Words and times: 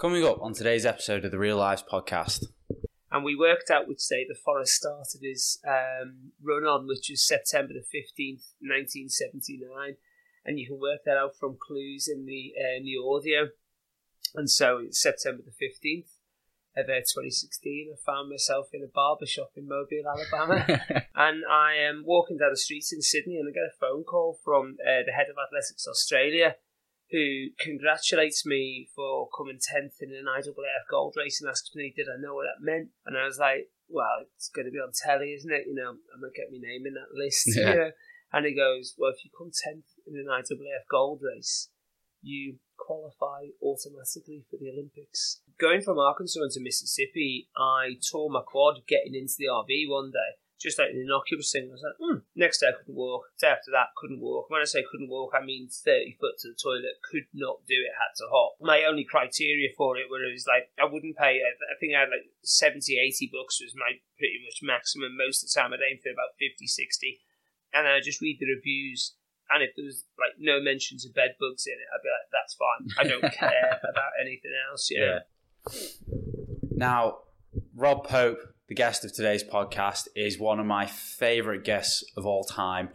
Coming 0.00 0.24
up 0.24 0.40
on 0.40 0.54
today's 0.54 0.86
episode 0.86 1.26
of 1.26 1.30
the 1.30 1.38
Real 1.38 1.58
Lives 1.58 1.84
podcast. 1.84 2.46
And 3.12 3.22
we 3.22 3.36
worked 3.36 3.68
out 3.70 3.86
which 3.86 4.08
day 4.08 4.24
the 4.26 4.34
Forrest 4.34 4.72
started 4.72 5.20
his 5.20 5.60
um, 5.68 6.32
run 6.42 6.64
on, 6.64 6.86
which 6.86 7.08
was 7.10 7.22
September 7.22 7.74
the 7.74 7.84
15th, 7.84 8.56
1979. 8.64 9.96
And 10.46 10.58
you 10.58 10.68
can 10.68 10.80
work 10.80 11.00
that 11.04 11.18
out 11.18 11.36
from 11.38 11.58
clues 11.60 12.08
in 12.08 12.24
the, 12.24 12.54
uh, 12.56 12.78
in 12.78 12.84
the 12.84 12.96
audio. 12.96 13.50
And 14.34 14.48
so 14.48 14.78
it's 14.78 15.02
September 15.02 15.42
the 15.44 15.52
15th 15.52 16.08
of 16.78 16.88
uh, 16.88 17.04
2016. 17.04 17.92
I 17.92 18.00
found 18.00 18.30
myself 18.30 18.68
in 18.72 18.82
a 18.82 18.88
barber 18.88 19.26
shop 19.26 19.50
in 19.54 19.68
Mobile, 19.68 20.08
Alabama. 20.08 20.64
and 21.14 21.42
I 21.44 21.74
am 21.74 22.04
walking 22.06 22.38
down 22.38 22.52
the 22.52 22.56
streets 22.56 22.90
in 22.90 23.02
Sydney 23.02 23.36
and 23.36 23.46
I 23.46 23.52
get 23.52 23.68
a 23.68 23.78
phone 23.78 24.04
call 24.04 24.38
from 24.42 24.78
uh, 24.80 25.04
the 25.04 25.12
head 25.12 25.26
of 25.28 25.36
Athletics 25.36 25.86
Australia 25.86 26.56
who 27.10 27.50
congratulates 27.58 28.46
me 28.46 28.88
for 28.94 29.28
coming 29.36 29.58
10th 29.58 30.00
in 30.00 30.10
an 30.10 30.26
IAAF 30.30 30.86
gold 30.90 31.14
race 31.16 31.40
and 31.40 31.50
asks 31.50 31.74
me, 31.74 31.92
did 31.94 32.06
I 32.06 32.20
know 32.20 32.34
what 32.34 32.46
that 32.46 32.64
meant? 32.64 32.90
And 33.04 33.18
I 33.18 33.26
was 33.26 33.38
like, 33.38 33.70
well, 33.88 34.26
it's 34.36 34.48
going 34.48 34.66
to 34.66 34.70
be 34.70 34.78
on 34.78 34.92
telly, 34.94 35.34
isn't 35.34 35.52
it? 35.52 35.66
You 35.66 35.74
know, 35.74 35.90
I'm 35.90 36.20
going 36.20 36.32
to 36.32 36.38
get 36.38 36.52
my 36.52 36.62
name 36.62 36.86
in 36.86 36.94
that 36.94 37.10
list. 37.12 37.50
Yeah. 37.56 37.90
And 38.32 38.46
he 38.46 38.54
goes, 38.54 38.94
well, 38.96 39.10
if 39.10 39.24
you 39.24 39.30
come 39.36 39.50
10th 39.50 39.90
in 40.06 40.14
an 40.14 40.30
IAAF 40.30 40.86
gold 40.88 41.20
race, 41.22 41.68
you 42.22 42.58
qualify 42.78 43.50
automatically 43.60 44.44
for 44.48 44.56
the 44.60 44.70
Olympics. 44.70 45.40
Going 45.60 45.80
from 45.80 45.98
Arkansas 45.98 46.42
into 46.42 46.60
Mississippi, 46.62 47.48
I 47.56 47.98
tore 48.10 48.30
my 48.30 48.42
quad 48.46 48.86
getting 48.86 49.14
into 49.14 49.34
the 49.38 49.46
RV 49.46 49.90
one 49.90 50.12
day 50.12 50.38
just 50.60 50.78
like 50.78 50.92
an 50.92 51.00
innocuous 51.00 51.48
thing. 51.50 51.72
I 51.72 51.72
was 51.72 51.80
like, 51.80 51.96
hmm. 51.96 52.20
Next 52.36 52.60
day 52.60 52.68
I 52.68 52.76
couldn't 52.76 52.94
walk. 52.94 53.32
Day 53.40 53.48
after 53.48 53.72
that, 53.72 53.96
couldn't 53.96 54.20
walk. 54.20 54.52
When 54.52 54.60
I 54.60 54.68
say 54.68 54.84
couldn't 54.84 55.08
walk, 55.08 55.32
I 55.32 55.40
mean 55.40 55.72
30 55.72 56.20
foot 56.20 56.36
to 56.44 56.52
the 56.52 56.58
toilet. 56.60 57.00
Could 57.00 57.24
not 57.32 57.64
do 57.64 57.80
it, 57.80 57.96
had 57.96 58.12
to 58.20 58.28
hop. 58.28 58.60
My 58.60 58.84
only 58.84 59.08
criteria 59.08 59.72
for 59.72 59.96
it 59.96 60.12
was 60.12 60.44
like, 60.44 60.68
I 60.76 60.84
wouldn't 60.84 61.16
pay, 61.16 61.40
I 61.40 61.74
think 61.80 61.96
I 61.96 62.04
had 62.04 62.12
like 62.12 62.28
70, 62.44 62.76
80 62.92 63.32
bucks 63.32 63.64
was 63.64 63.72
my 63.72 63.96
pretty 64.20 64.36
much 64.44 64.60
maximum. 64.60 65.16
Most 65.16 65.40
of 65.40 65.48
the 65.48 65.56
time 65.56 65.72
I'd 65.72 65.80
aim 65.80 65.96
for 65.96 66.12
about 66.12 66.36
50, 66.36 66.68
60. 66.68 67.24
And 67.72 67.88
then 67.88 67.96
I 67.96 68.04
just 68.04 68.20
read 68.20 68.36
the 68.36 68.52
reviews. 68.52 69.16
And 69.48 69.64
if 69.64 69.72
there 69.74 69.88
was 69.88 70.04
like 70.20 70.36
no 70.36 70.60
mentions 70.60 71.08
of 71.08 71.16
bed 71.16 71.40
bugs 71.40 71.64
in 71.64 71.72
it, 71.72 71.88
I'd 71.88 72.04
be 72.04 72.12
like, 72.12 72.28
that's 72.28 72.54
fine. 72.60 72.84
I 73.00 73.04
don't 73.08 73.32
care 73.40 73.80
about 73.80 74.12
anything 74.20 74.52
else. 74.68 74.92
Yeah. 74.92 75.24
Now, 76.76 77.24
Rob 77.74 78.06
Pope, 78.06 78.40
the 78.70 78.74
guest 78.76 79.04
of 79.04 79.12
today's 79.12 79.42
podcast, 79.42 80.06
is 80.14 80.38
one 80.38 80.60
of 80.60 80.64
my 80.64 80.86
favourite 80.86 81.64
guests 81.64 82.04
of 82.16 82.24
all 82.24 82.44
time. 82.44 82.88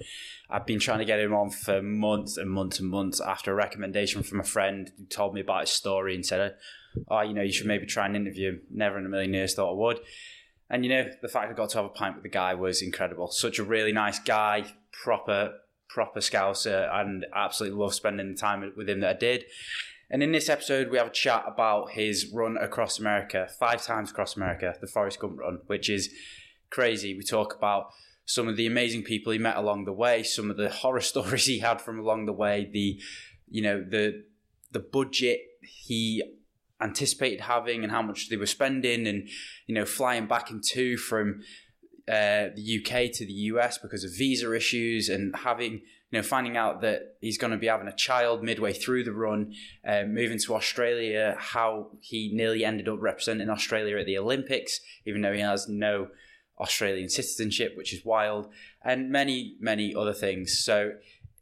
I've 0.50 0.66
been 0.66 0.80
trying 0.80 1.00
to 1.00 1.06
get 1.06 1.20
him 1.20 1.34
on 1.34 1.50
for 1.50 1.81
months 1.81 2.38
and 2.38 2.50
months 2.50 2.80
and 2.80 2.90
months 2.90 3.20
after 3.20 3.52
a 3.52 3.56
recommendation 3.56 4.23
from 4.23 4.40
a 4.40 4.46
friend 4.46 4.90
who 4.98 5.03
told 5.03 5.34
me 5.34 5.42
about 5.42 5.64
his 5.64 5.72
story 5.72 6.16
and 6.16 6.26
said, 6.26 6.56
Oh, 7.09 7.20
you 7.20 7.34
know, 7.34 7.42
you 7.42 7.52
should 7.52 7.68
maybe 7.68 7.86
try 7.86 8.06
and 8.06 8.16
interview 8.16 8.52
him. 8.52 8.62
Never 8.72 8.98
in 8.98 9.06
a 9.06 9.09
million 9.09 9.34
years 9.34 9.53
thought 9.53 9.72
I 9.72 9.78
would. 9.78 10.00
And 10.70 10.86
you 10.86 10.92
know, 10.92 11.09
the 11.22 11.28
fact 11.28 11.52
I 11.52 11.53
got 11.53 11.72
to 11.72 11.80
have 11.80 11.86
a 11.86 11.90
pint 11.90 12.16
with 12.16 12.23
the 12.23 12.30
guy 12.30 12.53
was 12.53 12.81
incredible. 12.81 13.28
Such 13.28 13.59
a 13.59 13.64
really 13.66 13.92
nice 13.92 14.20
guy, 14.20 14.64
proper, 15.03 15.56
proper 15.90 16.22
scouser, 16.22 16.90
and 16.90 17.26
absolutely 17.36 17.78
love 17.78 17.94
spending 17.94 18.31
the 18.31 18.40
time 18.40 18.72
with 18.78 18.88
him 18.88 19.02
that 19.02 19.18
I 19.18 19.20
did. 19.20 19.44
And 20.09 20.22
in 20.22 20.31
this 20.31 20.50
episode, 20.50 20.89
we 20.89 20.98
have 20.98 21.08
a 21.08 21.11
chat 21.11 21.44
about 21.48 21.92
his 21.92 22.31
run 22.31 22.58
across 22.58 23.00
America, 23.00 23.48
five 23.59 23.84
times 23.84 24.12
across 24.12 24.36
America, 24.36 24.75
the 24.80 24.88
Forrest 24.88 25.20
Gump 25.20 25.39
run, 25.39 25.59
which 25.66 25.89
is 25.89 26.14
crazy. 26.70 27.16
We 27.16 27.23
talk 27.23 27.56
about 27.56 27.88
some 28.25 28.47
of 28.47 28.56
the 28.56 28.67
amazing 28.67 29.03
people 29.03 29.34
he 29.34 29.39
met 29.39 29.58
along 29.58 29.86
the 29.86 29.94
way, 29.94 30.23
some 30.23 30.52
of 30.52 30.58
the 30.58 30.70
horror 30.70 31.02
stories 31.02 31.45
he 31.45 31.59
had 31.59 31.81
from 31.81 32.00
along 32.00 32.25
the 32.25 32.34
way, 32.34 32.70
the 32.72 33.00
you 33.47 33.62
know 33.62 33.84
the 33.84 34.23
the 34.72 34.80
budget 34.80 35.39
he 35.62 36.23
anticipated 36.81 37.42
having 37.42 37.84
and 37.84 37.92
how 37.92 38.02
much 38.02 38.30
they 38.30 38.38
were 38.38 38.45
spending, 38.45 39.08
and 39.08 39.28
you 39.66 39.73
know 39.73 39.86
flying 39.86 40.28
back 40.28 40.50
and 40.52 40.64
to 40.64 40.97
from 40.97 41.42
uh, 42.08 42.50
the 42.56 42.80
UK 42.80 43.12
to 43.12 43.25
the 43.25 43.34
US 43.34 43.80
because 43.80 44.03
of 44.03 44.12
visa 44.16 44.53
issues 44.53 45.09
and 45.09 45.35
having 45.35 45.81
you 46.11 46.19
know, 46.19 46.23
finding 46.23 46.55
out 46.55 46.81
that 46.81 47.16
he's 47.19 47.38
going 47.38 47.51
to 47.51 47.57
be 47.57 47.67
having 47.67 47.88
a 47.88 47.95
child 47.95 48.43
midway 48.43 48.73
through 48.73 49.03
the 49.03 49.11
run, 49.11 49.53
uh, 49.88 50.03
moving 50.03 50.39
to 50.39 50.55
Australia, 50.55 51.35
how 51.38 51.88
he 51.99 52.31
nearly 52.33 52.63
ended 52.63 52.88
up 52.88 53.01
representing 53.01 53.49
Australia 53.49 53.97
at 53.97 54.05
the 54.05 54.17
Olympics, 54.17 54.79
even 55.05 55.21
though 55.21 55.33
he 55.33 55.41
has 55.41 55.67
no 55.67 56.09
Australian 56.59 57.09
citizenship, 57.09 57.75
which 57.75 57.93
is 57.93 58.05
wild, 58.05 58.49
and 58.83 59.09
many, 59.09 59.55
many 59.59 59.93
other 59.95 60.13
things. 60.13 60.57
So, 60.59 60.93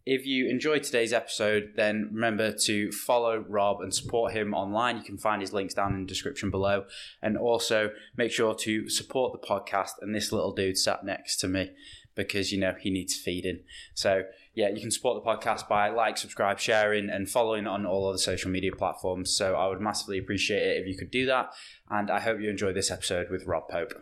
if 0.05 0.25
you 0.25 0.49
enjoyed 0.49 0.83
today's 0.83 1.13
episode, 1.13 1.73
then 1.77 2.09
remember 2.11 2.51
to 2.51 2.91
follow 2.91 3.37
Rob 3.37 3.79
and 3.79 3.93
support 3.93 4.33
him 4.33 4.53
online. 4.53 4.97
You 4.97 5.03
can 5.03 5.17
find 5.17 5.41
his 5.41 5.53
links 5.53 5.73
down 5.73 5.93
in 5.93 6.01
the 6.01 6.07
description 6.07 6.49
below. 6.51 6.85
And 7.21 7.37
also 7.37 7.91
make 8.17 8.31
sure 8.31 8.53
to 8.53 8.89
support 8.89 9.31
the 9.31 9.47
podcast 9.47 9.91
and 10.01 10.13
this 10.13 10.33
little 10.33 10.51
dude 10.51 10.77
sat 10.77 11.05
next 11.05 11.37
to 11.37 11.47
me 11.47 11.71
because, 12.15 12.51
you 12.51 12.59
know, 12.59 12.75
he 12.77 12.89
needs 12.89 13.15
feeding. 13.15 13.61
So, 13.93 14.23
yeah, 14.53 14.69
you 14.69 14.81
can 14.81 14.91
support 14.91 15.23
the 15.23 15.29
podcast 15.29 15.67
by 15.67 15.89
like, 15.89 16.17
subscribe, 16.17 16.59
sharing, 16.59 17.09
and 17.09 17.29
following 17.29 17.65
on 17.65 17.85
all 17.85 18.07
other 18.07 18.17
social 18.17 18.51
media 18.51 18.71
platforms. 18.71 19.35
So 19.35 19.55
I 19.55 19.67
would 19.67 19.81
massively 19.81 20.19
appreciate 20.19 20.61
it 20.61 20.81
if 20.81 20.87
you 20.87 20.97
could 20.97 21.11
do 21.11 21.25
that. 21.25 21.53
And 21.89 22.11
I 22.11 22.19
hope 22.19 22.39
you 22.39 22.49
enjoy 22.49 22.73
this 22.73 22.91
episode 22.91 23.27
with 23.31 23.45
Rob 23.45 23.67
Pope. 23.69 23.93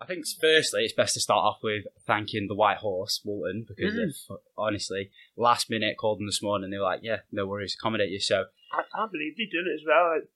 I 0.00 0.06
think 0.06 0.24
firstly, 0.40 0.82
it's 0.82 0.94
best 0.94 1.14
to 1.14 1.20
start 1.20 1.44
off 1.44 1.58
with 1.62 1.84
thanking 2.06 2.48
the 2.48 2.56
White 2.56 2.78
Horse, 2.78 3.20
Walton, 3.24 3.66
because 3.68 3.94
mm. 3.94 4.36
honestly, 4.58 5.10
last 5.36 5.70
minute 5.70 5.96
called 5.96 6.18
them 6.18 6.26
this 6.26 6.42
morning. 6.42 6.70
They 6.70 6.78
were 6.78 6.84
like, 6.84 7.00
"Yeah, 7.04 7.18
no 7.30 7.46
worries, 7.46 7.76
accommodate 7.78 8.10
you." 8.10 8.18
So 8.18 8.46
I 8.72 8.82
can't 8.96 9.12
believe 9.12 9.36
they 9.36 9.44
did 9.44 9.68
it 9.68 9.74
as 9.74 9.82
well. 9.86 10.14
Like, 10.14 10.28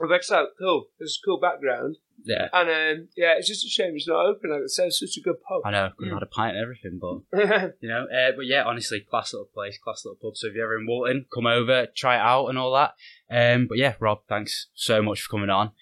Rebecca's 0.00 0.30
out, 0.30 0.48
cool. 0.58 0.86
There's 0.98 1.18
a 1.22 1.26
cool 1.26 1.38
background. 1.38 1.98
Yeah. 2.24 2.48
And 2.52 2.68
um, 2.68 3.08
yeah, 3.16 3.34
it's 3.36 3.48
just 3.48 3.64
a 3.64 3.68
shame 3.68 3.92
it's 3.94 4.08
not 4.08 4.26
open. 4.26 4.50
Like 4.50 4.62
it 4.62 4.70
says, 4.70 4.98
such 4.98 5.16
a 5.16 5.20
good 5.20 5.42
pub. 5.42 5.62
I 5.64 5.70
know, 5.70 5.90
could 5.96 6.08
have 6.08 6.16
had 6.16 6.22
a 6.22 6.26
pint 6.26 6.56
and 6.56 6.62
everything, 6.62 7.00
but 7.00 7.72
you 7.80 7.88
know, 7.88 8.04
uh, 8.04 8.32
but 8.36 8.46
yeah, 8.46 8.64
honestly, 8.64 9.00
class 9.00 9.32
little 9.32 9.48
place, 9.52 9.78
class 9.82 10.04
little 10.04 10.18
pub. 10.20 10.36
So 10.36 10.48
if 10.48 10.54
you're 10.54 10.64
ever 10.64 10.78
in 10.78 10.86
Walton, 10.86 11.26
come 11.32 11.46
over, 11.46 11.86
try 11.96 12.16
it 12.16 12.20
out, 12.20 12.48
and 12.48 12.58
all 12.58 12.72
that. 12.72 12.94
Um, 13.30 13.66
but 13.68 13.78
yeah, 13.78 13.94
Rob, 14.00 14.20
thanks 14.28 14.68
so 14.74 15.02
much 15.02 15.22
for 15.22 15.30
coming 15.30 15.50
on 15.50 15.72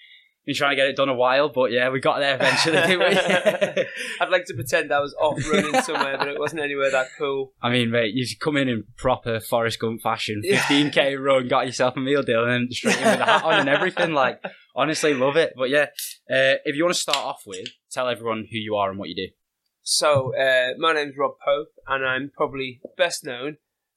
been 0.46 0.54
trying 0.54 0.70
to 0.70 0.76
get 0.76 0.86
it 0.86 0.96
done 0.96 1.08
a 1.08 1.14
while, 1.14 1.48
but 1.48 1.72
yeah, 1.72 1.90
we 1.90 1.98
got 1.98 2.20
there 2.20 2.36
eventually, 2.36 2.76
didn't 2.76 3.00
we? 3.00 3.84
I'd 4.20 4.30
like 4.30 4.44
to 4.46 4.54
pretend 4.54 4.92
I 4.92 5.00
was 5.00 5.14
off 5.20 5.38
running 5.50 5.82
somewhere, 5.82 6.16
but 6.16 6.28
it 6.28 6.38
wasn't 6.38 6.62
anywhere 6.62 6.90
that 6.92 7.08
cool. 7.18 7.52
I 7.60 7.70
mean, 7.70 7.90
mate, 7.90 8.14
you 8.14 8.24
should 8.24 8.38
come 8.38 8.56
in 8.56 8.68
in 8.68 8.84
proper 8.96 9.40
Forrest 9.40 9.80
Gump 9.80 10.02
fashion, 10.02 10.42
15k 10.44 11.22
run, 11.22 11.48
got 11.48 11.66
yourself 11.66 11.96
a 11.96 12.00
meal 12.00 12.22
deal, 12.22 12.44
and 12.44 12.52
then 12.52 12.68
straight 12.70 12.96
in 12.98 13.04
with 13.04 13.18
the 13.18 13.24
hat 13.24 13.44
on 13.44 13.60
and 13.60 13.68
everything. 13.68 14.12
Like, 14.12 14.40
honestly, 14.76 15.14
love 15.14 15.36
it. 15.36 15.52
But 15.56 15.68
yeah, 15.68 15.86
uh, 16.30 16.62
if 16.64 16.76
you 16.76 16.84
want 16.84 16.94
to 16.94 17.00
start 17.00 17.18
off 17.18 17.42
with, 17.44 17.68
tell 17.90 18.08
everyone 18.08 18.46
who 18.50 18.56
you 18.56 18.76
are 18.76 18.88
and 18.88 18.98
what 19.00 19.08
you 19.08 19.16
do. 19.16 19.32
So, 19.82 20.32
uh, 20.36 20.74
my 20.78 20.92
name's 20.92 21.14
Rob 21.18 21.32
Pope, 21.44 21.68
and 21.88 22.06
I'm 22.06 22.30
probably 22.36 22.80
best 22.96 23.24
known 23.24 23.56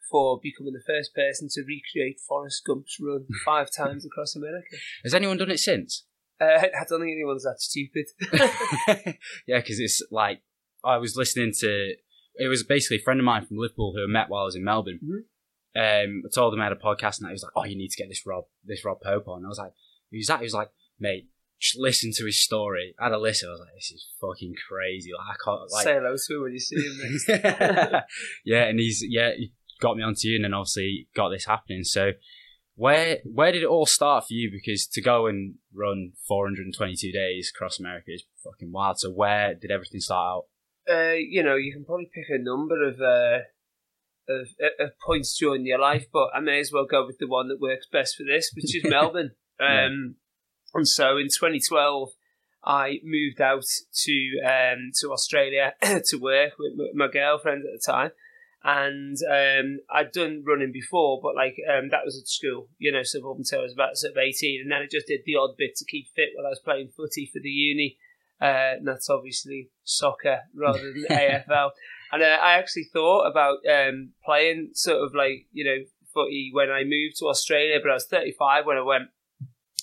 for 0.10 0.40
becoming 0.42 0.74
the 0.74 0.84
first 0.86 1.14
person 1.14 1.48
to 1.52 1.62
recreate 1.62 2.20
Forrest 2.28 2.64
Gump's 2.68 2.98
run 3.00 3.28
five 3.46 3.70
times 3.76 4.06
across 4.06 4.36
America. 4.36 4.78
Has 5.04 5.14
anyone 5.14 5.38
done 5.38 5.52
it 5.52 5.60
since? 5.60 6.06
Uh, 6.42 6.46
I 6.46 6.86
don't 6.88 7.02
think 7.02 7.12
anyone's 7.12 7.44
that 7.44 7.60
stupid. 7.60 8.06
yeah, 9.48 9.58
because 9.60 9.80
it's 9.80 10.02
like 10.12 10.42
I 10.84 10.98
was 10.98 11.16
listening 11.16 11.54
to. 11.60 11.96
It 12.36 12.48
was 12.48 12.64
basically 12.64 12.98
a 12.98 13.02
friend 13.02 13.20
of 13.20 13.26
mine 13.26 13.46
from 13.46 13.58
Liverpool 13.58 13.94
who 13.94 14.04
I 14.04 14.08
met 14.08 14.30
while 14.30 14.44
I 14.44 14.46
was 14.46 14.56
in 14.56 14.64
Melbourne. 14.64 15.00
Mhm. 15.04 15.26
Um, 15.76 16.24
I 16.26 16.30
told 16.34 16.54
him 16.54 16.62
I 16.62 16.66
had 16.66 16.74
a 16.74 16.78
podcast, 16.78 17.20
and 17.20 17.28
he 17.28 17.34
was 17.34 17.44
like, 17.44 17.52
"Oh, 17.56 17.66
you 17.66 17.78
need 17.78 17.90
to 17.90 17.98
get 17.98 18.10
this 18.10 18.26
Rob, 18.26 18.46
this 18.64 18.84
Rob 18.86 19.02
Pope 19.02 19.28
on." 19.28 19.38
And 19.40 19.46
I 19.46 19.50
was 19.50 19.60
like, 19.60 19.74
"Who's 20.12 20.28
that?" 20.28 20.40
He 20.40 20.46
was 20.46 20.54
like, 20.54 20.72
"Mate, 21.00 21.28
just 21.60 21.78
listen 21.78 22.12
to 22.16 22.26
his 22.26 22.42
story." 22.42 22.96
I 23.00 23.06
had 23.06 23.14
a 23.14 23.20
listen. 23.20 23.50
I 23.50 23.52
was 23.52 23.60
like, 23.60 23.76
"This 23.76 23.92
is 23.92 24.08
fucking 24.20 24.56
crazy." 24.68 25.12
Like, 25.16 25.36
I 25.36 25.44
can't 25.44 25.72
like. 25.72 25.84
Say 25.84 25.94
hello 25.96 26.16
to 26.16 26.36
him 26.36 26.42
when 26.42 26.54
you 26.54 26.60
see 26.60 26.76
him 26.76 26.98
next. 27.04 28.06
yeah, 28.46 28.64
and 28.64 28.80
he's 28.80 29.04
yeah, 29.08 29.32
he 29.36 29.54
got 29.82 29.98
me 29.98 30.04
onto 30.04 30.28
you, 30.28 30.36
and 30.38 30.46
then 30.46 30.54
obviously 30.54 31.08
got 31.16 31.30
this 31.30 31.46
happening. 31.46 31.84
So 31.84 32.12
where 32.80 33.18
where 33.26 33.52
did 33.52 33.64
it 33.64 33.68
all 33.68 33.86
start 33.86 34.24
for 34.24 34.34
you? 34.34 34.50
Because 34.50 34.88
to 34.88 35.02
go 35.02 35.28
and 35.28 35.56
run 35.74 36.14
422 36.26 37.12
days 37.12 37.52
across 37.54 37.78
America 37.78 38.12
is 38.14 38.24
fucking 38.42 38.72
wild. 38.72 39.00
So 39.00 39.12
where 39.12 39.54
did 39.54 39.70
everything 39.70 40.00
start 40.00 40.38
out? 40.38 40.44
Uh, 40.90 41.16
you 41.16 41.44
know, 41.44 41.58
you 41.58 41.74
can 41.74 41.84
probably 41.84 42.10
pick 42.14 42.28
a 42.30 42.42
number 42.42 42.88
of, 42.88 43.02
uh, 43.02 43.40
of 44.30 44.48
of 44.80 44.92
points 45.06 45.38
during 45.38 45.66
your 45.66 45.78
life, 45.78 46.06
but 46.12 46.30
I 46.34 46.40
may 46.40 46.62
as 46.62 46.72
well 46.72 46.86
go 46.90 47.06
with 47.06 47.18
the 47.20 47.28
one 47.28 47.50
that 47.50 47.60
works 47.60 47.86
best 47.92 48.16
for 48.16 48.24
this, 48.24 48.50
which 48.56 48.74
is 48.74 48.84
Melbourne. 48.90 49.32
Um, 49.60 50.16
and 50.74 50.88
so 50.88 51.18
in 51.18 51.26
2012, 51.26 52.12
I 52.64 53.00
moved 53.04 53.42
out 53.42 53.66
to 54.06 54.40
um, 54.46 54.92
to 55.02 55.12
Australia 55.12 55.74
to 55.82 56.18
work 56.18 56.54
with 56.58 56.96
my 56.96 57.10
girlfriend 57.12 57.64
at 57.66 57.78
the 57.78 57.92
time 57.92 58.12
and 58.64 59.16
um, 59.32 59.80
I'd 59.90 60.12
done 60.12 60.44
running 60.46 60.72
before, 60.74 61.20
but 61.24 61.36
like 61.36 61.56
um, 61.70 61.90
that 61.90 62.04
was 62.04 62.20
at 62.20 62.28
school, 62.28 62.68
you 62.78 62.92
know, 62.92 63.04
so 63.04 63.20
up 63.32 63.38
until 63.38 63.60
I 63.60 63.64
was 63.64 63.74
about 63.74 63.96
sort 63.96 64.12
of 64.12 64.18
eighteen, 64.18 64.62
and 64.62 64.72
then 64.72 64.82
I 64.82 64.88
just 64.92 65.08
did 65.08 65.22
the 65.26 65.36
odd 65.36 65.56
bit 65.58 65.76
to 65.78 65.86
keep 65.86 66.08
fit 66.14 66.30
while 66.36 66.46
I 66.46 66.50
was 66.50 66.60
playing 66.60 66.90
footy 66.96 67.30
for 67.32 67.40
the 67.42 67.50
uni. 67.50 67.98
Uh, 68.42 68.80
and 68.80 68.88
that's 68.88 69.10
obviously 69.10 69.70
soccer 69.84 70.40
rather 70.56 70.80
than 70.80 71.06
AFL. 71.12 71.72
And 72.12 72.24
uh, 72.24 72.38
I 72.42 72.54
actually 72.54 72.86
thought 72.86 73.30
about 73.30 73.58
um, 73.70 74.12
playing 74.24 74.72
sort 74.74 75.04
of 75.04 75.14
like 75.14 75.48
you 75.52 75.64
know 75.64 75.84
footy 76.14 76.50
when 76.54 76.70
I 76.70 76.84
moved 76.84 77.18
to 77.20 77.28
Australia, 77.28 77.80
but 77.82 77.92
I 77.92 77.96
was 77.96 78.08
thirty 78.08 78.34
five 78.38 78.66
when 78.66 78.78
I 78.78 78.82
went. 78.82 79.10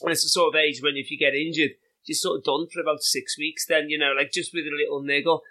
And 0.03 0.13
it's 0.13 0.25
the 0.25 0.29
sort 0.29 0.55
of 0.55 0.61
age 0.61 0.83
when 0.83 0.97
if 0.97 1.11
you 1.11 1.19
get 1.19 1.35
injured, 1.35 1.71
you're 2.05 2.15
sort 2.15 2.39
of 2.39 2.45
done 2.45 2.67
for 2.71 2.83
about 2.83 3.01
six 3.01 3.39
weeks. 3.39 3.65
Then 3.67 3.89
you 3.89 3.97
know, 3.97 4.13
like 4.15 4.33
just 4.33 4.53
with 4.53 4.65
a 4.65 4.77
little 4.77 5.03
niggle. 5.03 5.43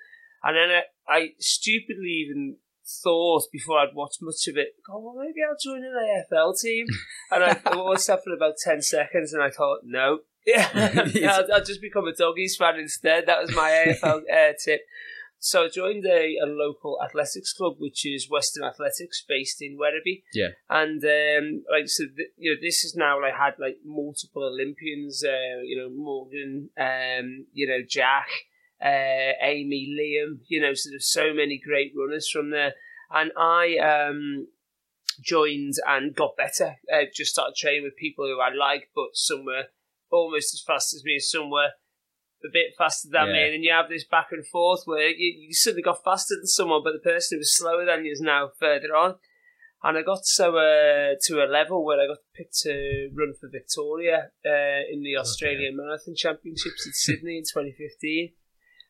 And 0.44 0.56
then 0.56 0.70
I, 0.70 0.84
I 1.12 1.30
stupidly 1.40 2.28
even 2.28 2.58
thought 3.04 3.44
before 3.52 3.80
I'd 3.80 3.96
watched 3.96 4.20
much 4.22 4.48
of 4.48 4.58
it, 4.58 4.76
oh, 4.90 5.00
well, 5.00 5.16
maybe 5.18 5.40
I'll 5.48 5.58
join 5.62 5.84
an 5.84 5.94
AFL 6.32 6.60
team. 6.60 6.86
And 7.32 7.44
I 7.44 7.76
watched 7.76 8.08
that 8.08 8.24
for 8.24 8.34
about 8.34 8.56
10 8.64 8.82
seconds 8.82 9.34
and 9.34 9.42
I 9.42 9.50
thought, 9.50 9.80
no. 9.84 10.20
Yeah, 10.48 10.70
I'll, 11.32 11.54
I'll, 11.56 11.64
just 11.64 11.82
become 11.82 12.06
a 12.06 12.14
doggies 12.14 12.56
fan 12.56 12.76
instead. 12.78 13.26
That 13.26 13.42
was 13.42 13.56
my 13.56 13.96
AFL 14.04 14.22
uh, 14.32 14.54
tip. 14.64 14.82
So 15.40 15.66
I 15.66 15.70
joined 15.70 16.06
a, 16.06 16.38
a 16.44 16.46
local 16.46 17.00
athletics 17.04 17.54
club, 17.54 17.76
which 17.78 18.06
is 18.06 18.30
Western 18.30 18.64
Athletics, 18.64 19.24
based 19.28 19.62
in 19.62 19.78
Werribee. 19.78 20.24
Yeah. 20.34 20.50
And 20.70 21.04
um, 21.04 21.64
like 21.72 21.88
so, 21.88 22.06
th- 22.16 22.30
you 22.38 22.52
know, 22.52 22.58
this 22.62 22.84
is 22.84 22.96
now 22.96 23.22
like 23.22 23.36
had 23.36 23.54
like 23.60 23.78
multiple 23.86 24.44
Olympians. 24.44 25.24
Uh, 25.24 25.62
you 25.64 25.78
know, 25.78 25.90
Morgan, 25.90 26.70
um, 26.80 27.46
you 27.54 27.68
know, 27.68 27.80
Jack, 27.88 28.28
uh, 28.84 29.34
Amy, 29.42 29.88
Liam. 29.90 30.40
You 30.48 30.62
know, 30.62 30.74
so 30.74 30.90
there's 30.90 31.12
so 31.12 31.34
many 31.34 31.62
great 31.64 31.94
runners 31.98 32.30
from 32.30 32.52
there. 32.52 32.74
And 33.12 33.32
I 33.38 33.78
um, 33.78 34.48
joined 35.22 35.76
and 35.88 36.16
got 36.16 36.38
better. 36.38 36.76
Uh, 36.92 37.06
just 37.14 37.32
started 37.32 37.56
training 37.56 37.84
with 37.84 37.96
people 37.98 38.26
who 38.26 38.40
I 38.40 38.54
like, 38.54 38.90
but 38.96 39.10
some 39.14 39.46
were 39.46 39.66
almost 40.12 40.54
as 40.54 40.64
fast 40.66 40.94
as 40.94 41.04
me, 41.04 41.14
and 41.14 41.24
some 41.24 41.50
were 41.50 41.72
a 42.44 42.52
bit 42.52 42.74
faster 42.78 43.10
than 43.12 43.28
yeah. 43.28 43.34
me, 43.34 43.44
and 43.44 43.54
then 43.54 43.64
you 43.64 43.72
have 43.72 43.90
this 43.90 44.06
back 44.06 44.28
and 44.32 44.46
forth 44.48 44.82
where 44.86 45.10
you, 45.10 45.48
you 45.48 45.54
suddenly 45.54 45.82
got 45.82 46.04
faster 46.04 46.36
than 46.36 46.48
someone, 46.48 46.82
but 46.84 46.94
the 46.94 47.00
person 47.00 47.36
who 47.36 47.40
was 47.40 47.56
slower 47.56 47.86
than 47.86 48.06
you 48.06 48.12
is 48.12 48.22
now 48.22 48.50
further 48.60 48.96
on. 48.96 49.16
And 49.84 49.98
I 49.98 50.02
got 50.02 50.26
so 50.26 50.58
uh, 50.58 51.14
to 51.26 51.44
a 51.44 51.52
level 51.52 51.86
where 51.86 52.00
I 52.00 52.08
got 52.08 52.18
picked 52.34 52.58
to 52.64 53.10
run 53.14 53.34
for 53.40 53.50
Victoria 53.52 54.32
uh, 54.44 54.82
in 54.92 55.04
the 55.04 55.18
Australian. 55.18 55.78
Marathon 55.78 56.16
Championships 56.16 56.88
in 56.88 56.94
Sydney 56.94 57.38
in 57.38 57.44
2015. 57.44 58.34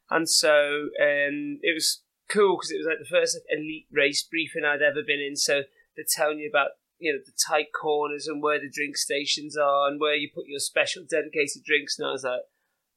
And 0.10 0.30
so 0.30 0.90
um, 1.02 1.60
it 1.62 1.74
was 1.74 2.04
cool 2.30 2.58
because 2.58 2.72
it 2.72 2.78
was 2.78 2.88
like 2.88 3.00
the 3.00 3.10
first 3.10 3.36
like, 3.36 3.60
elite 3.60 3.88
race 3.92 4.24
briefing 4.24 4.64
I'd 4.66 4.82
ever 4.82 5.02
been 5.06 5.20
in. 5.20 5.36
So 5.36 5.64
they're 5.96 6.06
telling 6.08 6.40
you 6.40 6.50
about 6.50 6.72
you 7.00 7.12
know 7.12 7.20
the 7.26 7.34
tight 7.48 7.68
corners 7.80 8.28
and 8.28 8.42
where 8.42 8.60
the 8.60 8.72
drink 8.72 8.98
stations 8.98 9.58
are 9.58 9.88
and 9.88 10.00
where 10.00 10.16
you 10.16 10.30
put 10.34 10.48
your 10.48 10.60
special 10.60 11.04
dedicated 11.10 11.64
drinks. 11.66 12.00
And 12.00 12.08
I 12.08 12.12
was 12.12 12.24
like, 12.24 12.42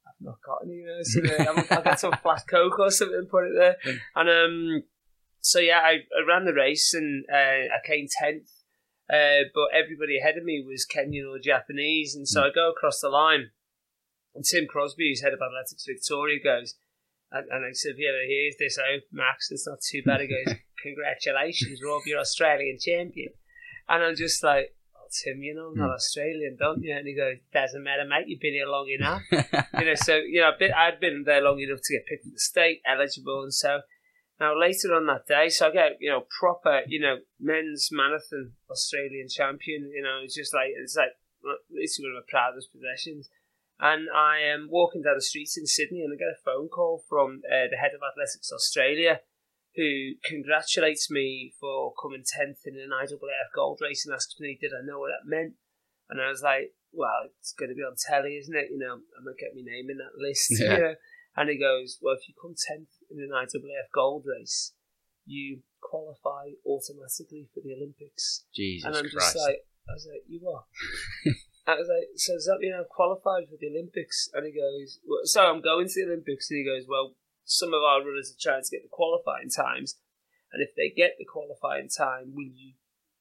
I've 0.07 0.21
not 0.21 0.37
got 0.45 0.59
any. 0.63 0.83
Know, 0.83 1.01
so 1.01 1.75
I'll 1.75 1.83
get 1.83 1.99
some 1.99 2.13
flat 2.23 2.43
coke 2.49 2.79
or 2.79 2.91
something 2.91 3.17
and 3.17 3.29
put 3.29 3.45
it 3.45 3.53
there. 3.55 3.77
And 4.15 4.29
um, 4.29 4.83
so 5.41 5.59
yeah, 5.59 5.79
I, 5.79 6.05
I 6.15 6.27
ran 6.27 6.45
the 6.45 6.53
race 6.53 6.93
and 6.93 7.25
uh, 7.31 7.35
I 7.73 7.79
came 7.85 8.07
tenth. 8.09 8.49
Uh, 9.11 9.49
but 9.55 9.69
everybody 9.73 10.19
ahead 10.19 10.37
of 10.37 10.43
me 10.43 10.63
was 10.65 10.85
Kenyan 10.85 11.27
or 11.27 11.39
Japanese, 11.39 12.13
and 12.15 12.27
so 12.27 12.43
I 12.43 12.49
go 12.53 12.69
across 12.69 12.99
the 12.99 13.09
line, 13.09 13.49
and 14.35 14.45
Tim 14.45 14.67
Crosby, 14.67 15.09
who's 15.09 15.23
head 15.23 15.33
of 15.33 15.39
athletics 15.41 15.83
Victoria, 15.87 16.37
goes, 16.43 16.75
and, 17.31 17.45
and 17.51 17.65
I 17.65 17.73
said, 17.73 17.93
yeah, 17.97 18.11
here's 18.27 18.55
this 18.57 18.77
out, 18.79 19.01
Max. 19.11 19.51
It's 19.51 19.67
not 19.67 19.81
too 19.81 20.01
bad. 20.03 20.21
He 20.21 20.27
goes, 20.27 20.55
congratulations, 20.81 21.79
Rob, 21.85 22.01
you're 22.05 22.19
Australian 22.19 22.77
champion. 22.79 23.33
And 23.87 24.03
I'm 24.03 24.15
just 24.15 24.43
like, 24.43 24.75
oh, 24.95 25.07
Tim, 25.11 25.41
you 25.43 25.53
know, 25.53 25.69
I'm 25.69 25.77
not 25.77 25.91
mm. 25.91 25.95
Australian, 25.95 26.57
don't 26.59 26.83
you? 26.83 26.95
And 26.95 27.07
he 27.07 27.15
goes, 27.15 27.37
doesn't 27.53 27.83
matter, 27.83 28.05
mate. 28.05 28.27
You've 28.27 28.39
been 28.39 28.53
here 28.53 28.67
long 28.67 28.89
enough. 28.89 29.21
you 29.31 29.85
know, 29.85 29.95
so, 29.95 30.15
you 30.15 30.41
know, 30.41 30.51
I'd 30.75 30.99
been 30.99 31.23
there 31.25 31.41
long 31.41 31.59
enough 31.59 31.81
to 31.83 31.93
get 31.93 32.05
picked 32.07 32.23
for 32.23 32.31
the 32.31 32.39
state, 32.39 32.81
eligible. 32.85 33.43
And 33.43 33.53
so 33.53 33.81
now 34.39 34.59
later 34.59 34.93
on 34.95 35.05
that 35.07 35.27
day, 35.27 35.49
so 35.49 35.67
I 35.67 35.71
get, 35.71 35.97
you 35.99 36.09
know, 36.09 36.25
proper, 36.39 36.81
you 36.87 36.99
know, 36.99 37.17
men's 37.39 37.89
marathon 37.91 38.53
Australian 38.71 39.27
champion. 39.29 39.91
You 39.93 40.01
know, 40.01 40.21
it's 40.23 40.35
just 40.35 40.53
like, 40.53 40.69
it's 40.75 40.95
like, 40.95 41.13
it's 41.71 41.99
one 41.99 42.11
of 42.11 42.15
my 42.15 42.25
proudest 42.27 42.69
possessions. 42.71 43.29
And 43.79 44.09
I 44.13 44.39
am 44.39 44.67
walking 44.69 45.03
down 45.03 45.15
the 45.15 45.21
streets 45.21 45.57
in 45.57 45.65
Sydney 45.65 46.03
and 46.03 46.11
I 46.13 46.17
get 46.17 46.35
a 46.35 46.43
phone 46.43 46.67
call 46.67 47.03
from 47.07 47.41
uh, 47.47 47.71
the 47.71 47.77
head 47.77 47.95
of 47.95 48.03
Athletics 48.03 48.51
Australia 48.51 49.21
who 49.75 50.19
congratulates 50.25 51.09
me 51.09 51.53
for 51.59 51.93
coming 51.95 52.23
10th 52.23 52.65
in 52.65 52.75
an 52.75 52.91
IAAF 52.91 53.55
gold 53.55 53.79
race 53.81 54.05
and 54.05 54.13
asks 54.13 54.35
me, 54.39 54.57
did 54.59 54.71
I 54.73 54.85
know 54.85 54.99
what 54.99 55.11
that 55.15 55.29
meant? 55.29 55.53
And 56.09 56.19
I 56.19 56.27
was 56.27 56.41
like, 56.41 56.73
well, 56.91 57.29
it's 57.39 57.53
going 57.53 57.69
to 57.69 57.75
be 57.75 57.85
on 57.85 57.95
telly, 57.95 58.35
isn't 58.35 58.55
it? 58.55 58.67
You 58.71 58.79
know, 58.79 58.99
I'm 58.99 59.23
going 59.23 59.37
to 59.37 59.39
get 59.39 59.55
my 59.55 59.63
name 59.63 59.87
in 59.89 59.97
that 59.97 60.17
list. 60.17 60.51
Yeah. 60.59 60.73
You 60.73 60.83
know? 60.83 60.95
And 61.37 61.49
he 61.49 61.57
goes, 61.57 61.99
well, 62.01 62.15
if 62.19 62.27
you 62.27 62.33
come 62.35 62.51
10th 62.51 62.91
in 63.09 63.23
an 63.23 63.31
IAAF 63.31 63.93
gold 63.93 64.25
race, 64.27 64.73
you 65.25 65.61
qualify 65.79 66.51
automatically 66.65 67.47
for 67.53 67.61
the 67.63 67.73
Olympics. 67.77 68.43
Jesus 68.53 68.85
And 68.85 68.95
I'm 68.97 69.09
Christ. 69.09 69.33
just 69.33 69.37
like, 69.37 69.63
I 69.87 69.93
was 69.93 70.07
like, 70.11 70.23
you 70.27 70.41
are. 70.49 70.65
I 71.73 71.79
was 71.79 71.89
like, 71.89 72.09
so 72.15 72.33
does 72.33 72.45
that 72.45 72.59
mean 72.59 72.73
I've 72.73 72.89
qualified 72.89 73.49
for 73.49 73.57
the 73.59 73.67
Olympics? 73.67 74.29
And 74.33 74.45
he 74.45 74.51
goes, 74.51 74.99
well, 75.07 75.21
so 75.23 75.43
I'm 75.43 75.61
going 75.61 75.87
to 75.87 75.93
the 75.93 76.11
Olympics. 76.11 76.49
And 76.49 76.57
he 76.57 76.65
goes, 76.65 76.85
well, 76.87 77.15
some 77.45 77.73
of 77.73 77.81
our 77.81 77.99
runners 77.99 78.33
are 78.33 78.41
trying 78.41 78.63
to 78.63 78.69
get 78.69 78.83
the 78.83 78.91
qualifying 78.91 79.49
times. 79.49 79.95
And 80.51 80.61
if 80.61 80.75
they 80.75 80.89
get 80.89 81.15
the 81.17 81.25
qualifying 81.25 81.89
time, 81.89 82.33
will 82.33 82.49
you, 82.53 82.73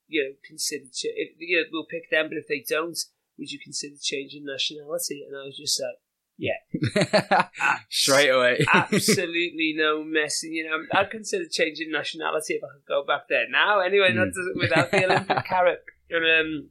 you 0.06 0.24
know, 0.24 0.32
consider, 0.46 0.86
ch- 0.86 1.12
if, 1.12 1.36
you 1.38 1.58
know, 1.58 1.64
we'll 1.72 1.86
pick 1.86 2.10
them, 2.10 2.28
but 2.28 2.38
if 2.38 2.48
they 2.48 2.64
don't, 2.66 2.98
would 3.38 3.52
you 3.52 3.58
consider 3.58 3.94
changing 4.00 4.44
nationality? 4.44 5.24
And 5.26 5.36
I 5.36 5.44
was 5.44 5.56
just 5.56 5.80
like, 5.80 6.00
yeah. 6.38 7.48
Straight 7.90 8.30
away. 8.30 8.64
absolutely 8.72 9.74
no 9.76 10.04
messing. 10.04 10.52
You 10.52 10.70
know, 10.70 10.78
I'd 10.94 11.10
consider 11.10 11.44
changing 11.50 11.90
nationality 11.90 12.54
if 12.54 12.62
I 12.64 12.68
could 12.74 12.86
go 12.86 13.04
back 13.04 13.22
there 13.28 13.46
now. 13.50 13.80
Anyway, 13.80 14.12
mm. 14.12 14.30
without 14.54 14.90
the 14.90 15.04
Olympic 15.04 15.44
carrot. 15.48 15.82
And 16.10 16.24
um, 16.24 16.70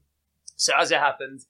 so 0.56 0.74
as 0.80 0.92
it 0.92 1.00
happened, 1.00 1.42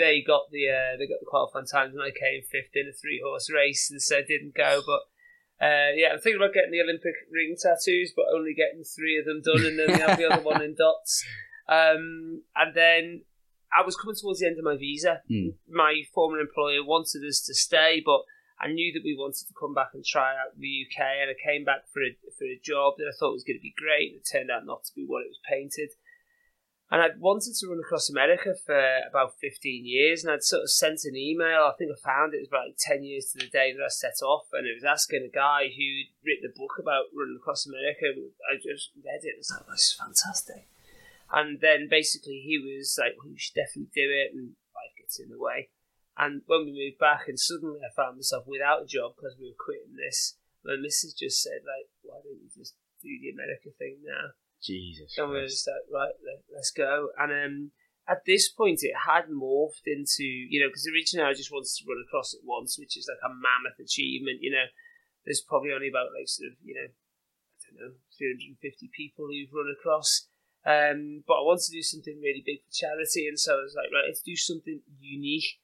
they 0.00 0.24
got 0.26 0.50
the 0.50 0.64
uh, 0.66 0.96
they 0.96 1.06
got 1.06 1.20
the 1.20 1.28
qualifying 1.28 1.68
times, 1.68 1.92
and 1.92 2.02
I 2.02 2.10
came 2.10 2.40
fifth 2.40 2.72
in 2.74 2.88
a 2.88 2.96
three 2.96 3.20
horse 3.22 3.52
race, 3.52 3.92
and 3.92 4.00
so 4.00 4.24
didn't 4.24 4.56
go. 4.56 4.80
But 4.80 5.04
uh, 5.60 5.92
yeah, 5.94 6.16
I'm 6.16 6.20
thinking 6.24 6.40
about 6.40 6.56
getting 6.56 6.72
the 6.72 6.80
Olympic 6.80 7.14
ring 7.30 7.54
tattoos, 7.60 8.16
but 8.16 8.32
only 8.32 8.56
getting 8.56 8.82
three 8.82 9.20
of 9.20 9.28
them 9.28 9.44
done, 9.44 9.68
and 9.68 9.78
then 9.78 9.92
we 9.92 10.00
have 10.00 10.16
the 10.16 10.32
other 10.32 10.42
one 10.42 10.64
in 10.64 10.74
dots. 10.78 11.22
Um, 11.68 12.42
and 12.56 12.74
then 12.74 13.22
I 13.68 13.84
was 13.84 13.94
coming 13.94 14.16
towards 14.16 14.40
the 14.40 14.48
end 14.48 14.58
of 14.58 14.64
my 14.64 14.76
visa. 14.76 15.20
Mm. 15.30 15.54
My 15.68 16.02
former 16.14 16.40
employer 16.40 16.82
wanted 16.82 17.22
us 17.28 17.44
to 17.46 17.54
stay, 17.54 18.02
but 18.04 18.24
I 18.58 18.72
knew 18.72 18.92
that 18.92 19.04
we 19.04 19.16
wanted 19.16 19.46
to 19.46 19.54
come 19.58 19.74
back 19.74 19.92
and 19.94 20.04
try 20.04 20.32
out 20.32 20.56
the 20.56 20.86
UK, 20.88 21.00
and 21.20 21.30
I 21.30 21.36
came 21.36 21.64
back 21.64 21.84
for 21.92 22.00
a 22.00 22.16
for 22.40 22.48
a 22.48 22.60
job 22.64 22.94
that 22.96 23.12
I 23.12 23.16
thought 23.20 23.36
was 23.36 23.44
going 23.44 23.60
to 23.60 23.62
be 23.62 23.76
great. 23.76 24.16
It 24.16 24.24
turned 24.24 24.50
out 24.50 24.64
not 24.64 24.84
to 24.84 24.92
be 24.96 25.04
what 25.04 25.22
it 25.22 25.32
was 25.32 25.44
painted. 25.44 25.92
And 26.90 27.00
I'd 27.00 27.20
wanted 27.20 27.54
to 27.54 27.68
run 27.68 27.78
across 27.78 28.10
America 28.10 28.50
for 28.66 28.74
about 29.08 29.38
15 29.38 29.86
years, 29.86 30.24
and 30.24 30.32
I'd 30.32 30.42
sort 30.42 30.66
of 30.66 30.74
sent 30.74 31.06
an 31.06 31.14
email. 31.14 31.70
I 31.70 31.78
think 31.78 31.94
I 31.94 31.98
found 32.02 32.34
it 32.34 32.42
was 32.42 32.50
about 32.50 32.74
like 32.74 32.82
10 32.82 33.04
years 33.04 33.30
to 33.30 33.38
the 33.38 33.46
day 33.46 33.70
that 33.70 33.84
I 33.84 33.88
set 33.88 34.18
off, 34.26 34.50
and 34.52 34.66
it 34.66 34.74
was 34.74 34.82
asking 34.82 35.22
a 35.22 35.30
guy 35.30 35.70
who'd 35.70 36.10
written 36.26 36.50
a 36.50 36.58
book 36.58 36.82
about 36.82 37.14
running 37.14 37.38
across 37.38 37.62
America. 37.62 38.10
I 38.50 38.58
just 38.58 38.90
read 38.98 39.22
it, 39.22 39.38
and 39.38 39.42
was 39.42 39.54
like, 39.54 39.70
this 39.70 39.94
is 39.94 40.02
fantastic. 40.02 40.66
And 41.30 41.62
then 41.62 41.86
basically 41.86 42.42
he 42.42 42.58
was 42.58 42.98
like, 42.98 43.14
well, 43.14 43.30
you 43.30 43.38
should 43.38 43.54
definitely 43.54 43.94
do 43.94 44.10
it, 44.10 44.34
and 44.34 44.58
life 44.74 44.98
gets 44.98 45.22
in 45.22 45.30
the 45.30 45.38
way. 45.38 45.70
And 46.18 46.42
when 46.50 46.66
we 46.66 46.74
moved 46.74 46.98
back, 46.98 47.30
and 47.30 47.38
suddenly 47.38 47.78
I 47.86 47.94
found 47.94 48.18
myself 48.18 48.50
without 48.50 48.82
a 48.82 48.90
job 48.90 49.14
because 49.14 49.38
we 49.38 49.46
were 49.46 49.62
quitting 49.62 49.94
this, 49.94 50.34
my 50.66 50.74
missus 50.74 51.14
just 51.14 51.38
said, 51.38 51.62
like, 51.62 51.86
why 52.02 52.18
don't 52.18 52.42
you 52.42 52.50
just 52.50 52.74
do 52.98 53.14
the 53.22 53.30
America 53.30 53.70
thing 53.78 54.02
now? 54.02 54.34
Jesus. 54.62 55.16
And 55.16 55.30
we 55.30 55.36
were 55.36 55.48
just 55.48 55.66
like, 55.66 55.88
right, 55.92 56.14
let, 56.24 56.58
us 56.58 56.70
go. 56.70 57.08
And 57.18 57.32
um, 57.32 57.70
at 58.08 58.24
this 58.26 58.48
point, 58.48 58.80
it 58.82 59.06
had 59.06 59.28
morphed 59.28 59.86
into, 59.86 60.24
you 60.24 60.60
know, 60.60 60.68
because 60.68 60.88
originally 60.88 61.28
I 61.28 61.34
just 61.34 61.52
wanted 61.52 61.70
to 61.70 61.84
run 61.88 62.04
across 62.06 62.34
it 62.34 62.40
once, 62.44 62.78
which 62.78 62.96
is 62.96 63.08
like 63.08 63.22
a 63.24 63.32
mammoth 63.32 63.78
achievement. 63.80 64.42
You 64.42 64.52
know, 64.52 64.68
there's 65.24 65.44
probably 65.46 65.72
only 65.72 65.88
about 65.88 66.12
like 66.16 66.28
sort 66.28 66.52
of, 66.52 66.56
you 66.62 66.74
know, 66.74 66.88
I 66.88 67.70
don't 67.70 67.78
know, 67.78 67.94
350 68.18 68.90
people 68.96 69.28
who've 69.28 69.52
run 69.52 69.72
across. 69.72 70.26
Um, 70.66 71.24
but 71.26 71.40
I 71.40 71.46
wanted 71.46 71.72
to 71.72 71.78
do 71.78 71.82
something 71.82 72.20
really 72.20 72.42
big 72.44 72.60
for 72.60 72.72
charity, 72.72 73.26
and 73.26 73.38
so 73.38 73.56
I 73.56 73.62
was 73.64 73.74
like, 73.74 73.88
right, 73.88 74.04
let's 74.06 74.20
do 74.20 74.36
something 74.36 74.82
unique. 75.00 75.56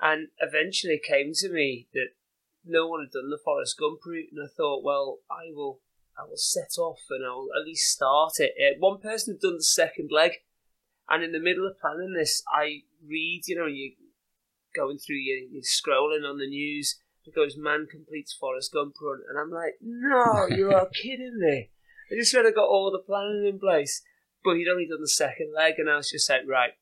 And 0.00 0.28
eventually 0.40 0.94
it 0.94 1.04
came 1.04 1.32
to 1.34 1.52
me 1.52 1.88
that 1.92 2.16
no 2.64 2.86
one 2.86 3.00
had 3.04 3.12
done 3.12 3.28
the 3.28 3.42
Forrest 3.44 3.76
Gump 3.78 4.00
route, 4.06 4.32
and 4.32 4.40
I 4.42 4.48
thought, 4.48 4.82
well, 4.82 5.18
I 5.30 5.52
will 5.52 5.80
I 6.20 6.28
will 6.28 6.36
set 6.36 6.78
off 6.78 7.00
and 7.10 7.24
I'll 7.24 7.48
at 7.58 7.66
least 7.66 7.90
start 7.90 8.34
it. 8.38 8.52
Uh, 8.58 8.78
one 8.78 9.00
person 9.00 9.34
had 9.34 9.40
done 9.40 9.56
the 9.56 9.64
second 9.64 10.10
leg, 10.12 10.32
and 11.08 11.24
in 11.24 11.32
the 11.32 11.40
middle 11.40 11.66
of 11.66 11.80
planning 11.80 12.14
this, 12.16 12.42
I 12.52 12.82
read, 13.06 13.42
you 13.46 13.56
know, 13.56 13.66
you 13.66 13.92
going 14.74 14.98
through, 14.98 15.16
you, 15.16 15.48
you're 15.50 15.62
scrolling 15.62 16.28
on 16.28 16.38
the 16.38 16.46
news. 16.46 17.00
It 17.24 17.34
goes, 17.34 17.56
man 17.56 17.86
completes 17.90 18.32
Forrest 18.38 18.72
Gump 18.72 18.94
run, 19.02 19.20
and 19.28 19.38
I'm 19.38 19.50
like, 19.50 19.74
no, 19.80 20.46
you 20.48 20.72
are 20.72 20.88
kidding 21.02 21.38
me. 21.38 21.70
I 22.10 22.16
just 22.16 22.34
read 22.34 22.46
I 22.46 22.50
got 22.50 22.68
all 22.68 22.90
the 22.90 23.04
planning 23.04 23.46
in 23.46 23.58
place, 23.58 24.02
but 24.42 24.56
he'd 24.56 24.68
only 24.68 24.86
done 24.86 25.00
the 25.00 25.08
second 25.08 25.52
leg, 25.54 25.74
and 25.78 25.88
I 25.88 25.96
was 25.96 26.10
just 26.10 26.28
like, 26.28 26.42
right, 26.46 26.72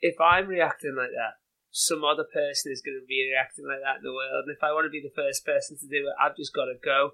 if 0.00 0.20
I'm 0.20 0.48
reacting 0.48 0.94
like 0.96 1.14
that, 1.16 1.40
some 1.70 2.04
other 2.04 2.24
person 2.24 2.70
is 2.70 2.82
going 2.82 3.00
to 3.00 3.06
be 3.06 3.32
reacting 3.32 3.66
like 3.66 3.80
that 3.82 3.98
in 3.98 4.04
the 4.04 4.12
world, 4.12 4.44
and 4.46 4.54
if 4.54 4.62
I 4.62 4.72
want 4.72 4.86
to 4.86 4.90
be 4.90 5.02
the 5.02 5.14
first 5.14 5.46
person 5.46 5.78
to 5.78 5.88
do 5.88 6.06
it, 6.06 6.14
I've 6.20 6.36
just 6.36 6.54
got 6.54 6.66
to 6.66 6.76
go 6.82 7.12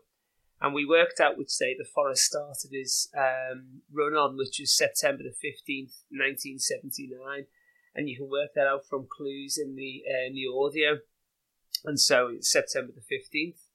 and 0.60 0.74
we 0.74 0.84
worked 0.84 1.20
out 1.20 1.38
which 1.38 1.56
day 1.56 1.74
the 1.78 1.84
Forrest 1.84 2.24
started 2.24 2.70
his 2.72 3.08
um, 3.16 3.82
run 3.92 4.14
on, 4.14 4.36
which 4.36 4.58
was 4.58 4.76
September 4.76 5.22
the 5.22 5.30
15th, 5.30 6.02
1979. 6.10 7.46
and 7.94 8.08
you 8.08 8.16
can 8.16 8.30
work 8.30 8.50
that 8.54 8.66
out 8.66 8.86
from 8.88 9.06
clues 9.10 9.58
in 9.58 9.74
the 9.74 10.02
uh, 10.08 10.26
in 10.26 10.34
the 10.34 10.46
audio. 10.46 10.98
And 11.84 12.00
so 12.00 12.28
it's 12.34 12.50
September 12.50 12.92
the 12.94 13.02
fifteenth 13.02 13.68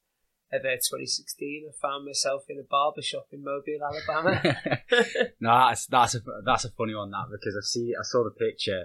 of 0.52 0.60
uh, 0.60 0.76
2016. 0.76 1.68
I 1.68 1.72
found 1.80 2.04
myself 2.04 2.44
in 2.48 2.58
a 2.58 2.62
barber 2.62 3.02
shop 3.02 3.26
in 3.32 3.42
Mobile, 3.42 3.80
Alabama. 3.82 4.40
no, 5.40 5.68
that's 5.68 5.86
that's 5.86 6.14
a 6.14 6.20
that's 6.44 6.64
a 6.64 6.70
funny 6.70 6.94
one 6.94 7.10
that 7.10 7.26
because 7.30 7.56
I 7.56 7.64
see 7.64 7.94
I 7.98 8.02
saw 8.02 8.24
the 8.24 8.30
picture 8.30 8.84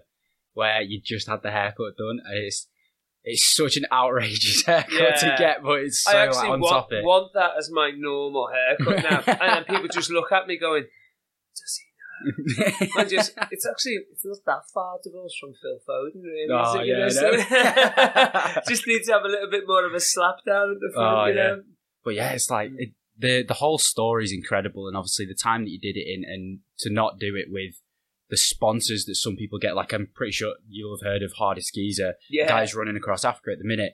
where 0.53 0.81
you 0.81 0.99
just 1.03 1.27
had 1.27 1.41
the 1.41 1.51
haircut 1.51 1.97
done, 1.97 2.19
it's 2.31 2.67
it's 3.23 3.55
such 3.55 3.77
an 3.77 3.85
outrageous 3.91 4.63
haircut 4.65 4.91
yeah. 4.91 5.15
to 5.15 5.35
get, 5.37 5.63
but 5.63 5.79
it's 5.81 6.03
so 6.03 6.11
I 6.11 6.25
actually 6.25 6.39
like, 6.39 6.49
on 6.51 6.59
want, 6.61 6.73
topic. 6.73 7.03
want 7.03 7.33
that 7.33 7.51
as 7.57 7.69
my 7.71 7.91
normal 7.95 8.49
haircut 8.51 9.03
now, 9.09 9.23
and 9.25 9.39
then 9.39 9.63
people 9.65 9.87
just 9.87 10.09
look 10.09 10.31
at 10.31 10.47
me 10.47 10.57
going, 10.57 10.83
"Does 11.55 11.79
he 11.79 11.89
Know? 12.21 12.87
I 12.97 13.05
just, 13.05 13.33
it's 13.51 13.65
actually 13.65 13.99
it's 14.11 14.25
not 14.25 14.37
that 14.45 14.61
far 14.73 14.97
to 15.03 15.09
go 15.09 15.25
from 15.39 15.53
Phil 15.61 15.79
Foden, 15.87 16.21
really. 16.23 16.47
Oh, 16.51 16.81
yeah, 16.81 17.07
know? 17.07 18.61
just 18.67 18.87
need 18.87 19.03
to 19.03 19.13
have 19.13 19.23
a 19.23 19.27
little 19.27 19.49
bit 19.49 19.63
more 19.65 19.85
of 19.85 19.93
a 19.93 19.99
slap 19.99 20.35
down 20.45 20.71
at 20.71 20.79
the 20.79 20.91
front, 20.93 21.17
oh, 21.17 21.25
you 21.25 21.35
know. 21.35 21.55
Yeah. 21.55 21.61
But 22.03 22.15
yeah, 22.15 22.31
it's 22.31 22.49
like 22.49 22.71
mm. 22.71 22.75
it, 22.77 22.89
the 23.17 23.43
the 23.43 23.53
whole 23.55 23.77
story 23.77 24.25
is 24.25 24.33
incredible, 24.33 24.87
and 24.87 24.97
obviously 24.97 25.25
the 25.25 25.35
time 25.41 25.63
that 25.63 25.69
you 25.69 25.79
did 25.79 25.97
it 25.97 26.07
in, 26.07 26.23
and 26.25 26.59
to 26.79 26.89
not 26.89 27.19
do 27.19 27.35
it 27.35 27.45
with 27.49 27.75
the 28.29 28.37
sponsors 28.37 29.05
that 29.05 29.15
some 29.15 29.35
people 29.35 29.59
get. 29.59 29.75
Like 29.75 29.93
I'm 29.93 30.09
pretty 30.13 30.31
sure 30.31 30.55
you'll 30.67 30.97
have 30.97 31.05
heard 31.05 31.23
of 31.23 31.33
Hardest 31.33 31.73
Geezer, 31.73 32.15
yeah. 32.29 32.47
guys 32.47 32.75
running 32.75 32.95
across 32.95 33.25
Africa 33.25 33.51
at 33.51 33.59
the 33.59 33.67
minute. 33.67 33.93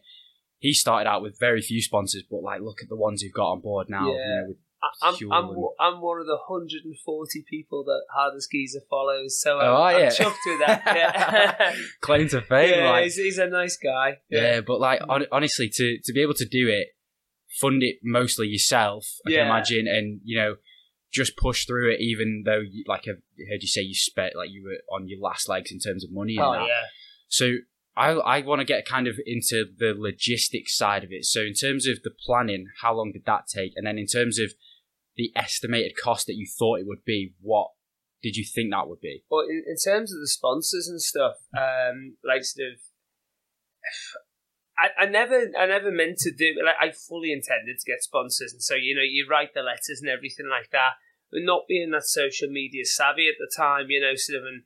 He 0.59 0.73
started 0.73 1.09
out 1.09 1.21
with 1.21 1.39
very 1.39 1.61
few 1.61 1.81
sponsors, 1.81 2.23
but 2.29 2.41
like 2.41 2.61
look 2.61 2.81
at 2.81 2.89
the 2.89 2.95
ones 2.95 3.21
he've 3.21 3.33
got 3.33 3.51
on 3.51 3.61
board 3.61 3.87
now. 3.89 4.07
Yeah. 4.07 4.13
You 4.13 4.47
know, 4.47 4.55
I'm, 5.01 5.15
I'm, 5.31 5.49
I'm 5.79 6.01
one 6.01 6.19
of 6.19 6.27
the 6.27 6.37
140 6.47 7.45
people 7.49 7.83
that 7.85 8.01
Hardest 8.13 8.51
Geezer 8.51 8.81
follows, 8.89 9.39
so 9.39 9.57
I'm, 9.57 9.67
oh. 9.67 9.83
I'm 9.83 10.11
chuffed 10.11 10.35
with 10.45 10.59
that. 10.59 10.83
Yeah. 10.85 11.75
Claim 12.01 12.27
to 12.29 12.41
fame. 12.41 12.75
Yeah, 12.75 12.91
like. 12.91 13.03
he's, 13.05 13.15
he's, 13.15 13.37
a 13.37 13.47
nice 13.47 13.77
guy. 13.77 14.17
Yeah, 14.29 14.41
yeah 14.41 14.61
but 14.61 14.79
like 14.79 14.99
mm. 14.99 15.09
on, 15.09 15.25
honestly, 15.31 15.69
to 15.69 15.97
to 16.03 16.13
be 16.13 16.21
able 16.21 16.35
to 16.35 16.45
do 16.45 16.67
it, 16.67 16.89
fund 17.59 17.83
it 17.83 17.97
mostly 18.03 18.47
yourself, 18.47 19.05
I 19.25 19.31
can 19.31 19.39
imagine, 19.47 19.87
and 19.87 20.21
you 20.23 20.37
know, 20.37 20.55
just 21.15 21.37
push 21.37 21.65
through 21.65 21.93
it, 21.93 22.01
even 22.01 22.43
though, 22.45 22.59
you, 22.59 22.83
like 22.87 23.05
I 23.07 23.11
heard 23.49 23.61
you 23.61 23.67
say, 23.67 23.81
you 23.81 23.95
spent 23.95 24.35
like 24.35 24.49
you 24.51 24.63
were 24.63 24.95
on 24.95 25.07
your 25.07 25.19
last 25.19 25.47
legs 25.47 25.71
in 25.71 25.79
terms 25.79 26.03
of 26.03 26.11
money. 26.11 26.35
And 26.37 26.45
oh 26.45 26.51
that. 26.53 26.67
yeah. 26.67 26.85
So 27.27 27.53
I, 27.95 28.11
I 28.11 28.41
want 28.41 28.59
to 28.59 28.65
get 28.65 28.85
kind 28.85 29.07
of 29.07 29.15
into 29.25 29.65
the 29.77 29.93
logistics 29.97 30.77
side 30.77 31.03
of 31.03 31.11
it. 31.11 31.25
So 31.25 31.41
in 31.41 31.53
terms 31.53 31.87
of 31.87 32.03
the 32.03 32.11
planning, 32.25 32.67
how 32.81 32.93
long 32.93 33.11
did 33.13 33.25
that 33.25 33.47
take? 33.47 33.73
And 33.75 33.87
then 33.87 33.97
in 33.97 34.07
terms 34.07 34.37
of 34.39 34.51
the 35.15 35.31
estimated 35.35 35.93
cost 36.01 36.27
that 36.27 36.35
you 36.35 36.45
thought 36.45 36.79
it 36.79 36.87
would 36.87 37.05
be, 37.05 37.33
what 37.41 37.69
did 38.21 38.35
you 38.35 38.43
think 38.43 38.71
that 38.71 38.89
would 38.89 38.99
be? 38.99 39.23
Well, 39.29 39.45
in, 39.47 39.63
in 39.67 39.77
terms 39.77 40.13
of 40.13 40.19
the 40.19 40.27
sponsors 40.27 40.87
and 40.87 41.01
stuff, 41.01 41.35
um, 41.57 42.17
like 42.23 42.43
sort 42.43 42.73
of, 42.73 42.79
I, 44.77 45.03
I 45.03 45.05
never, 45.05 45.51
I 45.57 45.65
never 45.67 45.89
meant 45.89 46.17
to 46.19 46.33
do. 46.35 46.55
Like, 46.59 46.75
I 46.81 46.91
fully 46.91 47.31
intended 47.31 47.79
to 47.79 47.89
get 47.89 48.03
sponsors, 48.03 48.51
and 48.51 48.61
so 48.61 48.75
you 48.75 48.93
know, 48.93 49.07
you 49.07 49.25
write 49.29 49.53
the 49.53 49.61
letters 49.61 50.01
and 50.01 50.09
everything 50.09 50.49
like 50.51 50.69
that. 50.71 50.99
But 51.35 51.43
not 51.43 51.67
being 51.67 51.91
that 51.91 52.07
social 52.07 52.47
media 52.47 52.87
savvy 52.87 53.27
at 53.27 53.35
the 53.35 53.51
time, 53.51 53.91
you 53.91 53.99
know, 53.99 54.15
sort 54.15 54.39
of, 54.39 54.47
and 54.47 54.63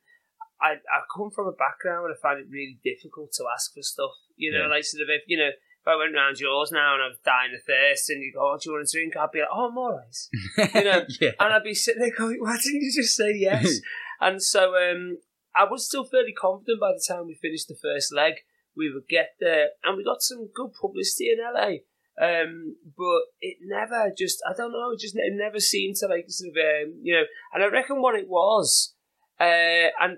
I, 0.62 0.78
I 0.86 1.02
come 1.10 1.34
from 1.34 1.50
a 1.50 1.58
background 1.58 2.06
where 2.06 2.14
I 2.14 2.22
find 2.22 2.38
it 2.38 2.54
really 2.54 2.78
difficult 2.86 3.34
to 3.42 3.50
ask 3.50 3.74
for 3.74 3.82
stuff. 3.82 4.14
You 4.38 4.54
know, 4.54 4.70
yeah. 4.70 4.78
like 4.78 4.86
sort 4.86 5.02
of 5.02 5.10
if 5.10 5.26
you 5.26 5.42
know 5.42 5.50
if 5.50 5.88
I 5.88 5.96
went 5.96 6.14
round 6.14 6.38
yours 6.38 6.72
now 6.72 6.94
and 6.94 7.04
I 7.04 7.08
was 7.08 7.18
dying 7.24 7.56
of 7.56 7.64
thirst 7.64 8.10
and 8.10 8.22
you 8.22 8.34
go, 8.34 8.54
oh, 8.54 8.58
do 8.62 8.70
you 8.70 8.76
want 8.76 8.88
a 8.88 8.92
drink? 8.92 9.16
I'd 9.16 9.32
be 9.32 9.40
like, 9.40 9.50
oh, 9.52 9.70
I'm 9.70 9.78
all 9.78 9.98
right. 9.98 10.76
You 10.76 10.84
know, 10.84 11.02
yeah. 11.22 11.32
and 11.40 11.54
I'd 11.54 11.64
be 11.64 11.74
sitting 11.74 12.02
there 12.02 12.16
going, 12.16 12.38
why 12.40 12.58
didn't 12.62 12.82
you 12.82 12.92
just 12.94 13.16
say 13.16 13.34
yes? 13.34 13.80
and 14.22 14.44
so 14.44 14.76
um, 14.76 15.18
I 15.56 15.64
was 15.64 15.88
still 15.88 16.04
fairly 16.04 16.34
confident 16.34 16.82
by 16.82 16.92
the 16.92 17.04
time 17.08 17.28
we 17.28 17.36
finished 17.36 17.68
the 17.68 17.80
first 17.82 18.14
leg. 18.14 18.34
We 18.76 18.94
would 18.94 19.08
get 19.10 19.36
there 19.40 19.70
and 19.84 19.98
we 19.98 20.04
got 20.04 20.22
some 20.22 20.50
good 20.54 20.72
publicity 20.80 21.32
in 21.32 21.40
LA. 21.40 21.84
Um, 22.22 22.76
but 22.98 23.22
it 23.40 23.58
never 23.62 24.12
just, 24.18 24.44
I 24.46 24.52
don't 24.56 24.74
know, 24.74 24.92
it 24.92 25.00
just 25.00 25.16
it 25.16 25.34
never 25.34 25.60
seemed 25.60 25.96
to 25.98 26.08
like 26.08 26.26
sort 26.28 26.50
of, 26.50 26.58
um, 26.58 27.00
you 27.02 27.16
know, 27.16 27.24
and 27.54 27.64
I 27.64 27.68
reckon 27.68 28.02
what 28.02 28.16
it 28.16 28.28
was, 28.28 28.94
uh, 29.40 29.88
and 30.02 30.18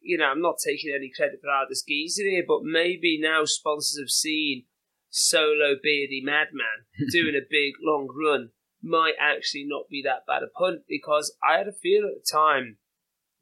you 0.00 0.16
know, 0.16 0.26
I'm 0.26 0.40
not 0.40 0.56
taking 0.64 0.92
any 0.94 1.10
credit 1.14 1.40
for 1.40 1.48
the 1.68 1.82
Geezer 1.88 2.22
here, 2.22 2.44
but 2.46 2.60
maybe 2.62 3.18
now 3.20 3.42
sponsors 3.44 3.98
have 4.00 4.10
seen 4.10 4.66
solo 5.08 5.74
beardy 5.82 6.22
madman 6.24 6.86
doing 7.10 7.34
a 7.34 7.50
big 7.50 7.74
long 7.82 8.06
run 8.14 8.50
might 8.80 9.14
actually 9.20 9.66
not 9.66 9.88
be 9.90 10.02
that 10.04 10.24
bad 10.26 10.42
a 10.42 10.46
punt 10.46 10.82
because 10.88 11.36
I 11.42 11.58
had 11.58 11.66
a 11.66 11.72
feel 11.72 12.04
at 12.04 12.22
the 12.22 12.26
time 12.30 12.78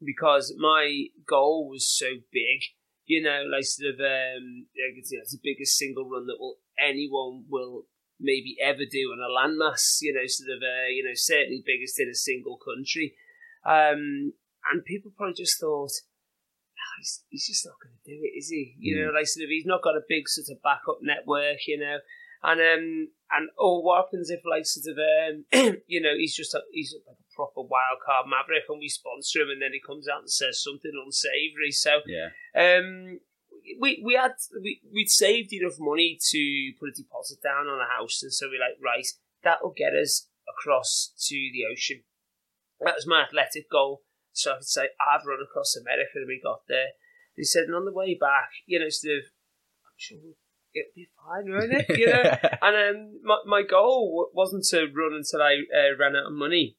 because 0.03 0.53
my 0.57 1.05
goal 1.27 1.69
was 1.69 1.87
so 1.87 2.07
big, 2.31 2.61
you 3.05 3.21
know, 3.21 3.43
like 3.49 3.63
sort 3.63 3.93
of 3.93 3.99
um, 3.99 4.65
it's, 4.73 5.11
you 5.11 5.17
know, 5.17 5.21
it's 5.21 5.31
the 5.31 5.39
biggest 5.43 5.77
single 5.77 6.09
run 6.09 6.25
that 6.25 6.37
will 6.39 6.57
anyone 6.79 7.45
will 7.47 7.83
maybe 8.19 8.57
ever 8.61 8.83
do 8.89 9.15
on 9.15 9.23
a 9.23 9.31
landmass, 9.31 9.99
you 10.01 10.13
know, 10.13 10.27
sort 10.27 10.49
of 10.49 10.61
uh, 10.61 10.87
you 10.89 11.03
know 11.03 11.15
certainly 11.15 11.63
biggest 11.65 11.99
in 11.99 12.09
a 12.09 12.15
single 12.15 12.57
country, 12.57 13.15
um, 13.65 14.33
and 14.71 14.85
people 14.85 15.11
probably 15.15 15.35
just 15.35 15.59
thought 15.59 15.91
he's, 16.99 17.23
he's 17.29 17.47
just 17.47 17.65
not 17.65 17.79
going 17.81 17.95
to 17.95 18.09
do 18.09 18.19
it, 18.21 18.37
is 18.37 18.49
he? 18.49 18.75
You 18.79 18.95
mm. 18.95 19.05
know, 19.05 19.11
like 19.13 19.27
sort 19.27 19.45
of, 19.45 19.49
he's 19.49 19.65
not 19.65 19.83
got 19.83 19.97
a 19.97 20.07
big 20.07 20.27
sort 20.27 20.51
of 20.51 20.61
backup 20.61 20.99
network, 21.01 21.65
you 21.67 21.79
know. 21.79 21.99
And 22.41 22.61
um, 22.61 23.09
and 23.31 23.49
oh, 23.59 23.79
what 23.81 24.05
happens 24.05 24.29
if 24.29 24.39
like 24.47 24.65
sort 24.65 24.87
of 24.87 24.97
um, 24.99 25.75
you 25.87 25.99
know, 25.99 26.15
he's 26.15 26.35
just 26.35 26.53
a, 26.53 26.61
he's 26.71 26.95
like 26.95 27.17
a 27.17 27.35
proper 27.35 27.61
wild 27.61 27.99
card 28.05 28.27
maverick, 28.27 28.63
and 28.69 28.79
we 28.79 28.87
sponsor 28.87 29.41
him, 29.41 29.49
and 29.49 29.61
then 29.61 29.73
he 29.73 29.81
comes 29.83 30.07
out 30.07 30.23
and 30.23 30.31
says 30.31 30.63
something 30.63 30.91
unsavoury. 30.95 31.71
So 31.71 31.99
yeah, 32.07 32.31
um, 32.55 33.19
we 33.79 34.01
we 34.05 34.13
had 34.15 34.33
we 34.61 34.81
we'd 34.93 35.09
saved 35.09 35.53
enough 35.53 35.77
money 35.79 36.17
to 36.31 36.71
put 36.79 36.89
a 36.89 36.95
deposit 36.95 37.41
down 37.43 37.67
on 37.67 37.79
a 37.79 37.89
house, 37.89 38.23
and 38.23 38.33
so 38.33 38.47
we're 38.47 38.59
like, 38.59 38.77
right, 38.83 39.07
that'll 39.43 39.73
get 39.75 39.93
us 39.93 40.27
across 40.47 41.13
to 41.27 41.35
the 41.35 41.65
ocean. 41.71 42.03
That 42.79 42.95
was 42.95 43.07
my 43.07 43.23
athletic 43.23 43.69
goal. 43.69 44.01
So 44.31 44.53
I 44.53 44.55
could 44.57 44.67
say, 44.67 44.89
I've 44.99 45.25
run 45.25 45.39
across 45.43 45.75
America 45.75 46.15
and 46.15 46.27
we 46.27 46.39
got 46.41 46.61
there. 46.67 46.95
They 47.35 47.43
said, 47.43 47.63
and 47.63 47.75
on 47.75 47.85
the 47.85 47.93
way 47.93 48.17
back, 48.19 48.49
you 48.65 48.79
know, 48.79 48.89
sort 48.89 49.17
of, 49.17 49.23
I'm 49.85 49.97
sure 49.97 50.17
it'll 50.73 50.95
be 50.95 51.09
fine, 51.17 51.51
won't 51.51 51.73
it? 51.73 51.97
You 51.97 52.07
know? 52.07 52.23
and 52.61 52.95
um, 52.95 53.19
my, 53.23 53.37
my 53.45 53.61
goal 53.63 54.29
wasn't 54.33 54.65
to 54.69 54.87
run 54.93 55.13
until 55.13 55.41
I 55.41 55.63
uh, 55.75 55.97
ran 55.97 56.15
out 56.15 56.27
of 56.27 56.33
money. 56.33 56.77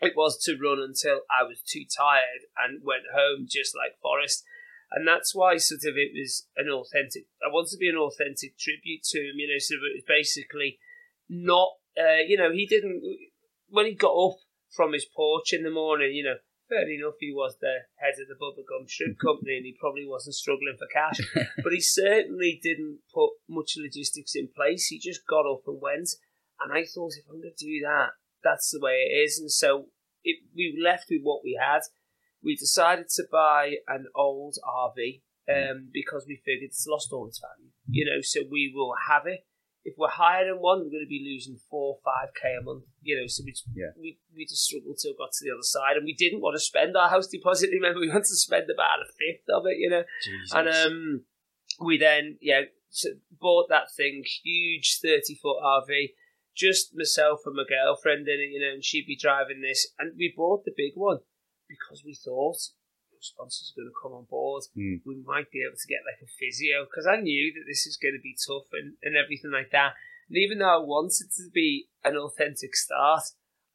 It 0.00 0.12
was 0.16 0.42
to 0.44 0.58
run 0.62 0.78
until 0.78 1.20
I 1.30 1.42
was 1.44 1.62
too 1.62 1.84
tired 1.96 2.46
and 2.56 2.82
went 2.84 3.04
home 3.14 3.46
just 3.48 3.74
like 3.74 3.98
Forrest. 4.02 4.44
And 4.90 5.06
that's 5.06 5.34
why 5.34 5.56
sort 5.56 5.82
of 5.84 5.94
it 5.96 6.12
was 6.14 6.46
an 6.56 6.68
authentic, 6.70 7.26
I 7.42 7.50
wanted 7.50 7.70
to 7.72 7.78
be 7.78 7.88
an 7.88 7.96
authentic 7.96 8.56
tribute 8.58 9.02
to 9.10 9.18
him, 9.18 9.34
you 9.36 9.48
know, 9.48 9.58
so 9.58 9.74
it 9.74 9.98
was 9.98 10.04
basically 10.06 10.78
not, 11.28 11.70
uh, 11.98 12.22
you 12.26 12.36
know, 12.36 12.52
he 12.52 12.66
didn't, 12.66 13.02
when 13.68 13.86
he 13.86 13.94
got 13.94 14.14
up 14.14 14.38
from 14.74 14.92
his 14.92 15.04
porch 15.04 15.52
in 15.52 15.64
the 15.64 15.70
morning, 15.70 16.14
you 16.14 16.22
know, 16.22 16.36
fair 16.68 16.88
enough, 16.88 17.18
he 17.18 17.32
was 17.32 17.56
the 17.60 17.86
head 17.96 18.14
of 18.20 18.28
the 18.28 18.38
Bubba 18.38 18.66
Gump 18.66 18.88
Shrimp 18.88 19.18
Company 19.22 19.56
and 19.56 19.66
he 19.66 19.76
probably 19.78 20.06
wasn't 20.06 20.34
struggling 20.34 20.76
for 20.78 20.86
cash. 20.86 21.18
but 21.62 21.72
he 21.72 21.80
certainly 21.80 22.60
didn't 22.62 23.00
put 23.12 23.30
much 23.48 23.74
logistics 23.76 24.34
in 24.34 24.48
place. 24.54 24.86
He 24.86 24.98
just 24.98 25.26
got 25.26 25.50
up 25.50 25.62
and 25.66 25.80
went. 25.80 26.10
And 26.60 26.72
I 26.72 26.84
thought, 26.84 27.18
if 27.18 27.26
I'm 27.28 27.40
going 27.40 27.52
to 27.56 27.64
do 27.64 27.80
that, 27.84 28.10
that's 28.42 28.70
the 28.70 28.80
way 28.80 29.04
it 29.04 29.14
is. 29.14 29.38
And 29.38 29.50
so 29.50 29.86
it, 30.24 30.38
we 30.54 30.78
left 30.82 31.06
with 31.10 31.22
what 31.22 31.42
we 31.44 31.58
had. 31.60 31.82
We 32.46 32.56
decided 32.56 33.08
to 33.16 33.24
buy 33.30 33.74
an 33.88 34.06
old 34.14 34.56
RV 34.64 35.20
um, 35.52 35.90
because 35.92 36.24
we 36.26 36.40
figured 36.44 36.70
it's 36.70 36.86
lost 36.88 37.12
all 37.12 37.26
its 37.26 37.40
value. 37.40 37.70
You 37.88 38.06
know, 38.06 38.20
so 38.22 38.40
we 38.50 38.72
will 38.74 38.94
have 39.08 39.26
it 39.26 39.44
if 39.86 39.94
we're 39.96 40.10
hiring 40.10 40.58
one, 40.58 40.80
we're 40.80 40.90
going 40.90 41.06
to 41.06 41.08
be 41.08 41.22
losing 41.24 41.56
four, 41.70 41.98
five 42.04 42.34
k 42.34 42.56
a 42.58 42.62
month. 42.62 42.82
You 43.02 43.20
know, 43.20 43.26
so 43.28 43.44
we 43.46 43.54
yeah. 43.72 43.94
we 43.96 44.18
we 44.34 44.44
just 44.44 44.66
struggled 44.66 44.98
to 44.98 45.14
got 45.16 45.30
to 45.30 45.44
the 45.46 45.54
other 45.54 45.62
side, 45.62 45.96
and 45.96 46.04
we 46.04 46.12
didn't 46.12 46.42
want 46.42 46.56
to 46.56 46.60
spend 46.60 46.96
our 46.96 47.08
house 47.08 47.28
deposit. 47.28 47.70
Remember, 47.72 48.00
we 48.00 48.08
wanted 48.08 48.34
to 48.34 48.42
spend 48.42 48.66
about 48.66 49.06
a 49.06 49.06
fifth 49.06 49.46
of 49.48 49.62
it. 49.66 49.78
You 49.78 49.90
know, 49.90 50.02
Jesus. 50.24 50.52
and 50.52 50.68
um, 50.68 51.24
we 51.78 51.98
then 51.98 52.36
yeah 52.42 52.66
bought 53.40 53.68
that 53.70 53.94
thing, 53.96 54.24
huge 54.42 54.98
thirty 55.00 55.38
foot 55.40 55.62
RV. 55.62 56.18
Just 56.56 56.90
myself 56.96 57.40
and 57.46 57.54
my 57.54 57.64
girlfriend 57.68 58.26
in 58.26 58.40
it, 58.40 58.50
you 58.50 58.60
know, 58.60 58.74
and 58.74 58.84
she'd 58.84 59.06
be 59.06 59.16
driving 59.16 59.62
this, 59.62 59.86
and 60.00 60.18
we 60.18 60.34
bought 60.36 60.64
the 60.64 60.74
big 60.76 60.92
one 60.96 61.18
because 61.68 62.02
we 62.04 62.14
thought 62.14 62.58
sponsors 63.20 63.72
are 63.72 63.80
going 63.80 63.90
to 63.90 64.00
come 64.00 64.12
on 64.12 64.26
board. 64.28 64.64
Mm. 64.76 65.00
We 65.04 65.22
might 65.24 65.50
be 65.50 65.64
able 65.66 65.76
to 65.76 65.88
get 65.88 66.06
like 66.06 66.22
a 66.22 66.30
physio 66.38 66.84
because 66.84 67.06
I 67.06 67.20
knew 67.20 67.52
that 67.54 67.66
this 67.66 67.86
is 67.86 67.96
going 67.96 68.14
to 68.14 68.22
be 68.22 68.36
tough 68.36 68.68
and, 68.72 68.94
and 69.02 69.16
everything 69.16 69.50
like 69.50 69.70
that. 69.72 69.94
And 70.28 70.38
even 70.38 70.58
though 70.58 70.82
I 70.82 70.82
wanted 70.82 71.30
to 71.36 71.50
be 71.52 71.88
an 72.04 72.16
authentic 72.16 72.74
start, 72.76 73.22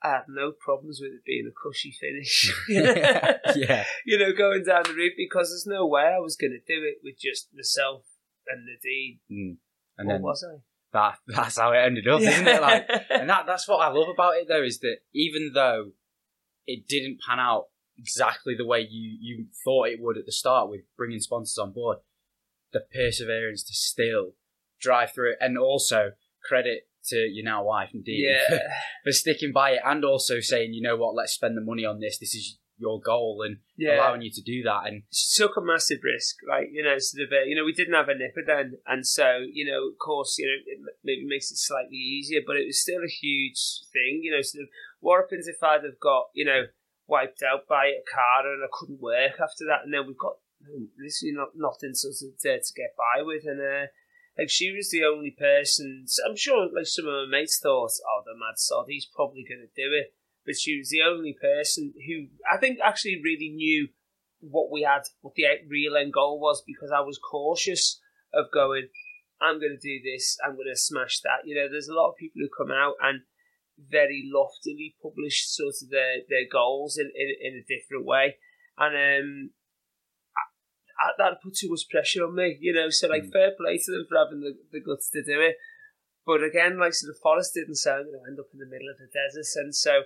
I 0.03 0.10
had 0.10 0.25
no 0.27 0.51
problems 0.51 1.00
with 1.01 1.12
it 1.13 1.25
being 1.25 1.50
a 1.50 1.53
cushy 1.53 1.91
finish. 1.91 2.51
yeah. 2.69 3.86
You 4.05 4.17
know, 4.17 4.33
going 4.33 4.63
down 4.63 4.83
the 4.83 4.93
route 4.93 5.13
because 5.15 5.50
there's 5.50 5.67
no 5.67 5.86
way 5.86 6.03
I 6.03 6.19
was 6.19 6.36
going 6.36 6.51
to 6.51 6.60
do 6.60 6.81
it 6.83 6.98
with 7.03 7.19
just 7.19 7.50
myself 7.53 8.03
and 8.48 8.65
Nadine. 8.65 9.19
Mm. 9.31 9.57
And 9.98 10.07
what 10.07 10.13
then 10.13 10.21
was 10.21 10.45
I? 10.48 10.57
That 10.93 11.17
that's 11.27 11.60
how 11.60 11.71
it 11.71 11.77
ended 11.77 12.07
up, 12.07 12.21
isn't 12.21 12.48
it? 12.48 12.62
Like, 12.62 12.89
and 13.10 13.29
that 13.29 13.45
that's 13.45 13.67
what 13.67 13.77
I 13.77 13.89
love 13.89 14.10
about 14.10 14.36
it 14.36 14.48
though 14.48 14.63
is 14.63 14.79
that 14.79 14.98
even 15.13 15.51
though 15.53 15.91
it 16.67 16.88
didn't 16.88 17.19
pan 17.27 17.39
out 17.39 17.65
exactly 18.01 18.55
the 18.55 18.65
way 18.65 18.79
you 18.89 19.17
you 19.20 19.46
thought 19.63 19.88
it 19.89 20.01
would 20.01 20.17
at 20.17 20.25
the 20.25 20.31
start 20.31 20.70
with 20.70 20.81
bringing 20.98 21.20
sponsors 21.20 21.58
on 21.58 21.72
board. 21.72 21.98
The 22.74 22.81
perseverance 22.93 23.63
to 23.63 23.74
still 23.74 24.34
drive 24.79 25.13
through 25.13 25.31
it, 25.34 25.38
and 25.39 25.58
also 25.58 26.12
credit 26.43 26.88
to 27.05 27.17
your 27.17 27.46
now 27.46 27.63
wife 27.63 27.89
and 27.93 28.01
Nadine 28.01 28.24
Yeah. 28.29 28.48
for, 28.48 28.60
for 29.05 29.12
sticking 29.12 29.51
by 29.51 29.72
it, 29.72 29.81
and 29.86 30.03
also 30.03 30.39
saying, 30.39 30.74
you 30.74 30.81
know 30.81 30.98
what, 30.98 31.15
let's 31.15 31.34
spend 31.34 31.58
the 31.58 31.62
money 31.62 31.86
on 31.86 32.00
this. 32.00 32.17
This 32.17 32.34
is 32.36 32.58
your 32.77 33.00
goal, 33.00 33.43
and 33.46 33.58
Yeah. 33.77 33.96
allowing 33.98 34.22
you 34.24 34.31
to 34.31 34.41
do 34.41 34.63
that. 34.63 34.88
And 34.88 35.03
took 35.36 35.58
a 35.58 35.62
massive 35.62 36.00
risk, 36.03 36.38
like 36.48 36.70
you 36.72 36.84
know, 36.84 36.98
sort 36.98 37.24
of, 37.27 37.31
uh, 37.31 37.43
you 37.46 37.55
know, 37.55 37.65
we 37.65 37.74
didn't 37.74 37.93
have 37.93 38.10
a 38.10 38.15
nipper 38.15 38.43
then, 38.46 38.77
and 38.88 39.05
so 39.05 39.46
you 39.51 39.65
know, 39.65 39.89
of 39.89 39.98
course, 40.00 40.38
you 40.39 40.48
know, 40.48 40.58
it 40.65 40.96
maybe 41.03 41.25
makes 41.25 41.51
it 41.51 41.58
slightly 41.58 41.98
easier, 41.98 42.41
but 42.46 42.55
it 42.58 42.65
was 42.65 42.81
still 42.81 43.03
a 43.03 43.08
huge 43.08 43.60
thing, 43.93 44.22
you 44.24 44.31
know. 44.31 44.41
Sort 44.41 44.63
of, 44.63 44.70
what 45.00 45.22
happens 45.22 45.48
if 45.48 45.62
I'd 45.62 45.84
have 45.84 46.00
got, 46.00 46.29
you 46.34 46.46
know, 46.46 46.63
wiped 47.08 47.43
out 47.43 47.67
by 47.67 47.88
a 47.88 48.03
car 48.08 48.51
and 48.51 48.63
I 48.63 48.67
couldn't 48.72 49.01
work 49.01 49.39
after 49.41 49.65
that, 49.67 49.84
and 49.84 49.93
then 49.93 50.08
we've 50.08 50.17
got 50.17 50.38
literally 50.63 51.34
not 51.34 51.55
nothing 51.55 51.93
sort 51.93 52.15
of 52.22 52.38
to, 52.39 52.74
get 52.75 52.96
by 52.98 53.22
with, 53.22 53.43
and 53.46 53.62
uh, 53.62 53.88
like 54.38 54.50
she 54.50 54.72
was 54.72 54.89
the 54.89 55.03
only 55.03 55.31
person. 55.31 56.03
so 56.08 56.24
I'm 56.27 56.36
sure, 56.36 56.70
like 56.74 56.86
some 56.86 57.08
of 57.08 57.27
my 57.27 57.39
mates 57.39 57.60
thought, 57.62 57.91
oh, 58.05 58.22
the 58.25 58.38
mad 58.38 58.58
sod, 58.58 58.86
he's 58.88 59.05
probably 59.05 59.46
going 59.48 59.65
to 59.65 59.75
do 59.75 59.93
it, 59.93 60.13
but 60.46 60.55
she 60.55 60.77
was 60.77 60.89
the 60.89 61.01
only 61.01 61.36
person 61.39 61.93
who 62.08 62.27
I 62.50 62.58
think 62.58 62.79
actually 62.84 63.22
really 63.24 63.50
knew 63.50 63.89
what 64.39 64.72
we 64.72 64.81
had, 64.81 65.03
what 65.22 65.36
the 65.36 65.46
real 65.70 65.96
end 65.96 66.13
goal 66.13 66.39
was, 66.39 66.63
because 66.65 66.91
I 66.91 67.01
was 67.01 67.20
cautious 67.20 68.00
of 68.34 68.46
going, 68.53 68.88
I'm 69.41 69.60
going 69.60 69.77
to 69.79 69.88
do 69.88 70.01
this, 70.03 70.38
I'm 70.43 70.55
going 70.55 70.72
to 70.72 70.77
smash 70.77 71.20
that. 71.22 71.46
You 71.46 71.55
know, 71.55 71.67
there's 71.70 71.89
a 71.89 71.93
lot 71.93 72.10
of 72.10 72.17
people 72.17 72.41
who 72.41 72.50
come 72.50 72.72
out 72.72 72.96
and 73.01 73.22
very 73.89 74.29
loftily 74.31 74.95
published 75.01 75.55
sort 75.55 75.75
of 75.81 75.89
their, 75.89 76.17
their 76.29 76.47
goals 76.51 76.97
in, 76.97 77.11
in, 77.15 77.33
in 77.41 77.53
a 77.55 77.67
different 77.67 78.05
way. 78.05 78.38
And 78.77 78.95
um, 78.95 79.50
I, 80.35 81.07
I, 81.07 81.11
that 81.17 81.41
put 81.41 81.55
too 81.55 81.69
much 81.69 81.89
pressure 81.89 82.25
on 82.25 82.35
me, 82.35 82.57
you 82.59 82.73
know, 82.73 82.89
so 82.89 83.07
like 83.07 83.23
Mm. 83.23 83.31
fair 83.31 83.51
play 83.57 83.77
to 83.77 83.91
them 83.91 84.05
for 84.07 84.17
having 84.17 84.41
the, 84.41 84.57
the 84.71 84.81
guts 84.81 85.09
to 85.11 85.23
do 85.23 85.41
it. 85.41 85.57
But 86.25 86.43
again, 86.43 86.77
like 86.77 86.93
so 86.93 87.07
the 87.07 87.17
Forrest 87.21 87.53
didn't 87.55 87.77
I'm 87.88 88.05
going 88.05 88.13
to 88.13 88.29
end 88.29 88.39
up 88.39 88.53
in 88.53 88.59
the 88.59 88.69
middle 88.69 88.89
of 88.89 88.97
the 88.97 89.09
desert, 89.09 89.50
and 89.55 89.75
so 89.75 90.03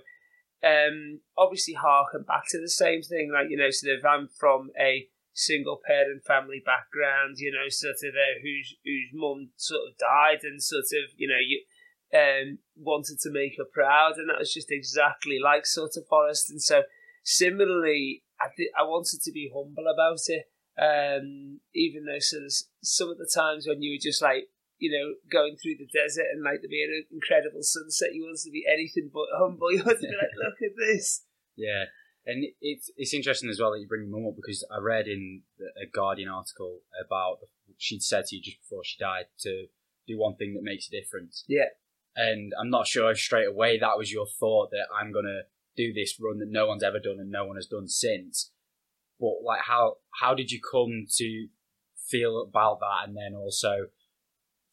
um, 0.64 1.20
obviously 1.36 1.74
harken 1.74 2.22
back 2.22 2.44
to 2.50 2.60
the 2.60 2.70
same 2.70 3.02
thing. 3.02 3.30
Like 3.32 3.50
you 3.50 3.56
know, 3.56 3.70
sort 3.70 3.98
of 3.98 4.04
I'm 4.04 4.28
from 4.28 4.70
a 4.80 5.08
single 5.34 5.78
parent 5.86 6.24
family 6.24 6.62
background, 6.64 7.36
you 7.36 7.52
know, 7.52 7.68
sort 7.68 8.00
of 8.02 8.14
uh, 8.16 8.40
whose 8.42 8.76
whose 8.82 9.10
mum 9.12 9.50
sort 9.56 9.82
of 9.88 9.98
died, 9.98 10.40
and 10.42 10.62
sort 10.62 10.88
of 10.96 11.12
you 11.16 11.28
know 11.28 11.38
you 11.38 11.62
um, 12.16 12.58
wanted 12.76 13.18
to 13.20 13.30
make 13.30 13.56
her 13.58 13.64
proud, 13.70 14.16
and 14.16 14.28
that 14.30 14.38
was 14.38 14.52
just 14.52 14.70
exactly 14.70 15.38
like 15.42 15.66
sort 15.66 15.96
of 15.96 16.06
Forrest. 16.08 16.50
And 16.50 16.62
so 16.62 16.82
similarly, 17.22 18.24
I 18.40 18.46
did, 18.56 18.68
I 18.78 18.84
wanted 18.84 19.20
to 19.22 19.32
be 19.32 19.50
humble 19.54 19.84
about 19.92 20.20
it, 20.28 20.44
um, 20.80 21.60
even 21.74 22.04
though 22.06 22.20
sort 22.20 22.44
of 22.44 22.52
some 22.82 23.10
of 23.10 23.18
the 23.18 23.30
times 23.32 23.66
when 23.66 23.82
you 23.82 23.92
were 23.92 24.02
just 24.02 24.22
like 24.22 24.48
you 24.78 24.90
know, 24.92 25.14
going 25.32 25.56
through 25.56 25.76
the 25.78 25.88
desert 25.88 26.26
and 26.32 26.42
like 26.42 26.60
there 26.60 26.68
being 26.68 26.92
an 26.92 27.06
incredible 27.12 27.62
sunset. 27.62 28.12
You 28.12 28.24
wanted 28.24 28.44
to 28.44 28.50
be 28.50 28.64
anything 28.68 29.10
but 29.12 29.26
humble. 29.36 29.70
You 29.72 29.82
wanted 29.84 30.00
to 30.00 30.08
be 30.08 30.16
like, 30.16 30.36
look 30.44 30.60
at 30.62 30.76
this. 30.76 31.24
Yeah, 31.56 31.84
and 32.26 32.44
it's 32.60 32.90
it's 32.96 33.14
interesting 33.14 33.48
as 33.48 33.58
well 33.60 33.72
that 33.72 33.80
you 33.80 33.88
bring 33.88 34.02
your 34.02 34.10
mum 34.10 34.28
up 34.28 34.36
because 34.36 34.66
I 34.70 34.78
read 34.80 35.08
in 35.08 35.42
a 35.80 35.86
Guardian 35.86 36.28
article 36.28 36.80
about 37.04 37.38
she'd 37.78 38.02
said 38.02 38.26
to 38.26 38.36
you 38.36 38.42
just 38.42 38.60
before 38.60 38.84
she 38.84 38.98
died 38.98 39.26
to 39.40 39.66
do 40.06 40.18
one 40.18 40.36
thing 40.36 40.54
that 40.54 40.62
makes 40.62 40.88
a 40.88 40.90
difference. 40.90 41.44
Yeah. 41.48 41.72
And 42.16 42.52
I'm 42.58 42.70
not 42.70 42.86
sure 42.86 43.10
if 43.10 43.18
straight 43.18 43.46
away 43.46 43.78
that 43.78 43.98
was 43.98 44.12
your 44.12 44.26
thought 44.26 44.70
that 44.70 44.86
I'm 44.98 45.12
gonna 45.12 45.42
do 45.76 45.92
this 45.92 46.18
run 46.18 46.38
that 46.38 46.48
no 46.50 46.66
one's 46.66 46.82
ever 46.82 46.98
done 46.98 47.18
and 47.20 47.30
no 47.30 47.44
one 47.44 47.56
has 47.56 47.66
done 47.66 47.88
since. 47.88 48.50
But 49.20 49.42
like, 49.44 49.60
how 49.66 49.96
how 50.20 50.34
did 50.34 50.50
you 50.50 50.60
come 50.60 51.06
to 51.16 51.48
feel 51.96 52.42
about 52.48 52.80
that, 52.80 53.08
and 53.08 53.16
then 53.16 53.34
also 53.34 53.86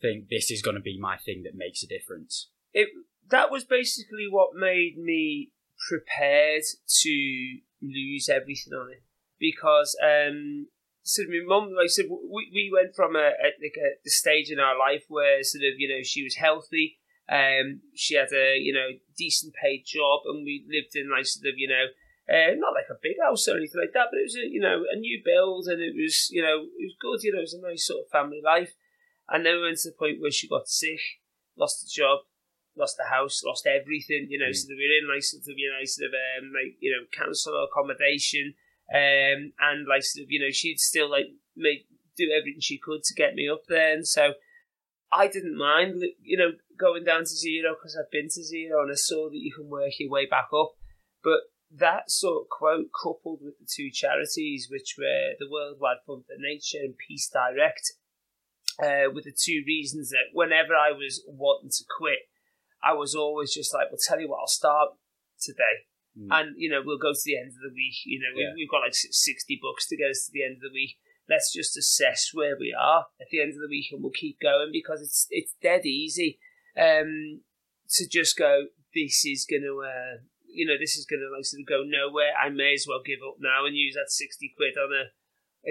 think 0.01 0.27
this 0.29 0.51
is 0.51 0.61
going 0.61 0.75
to 0.75 0.81
be 0.81 0.99
my 0.99 1.17
thing 1.17 1.43
that 1.43 1.55
makes 1.55 1.83
a 1.83 1.87
difference? 1.87 2.49
It 2.73 2.89
that 3.29 3.51
was 3.51 3.65
basically 3.65 4.27
what 4.29 4.55
made 4.55 4.97
me 4.97 5.51
prepared 5.89 6.63
to 6.87 7.57
lose 7.81 8.29
everything 8.29 8.73
on 8.73 8.91
it 8.91 9.03
because 9.39 9.97
um 10.01 10.67
so 11.01 11.23
my 11.27 11.41
mum 11.45 11.73
like 11.75 11.85
I 11.85 11.87
said 11.87 12.05
we, 12.09 12.49
we 12.53 12.71
went 12.73 12.95
from 12.95 13.15
a, 13.15 13.31
a 13.35 13.51
like 13.59 13.75
a 13.75 13.99
the 14.03 14.09
stage 14.09 14.49
in 14.49 14.59
our 14.59 14.77
life 14.77 15.03
where 15.09 15.43
sort 15.43 15.63
of 15.63 15.73
you 15.77 15.89
know 15.89 16.03
she 16.03 16.23
was 16.23 16.35
healthy 16.35 16.99
um 17.29 17.81
she 17.95 18.15
had 18.15 18.31
a 18.33 18.57
you 18.57 18.73
know 18.73 18.89
decent 19.17 19.53
paid 19.53 19.83
job 19.85 20.21
and 20.25 20.43
we 20.43 20.65
lived 20.67 20.95
in 20.95 21.09
like 21.09 21.25
sort 21.25 21.47
of 21.47 21.57
you 21.57 21.67
know 21.67 21.85
uh, 22.29 22.55
not 22.55 22.73
like 22.73 22.87
a 22.89 22.99
big 23.03 23.15
house 23.21 23.47
or 23.47 23.57
anything 23.57 23.81
like 23.81 23.93
that 23.93 24.07
but 24.11 24.19
it 24.19 24.23
was 24.23 24.35
a 24.35 24.47
you 24.47 24.59
know 24.59 24.83
a 24.91 24.95
new 24.97 25.21
build 25.23 25.67
and 25.67 25.81
it 25.81 25.93
was 25.95 26.29
you 26.31 26.41
know 26.41 26.63
it 26.63 26.87
was 26.87 26.95
good 26.99 27.23
you 27.23 27.31
know 27.31 27.39
it 27.39 27.49
was 27.49 27.53
a 27.53 27.61
nice 27.61 27.85
sort 27.85 28.03
of 28.03 28.11
family 28.11 28.41
life 28.43 28.75
and 29.29 29.45
then 29.45 29.55
we 29.55 29.63
went 29.63 29.77
to 29.77 29.89
the 29.89 29.95
point 29.95 30.19
where 30.21 30.31
she 30.31 30.47
got 30.47 30.67
sick 30.67 30.99
lost 31.57 31.81
the 31.81 31.89
job 31.91 32.19
lost 32.75 32.97
the 32.97 33.05
house, 33.05 33.43
lost 33.45 33.67
everything. 33.67 34.27
You 34.29 34.39
know, 34.39 34.49
Mm. 34.49 34.55
so 34.55 34.67
we 34.69 34.75
were 34.75 34.97
in 34.97 35.07
like 35.07 35.23
sort 35.23 35.43
of 35.43 35.57
you 35.57 35.69
know 35.69 35.85
sort 35.85 36.07
of 36.09 36.13
um, 36.13 36.51
like 36.53 36.75
you 36.79 36.91
know 36.91 37.05
council 37.11 37.53
accommodation, 37.63 38.55
um, 38.93 39.53
and 39.59 39.87
like 39.87 40.03
sort 40.03 40.23
of 40.23 40.31
you 40.31 40.39
know 40.39 40.51
she'd 40.51 40.79
still 40.79 41.09
like 41.09 41.27
make 41.55 41.87
do 42.17 42.29
everything 42.31 42.61
she 42.61 42.77
could 42.77 43.03
to 43.03 43.13
get 43.13 43.35
me 43.35 43.49
up 43.49 43.63
there, 43.67 43.93
and 43.93 44.07
so 44.07 44.33
I 45.13 45.27
didn't 45.27 45.57
mind 45.57 46.03
you 46.21 46.37
know 46.37 46.51
going 46.79 47.03
down 47.03 47.21
to 47.21 47.27
zero 47.27 47.75
because 47.75 47.97
I've 47.97 48.11
been 48.11 48.29
to 48.29 48.43
zero 48.43 48.81
and 48.81 48.91
I 48.91 48.95
saw 48.95 49.29
that 49.29 49.37
you 49.37 49.53
can 49.53 49.69
work 49.69 49.91
your 49.99 50.09
way 50.11 50.25
back 50.25 50.47
up, 50.53 50.73
but. 51.23 51.39
That 51.75 52.11
sort 52.11 52.43
of 52.43 52.49
quote, 52.49 52.91
coupled 52.93 53.39
with 53.41 53.57
the 53.57 53.65
two 53.65 53.89
charities, 53.89 54.67
which 54.69 54.93
were 54.95 55.33
the 55.39 55.49
Worldwide 55.49 56.05
Fund 56.05 56.23
for 56.27 56.37
Nature 56.37 56.77
and 56.85 56.93
Peace 56.95 57.27
Direct, 57.33 57.93
uh, 58.77 59.09
were 59.13 59.25
the 59.25 59.33
two 59.33 59.63
reasons 59.65 60.09
that 60.09 60.29
whenever 60.33 60.73
I 60.73 60.91
was 60.91 61.23
wanting 61.27 61.69
to 61.69 61.83
quit, 61.97 62.29
I 62.83 62.93
was 62.93 63.15
always 63.15 63.53
just 63.53 63.73
like, 63.73 63.89
well, 63.89 63.97
tell 63.97 64.19
you 64.19 64.29
what, 64.29 64.41
I'll 64.41 64.47
start 64.47 64.89
today. 65.39 65.89
Mm. 66.13 66.27
And, 66.29 66.47
you 66.57 66.69
know, 66.69 66.81
we'll 66.85 67.01
go 67.01 67.13
to 67.13 67.25
the 67.25 67.37
end 67.37 67.49
of 67.49 67.61
the 67.61 67.73
week. 67.73 68.05
You 68.05 68.19
know, 68.19 68.37
Yeah. 68.37 68.53
we, 68.53 68.63
we've 68.63 68.69
got 68.69 68.85
like 68.85 68.93
60 68.93 69.59
bucks 69.61 69.87
to 69.87 69.97
get 69.97 70.11
us 70.11 70.25
to 70.25 70.31
the 70.33 70.43
end 70.43 70.57
of 70.57 70.61
the 70.61 70.73
week. 70.73 70.97
Let's 71.29 71.53
just 71.53 71.77
assess 71.77 72.29
where 72.33 72.55
we 72.59 72.75
are 72.77 73.05
at 73.21 73.27
the 73.31 73.41
end 73.41 73.51
of 73.53 73.59
the 73.61 73.69
week 73.69 73.87
and 73.91 74.01
we'll 74.03 74.11
keep 74.11 74.39
going 74.41 74.69
because 74.71 75.01
it's 75.01 75.27
it's 75.29 75.55
dead 75.61 75.85
easy 75.85 76.39
um, 76.77 77.41
to 77.95 78.07
just 78.09 78.37
go, 78.37 78.65
this 78.93 79.23
is 79.25 79.45
going 79.49 79.61
to, 79.63 79.81
uh, 79.85 80.21
you 80.51 80.65
know, 80.67 80.75
this 80.79 80.95
is 80.95 81.05
going 81.05 81.21
to 81.21 81.29
like 81.35 81.45
sort 81.45 81.61
of 81.61 81.67
go 81.67 81.83
nowhere. 81.85 82.31
I 82.35 82.49
may 82.49 82.73
as 82.73 82.85
well 82.87 83.01
give 83.05 83.19
up 83.25 83.35
now 83.39 83.65
and 83.65 83.75
use 83.75 83.93
that 83.95 84.09
60 84.11 84.53
quid 84.57 84.75
on 84.77 84.91
a, 84.91 85.05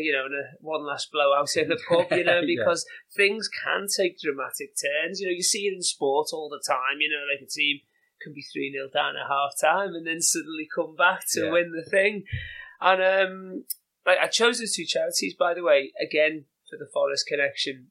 you 0.01 0.13
know, 0.13 0.25
on 0.25 0.33
a 0.33 0.57
one 0.61 0.87
last 0.87 1.11
blowout 1.13 1.55
in 1.57 1.69
the 1.69 1.79
pub, 1.89 2.07
you 2.13 2.25
know, 2.25 2.41
Yeah. 2.47 2.47
because 2.57 2.87
things 3.15 3.49
can 3.49 3.87
take 3.95 4.19
dramatic 4.19 4.73
turns. 4.81 5.21
You 5.21 5.27
know, 5.27 5.33
you 5.37 5.43
see 5.43 5.67
it 5.67 5.75
in 5.75 5.83
sport 5.83 6.29
all 6.33 6.49
the 6.49 6.63
time. 6.67 7.01
You 7.01 7.11
know, 7.11 7.25
like 7.31 7.43
a 7.47 7.51
team 7.51 7.81
can 8.23 8.33
be 8.33 8.43
3 8.43 8.73
0 8.73 8.89
down 8.95 9.17
at 9.17 9.29
half 9.29 9.53
time 9.61 9.95
and 9.95 10.07
then 10.07 10.23
suddenly 10.23 10.69
come 10.75 10.95
back 10.97 11.23
to 11.33 11.45
Yeah. 11.47 11.51
win 11.51 11.73
the 11.73 11.89
thing. 11.91 12.25
And 12.81 13.03
um, 13.03 13.65
like 14.07 14.19
I 14.19 14.27
chose 14.29 14.59
those 14.59 14.75
two 14.75 14.85
charities, 14.87 15.35
by 15.35 15.55
the 15.55 15.63
way, 15.63 15.93
again 16.01 16.47
for 16.69 16.77
the 16.79 16.89
Forrest 16.93 17.27
connection, 17.27 17.89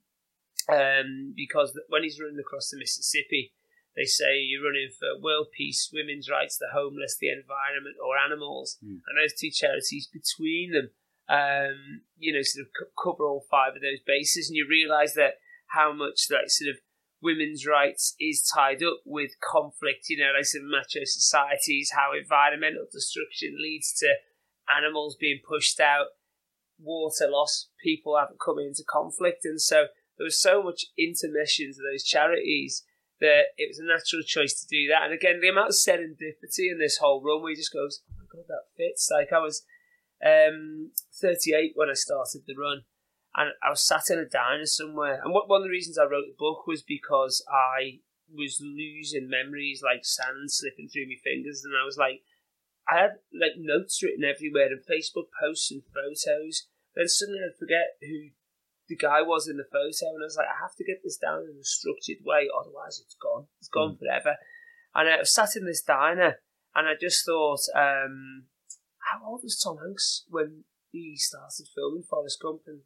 um, 0.69 1.33
because 1.35 1.77
when 1.89 2.03
he's 2.03 2.19
running 2.19 2.39
across 2.39 2.69
the 2.69 2.77
Mississippi, 2.77 3.53
they 3.95 4.05
say 4.05 4.39
you're 4.39 4.63
running 4.63 4.89
for 4.97 5.21
world 5.21 5.47
peace, 5.55 5.89
women's 5.93 6.29
rights, 6.29 6.57
the 6.57 6.69
homeless, 6.73 7.17
the 7.19 7.29
environment, 7.29 7.97
or 8.03 8.17
animals, 8.17 8.77
Mm. 8.83 9.01
and 9.05 9.17
those 9.17 9.33
two 9.39 9.51
charities 9.51 10.07
between 10.11 10.71
them 10.71 10.91
um, 11.29 12.01
you 12.17 12.33
know, 12.33 12.41
sort 12.41 12.65
of 12.65 12.71
co- 12.75 12.91
cover 13.11 13.23
all 13.23 13.45
five 13.49 13.75
of 13.75 13.81
those 13.81 14.01
bases, 14.05 14.49
and 14.49 14.55
you 14.57 14.67
realise 14.69 15.13
that 15.13 15.35
how 15.67 15.93
much 15.93 16.27
that 16.27 16.51
sort 16.51 16.69
of 16.69 16.81
women's 17.21 17.65
rights 17.65 18.15
is 18.19 18.43
tied 18.53 18.83
up 18.83 18.99
with 19.05 19.31
conflict. 19.39 20.09
You 20.09 20.17
know, 20.17 20.33
like 20.35 20.45
some 20.45 20.69
macho 20.69 21.05
societies, 21.05 21.91
how 21.95 22.11
environmental 22.17 22.85
destruction 22.91 23.55
leads 23.57 23.93
to 23.99 24.13
animals 24.77 25.17
being 25.19 25.39
pushed 25.47 25.79
out, 25.79 26.07
water 26.79 27.27
loss, 27.29 27.69
people 27.83 28.17
haven't 28.17 28.39
come 28.39 28.59
into 28.59 28.83
conflict, 28.87 29.45
and 29.45 29.61
so 29.61 29.87
there 30.17 30.25
was 30.25 30.39
so 30.39 30.61
much 30.61 30.85
intermission 30.97 31.71
to 31.73 31.81
those 31.81 32.03
charities 32.03 32.83
that 33.19 33.53
it 33.57 33.69
was 33.69 33.79
a 33.79 33.85
natural 33.85 34.23
choice 34.25 34.59
to 34.59 34.67
do 34.67 34.89
that. 34.89 35.03
And 35.05 35.13
again, 35.13 35.39
the 35.41 35.49
amount 35.49 35.69
of 35.69 35.75
serendipity 35.75 36.69
in 36.69 36.79
this 36.79 36.97
whole 36.97 37.23
run, 37.23 37.41
where 37.41 37.51
he 37.51 37.55
just 37.55 37.73
goes, 37.73 38.01
"Oh 38.09 38.17
my 38.17 38.25
god, 38.29 38.45
that 38.49 38.73
fits." 38.75 39.09
Like 39.11 39.31
I 39.31 39.39
was 39.39 39.63
um, 40.25 40.91
38 41.21 41.73
when 41.75 41.89
I 41.89 41.93
started 41.93 42.41
the 42.45 42.55
run, 42.57 42.83
and 43.35 43.51
I 43.63 43.69
was 43.69 43.85
sat 43.85 44.09
in 44.09 44.19
a 44.19 44.25
diner 44.25 44.65
somewhere. 44.65 45.21
And 45.23 45.33
one 45.33 45.61
of 45.61 45.63
the 45.63 45.69
reasons 45.69 45.97
I 45.97 46.03
wrote 46.03 46.25
the 46.27 46.37
book 46.37 46.67
was 46.67 46.81
because 46.81 47.45
I 47.47 48.01
was 48.33 48.61
losing 48.61 49.29
memories 49.29 49.81
like 49.83 50.03
sand 50.03 50.49
slipping 50.49 50.89
through 50.89 51.07
my 51.07 51.19
fingers, 51.23 51.63
and 51.63 51.73
I 51.77 51.85
was 51.85 51.97
like, 51.97 52.21
I 52.91 53.07
had 53.07 53.23
like 53.31 53.55
notes 53.55 54.03
written 54.03 54.27
everywhere 54.27 54.67
and 54.67 54.83
Facebook 54.83 55.31
posts 55.39 55.71
and 55.71 55.81
photos. 55.95 56.67
Then 56.93 57.07
suddenly 57.07 57.39
I'd 57.39 57.57
forget 57.57 57.95
who 58.01 58.35
the 58.89 58.97
guy 58.99 59.21
was 59.21 59.47
in 59.47 59.55
the 59.55 59.63
photo, 59.71 60.11
and 60.11 60.19
I 60.19 60.27
was 60.27 60.35
like, 60.35 60.51
I 60.51 60.59
have 60.59 60.75
to 60.75 60.83
get 60.83 60.99
this 61.01 61.15
down 61.15 61.47
in 61.47 61.55
a 61.55 61.63
structured 61.63 62.19
way, 62.27 62.51
otherwise 62.51 62.99
it's 62.99 63.15
gone. 63.15 63.47
It's 63.59 63.71
gone 63.71 63.95
forever. 63.95 64.35
And 64.93 65.07
I 65.07 65.23
was 65.23 65.33
sat 65.33 65.55
in 65.55 65.63
this 65.63 65.81
diner, 65.81 66.43
and 66.75 66.87
I 66.87 66.99
just 66.99 67.23
thought, 67.23 67.63
um, 67.71 68.51
how 68.99 69.23
old 69.23 69.41
was 69.43 69.55
Tom 69.55 69.77
Hanks 69.79 70.25
when 70.27 70.65
he 70.91 71.15
started 71.15 71.71
filming 71.73 72.03
Forrest 72.03 72.41
Gump 72.43 72.67
and 72.67 72.81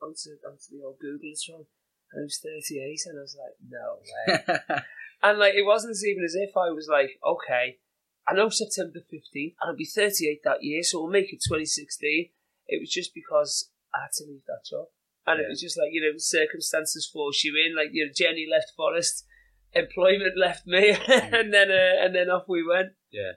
onto 0.00 0.40
onto 0.48 0.72
the 0.72 0.80
old 0.80 0.96
Google 0.98 1.36
from? 1.44 1.68
And 2.16 2.24
he 2.24 2.32
was 2.32 2.40
38, 2.40 3.00
and 3.12 3.18
I 3.18 3.20
was 3.20 3.36
like, 3.36 3.56
no 3.60 4.00
way. 4.00 4.80
and 5.22 5.38
like, 5.38 5.54
it 5.54 5.66
wasn't 5.66 6.00
even 6.00 6.24
as 6.24 6.34
if 6.34 6.56
I 6.56 6.72
was 6.72 6.88
like, 6.88 7.20
okay, 7.20 7.83
I 8.26 8.34
know 8.34 8.48
September 8.48 9.00
15th, 9.00 9.54
and 9.60 9.68
I'll 9.70 9.76
be 9.76 9.84
38 9.84 10.40
that 10.44 10.62
year, 10.62 10.82
so 10.82 11.02
we'll 11.02 11.10
make 11.10 11.32
it 11.32 11.42
2016. 11.46 12.30
It 12.66 12.80
was 12.80 12.90
just 12.90 13.14
because 13.14 13.70
I 13.94 14.02
had 14.02 14.12
to 14.14 14.24
leave 14.24 14.42
that 14.46 14.64
job. 14.68 14.86
And 15.26 15.38
yeah. 15.38 15.46
it 15.46 15.48
was 15.50 15.60
just 15.60 15.78
like, 15.78 15.88
you 15.92 16.00
know, 16.00 16.16
circumstances 16.16 17.08
force 17.10 17.44
you 17.44 17.54
in. 17.56 17.76
Like, 17.76 17.88
you 17.92 18.06
know, 18.06 18.12
Jenny 18.14 18.46
left 18.50 18.72
Forrest, 18.76 19.24
employment 19.72 20.38
left 20.38 20.66
me, 20.66 20.90
and 21.08 21.52
then 21.52 21.70
uh, 21.70 22.04
and 22.04 22.14
then 22.14 22.28
off 22.28 22.44
we 22.48 22.66
went. 22.66 22.92
Yeah. 23.10 23.32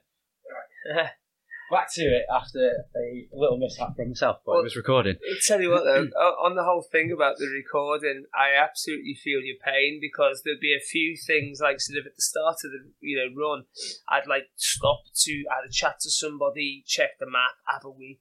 Back 1.69 1.93
to 1.95 2.01
it 2.01 2.25
after 2.33 2.85
a 2.95 3.27
little 3.33 3.57
mishap 3.57 3.95
from 3.95 4.09
myself, 4.09 4.37
but 4.45 4.53
well, 4.53 4.61
it 4.61 4.63
was 4.63 4.75
recording. 4.75 5.15
I'll 5.15 5.41
tell 5.45 5.61
you 5.61 5.71
what, 5.71 5.83
though, 5.83 6.03
on 6.43 6.55
the 6.55 6.63
whole 6.63 6.81
thing 6.81 7.11
about 7.11 7.37
the 7.37 7.47
recording, 7.47 8.25
I 8.33 8.55
absolutely 8.55 9.15
feel 9.15 9.41
your 9.41 9.57
pain 9.63 9.99
because 10.01 10.43
there'd 10.43 10.61
be 10.61 10.73
a 10.73 10.79
few 10.79 11.17
things 11.17 11.59
like 11.61 11.81
sort 11.81 11.99
of 11.99 12.05
at 12.05 12.15
the 12.15 12.21
start 12.21 12.57
of 12.63 12.71
the 12.71 12.91
you 13.01 13.17
know 13.17 13.35
run, 13.35 13.65
I'd 14.07 14.27
like 14.27 14.49
stop 14.55 15.01
to 15.13 15.31
either 15.31 15.69
chat 15.71 15.99
to 16.01 16.09
somebody, 16.09 16.83
check 16.87 17.19
the 17.19 17.25
map, 17.25 17.51
have 17.67 17.83
a 17.83 17.89
wee, 17.89 18.19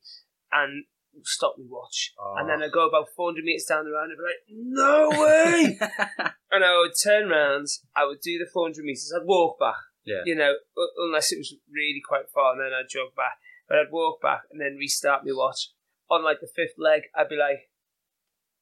and 0.50 0.84
stop 1.22 1.56
me 1.58 1.64
watch. 1.68 2.12
Oh. 2.18 2.34
And 2.38 2.48
then 2.48 2.62
oh. 2.62 2.66
I 2.66 2.68
go 2.68 2.88
about 2.88 3.08
400 3.14 3.44
metres 3.44 3.64
down 3.64 3.84
the 3.84 3.92
road 3.92 4.10
and 4.10 4.12
I'd 4.12 4.18
be 4.18 4.24
like, 4.24 4.42
no 4.58 5.08
way! 5.22 5.78
and 6.50 6.64
I 6.64 6.78
would 6.78 6.92
turn 7.02 7.30
around, 7.30 7.68
I 7.94 8.06
would 8.06 8.20
do 8.20 8.38
the 8.38 8.46
400 8.52 8.84
metres, 8.84 9.12
I'd 9.14 9.26
walk 9.26 9.58
back. 9.58 9.74
Yeah. 10.06 10.22
You 10.24 10.36
know, 10.36 10.54
unless 10.98 11.32
it 11.32 11.38
was 11.38 11.54
really 11.70 12.00
quite 12.06 12.30
far 12.32 12.52
and 12.52 12.60
then 12.60 12.72
I'd 12.72 12.88
jog 12.88 13.14
back. 13.16 13.38
But 13.68 13.78
I'd 13.78 13.90
walk 13.90 14.22
back 14.22 14.42
and 14.50 14.60
then 14.60 14.76
restart 14.78 15.26
my 15.26 15.32
watch. 15.34 15.70
On 16.08 16.22
like 16.22 16.38
the 16.40 16.46
fifth 16.46 16.78
leg, 16.78 17.02
I'd 17.16 17.28
be 17.28 17.36
like, 17.36 17.68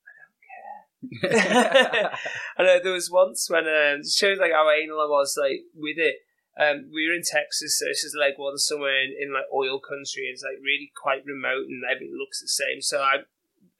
I 0.08 1.20
don't 1.20 1.30
care. 1.30 2.10
I 2.58 2.62
know 2.62 2.78
there 2.82 2.92
was 2.92 3.10
once 3.10 3.50
when 3.50 3.64
um, 3.64 4.00
it 4.00 4.06
shows 4.06 4.38
like 4.38 4.52
how 4.52 4.70
anal 4.70 5.02
I 5.02 5.04
was 5.04 5.36
like 5.38 5.68
with 5.74 5.98
it. 5.98 6.16
Um, 6.58 6.88
we 6.94 7.06
were 7.06 7.14
in 7.14 7.26
Texas, 7.26 7.78
so 7.78 7.84
this 7.86 8.04
is 8.04 8.16
like 8.18 8.38
one 8.38 8.56
somewhere 8.56 9.02
in, 9.02 9.12
in 9.20 9.34
like 9.34 9.50
oil 9.52 9.78
country. 9.78 10.30
It's 10.32 10.42
like 10.42 10.56
really 10.62 10.90
quite 10.96 11.26
remote 11.26 11.66
and 11.68 11.82
everything 11.84 12.16
looks 12.16 12.40
the 12.40 12.48
same. 12.48 12.80
So 12.80 13.02
I 13.02 13.26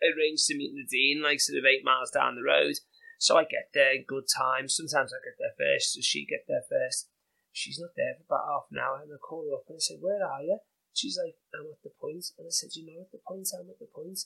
arranged 0.04 0.46
to 0.48 0.56
meet 0.56 0.74
Nadine 0.74 1.22
like 1.22 1.40
sort 1.40 1.58
of 1.58 1.64
eight 1.64 1.84
miles 1.84 2.10
down 2.10 2.36
the 2.36 2.44
road. 2.44 2.74
So 3.18 3.38
I 3.38 3.44
get 3.44 3.70
there 3.72 3.94
in 3.94 4.04
good 4.06 4.24
time. 4.28 4.68
Sometimes 4.68 5.12
I 5.14 5.24
get 5.24 5.38
there 5.38 5.56
first, 5.56 5.94
so 5.94 6.00
she 6.02 6.26
get 6.26 6.44
there 6.46 6.64
first. 6.68 7.08
She's 7.54 7.78
not 7.78 7.94
there 7.94 8.18
for 8.18 8.26
about 8.26 8.50
half 8.50 8.66
an 8.74 8.82
hour, 8.82 8.98
and 8.98 9.14
I 9.14 9.18
call 9.22 9.46
her 9.46 9.54
up 9.54 9.70
and 9.70 9.78
I 9.78 9.80
said, 9.80 10.02
"Where 10.02 10.26
are 10.26 10.42
you?" 10.42 10.58
She's 10.92 11.16
like, 11.16 11.38
"I'm 11.54 11.70
at 11.70 11.82
the 11.86 11.94
point," 12.00 12.26
and 12.36 12.46
I 12.46 12.50
said, 12.50 12.74
"You 12.74 12.84
know, 12.84 13.06
at 13.06 13.12
the 13.14 13.22
point, 13.22 13.46
I'm 13.54 13.70
at 13.70 13.78
the 13.78 13.86
point." 13.94 14.18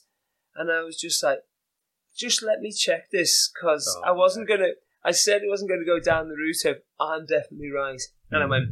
And 0.55 0.71
I 0.71 0.81
was 0.81 0.97
just 0.97 1.21
like, 1.21 1.45
"Just 2.17 2.41
let 2.41 2.59
me 2.59 2.73
check 2.73 3.11
this," 3.11 3.53
because 3.53 3.85
oh, 3.85 4.09
I 4.09 4.11
wasn't 4.11 4.49
gonna. 4.49 4.73
I 5.05 5.11
said 5.11 5.43
it 5.43 5.49
wasn't 5.49 5.69
going 5.69 5.79
to 5.79 5.85
go 5.85 5.99
down 5.99 6.27
the 6.27 6.35
route 6.35 6.65
of 6.65 6.81
I'm 6.99 7.25
definitely 7.25 7.71
right. 7.71 8.01
And 8.31 8.43
I 8.43 8.47
went, 8.47 8.67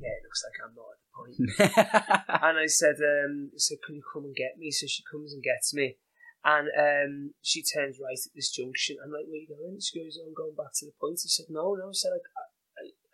yeah, 0.00 0.16
it 0.16 0.24
looks 0.24 0.42
like 0.42 0.58
I'm 0.58 0.74
not 0.74 0.90
at 0.90 1.00
the 1.00 1.12
point. 1.14 2.42
and 2.42 2.58
I 2.58 2.66
said, 2.66 2.96
um, 2.98 3.52
I 3.54 3.60
said, 3.60 3.78
can 3.86 3.94
you 3.94 4.02
come 4.02 4.24
and 4.24 4.34
get 4.34 4.58
me? 4.58 4.70
So 4.72 4.86
she 4.88 5.04
comes 5.06 5.32
and 5.32 5.42
gets 5.42 5.72
me. 5.72 5.96
And 6.42 6.68
um, 6.72 7.34
she 7.42 7.62
turns 7.62 8.00
right 8.00 8.18
at 8.18 8.34
this 8.34 8.50
junction. 8.50 8.96
I'm 9.04 9.12
like, 9.12 9.28
where 9.28 9.36
are 9.38 9.44
you 9.44 9.52
going? 9.52 9.78
She 9.78 10.00
goes, 10.00 10.18
I'm 10.18 10.34
going 10.34 10.56
back 10.56 10.72
to 10.80 10.86
the 10.86 10.96
point. 10.98 11.20
I 11.20 11.28
said, 11.28 11.46
no, 11.52 11.76
no. 11.76 11.92
I 11.92 11.92
said, 11.92 12.16
like, 12.16 12.26
I, 12.32 12.42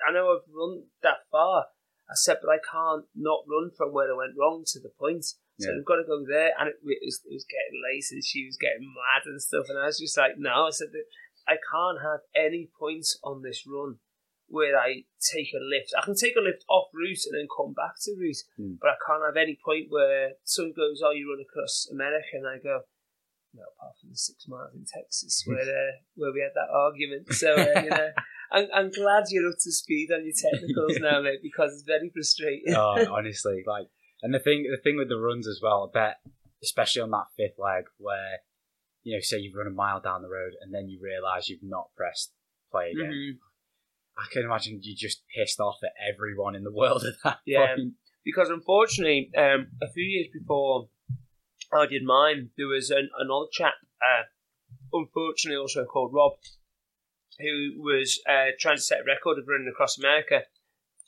I 0.06 0.12
know 0.12 0.30
I've 0.30 0.46
run 0.48 0.84
that 1.02 1.26
far. 1.30 1.66
I 2.06 2.14
said, 2.14 2.38
but 2.38 2.54
I 2.54 2.62
can't 2.62 3.06
not 3.18 3.42
run 3.50 3.74
from 3.74 3.90
where 3.90 4.06
I 4.06 4.16
went 4.16 4.38
wrong 4.38 4.62
to 4.64 4.78
the 4.78 4.94
point. 4.94 5.24
So 5.58 5.66
yeah. 5.66 5.74
we've 5.74 5.88
got 5.88 5.98
to 5.98 6.06
go 6.06 6.22
there. 6.22 6.54
And 6.54 6.70
it, 6.70 6.78
it, 6.78 7.02
was, 7.02 7.18
it 7.26 7.34
was 7.34 7.48
getting 7.50 7.82
late 7.82 8.06
and 8.12 8.22
she 8.22 8.46
was 8.46 8.54
getting 8.54 8.86
mad 8.86 9.26
and 9.26 9.42
stuff. 9.42 9.66
And 9.68 9.78
I 9.78 9.90
was 9.90 9.98
just 9.98 10.16
like, 10.16 10.38
no. 10.38 10.70
I 10.70 10.70
said, 10.70 10.94
I 11.48 11.58
can't 11.58 11.98
have 12.02 12.22
any 12.38 12.70
points 12.78 13.18
on 13.24 13.42
this 13.42 13.66
run 13.66 13.98
where 14.48 14.78
I 14.78 15.02
take 15.18 15.50
a 15.54 15.62
lift. 15.62 15.90
I 15.98 16.04
can 16.04 16.14
take 16.14 16.36
a 16.36 16.44
lift 16.44 16.62
off 16.68 16.90
route 16.94 17.26
and 17.26 17.34
then 17.34 17.50
come 17.50 17.74
back 17.74 17.98
to 18.06 18.14
route, 18.14 18.46
mm. 18.58 18.78
but 18.78 18.94
I 18.94 18.98
can't 19.02 19.26
have 19.26 19.36
any 19.36 19.58
point 19.58 19.86
where 19.90 20.38
someone 20.44 20.74
goes, 20.74 21.02
"Oh, 21.02 21.10
you 21.10 21.26
run 21.26 21.42
across 21.42 21.88
America," 21.90 22.38
and 22.38 22.46
I 22.46 22.58
go, 22.62 22.86
"No, 23.54 23.62
apart 23.74 23.98
from 23.98 24.10
the 24.10 24.16
six 24.16 24.46
miles 24.46 24.74
in 24.74 24.86
Texas 24.86 25.42
where 25.46 25.58
uh, 25.66 25.98
where 26.14 26.32
we 26.32 26.46
had 26.46 26.54
that 26.54 26.70
argument." 26.70 27.32
So 27.34 27.54
uh, 27.54 27.82
you 27.82 27.90
know. 27.90 28.10
I'm, 28.52 28.66
I'm 28.74 28.90
glad 28.90 29.24
you're 29.30 29.48
up 29.48 29.58
to 29.60 29.72
speed 29.72 30.10
on 30.12 30.24
your 30.24 30.34
technicals 30.34 30.98
now, 31.00 31.20
mate, 31.22 31.40
because 31.42 31.72
it's 31.72 31.82
very 31.82 32.10
frustrating. 32.12 32.74
oh, 32.74 33.06
honestly, 33.12 33.62
like, 33.66 33.88
and 34.22 34.32
the 34.34 34.38
thing, 34.38 34.66
the 34.70 34.80
thing 34.82 34.96
with 34.96 35.08
the 35.08 35.18
runs 35.18 35.46
as 35.46 35.60
well, 35.62 35.90
I 35.90 35.98
bet, 35.98 36.16
especially 36.62 37.02
on 37.02 37.10
that 37.10 37.26
fifth 37.36 37.58
leg, 37.58 37.84
where 37.98 38.38
you 39.06 39.14
know, 39.14 39.20
say 39.20 39.38
you've 39.38 39.54
run 39.54 39.68
a 39.68 39.70
mile 39.70 40.00
down 40.00 40.22
the 40.22 40.28
road 40.28 40.54
and 40.60 40.74
then 40.74 40.88
you 40.88 40.98
realise 41.00 41.48
you've 41.48 41.62
not 41.62 41.90
pressed 41.96 42.32
play 42.72 42.90
again. 42.90 43.12
Mm-hmm. 43.12 43.38
I 44.18 44.26
can 44.32 44.42
imagine 44.42 44.80
you 44.82 44.96
just 44.96 45.22
pissed 45.32 45.60
off 45.60 45.76
at 45.84 45.92
everyone 46.12 46.56
in 46.56 46.64
the 46.64 46.72
world 46.72 47.04
at 47.04 47.14
that 47.22 47.38
yeah, 47.46 47.76
point. 47.76 47.92
Because 48.24 48.48
unfortunately, 48.48 49.30
um, 49.38 49.68
a 49.80 49.88
few 49.92 50.02
years 50.02 50.26
before 50.32 50.88
I 51.72 51.86
did 51.86 52.02
mine, 52.02 52.50
there 52.58 52.66
was 52.66 52.90
an, 52.90 53.08
another 53.16 53.46
chap, 53.52 53.74
uh, 54.02 54.24
unfortunately 54.92 55.56
also 55.56 55.84
called 55.84 56.12
Rob, 56.12 56.32
who 57.38 57.82
was 57.82 58.20
uh, 58.28 58.52
trying 58.58 58.76
to 58.76 58.82
set 58.82 59.00
a 59.00 59.04
record 59.04 59.38
of 59.38 59.48
running 59.48 59.68
across 59.70 59.98
America. 59.98 60.42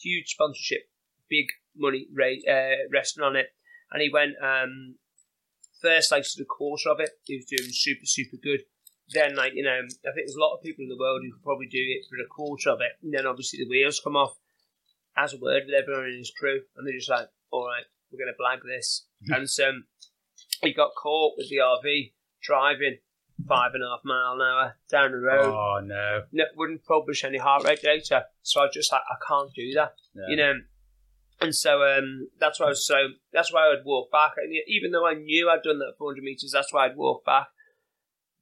Huge 0.00 0.28
sponsorship, 0.28 0.88
big 1.28 1.46
money 1.76 2.06
rate, 2.12 2.44
uh, 2.48 2.88
resting 2.92 3.24
on 3.24 3.36
it. 3.36 3.46
And 3.90 4.02
he 4.02 4.10
went 4.12 4.34
um, 4.42 4.96
first 5.80 6.10
like 6.12 6.24
sort 6.24 6.42
of 6.42 6.48
quarter 6.48 6.90
of 6.90 7.00
it, 7.00 7.10
he 7.24 7.36
was 7.36 7.46
doing 7.46 7.70
super 7.70 8.06
super 8.06 8.36
good. 8.36 8.60
Then 9.10 9.36
like 9.36 9.52
you 9.54 9.64
know, 9.64 9.80
I 9.80 10.10
think 10.12 10.26
there's 10.26 10.36
a 10.36 10.40
lot 10.40 10.54
of 10.54 10.62
people 10.62 10.82
in 10.82 10.88
the 10.88 10.98
world 10.98 11.22
who 11.22 11.32
could 11.32 11.42
probably 11.42 11.66
do 11.66 11.80
it 11.80 12.04
for 12.08 12.16
a 12.16 12.28
quarter 12.28 12.70
of 12.70 12.80
it. 12.80 12.92
And 13.02 13.12
then 13.12 13.26
obviously 13.26 13.60
the 13.60 13.70
wheels 13.70 14.00
come 14.02 14.16
off. 14.16 14.36
Has 15.16 15.34
a 15.34 15.38
word 15.38 15.64
with 15.66 15.74
everyone 15.74 16.10
in 16.10 16.18
his 16.18 16.32
crew, 16.38 16.60
and 16.76 16.86
they're 16.86 16.94
just 16.94 17.10
like, 17.10 17.26
"All 17.50 17.66
right, 17.66 17.82
we're 18.12 18.22
going 18.22 18.32
to 18.32 18.40
blag 18.40 18.62
this." 18.62 19.06
Mm-hmm. 19.24 19.32
And 19.34 19.50
so 19.50 19.72
he 20.62 20.72
got 20.72 20.94
caught 20.94 21.34
with 21.36 21.48
the 21.48 21.56
RV 21.56 22.12
driving 22.40 22.98
five 23.46 23.72
and 23.74 23.84
a 23.84 23.88
half 23.88 24.00
mile 24.04 24.34
an 24.34 24.40
hour 24.42 24.76
down 24.90 25.12
the 25.12 25.18
road. 25.18 25.52
Oh 25.52 25.80
no! 25.84 26.22
no 26.32 26.44
wouldn't 26.56 26.84
publish 26.84 27.24
any 27.24 27.38
heart 27.38 27.64
rate 27.64 27.82
data, 27.82 28.26
so 28.42 28.62
I 28.62 28.68
just 28.72 28.92
like 28.92 29.02
I 29.08 29.16
can't 29.26 29.52
do 29.54 29.72
that. 29.74 29.94
You 30.28 30.36
know, 30.36 30.54
and 31.40 31.54
so 31.54 31.82
um, 31.82 32.28
that's 32.40 32.58
why 32.58 32.66
I 32.66 32.68
was 32.70 32.86
so 32.86 32.96
that's 33.32 33.52
why 33.52 33.66
I 33.66 33.68
would 33.68 33.84
walk 33.84 34.10
back. 34.10 34.32
And 34.36 34.52
even 34.66 34.90
though 34.90 35.06
I 35.06 35.14
knew 35.14 35.48
I'd 35.48 35.62
done 35.62 35.78
that 35.78 35.94
400 35.98 36.22
meters, 36.22 36.50
that's 36.52 36.72
why 36.72 36.86
I'd 36.86 36.96
walk 36.96 37.24
back. 37.24 37.48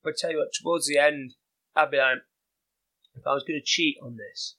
But 0.03 0.11
I 0.11 0.17
tell 0.19 0.31
you 0.31 0.39
what, 0.39 0.49
towards 0.63 0.87
the 0.87 0.99
end, 0.99 1.35
I'd 1.75 1.91
be 1.91 1.99
like, 1.99 2.19
if 3.15 3.27
I 3.27 3.35
was 3.35 3.45
going 3.45 3.61
to 3.61 3.65
cheat 3.65 3.97
on 4.03 4.17
this, 4.17 4.57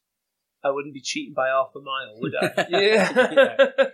I 0.63 0.71
wouldn't 0.71 0.93
be 0.93 1.01
cheating 1.01 1.33
by 1.33 1.47
half 1.47 1.71
a 1.75 1.79
mile, 1.79 2.19
would 2.19 2.33
I? 2.35 2.67
yeah. 2.69 3.31
yeah. 3.31 3.85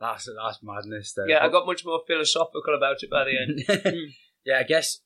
That's 0.00 0.28
that's 0.36 0.58
madness. 0.62 1.12
Though. 1.12 1.26
Yeah, 1.28 1.44
I 1.44 1.48
got 1.48 1.66
much 1.66 1.84
more 1.84 2.00
philosophical 2.06 2.74
about 2.76 3.02
it 3.02 3.10
by 3.10 3.24
the 3.24 3.38
end. 3.38 3.94
yeah, 4.44 4.58
I 4.58 4.64
guess 4.64 4.98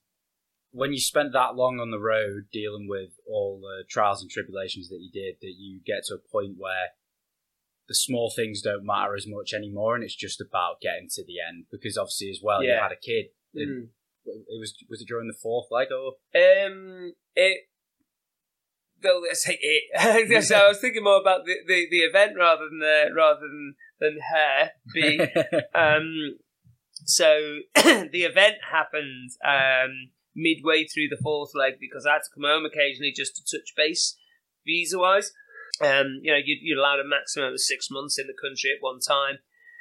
when 0.77 0.93
you 0.93 1.01
spent 1.01 1.33
that 1.33 1.57
long 1.57 1.81
on 1.81 1.91
the 1.91 1.99
road 1.99 2.49
dealing 2.53 2.87
with 2.87 3.12
all 3.27 3.61
the 3.61 3.85
trials 3.89 4.21
and 4.21 4.31
tribulations 4.31 4.91
that 4.91 5.01
you 5.01 5.11
did, 5.11 5.37
that 5.41 5.55
you 5.57 5.81
get 5.87 6.05
to 6.07 6.15
a 6.15 6.31
point 6.31 6.57
where 6.59 6.93
the 7.89 7.95
small 7.95 8.31
things 8.35 8.61
don't 8.61 8.85
matter 8.85 9.15
as 9.15 9.27
much 9.27 9.55
anymore, 9.55 9.95
and 9.95 10.05
it's 10.05 10.15
just 10.15 10.39
about 10.41 10.83
getting 10.83 11.09
to 11.12 11.25
the 11.25 11.37
end. 11.41 11.65
Because 11.71 11.97
obviously, 11.97 12.29
as 12.29 12.41
well, 12.43 12.62
yeah. 12.62 12.75
you 12.75 12.83
had 12.83 12.93
a 12.93 12.97
kid. 12.97 13.27
Mm. 13.57 13.89
It 14.27 14.61
was 14.61 14.75
was 14.91 15.01
it 15.01 15.09
during 15.09 15.29
the 15.29 15.39
fourth 15.41 15.69
leg 15.71 15.89
or? 15.91 16.15
Um, 16.35 17.15
it. 17.35 17.69
Well, 19.03 19.23
let's 19.23 19.45
say 19.45 19.59
it. 19.61 20.45
so 20.45 20.57
I 20.57 20.69
was 20.69 20.81
thinking 20.81 21.05
more 21.05 21.21
about 21.21 21.47
the, 21.47 21.55
the, 21.67 21.87
the 21.91 21.99
event 21.99 22.33
rather 22.37 22.65
than 22.69 22.81
the, 22.81 23.11
rather 23.15 23.41
than 23.41 23.75
than 23.99 24.19
her 24.31 24.71
being. 24.93 25.21
um, 25.75 26.37
so 27.05 27.61
the 27.75 28.25
event 28.25 28.57
happened 28.71 29.31
um, 29.45 30.11
midway 30.37 30.85
through 30.85 31.09
the 31.09 31.20
fourth 31.20 31.51
leg 31.55 31.75
because 31.81 32.07
I 32.07 32.12
had 32.12 32.22
to 32.22 32.35
come 32.35 32.44
home 32.44 32.66
occasionally 32.66 33.12
just 33.16 33.35
to 33.37 33.42
touch 33.42 33.72
base 33.77 34.16
visa 34.66 34.99
wise. 34.99 35.33
Um, 35.81 36.20
you 36.22 36.31
know, 36.31 36.38
you, 36.42 36.57
you're 36.61 36.79
allowed 36.79 37.01
a 37.01 37.09
maximum 37.09 37.53
of 37.53 37.61
six 37.61 37.90
months 37.90 38.18
in 38.18 38.27
the 38.27 38.37
country 38.37 38.70
at 38.70 38.83
one 38.83 39.01
time. 39.01 39.38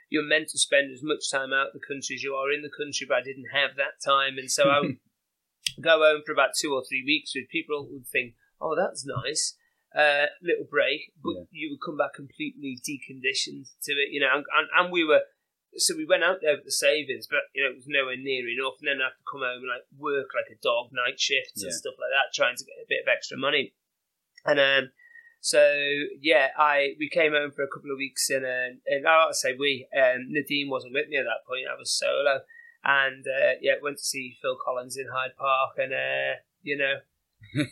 You're 0.10 0.24
meant 0.24 0.50
to 0.50 0.60
spend 0.60 0.92
as 0.92 1.04
much 1.04 1.32
time 1.32 1.52
out 1.52 1.68
of 1.68 1.74
the 1.74 1.86
country 1.86 2.16
as 2.16 2.24
you 2.24 2.34
are 2.36 2.52
in 2.52 2.62
the 2.62 2.72
country, 2.72 3.06
but 3.08 3.18
I 3.18 3.24
didn't 3.24 3.52
have 3.52 3.76
that 3.76 4.00
time, 4.04 4.38
and 4.38 4.50
so 4.50 4.70
I 4.70 4.80
would 4.80 4.98
go 5.82 6.00
home 6.00 6.22
for 6.26 6.32
about 6.32 6.52
two 6.60 6.74
or 6.74 6.84
three 6.88 7.04
weeks. 7.06 7.34
With 7.36 7.50
people 7.50 7.90
would 7.92 8.08
think, 8.08 8.36
"Oh, 8.62 8.76
that's 8.76 9.06
nice." 9.06 9.58
Uh, 9.96 10.28
little 10.44 10.68
break, 10.70 11.12
but 11.24 11.34
yeah. 11.36 11.44
you 11.52 11.70
would 11.72 11.84
come 11.84 11.98
back 11.98 12.14
completely 12.14 12.78
deconditioned 12.84 13.72
to 13.82 13.94
it, 13.94 14.12
you 14.12 14.20
know. 14.20 14.28
And, 14.32 14.44
and, 14.52 14.68
and, 14.78 14.92
we 14.92 15.06
were, 15.06 15.22
so 15.78 15.96
we 15.96 16.06
went 16.06 16.24
out 16.24 16.40
there 16.42 16.56
with 16.56 16.66
the 16.66 16.72
savings, 16.72 17.28
but 17.28 17.48
you 17.54 17.64
know 17.64 17.72
it 17.72 17.76
was 17.76 17.88
nowhere 17.88 18.18
near 18.18 18.48
enough. 18.48 18.80
And 18.80 18.88
then 18.88 19.02
I 19.02 19.12
have 19.12 19.18
to 19.18 19.30
come 19.30 19.42
home 19.42 19.64
and 19.64 19.72
like 19.72 19.88
work 19.98 20.32
like 20.36 20.52
a 20.52 20.62
dog, 20.62 20.92
night 20.92 21.20
shifts 21.20 21.62
yeah. 21.62 21.68
and 21.68 21.74
stuff 21.74 21.96
like 22.00 22.14
that, 22.14 22.34
trying 22.34 22.56
to 22.56 22.66
get 22.66 22.84
a 22.84 22.90
bit 22.90 23.04
of 23.04 23.12
extra 23.12 23.38
money. 23.38 23.74
And 24.46 24.60
um, 24.60 24.92
So 25.46 25.62
yeah, 26.22 26.50
I 26.58 26.96
we 26.98 27.08
came 27.08 27.34
home 27.34 27.52
for 27.52 27.64
a 27.64 27.68
couple 27.68 27.92
of 27.92 27.98
weeks 27.98 28.32
and 28.32 28.46
uh, 28.46 28.82
and 28.88 29.08
I 29.08 29.28
say 29.32 29.54
we 29.54 29.88
um, 29.96 30.26
Nadine 30.30 30.70
wasn't 30.70 30.94
with 30.94 31.08
me 31.08 31.18
at 31.18 31.26
that 31.30 31.46
point. 31.48 31.70
I 31.70 31.78
was 31.78 31.94
solo, 31.94 32.42
and 32.84 33.24
uh, 33.28 33.54
yeah, 33.62 33.74
went 33.80 33.98
to 33.98 34.04
see 34.04 34.38
Phil 34.42 34.58
Collins 34.64 34.98
in 34.98 35.06
Hyde 35.14 35.38
Park, 35.38 35.78
and 35.78 35.94
uh, 35.94 36.42
you 36.64 36.78
know, 36.78 36.96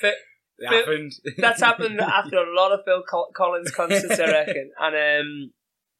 Phil, 0.00 0.12
happened. 0.64 1.12
that's 1.38 1.60
happened 1.60 2.00
after 2.00 2.36
a 2.36 2.54
lot 2.54 2.70
of 2.70 2.84
Phil 2.84 3.02
Collins 3.34 3.70
concerts, 3.76 4.20
I 4.20 4.30
reckon. 4.30 4.70
And 4.78 4.94
um, 4.94 5.50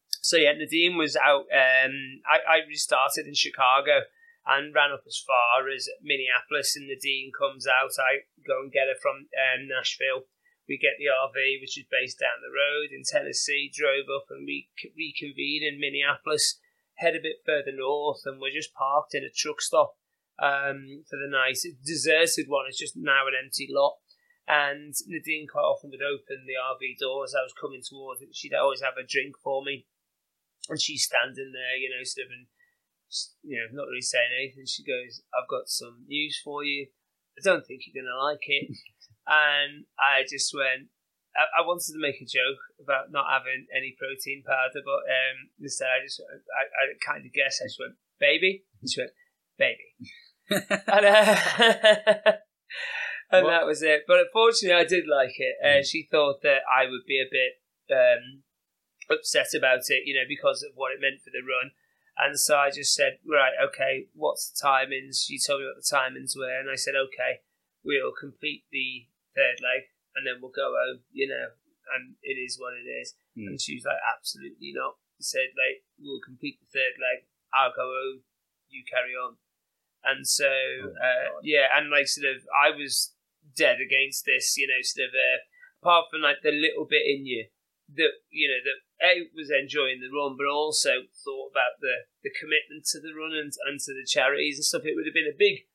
so 0.08 0.36
yeah, 0.36 0.52
Nadine 0.52 0.96
was 0.96 1.16
out. 1.16 1.46
Um, 1.52 2.22
I, 2.26 2.58
I 2.58 2.66
restarted 2.66 3.26
in 3.26 3.34
Chicago 3.34 4.02
and 4.46 4.74
ran 4.74 4.92
up 4.92 5.02
as 5.06 5.18
far 5.18 5.68
as 5.70 5.88
Minneapolis, 6.02 6.74
and 6.76 6.86
Nadine 6.86 7.30
comes 7.30 7.66
out. 7.66 7.94
I 7.98 8.26
go 8.46 8.62
and 8.62 8.72
get 8.72 8.86
her 8.86 8.98
from 9.00 9.26
um, 9.30 9.66
Nashville. 9.66 10.26
We 10.68 10.78
get 10.78 10.98
the 10.98 11.10
RV, 11.10 11.62
which 11.62 11.78
is 11.78 11.86
based 11.86 12.18
down 12.18 12.42
the 12.42 12.50
road 12.50 12.90
in 12.90 13.06
Tennessee. 13.06 13.70
Drove 13.70 14.10
up 14.10 14.26
and 14.30 14.46
we 14.46 14.66
reconvene 14.98 15.62
in 15.62 15.78
Minneapolis. 15.78 16.58
Head 16.98 17.14
a 17.14 17.22
bit 17.22 17.46
further 17.46 17.74
north, 17.74 18.22
and 18.26 18.40
we're 18.40 18.54
just 18.54 18.74
parked 18.74 19.14
in 19.14 19.22
a 19.22 19.30
truck 19.30 19.60
stop 19.60 19.94
um, 20.42 21.04
for 21.08 21.18
the 21.18 21.30
night. 21.30 21.62
It's 21.62 21.66
a 21.66 21.74
deserted 21.86 22.50
one. 22.50 22.66
It's 22.66 22.78
just 22.78 22.96
now 22.96 23.26
an 23.26 23.38
empty 23.38 23.68
lot. 23.70 23.98
And 24.48 24.94
Nadine 25.06 25.46
quite 25.50 25.66
often 25.66 25.90
would 25.90 26.02
open 26.02 26.46
the 26.46 26.54
RV 26.54 26.98
door 26.98 27.24
as 27.24 27.34
I 27.34 27.42
was 27.42 27.54
coming 27.54 27.82
towards 27.82 28.22
it. 28.22 28.34
She'd 28.34 28.54
always 28.54 28.80
have 28.80 28.94
a 28.94 29.06
drink 29.06 29.34
for 29.42 29.62
me, 29.62 29.86
and 30.68 30.81
she's 30.81 31.05
standing 31.05 31.52
there, 31.52 31.76
you 31.76 31.90
know, 31.90 32.02
sort 32.05 32.26
of, 32.26 32.33
and 32.33 32.46
you 33.42 33.57
know, 33.57 33.68
not 33.72 33.88
really 33.88 34.02
saying 34.02 34.35
anything. 34.35 34.66
She 34.66 34.85
goes, 34.85 35.22
"I've 35.35 35.48
got 35.48 35.68
some 35.68 36.05
news 36.07 36.40
for 36.42 36.64
you. 36.64 36.88
I 37.38 37.40
don't 37.42 37.66
think 37.66 37.83
you're 37.87 38.02
gonna 38.02 38.16
like 38.16 38.42
it." 38.46 38.70
and 39.26 39.87
I 39.98 40.22
just 40.29 40.52
went. 40.55 40.90
I, 41.37 41.62
I 41.62 41.66
wanted 41.66 41.92
to 41.92 42.00
make 42.00 42.20
a 42.20 42.26
joke 42.26 42.61
about 42.81 43.12
not 43.12 43.31
having 43.31 43.66
any 43.74 43.94
protein 43.98 44.42
powder, 44.46 44.83
but 44.85 45.05
um, 45.07 45.52
instead 45.61 45.88
I 45.88 46.05
just 46.05 46.20
I, 46.20 46.64
I 46.66 46.83
kind 47.05 47.24
of 47.26 47.33
guessed. 47.33 47.62
I 47.62 47.68
just 47.68 47.79
went, 47.79 47.94
"Baby," 48.18 48.64
and 48.81 48.90
she 48.90 49.00
went, 49.00 49.14
"Baby," 49.59 49.88
and, 50.50 51.07
uh, 51.07 51.37
and 53.31 53.46
that 53.46 53.66
was 53.66 53.83
it. 53.83 54.02
But 54.07 54.20
unfortunately, 54.20 54.81
I 54.81 54.85
did 54.85 55.05
like 55.07 55.35
it. 55.38 55.57
Uh, 55.62 55.83
she 55.83 56.09
thought 56.11 56.42
that 56.42 56.62
I 56.66 56.87
would 56.87 57.07
be 57.07 57.20
a 57.20 57.31
bit 57.31 57.62
um, 57.90 58.42
upset 59.10 59.54
about 59.56 59.88
it, 59.88 60.06
you 60.06 60.14
know, 60.14 60.26
because 60.26 60.62
of 60.62 60.72
what 60.74 60.92
it 60.92 61.00
meant 61.00 61.22
for 61.22 61.30
the 61.30 61.44
run. 61.44 61.72
And 62.16 62.38
so 62.40 62.56
I 62.56 62.70
just 62.70 62.94
said, 62.94 63.20
right, 63.28 63.52
okay, 63.60 64.08
what's 64.14 64.48
the 64.48 64.56
timings? 64.56 65.24
She 65.26 65.38
told 65.38 65.60
me 65.60 65.68
what 65.68 65.76
the 65.76 65.84
timings 65.84 66.32
were, 66.32 66.48
and 66.48 66.70
I 66.70 66.76
said, 66.76 66.96
okay, 66.96 67.44
we'll 67.84 68.16
complete 68.16 68.64
the 68.72 69.08
third 69.36 69.60
leg, 69.60 69.92
and 70.16 70.24
then 70.24 70.40
we'll 70.40 70.54
go 70.54 70.72
home, 70.72 71.04
you 71.12 71.28
know, 71.28 71.52
and 71.92 72.16
it 72.24 72.40
is 72.40 72.56
what 72.56 72.72
it 72.72 72.88
is. 72.88 73.14
Hmm. 73.36 73.52
And 73.52 73.60
she 73.60 73.76
was 73.76 73.84
like, 73.84 74.00
absolutely 74.00 74.72
not. 74.72 74.96
She 75.20 75.28
said, 75.28 75.52
like, 75.52 75.84
we'll 76.00 76.24
complete 76.24 76.56
the 76.60 76.72
third 76.72 76.96
leg, 76.96 77.28
I'll 77.52 77.76
go 77.76 77.84
home, 77.84 78.24
you 78.68 78.82
carry 78.88 79.12
on. 79.12 79.36
And 80.00 80.26
so, 80.26 80.48
Oh, 80.48 80.88
uh, 80.96 81.36
yeah, 81.42 81.68
and 81.76 81.90
like, 81.90 82.08
sort 82.08 82.32
of, 82.32 82.48
I 82.48 82.72
was 82.72 83.12
dead 83.52 83.76
against 83.76 84.24
this, 84.24 84.56
you 84.56 84.66
know, 84.66 84.80
sort 84.80 85.08
of, 85.08 85.14
uh, 85.14 85.44
apart 85.82 86.06
from 86.10 86.22
like 86.22 86.40
the 86.42 86.50
little 86.50 86.88
bit 86.88 87.04
in 87.04 87.26
you 87.26 87.52
that, 87.94 88.12
you 88.31 88.49
know, 88.49 88.61
that 88.62 88.81
A 89.07 89.31
was 89.35 89.51
enjoying 89.51 90.01
the 90.01 90.11
run, 90.11 90.37
but 90.37 90.46
also 90.46 91.07
thought 91.12 91.51
about 91.53 91.79
the, 91.81 92.11
the 92.22 92.35
commitment 92.35 92.87
to 92.90 93.01
the 93.01 93.14
run 93.14 93.33
and, 93.33 93.53
and 93.66 93.79
to 93.81 93.92
the 93.94 94.07
charities 94.07 94.59
and 94.59 94.64
stuff. 94.64 94.83
It 94.85 94.94
would 94.94 95.07
have 95.07 95.14
been 95.14 95.31
a 95.31 95.38
big, 95.38 95.70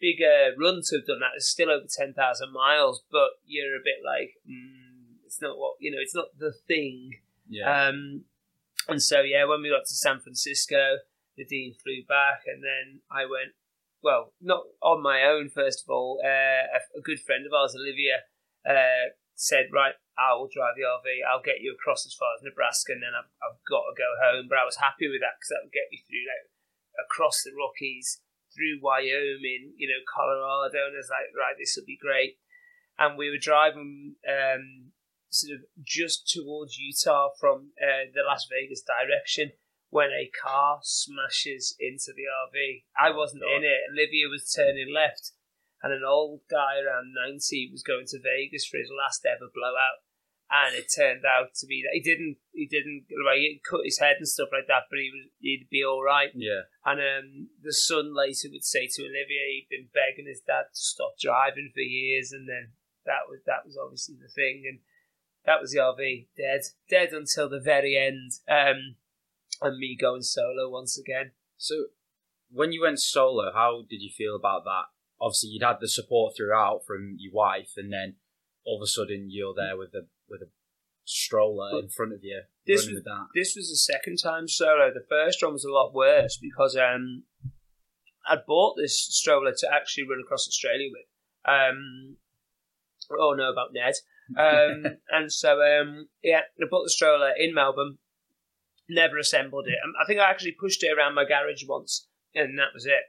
big 0.00 0.18
uh, 0.18 0.58
run 0.58 0.82
to 0.82 0.96
have 0.98 1.06
done 1.06 1.20
that. 1.20 1.36
It's 1.36 1.48
still 1.48 1.70
over 1.70 1.86
10,000 1.86 2.16
miles, 2.52 3.02
but 3.10 3.38
you're 3.46 3.76
a 3.76 3.84
bit 3.84 4.02
like, 4.04 4.42
mm, 4.42 5.22
it's 5.24 5.40
not 5.40 5.58
what, 5.58 5.76
you 5.78 5.90
know, 5.90 6.00
it's 6.00 6.14
not 6.14 6.34
the 6.38 6.52
thing. 6.66 7.20
yeah. 7.48 7.88
Um, 7.88 8.24
and 8.88 9.00
so, 9.00 9.20
yeah, 9.22 9.44
when 9.44 9.62
we 9.62 9.70
got 9.70 9.86
to 9.86 9.94
San 9.94 10.20
Francisco, 10.20 10.98
Nadine 11.38 11.74
flew 11.82 12.04
back, 12.06 12.42
and 12.46 12.62
then 12.62 13.00
I 13.10 13.22
went, 13.22 13.56
well, 14.02 14.32
not 14.40 14.64
on 14.82 15.02
my 15.02 15.22
own, 15.22 15.48
first 15.48 15.82
of 15.82 15.90
all. 15.90 16.20
Uh, 16.22 16.28
a, 16.76 16.98
a 16.98 17.02
good 17.02 17.18
friend 17.18 17.46
of 17.46 17.52
ours, 17.52 17.74
Olivia, 17.74 18.28
uh, 18.68 19.16
said, 19.34 19.74
Right, 19.74 19.94
I 20.18 20.34
will 20.34 20.50
drive 20.50 20.78
the 20.78 20.86
RV, 20.86 21.06
I'll 21.26 21.44
get 21.44 21.60
you 21.60 21.74
across 21.74 22.06
as 22.06 22.14
far 22.14 22.34
as 22.34 22.42
Nebraska, 22.42 22.92
and 22.94 23.02
then 23.02 23.14
I've, 23.14 23.30
I've 23.42 23.60
got 23.66 23.86
to 23.90 23.98
go 23.98 24.10
home. 24.22 24.46
But 24.48 24.62
I 24.62 24.68
was 24.68 24.78
happy 24.78 25.10
with 25.10 25.20
that 25.20 25.38
because 25.38 25.50
that 25.54 25.62
would 25.66 25.74
get 25.74 25.90
me 25.90 26.02
through, 26.06 26.26
like, 26.26 26.46
across 26.98 27.42
the 27.42 27.54
Rockies, 27.54 28.22
through 28.54 28.78
Wyoming, 28.82 29.74
you 29.76 29.90
know, 29.90 30.02
Colorado, 30.06 30.86
and 30.86 30.94
I 30.94 31.02
was 31.02 31.10
like, 31.10 31.30
Right, 31.34 31.58
this 31.58 31.74
will 31.74 31.86
be 31.86 31.98
great. 31.98 32.38
And 32.98 33.18
we 33.18 33.30
were 33.30 33.42
driving 33.42 34.14
um, 34.22 34.94
sort 35.34 35.58
of 35.58 35.66
just 35.82 36.30
towards 36.30 36.78
Utah 36.78 37.30
from 37.38 37.74
uh, 37.82 38.06
the 38.14 38.22
Las 38.22 38.46
Vegas 38.46 38.86
direction 38.86 39.50
when 39.90 40.10
a 40.10 40.30
car 40.30 40.80
smashes 40.82 41.74
into 41.78 42.10
the 42.14 42.26
RV. 42.26 42.82
I 42.98 43.14
wasn't 43.14 43.42
in 43.44 43.62
it. 43.62 43.90
Olivia 43.90 44.26
was 44.28 44.50
turning 44.50 44.92
left, 44.92 45.32
and 45.84 45.92
an 45.92 46.00
old 46.02 46.40
guy 46.48 46.80
around 46.80 47.12
90 47.12 47.68
was 47.70 47.84
going 47.84 48.08
to 48.08 48.16
Vegas 48.16 48.64
for 48.64 48.80
his 48.80 48.88
last 48.88 49.20
ever 49.28 49.52
blowout. 49.52 50.00
And 50.48 50.72
it 50.74 50.88
turned 50.88 51.28
out 51.28 51.52
to 51.60 51.66
be 51.66 51.84
that 51.84 51.92
he 51.92 52.00
didn't, 52.00 52.40
he 52.52 52.64
didn't, 52.64 53.04
like, 53.20 53.44
he 53.44 53.60
cut 53.68 53.84
his 53.84 53.98
head 53.98 54.16
and 54.16 54.28
stuff 54.28 54.48
like 54.48 54.64
that, 54.68 54.88
but 54.88 54.96
he 54.96 55.12
was, 55.12 55.28
he'd 55.40 55.68
be 55.68 55.84
all 55.84 56.02
right. 56.02 56.30
yeah. 56.32 56.72
And 56.86 57.00
um, 57.00 57.48
the 57.60 57.72
son 57.72 58.16
later 58.16 58.48
would 58.50 58.64
say 58.64 58.88
to 58.88 59.02
Olivia, 59.02 59.44
he'd 59.52 59.68
been 59.68 59.92
begging 59.92 60.24
his 60.24 60.40
dad 60.40 60.72
to 60.72 60.80
stop 60.80 61.20
driving 61.20 61.68
for 61.74 61.80
years, 61.84 62.32
and 62.32 62.48
then 62.48 62.72
that 63.04 63.28
was 63.28 63.40
that 63.44 63.66
was 63.66 63.76
obviously 63.76 64.16
the 64.16 64.28
thing, 64.28 64.64
and 64.64 64.80
that 65.44 65.60
was 65.60 65.72
the 65.72 65.84
RV 65.84 66.28
dead, 66.36 66.60
dead 66.88 67.12
until 67.12 67.48
the 67.48 67.60
very 67.60 67.96
end, 67.96 68.32
um, 68.48 68.96
and 69.60 69.78
me 69.78 69.98
going 70.00 70.22
solo 70.22 70.70
once 70.70 70.98
again. 70.98 71.32
So, 71.56 71.92
when 72.50 72.72
you 72.72 72.82
went 72.82 73.00
solo, 73.00 73.52
how 73.52 73.84
did 73.88 74.00
you 74.00 74.10
feel 74.10 74.36
about 74.36 74.64
that? 74.64 74.93
Obviously, 75.20 75.50
you'd 75.50 75.62
had 75.62 75.78
the 75.80 75.88
support 75.88 76.34
throughout 76.36 76.84
from 76.86 77.16
your 77.18 77.32
wife, 77.32 77.72
and 77.76 77.92
then 77.92 78.16
all 78.64 78.76
of 78.76 78.82
a 78.82 78.86
sudden 78.86 79.28
you're 79.30 79.54
there 79.54 79.76
with 79.76 79.94
a 79.94 80.06
with 80.28 80.42
a 80.42 80.50
stroller 81.04 81.78
in 81.78 81.88
front 81.88 82.12
of 82.12 82.20
you, 82.22 82.42
This 82.66 82.86
was-. 82.86 83.02
This 83.34 83.54
was 83.56 83.68
the 83.68 83.76
second 83.76 84.16
time 84.16 84.48
solo. 84.48 84.90
The 84.92 85.04
first 85.08 85.42
one 85.42 85.52
was 85.52 85.64
a 85.64 85.72
lot 85.72 85.94
worse 85.94 86.38
because 86.40 86.76
um, 86.76 87.24
I'd 88.28 88.46
bought 88.46 88.76
this 88.76 88.98
stroller 88.98 89.52
to 89.56 89.68
actually 89.72 90.08
run 90.08 90.20
across 90.24 90.48
Australia 90.48 90.88
with. 90.90 91.06
Um, 91.46 92.16
oh 93.18 93.34
no, 93.36 93.50
about 93.50 93.72
Ned. 93.72 93.94
Um, 94.38 94.96
and 95.10 95.30
so 95.30 95.60
um, 95.60 96.08
yeah, 96.22 96.40
I 96.60 96.64
bought 96.70 96.84
the 96.84 96.90
stroller 96.90 97.32
in 97.36 97.54
Melbourne. 97.54 97.98
Never 98.88 99.18
assembled 99.18 99.66
it. 99.66 99.76
I 100.00 100.04
think 100.06 100.20
I 100.20 100.28
actually 100.30 100.52
pushed 100.52 100.82
it 100.82 100.92
around 100.96 101.14
my 101.14 101.24
garage 101.24 101.64
once, 101.66 102.06
and 102.34 102.58
that 102.58 102.74
was 102.74 102.84
it. 102.84 103.00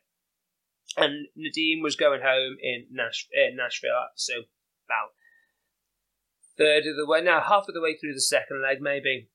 And 0.97 1.27
Nadine 1.35 1.81
was 1.83 1.95
going 1.95 2.21
home 2.21 2.57
in 2.61 2.87
Nash- 2.91 3.27
in 3.33 3.57
Nashville, 3.57 4.07
so 4.15 4.33
about 4.87 5.11
third 6.57 6.87
of 6.87 6.95
the 6.95 7.05
way, 7.05 7.21
now 7.21 7.41
half 7.41 7.67
of 7.67 7.73
the 7.73 7.81
way 7.81 7.97
through 7.97 8.13
the 8.13 8.21
second 8.21 8.61
leg, 8.61 8.79
maybe 8.81 9.29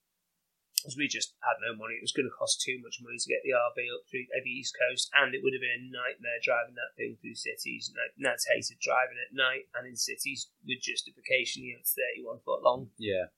because 0.80 0.96
we 0.96 1.08
just 1.08 1.36
had 1.44 1.60
no 1.60 1.76
money. 1.76 2.00
It 2.00 2.04
was 2.04 2.16
going 2.16 2.24
to 2.24 2.32
cost 2.32 2.64
too 2.64 2.80
much 2.80 3.04
money 3.04 3.20
to 3.20 3.28
get 3.28 3.44
the 3.44 3.52
RV 3.52 3.78
up 3.92 4.08
through 4.08 4.24
the 4.32 4.48
East 4.48 4.72
Coast, 4.72 5.12
and 5.12 5.36
it 5.36 5.44
would 5.44 5.52
have 5.52 5.60
been 5.60 5.76
a 5.76 5.92
nightmare 5.92 6.40
driving 6.40 6.72
that 6.80 6.96
thing 6.96 7.20
through 7.20 7.36
cities. 7.36 7.92
And 7.92 8.00
Nat's 8.16 8.48
hated 8.48 8.80
driving 8.80 9.20
at 9.20 9.36
night 9.36 9.68
and 9.76 9.84
in 9.84 9.96
cities 9.96 10.48
with 10.64 10.80
justification. 10.80 11.68
You 11.68 11.76
know, 11.76 11.84
it's 11.84 11.92
31 11.92 12.40
foot 12.40 12.64
long. 12.64 12.88
Yeah, 12.96 13.28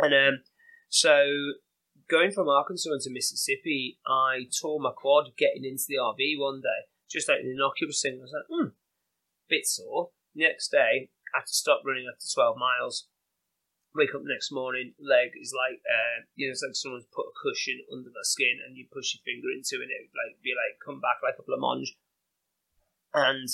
And 0.00 0.16
um, 0.16 0.34
so 0.88 1.60
going 2.08 2.32
from 2.32 2.48
Arkansas 2.48 2.96
into 2.96 3.12
Mississippi, 3.12 4.00
I 4.08 4.48
tore 4.48 4.80
my 4.80 4.96
quad 4.96 5.36
getting 5.36 5.68
into 5.68 5.84
the 5.88 6.00
RV 6.00 6.40
one 6.40 6.64
day, 6.64 6.88
just 7.10 7.28
like 7.28 7.40
an 7.40 7.50
innocuous 7.50 8.02
thing. 8.02 8.18
I 8.18 8.22
was 8.22 8.34
like, 8.34 8.50
hmm, 8.50 8.74
bit 9.48 9.66
sore. 9.66 10.10
Next 10.34 10.68
day, 10.68 11.10
I 11.34 11.38
had 11.38 11.46
to 11.46 11.54
stop 11.54 11.82
running 11.84 12.06
after 12.10 12.26
12 12.26 12.58
miles. 12.58 13.08
Wake 13.94 14.14
up 14.14 14.28
next 14.28 14.52
morning, 14.52 14.92
leg 15.00 15.32
is 15.40 15.56
like, 15.56 15.80
uh, 15.88 16.28
you 16.36 16.46
know, 16.46 16.52
it's 16.52 16.60
like 16.60 16.76
someone's 16.76 17.08
put 17.08 17.32
a 17.32 17.38
cushion 17.40 17.80
under 17.88 18.12
the 18.12 18.24
skin 18.28 18.60
and 18.60 18.76
you 18.76 18.84
push 18.92 19.16
your 19.16 19.24
finger 19.24 19.48
into 19.48 19.80
it 19.80 19.88
and 19.88 19.92
it 19.92 20.04
would 20.04 20.20
like 20.20 20.36
be 20.44 20.52
like, 20.52 20.76
come 20.84 21.00
back 21.00 21.24
like 21.24 21.40
a 21.40 21.44
blancmange. 21.48 21.96
And 23.16 23.48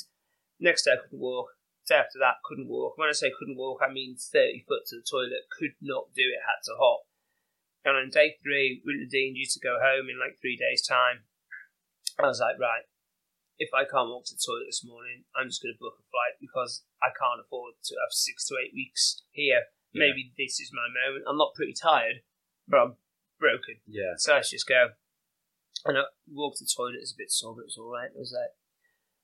next 0.58 0.82
day 0.82 0.98
I 0.98 1.02
couldn't 1.02 1.22
walk. 1.22 1.54
Day 1.86 1.94
after 1.94 2.18
that, 2.18 2.42
couldn't 2.42 2.66
walk. 2.66 2.98
When 2.98 3.08
I 3.08 3.14
say 3.14 3.30
couldn't 3.30 3.58
walk, 3.58 3.86
I 3.86 3.92
mean 3.92 4.18
30 4.18 4.66
foot 4.66 4.82
to 4.90 4.98
the 4.98 5.06
toilet, 5.06 5.46
could 5.50 5.78
not 5.78 6.10
do 6.14 6.26
it, 6.26 6.42
had 6.42 6.62
to 6.66 6.74
hop. 6.74 7.06
And 7.84 7.96
on 7.96 8.10
day 8.10 8.38
three, 8.42 8.82
with 8.82 8.98
Nadine 8.98 9.34
due 9.34 9.46
to 9.46 9.62
go 9.62 9.78
home 9.78 10.10
in 10.10 10.18
like 10.18 10.38
three 10.42 10.58
days' 10.58 10.82
time, 10.82 11.26
I 12.18 12.26
was 12.26 12.42
like, 12.42 12.58
right, 12.58 12.82
if 13.62 13.70
I 13.70 13.86
can't 13.86 14.10
walk 14.10 14.26
to 14.26 14.34
the 14.34 14.42
toilet 14.42 14.66
this 14.66 14.82
morning, 14.82 15.22
I'm 15.38 15.46
just 15.46 15.62
going 15.62 15.70
to 15.70 15.78
book 15.78 15.94
a 15.94 16.06
flight 16.10 16.34
because 16.42 16.82
I 16.98 17.14
can't 17.14 17.38
afford 17.38 17.78
to 17.78 17.94
have 18.02 18.10
six 18.10 18.50
to 18.50 18.58
eight 18.58 18.74
weeks 18.74 19.22
here. 19.30 19.70
Yeah. 19.94 20.10
Maybe 20.10 20.34
this 20.34 20.58
is 20.58 20.74
my 20.74 20.90
moment. 20.90 21.30
I'm 21.30 21.38
not 21.38 21.54
pretty 21.54 21.78
tired, 21.78 22.26
but 22.66 22.78
I'm 22.82 22.94
broken. 23.38 23.78
yeah. 23.86 24.18
So 24.18 24.34
let's 24.34 24.50
just 24.50 24.66
go. 24.66 24.98
And 25.86 25.94
I 25.94 26.10
walked 26.26 26.58
to 26.58 26.66
the 26.66 26.74
toilet, 26.74 26.98
it 26.98 27.06
was 27.06 27.14
a 27.14 27.22
bit 27.22 27.30
sore, 27.30 27.54
but 27.54 27.70
it 27.70 27.70
was 27.70 27.78
alright. 27.78 28.10
It 28.10 28.18
was 28.18 28.34
like, 28.34 28.50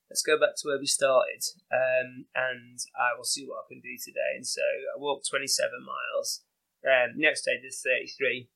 let's 0.07 0.23
go 0.23 0.39
back 0.39 0.55
to 0.55 0.67
where 0.67 0.79
we 0.79 0.87
started, 0.87 1.43
um, 1.71 2.31
and 2.35 2.79
I 2.95 3.15
will 3.15 3.27
see 3.27 3.43
what 3.43 3.63
I 3.63 3.69
can 3.69 3.79
do 3.83 3.95
today. 3.99 4.39
And 4.39 4.47
so 4.47 4.63
I 4.63 4.99
walked 4.99 5.27
27 5.27 5.51
miles. 5.83 6.43
Um, 6.87 7.19
next 7.19 7.43
day 7.43 7.59
I 7.59 7.61
did 7.61 7.75
33. 7.75 8.47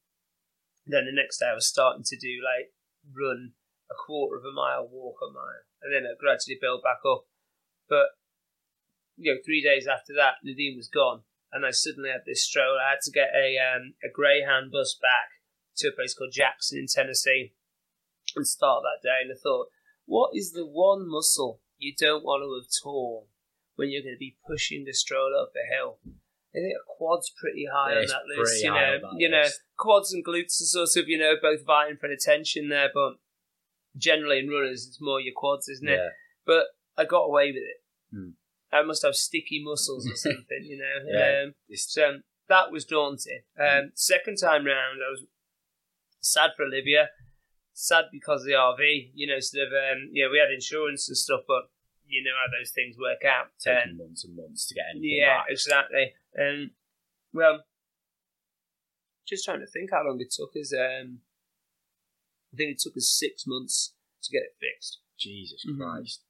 Then 0.88 1.06
the 1.06 1.16
next 1.16 1.40
day 1.40 1.52
I 1.52 1.56
was 1.56 1.68
starting 1.68 2.04
to 2.08 2.18
do 2.18 2.40
like 2.44 2.72
run 3.12 3.54
a 3.94 4.02
quarter 4.06 4.38
of 4.38 4.46
a 4.46 4.52
mile, 4.52 4.90
walk 4.90 5.22
a 5.22 5.32
mile, 5.32 5.64
and 5.82 5.94
then 5.94 6.10
it 6.10 6.18
gradually 6.18 6.58
built 6.60 6.82
back 6.82 7.06
up. 7.06 7.30
But 7.88 8.18
you 9.18 9.34
know, 9.34 9.40
three 9.46 9.62
days 9.62 9.86
after 9.86 10.14
that, 10.18 10.42
Nadine 10.44 10.76
was 10.76 10.90
gone, 10.90 11.22
and 11.52 11.66
I 11.66 11.72
suddenly 11.72 12.10
had 12.10 12.26
this 12.26 12.44
stroll. 12.44 12.82
I 12.82 12.98
had 12.98 13.06
to 13.06 13.12
get 13.12 13.30
a 13.36 13.58
um, 13.62 13.94
a 14.04 14.10
Greyhound 14.10 14.72
bus 14.72 14.98
back 15.00 15.38
to 15.78 15.90
a 15.90 15.96
place 15.96 16.14
called 16.14 16.34
Jackson 16.34 16.80
in 16.80 16.88
Tennessee 16.90 17.54
and 18.36 18.48
start 18.48 18.84
that 18.84 19.06
day. 19.06 19.22
And 19.22 19.32
I 19.32 19.38
thought, 19.42 19.68
what 20.06 20.32
is 20.34 20.52
the 20.52 20.66
one 20.66 21.10
muscle 21.10 21.62
you 21.78 21.94
don't 21.98 22.24
want 22.24 22.42
to 22.42 22.54
have 22.58 22.70
torn 22.82 23.26
when 23.76 23.90
you're 23.90 24.04
going 24.04 24.16
to 24.16 24.20
be 24.20 24.38
pushing 24.48 24.86
the 24.86 24.94
stroller 24.94 25.42
up 25.42 25.54
a 25.54 25.66
hill? 25.74 26.00
I 26.56 26.62
think 26.62 26.78
a 26.78 26.86
quad's 26.86 27.34
pretty 27.36 27.66
high 27.72 27.94
It's 27.94 28.14
on 28.14 28.20
that 28.20 28.38
list. 28.38 28.64
You 28.64 28.70
know, 28.70 29.00
you 29.18 29.30
know, 29.30 29.44
quads 29.78 30.14
and 30.14 30.24
glutes 30.24 30.62
are 30.62 30.86
sort 30.86 31.04
of 31.04 31.10
you 31.10 31.18
know 31.18 31.34
both 31.42 31.66
vying 31.66 31.98
for 31.98 32.08
attention 32.08 32.70
there, 32.70 32.90
but 32.94 33.14
generally 33.98 34.40
in 34.40 34.50
runners 34.50 34.88
it's 34.88 35.00
more 35.02 35.20
your 35.22 35.34
quads, 35.36 35.70
isn't 35.70 35.88
it? 35.88 35.98
Yeah. 35.98 36.10
But 36.46 36.64
I 36.98 37.06
got 37.06 37.24
away 37.26 37.48
with 37.48 37.64
it. 37.64 37.82
Hmm. 38.16 38.30
I 38.72 38.82
must 38.84 39.04
have 39.04 39.16
sticky 39.16 39.62
muscles 39.64 40.08
or 40.10 40.16
something, 40.16 40.64
you 40.64 40.78
know. 40.78 41.12
Yeah. 41.14 41.44
Um, 41.46 41.54
so 41.76 42.18
that 42.50 42.72
was 42.72 42.86
daunting. 42.86 43.42
Um, 43.60 43.92
second 43.94 44.38
time 44.38 44.66
round, 44.66 45.00
I 45.06 45.12
was 45.12 45.26
sad 46.20 46.52
for 46.58 46.64
Olivia, 46.66 47.10
sad 47.74 48.06
because 48.12 48.42
of 48.42 48.48
the 48.48 48.54
RV. 48.54 49.12
You 49.14 49.28
know, 49.28 49.40
sort 49.40 49.68
of, 49.68 49.74
um, 49.74 50.10
yeah, 50.12 50.26
we 50.32 50.40
had 50.40 50.52
insurance 50.54 51.08
and 51.08 51.16
stuff, 51.18 51.42
but 51.48 51.70
you 52.08 52.24
know 52.24 52.32
how 52.36 52.52
those 52.58 52.72
things 52.72 52.96
work 53.00 53.24
out. 53.26 53.48
taking 53.60 53.92
Um, 53.92 53.98
months 53.98 54.24
and 54.26 54.36
months 54.36 54.68
to 54.68 54.76
get 54.76 54.86
anything 54.92 55.18
yeah, 55.22 55.38
back. 55.38 55.46
exactly. 55.50 56.14
Um, 56.40 56.72
well, 57.32 57.64
just 59.28 59.46
trying 59.46 59.62
to 59.62 59.68
think 59.68 59.92
how 59.92 60.04
long 60.06 60.20
it 60.20 60.32
took 60.32 60.52
us. 60.60 60.74
Um, 60.74 61.20
I 62.54 62.56
think 62.56 62.72
it 62.72 62.80
took 62.80 62.96
us 62.96 63.10
six 63.10 63.46
months 63.48 63.96
to 64.24 64.32
get 64.32 64.44
it 64.44 64.56
fixed. 64.60 65.00
Jesus 65.18 65.66
Mhm. 65.66 65.78
Christ. 65.78 66.24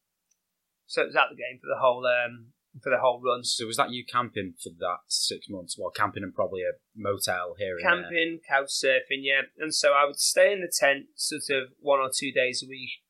So 0.87 1.01
it 1.03 1.07
was 1.07 1.15
out 1.15 1.29
the 1.29 1.35
game 1.35 1.59
for 1.59 1.67
the 1.67 1.79
whole 1.79 2.05
um, 2.05 2.53
for 2.81 2.89
the 2.89 2.97
whole 2.99 3.21
run. 3.21 3.43
So 3.43 3.67
was 3.67 3.77
that 3.77 3.91
you 3.91 4.03
camping 4.05 4.55
for 4.61 4.71
that 4.79 5.01
six 5.07 5.47
months? 5.47 5.77
Well, 5.77 5.91
camping 5.91 6.23
and 6.23 6.33
probably 6.33 6.63
a 6.63 6.73
motel 6.95 7.55
here 7.59 7.77
and 7.77 7.85
there. 7.85 8.01
camping, 8.01 8.39
couch 8.47 8.69
surfing, 8.69 9.21
yeah. 9.21 9.41
And 9.59 9.73
so 9.75 9.93
I 9.93 10.05
would 10.05 10.19
stay 10.19 10.51
in 10.51 10.61
the 10.61 10.71
tent 10.73 11.07
sort 11.15 11.49
of 11.51 11.73
one 11.79 11.99
or 11.99 12.09
two 12.13 12.31
days 12.31 12.63
a 12.63 12.67
week. 12.67 13.01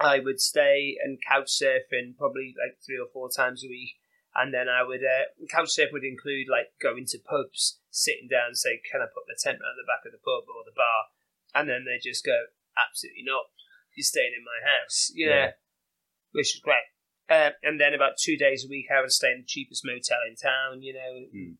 I 0.00 0.20
would 0.20 0.40
stay 0.40 0.96
and 1.02 1.18
couch 1.26 1.48
surfing 1.50 2.16
probably 2.16 2.54
like 2.60 2.78
three 2.84 2.98
or 2.98 3.08
four 3.12 3.30
times 3.34 3.64
a 3.64 3.68
week. 3.68 3.96
And 4.34 4.52
then 4.54 4.68
I 4.68 4.82
would, 4.84 5.02
uh, 5.02 5.24
couch 5.50 5.70
surf 5.70 5.88
would 5.92 6.04
include 6.04 6.46
like 6.48 6.76
going 6.80 7.06
to 7.06 7.18
pubs, 7.18 7.80
sitting 7.90 8.28
down 8.28 8.48
and 8.54 8.56
say, 8.58 8.80
can 8.84 9.00
I 9.00 9.06
put 9.06 9.24
the 9.26 9.34
tent 9.40 9.58
around 9.58 9.76
the 9.80 9.88
back 9.88 10.04
of 10.06 10.12
the 10.12 10.18
pub 10.22 10.44
or 10.46 10.62
the 10.64 10.76
bar? 10.76 11.10
And 11.54 11.68
then 11.68 11.84
they 11.84 11.98
just 12.02 12.24
go, 12.24 12.36
absolutely 12.76 13.24
not. 13.24 13.46
You're 13.96 14.04
staying 14.04 14.32
in 14.36 14.44
my 14.44 14.60
house, 14.62 15.10
you 15.14 15.26
know, 15.28 15.34
Yeah. 15.34 15.52
which 16.32 16.54
is 16.54 16.60
great. 16.60 16.84
Uh, 17.28 17.50
and 17.62 17.80
then 17.80 17.92
about 17.94 18.16
two 18.16 18.36
days 18.36 18.64
a 18.64 18.68
week, 18.68 18.86
I 18.90 19.00
would 19.00 19.12
stay 19.12 19.32
in 19.32 19.40
the 19.40 19.46
cheapest 19.46 19.84
motel 19.84 20.18
in 20.28 20.36
town, 20.36 20.82
you 20.82 20.94
know, 20.94 21.26
Mm. 21.34 21.56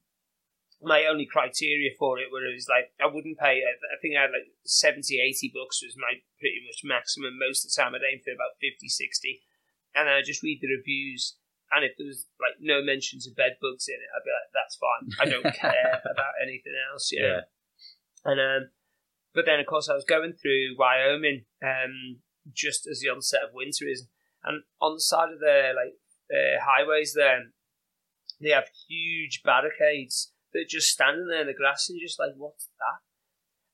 my 0.81 1.05
only 1.05 1.27
criteria 1.27 1.91
for 1.99 2.19
it 2.21 2.31
was 2.31 2.69
like 2.69 2.95
I 3.01 3.07
wouldn't 3.07 3.39
pay. 3.39 3.65
I 3.67 3.73
I 3.93 3.99
think 4.01 4.15
I 4.17 4.23
had 4.23 4.31
like 4.31 4.47
70, 4.65 5.19
80 5.21 5.51
bucks 5.53 5.83
was 5.83 5.97
my 5.99 6.23
pretty 6.39 6.63
much 6.65 6.85
maximum. 6.85 7.37
Most 7.39 7.65
of 7.67 7.71
the 7.73 7.77
time, 7.83 7.95
I'd 7.95 8.07
aim 8.07 8.21
for 8.23 8.31
about 8.33 8.57
50, 8.61 8.89
60. 8.89 9.43
and 9.95 10.09
I 10.09 10.23
just 10.23 10.43
read 10.45 10.61
the 10.61 10.69
reviews. 10.71 11.37
And 11.73 11.85
if 11.85 11.97
there 11.99 12.07
was 12.07 12.25
like 12.41 12.61
no 12.61 12.81
mentions 12.81 13.27
of 13.27 13.35
bed 13.35 13.59
bugs 13.61 13.89
in 13.89 13.95
it, 13.97 14.09
I'd 14.15 14.25
be 14.25 14.31
like, 14.31 14.53
"That's 14.55 14.77
fine. 14.77 15.05
I 15.21 15.25
don't 15.29 15.55
care 15.67 16.01
about 16.07 16.35
anything 16.41 16.73
else." 16.93 17.11
You 17.13 17.23
know? 17.23 17.29
Yeah. 17.29 17.41
And 18.25 18.41
um, 18.41 18.71
but 19.35 19.47
then 19.47 19.61
of 19.61 19.67
course 19.67 19.89
I 19.89 19.95
was 19.95 20.05
going 20.05 20.33
through 20.33 20.77
Wyoming 20.79 21.45
um 21.63 22.21
just 22.53 22.87
as 22.87 23.01
the 23.01 23.11
onset 23.11 23.41
of 23.47 23.55
winter 23.55 23.87
is, 23.87 24.07
and 24.45 24.63
on 24.81 24.95
the 24.95 25.01
side 25.01 25.33
of 25.33 25.41
the 25.41 25.73
like 25.75 25.95
uh, 26.33 26.61
highways 26.65 27.15
there, 27.15 27.41
they 28.41 28.51
have 28.51 28.71
huge 28.89 29.43
barricades 29.45 30.33
that 30.53 30.61
are 30.61 30.69
just 30.69 30.89
standing 30.89 31.29
there 31.29 31.43
in 31.43 31.47
the 31.47 31.55
grass 31.55 31.89
and 31.89 32.01
just 32.01 32.19
like, 32.19 32.33
what's 32.37 32.69
that? 32.79 33.03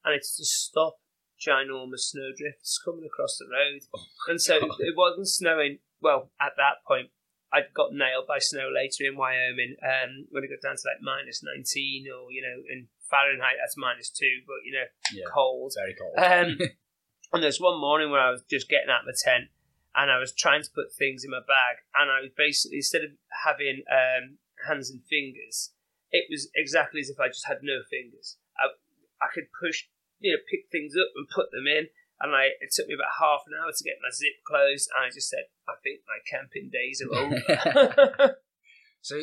And 0.05 0.15
it's 0.15 0.37
to 0.37 0.45
stop 0.45 0.97
ginormous 1.41 2.11
snowdrifts 2.11 2.81
coming 2.85 3.05
across 3.05 3.39
the 3.39 3.47
road. 3.47 3.83
And 4.29 4.41
so 4.41 4.61
God. 4.61 4.77
it 4.81 4.97
wasn't 4.97 5.29
snowing. 5.29 5.79
Well, 6.01 6.31
at 6.41 6.53
that 6.57 6.85
point, 6.87 7.09
I'd 7.53 7.73
got 7.75 7.93
nailed 7.93 8.27
by 8.27 8.39
snow 8.39 8.69
later 8.75 9.05
in 9.07 9.17
Wyoming 9.17 9.77
um, 9.83 10.27
when 10.31 10.45
it 10.45 10.51
got 10.51 10.67
down 10.67 10.77
to 10.77 10.89
like 10.89 11.03
minus 11.03 11.43
19 11.43 12.07
or, 12.11 12.33
you 12.33 12.43
know, 12.43 12.59
in 12.69 12.89
Fahrenheit, 13.15 13.57
that's 13.63 13.77
minus 13.79 14.11
two, 14.11 14.43
but, 14.47 14.67
you 14.67 14.73
know, 14.75 14.87
Yeah. 15.15 15.31
cold. 15.33 15.73
Very 15.79 15.95
cold. 15.95 16.15
Um, 16.19 16.59
and 17.33 17.43
there's 17.43 17.61
one 17.61 17.79
morning 17.81 18.11
where 18.11 18.21
I 18.21 18.31
was 18.31 18.43
just 18.51 18.69
getting 18.69 18.91
out 18.91 19.07
of 19.07 19.07
the 19.07 19.19
tent 19.23 19.51
and 19.95 20.11
I 20.11 20.19
was 20.19 20.35
trying 20.35 20.63
to 20.63 20.71
put 20.75 20.91
things 20.93 21.23
in 21.25 21.31
my 21.31 21.39
bag, 21.47 21.79
and 21.95 22.11
I 22.11 22.19
was 22.21 22.31
basically 22.37 22.79
instead 22.83 23.05
of 23.07 23.11
having 23.47 23.85
um, 23.87 24.39
hands 24.67 24.91
and 24.91 24.99
fingers, 25.07 25.71
it 26.11 26.27
was 26.29 26.51
exactly 26.57 26.99
as 27.01 27.09
if 27.11 27.21
I 27.21 27.29
just 27.29 27.47
had 27.47 27.59
no 27.63 27.79
fingers. 27.89 28.37
I, 28.59 28.75
I 29.23 29.29
could 29.33 29.47
push, 29.55 29.87
you 30.19 30.33
know, 30.35 30.43
pick 30.51 30.67
things 30.73 30.95
up 30.99 31.15
and 31.15 31.29
put 31.31 31.53
them 31.53 31.67
in, 31.71 31.87
and 32.21 32.35
I 32.35 32.59
it 32.59 32.75
took 32.75 32.89
me 32.89 32.95
about 32.99 33.23
half 33.23 33.47
an 33.47 33.55
hour 33.55 33.71
to 33.71 33.85
get 33.85 34.03
my 34.03 34.11
zip 34.11 34.43
closed, 34.43 34.91
and 34.91 35.07
I 35.07 35.15
just 35.15 35.31
said, 35.31 35.47
I 35.69 35.75
think 35.83 36.01
my 36.11 36.19
camping 36.27 36.71
days 36.75 36.99
are 36.99 37.15
over. 37.23 38.37
so 39.01 39.21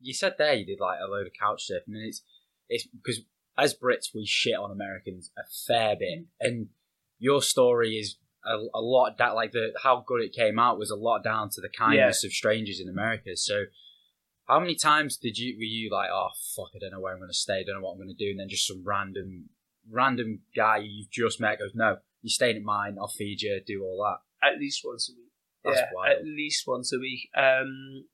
you 0.00 0.14
said 0.14 0.36
there 0.38 0.54
you 0.54 0.64
did 0.64 0.80
like 0.80 0.98
a 1.04 1.10
load 1.10 1.26
of 1.26 1.32
couch 1.38 1.68
surfing, 1.68 1.92
and 1.92 2.08
it's 2.08 2.22
it's 2.68 2.86
because 2.86 3.20
as 3.58 3.74
Brits 3.74 4.14
we 4.14 4.26
shit 4.26 4.54
on 4.54 4.70
Americans 4.70 5.30
a 5.38 5.42
fair 5.66 5.96
bit, 5.96 6.26
and 6.40 6.68
your 7.18 7.42
story 7.42 7.94
is 7.94 8.16
a, 8.44 8.56
a 8.74 8.80
lot 8.80 9.18
that 9.18 9.34
like 9.34 9.52
the 9.52 9.72
how 9.82 10.04
good 10.06 10.22
it 10.22 10.32
came 10.32 10.58
out 10.58 10.78
was 10.78 10.90
a 10.90 10.96
lot 10.96 11.24
down 11.24 11.50
to 11.50 11.60
the 11.60 11.68
kindness 11.68 12.24
of 12.24 12.32
strangers 12.32 12.80
in 12.80 12.88
America. 12.88 13.36
So. 13.36 13.64
How 14.48 14.60
many 14.60 14.76
times 14.76 15.16
did 15.16 15.38
you 15.38 15.56
were 15.56 15.64
you 15.64 15.90
like, 15.90 16.08
oh 16.12 16.28
fuck, 16.54 16.68
I 16.72 16.78
don't 16.78 16.92
know 16.92 17.00
where 17.00 17.12
I'm 17.12 17.18
going 17.18 17.28
to 17.28 17.34
stay, 17.34 17.54
I 17.54 17.64
don't 17.66 17.80
know 17.80 17.84
what 17.84 17.94
I'm 17.94 17.98
going 17.98 18.14
to 18.16 18.24
do, 18.24 18.30
and 18.30 18.38
then 18.38 18.48
just 18.48 18.68
some 18.68 18.84
random 18.86 19.48
random 19.90 20.40
guy 20.54 20.78
you've 20.78 21.10
just 21.10 21.40
met 21.40 21.58
goes, 21.58 21.72
no, 21.74 21.96
you're 22.22 22.30
staying 22.30 22.56
at 22.56 22.62
mine, 22.62 22.96
I'll 22.98 23.08
feed 23.08 23.42
you, 23.42 23.60
do 23.64 23.82
all 23.82 24.04
that. 24.04 24.48
at 24.48 24.58
least 24.58 24.82
once 24.84 25.10
a 25.10 25.12
week. 25.16 25.32
That's 25.64 25.78
yeah, 25.78 25.88
wild. 25.94 26.18
at 26.18 26.24
least 26.24 26.64
once 26.66 26.92
a 26.92 26.98
week. 26.98 27.28
Um, 27.36 28.04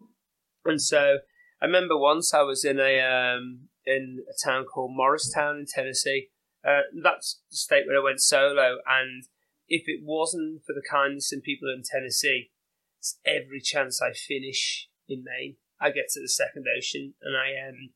and 0.64 0.80
so 0.80 1.18
I 1.60 1.66
remember 1.66 1.96
once 1.96 2.32
I 2.32 2.42
was 2.42 2.64
in 2.64 2.78
a 2.78 3.00
um, 3.00 3.68
in 3.86 4.24
a 4.28 4.34
town 4.46 4.64
called 4.64 4.94
Morristown 4.94 5.56
in 5.58 5.66
Tennessee. 5.66 6.28
Uh, 6.66 6.82
that's 7.02 7.40
the 7.50 7.56
state 7.56 7.86
where 7.86 7.98
I 7.98 8.04
went 8.04 8.20
solo, 8.20 8.78
and 8.86 9.24
if 9.68 9.84
it 9.86 10.00
wasn't 10.02 10.62
for 10.64 10.72
the 10.72 10.86
kindness 10.88 11.32
in 11.32 11.40
people 11.40 11.68
in 11.68 11.82
Tennessee, 11.82 12.50
it's 12.98 13.18
every 13.24 13.60
chance 13.60 14.00
I 14.00 14.12
finish 14.12 14.88
in 15.08 15.24
Maine. 15.24 15.56
I 15.80 15.90
get 15.90 16.08
to 16.10 16.20
the 16.20 16.28
second 16.28 16.66
ocean, 16.78 17.14
and 17.20 17.36
I 17.36 17.68
um, 17.68 17.90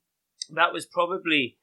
that 0.50 0.72
was 0.72 0.86
probably 0.86 1.58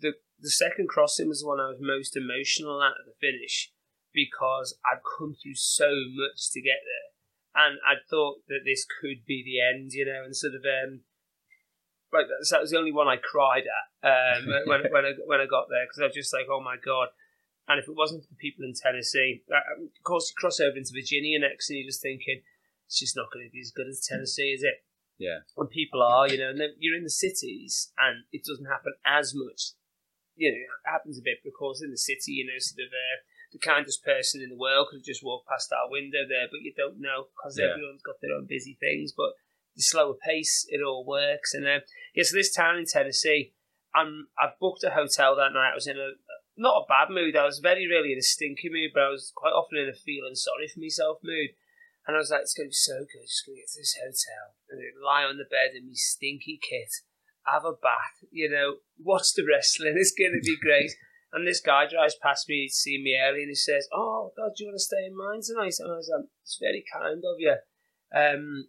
the 0.00 0.14
the 0.40 0.50
second 0.50 0.88
crossing 0.88 1.28
was 1.28 1.42
the 1.42 1.46
one 1.46 1.60
I 1.60 1.68
was 1.68 1.78
most 1.80 2.16
emotional 2.16 2.82
at 2.82 2.98
at 2.98 3.06
the 3.06 3.14
finish 3.20 3.70
because 4.12 4.76
I'd 4.84 5.02
come 5.18 5.36
through 5.40 5.54
so 5.54 5.90
much 6.10 6.50
to 6.52 6.60
get 6.60 6.82
there, 6.82 7.64
and 7.64 7.78
I 7.86 8.02
thought 8.10 8.42
that 8.48 8.62
this 8.64 8.84
could 9.00 9.24
be 9.26 9.44
the 9.44 9.60
end, 9.62 9.92
you 9.92 10.06
know, 10.06 10.24
and 10.24 10.34
sort 10.34 10.54
of 10.54 10.62
um, 10.64 11.02
like 12.12 12.26
that, 12.26 12.46
so 12.46 12.56
that 12.56 12.60
was 12.62 12.70
the 12.70 12.78
only 12.78 12.92
one 12.92 13.08
I 13.08 13.16
cried 13.16 13.64
at 13.68 13.86
um, 14.08 14.46
when 14.66 14.80
when 14.92 15.04
I 15.04 15.12
when 15.26 15.40
I 15.40 15.46
got 15.46 15.68
there 15.68 15.84
because 15.84 16.00
I 16.00 16.06
was 16.06 16.14
just 16.14 16.32
like, 16.32 16.46
oh 16.50 16.60
my 16.60 16.76
god. 16.76 17.08
And 17.68 17.78
if 17.78 17.86
it 17.86 17.94
wasn't 17.94 18.24
for 18.24 18.30
the 18.32 18.40
people 18.40 18.64
in 18.64 18.72
Tennessee, 18.72 19.42
uh, 19.52 19.60
of 19.84 20.02
course, 20.02 20.30
you 20.32 20.40
cross 20.40 20.58
over 20.58 20.78
into 20.78 20.92
Virginia 20.96 21.38
next, 21.38 21.68
and 21.68 21.76
you're 21.78 21.88
just 21.92 22.00
thinking, 22.00 22.40
it's 22.86 22.98
just 22.98 23.14
not 23.14 23.28
going 23.30 23.44
to 23.44 23.52
be 23.52 23.60
as 23.60 23.70
good 23.70 23.86
as 23.88 24.00
Tennessee, 24.00 24.56
is 24.56 24.62
it? 24.62 24.84
Yeah. 25.18 25.42
when 25.56 25.66
people 25.66 26.00
are, 26.00 26.28
you 26.30 26.38
know, 26.38 26.48
and 26.48 26.60
then 26.60 26.72
you're 26.78 26.96
in 26.96 27.02
the 27.02 27.10
cities 27.10 27.90
and 27.98 28.22
it 28.32 28.44
doesn't 28.46 28.70
happen 28.70 28.94
as 29.04 29.34
much. 29.34 29.74
You 30.36 30.52
know, 30.54 30.62
it 30.62 30.86
happens 30.88 31.18
a 31.18 31.26
bit 31.26 31.42
because 31.44 31.82
in 31.82 31.90
the 31.90 31.98
city, 31.98 32.38
you 32.38 32.46
know, 32.46 32.54
sort 32.56 32.86
of 32.86 32.92
uh, 32.94 33.18
the 33.52 33.58
kindest 33.58 34.04
person 34.06 34.40
in 34.40 34.48
the 34.48 34.56
world 34.56 34.86
could 34.88 35.02
have 35.02 35.10
just 35.10 35.24
walked 35.26 35.48
past 35.50 35.74
our 35.74 35.90
window 35.90 36.22
there, 36.22 36.46
but 36.48 36.62
you 36.62 36.72
don't 36.72 37.02
know 37.02 37.26
because 37.34 37.58
Yeah. 37.58 37.74
everyone's 37.74 38.00
got 38.00 38.22
their 38.22 38.32
own 38.32 38.46
busy 38.46 38.78
things. 38.80 39.10
But 39.12 39.34
the 39.78 39.82
slower 39.82 40.14
pace, 40.14 40.66
it 40.68 40.82
all 40.84 41.06
works. 41.06 41.54
And 41.54 41.64
then, 41.64 41.80
yeah, 42.14 42.24
so 42.24 42.36
this 42.36 42.52
town 42.52 42.76
in 42.76 42.84
Tennessee, 42.84 43.54
um, 43.98 44.28
I 44.38 44.50
booked 44.60 44.84
a 44.84 44.90
hotel 44.90 45.36
that 45.36 45.54
night. 45.54 45.72
I 45.72 45.78
was 45.78 45.86
in 45.86 45.96
a 45.96 46.18
not 46.58 46.82
a 46.82 46.90
bad 46.90 47.08
mood. 47.14 47.36
I 47.36 47.46
was 47.46 47.62
very 47.62 47.86
really 47.86 48.12
in 48.12 48.18
a 48.18 48.22
stinky 48.22 48.68
mood, 48.68 48.90
but 48.92 49.06
I 49.06 49.14
was 49.14 49.32
quite 49.34 49.54
often 49.54 49.78
in 49.78 49.88
a 49.88 49.94
feeling 49.94 50.34
sorry 50.34 50.66
for 50.66 50.80
myself 50.80 51.18
mood. 51.22 51.54
And 52.04 52.16
I 52.16 52.18
was 52.18 52.30
like, 52.30 52.42
it's 52.42 52.54
going 52.54 52.66
to 52.66 52.74
be 52.74 52.82
so 52.82 53.06
good. 53.06 53.22
Just 53.22 53.46
going 53.46 53.56
to 53.56 53.62
get 53.62 53.70
to 53.70 53.80
this 53.80 53.94
hotel 53.94 54.58
and 54.68 54.82
lie 54.98 55.22
on 55.22 55.38
the 55.38 55.46
bed 55.46 55.78
in 55.78 55.86
my 55.86 55.94
stinky 55.94 56.58
kit, 56.58 56.90
have 57.46 57.64
a 57.64 57.72
bath, 57.72 58.26
you 58.32 58.50
know, 58.50 58.82
watch 58.98 59.36
the 59.36 59.46
wrestling. 59.46 59.94
It's 59.96 60.16
going 60.16 60.34
to 60.34 60.42
be 60.42 60.58
great. 60.58 60.90
and 61.32 61.46
this 61.46 61.60
guy 61.60 61.86
drives 61.86 62.16
past 62.20 62.48
me, 62.48 62.66
he's 62.66 62.74
seen 62.76 63.04
me 63.04 63.14
early, 63.14 63.44
and 63.46 63.52
he 63.52 63.54
says, 63.54 63.86
Oh, 63.92 64.32
God, 64.36 64.56
do 64.56 64.64
you 64.64 64.68
want 64.70 64.80
to 64.80 64.88
stay 64.88 65.04
in 65.06 65.16
mine 65.16 65.44
tonight? 65.44 65.76
And 65.78 65.92
I 65.92 65.96
was 65.96 66.10
like, 66.10 66.26
It's 66.42 66.58
very 66.58 66.84
kind 66.90 67.22
of 67.22 67.36
you. 67.38 67.56
Um, 68.08 68.68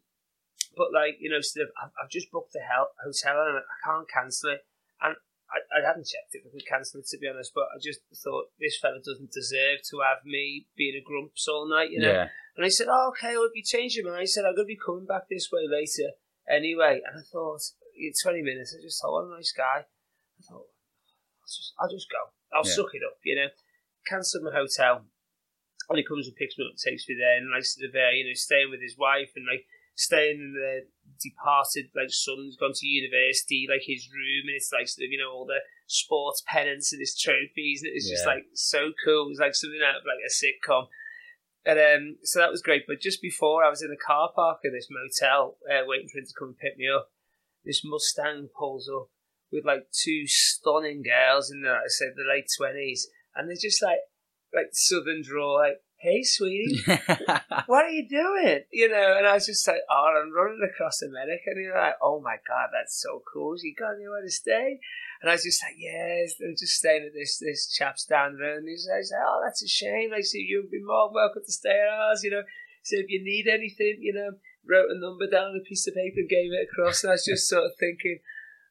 but 0.75 0.93
like 0.93 1.17
you 1.19 1.29
know, 1.29 1.41
sort 1.41 1.67
of, 1.67 1.71
I've, 1.81 1.93
I've 2.03 2.09
just 2.11 2.31
booked 2.31 2.53
the 2.53 2.61
hel- 2.61 2.93
hotel 3.03 3.41
and 3.47 3.57
I 3.59 3.77
can't 3.85 4.09
cancel 4.09 4.51
it. 4.51 4.65
And 5.01 5.15
I, 5.49 5.57
I 5.73 5.81
hadn't 5.85 6.05
checked 6.05 6.35
if 6.37 6.45
I 6.45 6.49
could 6.53 6.67
cancel 6.67 6.99
it 6.99 7.07
to 7.09 7.17
be 7.17 7.27
honest, 7.27 7.51
but 7.55 7.67
I 7.73 7.79
just 7.81 8.01
thought 8.21 8.53
this 8.59 8.77
fella 8.77 8.99
doesn't 9.01 9.31
deserve 9.33 9.81
to 9.89 10.01
have 10.05 10.21
me 10.25 10.67
being 10.77 10.95
a 10.95 11.03
grumps 11.03 11.47
all 11.47 11.67
night, 11.67 11.89
you 11.91 11.99
know. 11.99 12.11
Yeah. 12.13 12.27
And 12.55 12.65
I 12.65 12.69
said, 12.69 12.87
"Oh, 12.89 13.13
okay, 13.15 13.33
well, 13.35 13.47
if 13.47 13.55
you 13.55 13.63
change 13.63 13.95
your 13.95 14.05
mind," 14.05 14.21
I 14.21 14.25
said, 14.25 14.43
"I'm 14.45 14.53
going 14.55 14.67
to 14.67 14.75
be 14.75 14.79
coming 14.79 15.05
back 15.07 15.29
this 15.29 15.49
way 15.51 15.63
later 15.65 16.11
anyway." 16.49 17.01
And 17.05 17.17
I 17.17 17.23
thought, 17.23 17.61
in 17.97 18.11
20 18.11 18.41
minutes, 18.41 18.75
I 18.77 18.81
just 18.83 19.01
thought, 19.01 19.13
"What 19.15 19.31
a 19.31 19.35
nice 19.37 19.53
guy." 19.55 19.87
I 19.87 20.41
thought, 20.43 20.67
"I'll 21.39 21.47
just, 21.49 21.73
I'll 21.79 21.89
just 21.91 22.09
go. 22.11 22.21
I'll 22.51 22.67
Yeah. 22.67 22.75
suck 22.75 22.93
it 22.93 23.01
up," 23.05 23.17
you 23.23 23.35
know. 23.35 23.49
Cancelled 24.05 24.43
my 24.43 24.51
hotel, 24.51 25.05
and 25.89 25.97
he 25.97 26.03
comes 26.03 26.27
and 26.27 26.35
picks 26.35 26.57
me 26.57 26.65
up, 26.67 26.75
takes 26.77 27.07
me 27.07 27.15
there, 27.17 27.37
and 27.37 27.49
like 27.49 27.63
sort 27.65 27.89
of, 27.89 27.95
uh, 27.95 28.11
you 28.13 28.25
know, 28.27 28.33
staying 28.35 28.69
with 28.69 28.81
his 28.81 28.97
wife 28.97 29.31
and 29.35 29.45
like 29.47 29.65
staying 29.99 30.39
in 30.39 30.53
the 30.55 30.87
departed 31.19 31.91
like 31.91 32.07
son's 32.07 32.55
gone 32.55 32.71
to 32.73 32.87
university, 32.87 33.67
like 33.67 33.83
his 33.83 34.07
room, 34.07 34.47
and 34.47 34.55
it's 34.55 34.71
like 34.71 34.87
sort 34.87 35.05
of 35.05 35.11
you 35.11 35.19
know 35.19 35.31
all 35.31 35.45
the 35.45 35.59
sports 35.87 36.41
pennants 36.47 36.93
and 36.93 37.01
his 37.01 37.19
trophies, 37.19 37.83
and 37.83 37.91
it's 37.93 38.09
just 38.09 38.25
like 38.25 38.45
so 38.53 38.95
cool. 39.03 39.27
It 39.27 39.35
was 39.35 39.43
like 39.43 39.55
something 39.55 39.83
out 39.83 39.99
of 39.99 40.07
like 40.07 40.23
a 40.23 40.31
sitcom. 40.31 40.87
And 41.65 41.77
um, 41.77 42.17
so 42.23 42.39
that 42.39 42.49
was 42.49 42.61
great. 42.63 42.87
But 42.87 43.01
just 43.01 43.21
before 43.21 43.63
I 43.63 43.69
was 43.69 43.83
in 43.83 43.89
the 43.89 43.99
car 43.99 44.31
park 44.33 44.59
of 44.63 44.71
this 44.71 44.87
motel, 44.89 45.57
uh, 45.69 45.83
waiting 45.85 46.07
for 46.07 46.19
him 46.19 46.25
to 46.25 46.33
come 46.39 46.47
and 46.55 46.57
pick 46.57 46.77
me 46.77 46.87
up, 46.87 47.11
this 47.65 47.83
Mustang 47.83 48.47
pulls 48.57 48.89
up 48.89 49.09
with 49.51 49.65
like 49.65 49.91
two 49.91 50.23
stunning 50.25 51.03
girls 51.03 51.51
in 51.51 51.61
the, 51.61 51.69
like 51.69 51.83
I 51.85 51.91
said, 51.91 52.15
the 52.15 52.23
late 52.23 52.47
twenties, 52.55 53.07
and 53.35 53.49
they're 53.49 53.59
just 53.59 53.83
like, 53.83 53.99
like 54.55 54.69
southern 54.71 55.21
draw, 55.21 55.59
like, 55.59 55.83
"Hey, 55.99 56.23
sweetie, 56.23 56.81
what 57.67 57.85
are 57.85 57.89
you 57.89 58.07
doing? 58.07 58.63
You 58.71 58.89
know, 58.89 59.15
and 59.17 59.27
I 59.27 59.33
was 59.33 59.45
just 59.45 59.67
like, 59.67 59.81
oh, 59.89 60.15
I'm 60.15 60.33
running 60.33 60.61
across 60.63 61.01
America, 61.01 61.43
and 61.47 61.63
you're 61.63 61.77
like, 61.77 61.95
oh 62.01 62.21
my 62.21 62.37
god, 62.47 62.69
that's 62.71 63.01
so 63.01 63.21
cool. 63.31 63.55
You 63.61 63.75
got 63.77 63.95
anywhere 63.95 64.21
to 64.21 64.31
stay? 64.31 64.79
And 65.21 65.29
I 65.29 65.33
was 65.33 65.43
just 65.43 65.61
like, 65.61 65.75
yes, 65.77 66.35
I'm 66.41 66.55
just 66.57 66.77
staying 66.77 67.03
at 67.05 67.13
this 67.13 67.39
this 67.39 67.67
chap's 67.67 68.05
down 68.05 68.33
the 68.33 68.43
road. 68.43 68.59
And 68.59 68.69
he's 68.69 68.87
like, 68.89 69.03
oh, 69.19 69.41
that's 69.43 69.61
a 69.61 69.67
shame. 69.67 70.11
Like, 70.11 70.23
so 70.23 70.37
you'd 70.37 70.71
be 70.71 70.81
more 70.81 71.11
welcome 71.13 71.43
to 71.45 71.51
stay 71.51 71.75
at 71.75 71.93
ours, 71.93 72.23
you 72.23 72.31
know. 72.31 72.43
So 72.83 72.95
if 72.97 73.09
you 73.09 73.23
need 73.23 73.47
anything, 73.47 73.97
you 73.99 74.13
know, 74.13 74.31
wrote 74.65 74.89
a 74.89 74.99
number 74.99 75.27
down 75.27 75.51
on 75.51 75.61
a 75.61 75.67
piece 75.67 75.87
of 75.87 75.95
paper 75.95 76.19
and 76.19 76.29
gave 76.29 76.51
it 76.51 76.67
across. 76.71 77.03
And 77.03 77.11
I 77.11 77.13
was 77.15 77.25
just 77.25 77.49
sort 77.49 77.65
of 77.65 77.71
thinking, 77.77 78.19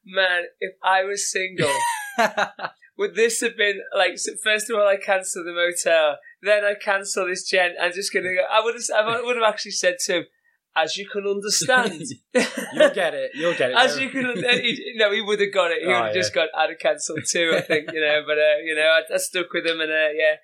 man, 0.05 0.45
if 0.61 0.75
I 0.83 1.05
was 1.05 1.31
single, 1.31 1.75
would 2.99 3.15
this 3.15 3.43
have 3.43 3.57
been 3.57 3.81
like? 3.95 4.19
So 4.19 4.33
first 4.43 4.71
of 4.71 4.79
all, 4.79 4.89
I 4.89 4.97
cancelled 4.97 5.47
the 5.47 5.53
motel. 5.53 6.17
Then 6.43 6.65
I 6.65 6.75
cancel 6.75 7.27
this 7.27 7.49
gent. 7.49 7.75
I'm 7.81 7.93
just 7.93 8.13
gonna 8.13 8.35
go. 8.35 8.43
I 8.51 8.63
would 8.63 8.75
have. 8.75 9.07
I 9.07 9.21
would 9.23 9.37
have 9.37 9.45
actually 9.53 9.73
said 9.73 9.97
to 10.07 10.19
him, 10.19 10.25
as 10.77 10.97
you 10.97 11.09
can 11.09 11.27
understand. 11.27 12.03
You'll 12.35 12.91
get 12.95 13.15
it. 13.15 13.33
You'll 13.35 13.55
get 13.57 13.71
it. 13.71 13.77
As 13.77 13.99
you 13.99 14.09
can, 14.11 14.37
he, 14.37 14.93
no, 14.97 15.13
he 15.13 15.21
would 15.21 15.41
have 15.41 15.53
got 15.53 15.71
it. 15.73 15.79
He 15.81 15.87
would 15.87 15.95
Oh, 15.95 16.03
have 16.05 16.15
yeah. 16.15 16.21
just 16.21 16.35
got 16.35 16.49
I'd 16.57 16.71
have 16.71 16.79
cancelled 16.79 17.25
too. 17.29 17.53
I 17.57 17.61
think 17.63 17.91
you 17.93 18.01
know, 18.01 18.23
but 18.27 18.39
uh, 18.39 18.59
you 18.65 18.75
know, 18.77 18.83
I, 18.83 19.03
I 19.13 19.17
stuck 19.17 19.53
with 19.53 19.67
him, 19.67 19.81
and 19.81 19.91
uh, 19.91 20.11
yeah, 20.15 20.35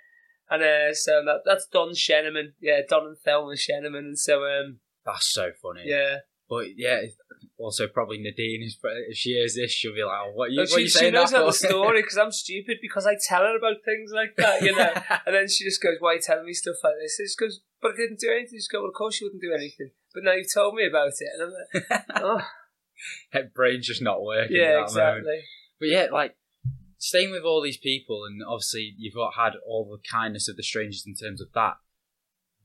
and 0.51 0.63
uh, 0.63 0.95
so 0.95 1.23
that, 1.25 1.43
that's 1.45 1.67
Don 1.73 1.91
Shenneman, 1.91 2.55
yeah, 2.61 2.81
Don 2.89 3.07
and 3.07 3.19
Thelma 3.19 3.53
Shenneman, 3.55 3.99
and 3.99 4.19
so 4.19 4.45
um, 4.45 4.81
That's 5.07 5.33
so 5.33 5.53
funny. 5.63 5.83
yeah, 5.87 6.19
But 6.49 6.77
yeah, 6.77 7.03
also 7.59 7.87
probably 7.87 8.19
Nadine 8.19 8.63
is. 8.63 8.79
If 9.09 9.17
she 9.17 9.31
hears 9.31 9.55
this, 9.55 9.71
she'll 9.71 9.95
be 9.95 10.03
like, 10.03 10.19
oh, 10.25 10.33
"What 10.35 10.49
are 10.49 10.53
you? 10.53 10.61
What 10.61 10.71
are 10.71 10.75
she, 10.75 10.81
you 10.83 10.89
she 10.89 10.99
saying 10.99 11.15
knows 11.15 11.31
that 11.31 11.45
the 11.45 11.53
story 11.53 12.03
because 12.03 12.19
I'm 12.19 12.33
stupid 12.33 12.79
because 12.83 13.07
I 13.07 13.15
tell 13.29 13.43
her 13.43 13.57
about 13.57 13.77
things 13.85 14.13
like 14.15 14.37
that, 14.37 14.63
you 14.63 14.75
know. 14.75 14.93
and 15.27 15.35
then 15.35 15.49
she 15.49 15.65
just 15.65 15.83
goes, 15.83 15.97
"Why 16.01 16.13
are 16.13 16.15
you 16.15 16.21
telling 16.21 16.47
me 16.47 16.53
stuff 16.53 16.77
like 16.83 16.95
this?" 17.01 17.17
She 17.17 17.37
goes, 17.45 17.61
"But 17.81 17.93
I 17.93 17.97
didn't 17.97 18.21
do 18.21 18.31
anything." 18.31 18.59
She 18.59 18.67
goes, 18.71 18.81
"Well, 18.81 18.89
of 18.89 18.95
course 18.95 19.21
you 19.21 19.27
wouldn't 19.27 19.43
do 19.43 19.53
anything." 19.55 19.91
But 20.13 20.25
now 20.25 20.33
you've 20.33 20.53
told 20.53 20.75
me 20.75 20.87
about 20.87 21.13
it, 21.19 21.29
and 21.35 21.43
I'm 21.43 21.53
like, 21.91 22.05
"Oh, 22.17 22.41
Her 23.33 23.51
brain's 23.55 23.87
just 23.87 24.03
not 24.03 24.23
working. 24.23 24.57
yeah, 24.57 24.73
that 24.73 24.75
moment. 24.75 24.89
exactly." 24.89 25.41
But 25.81 25.89
yeah, 25.89 26.07
like 26.13 26.37
staying 26.99 27.31
with 27.31 27.45
all 27.45 27.63
these 27.63 27.77
people, 27.79 28.25
and 28.25 28.43
obviously 28.43 28.95
you've 28.99 29.15
got 29.15 29.35
had 29.35 29.53
all 29.67 29.85
the 29.85 30.09
kindness 30.09 30.49
of 30.49 30.57
the 30.57 30.63
strangers 30.63 31.05
in 31.07 31.15
terms 31.15 31.41
of 31.41 31.49
that. 31.55 31.75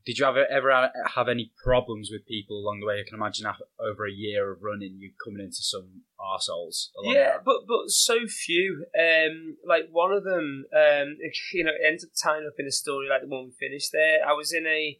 Did 0.10 0.18
you 0.18 0.26
ever 0.26 0.44
ever 0.50 0.90
have 1.14 1.30
any 1.30 1.52
problems 1.64 2.10
with 2.12 2.26
people 2.26 2.58
along 2.58 2.80
the 2.80 2.88
way? 2.88 2.98
I 3.00 3.08
can 3.08 3.14
imagine 3.14 3.46
after 3.46 3.66
over 3.80 4.08
a 4.08 4.12
year 4.12 4.52
of 4.52 4.64
running, 4.64 4.98
you 4.98 5.12
coming 5.24 5.46
into 5.46 5.62
some 5.62 6.02
arseholes. 6.20 6.90
Yeah, 7.04 7.38
but 7.46 7.68
but 7.68 7.92
so 7.92 8.26
few. 8.26 8.88
Um, 8.98 9.58
like 9.64 9.84
one 9.92 10.12
of 10.12 10.24
them, 10.24 10.66
um, 10.74 11.18
you 11.54 11.64
know, 11.64 11.78
ends 11.86 12.04
up 12.04 12.10
tying 12.18 12.48
up 12.48 12.58
in 12.58 12.66
a 12.66 12.72
story 12.72 13.06
like 13.08 13.22
the 13.22 13.28
one 13.28 13.54
we 13.54 13.68
finished 13.68 13.92
there. 13.94 14.26
I 14.28 14.34
was 14.34 14.52
in 14.52 14.66
a 14.66 14.98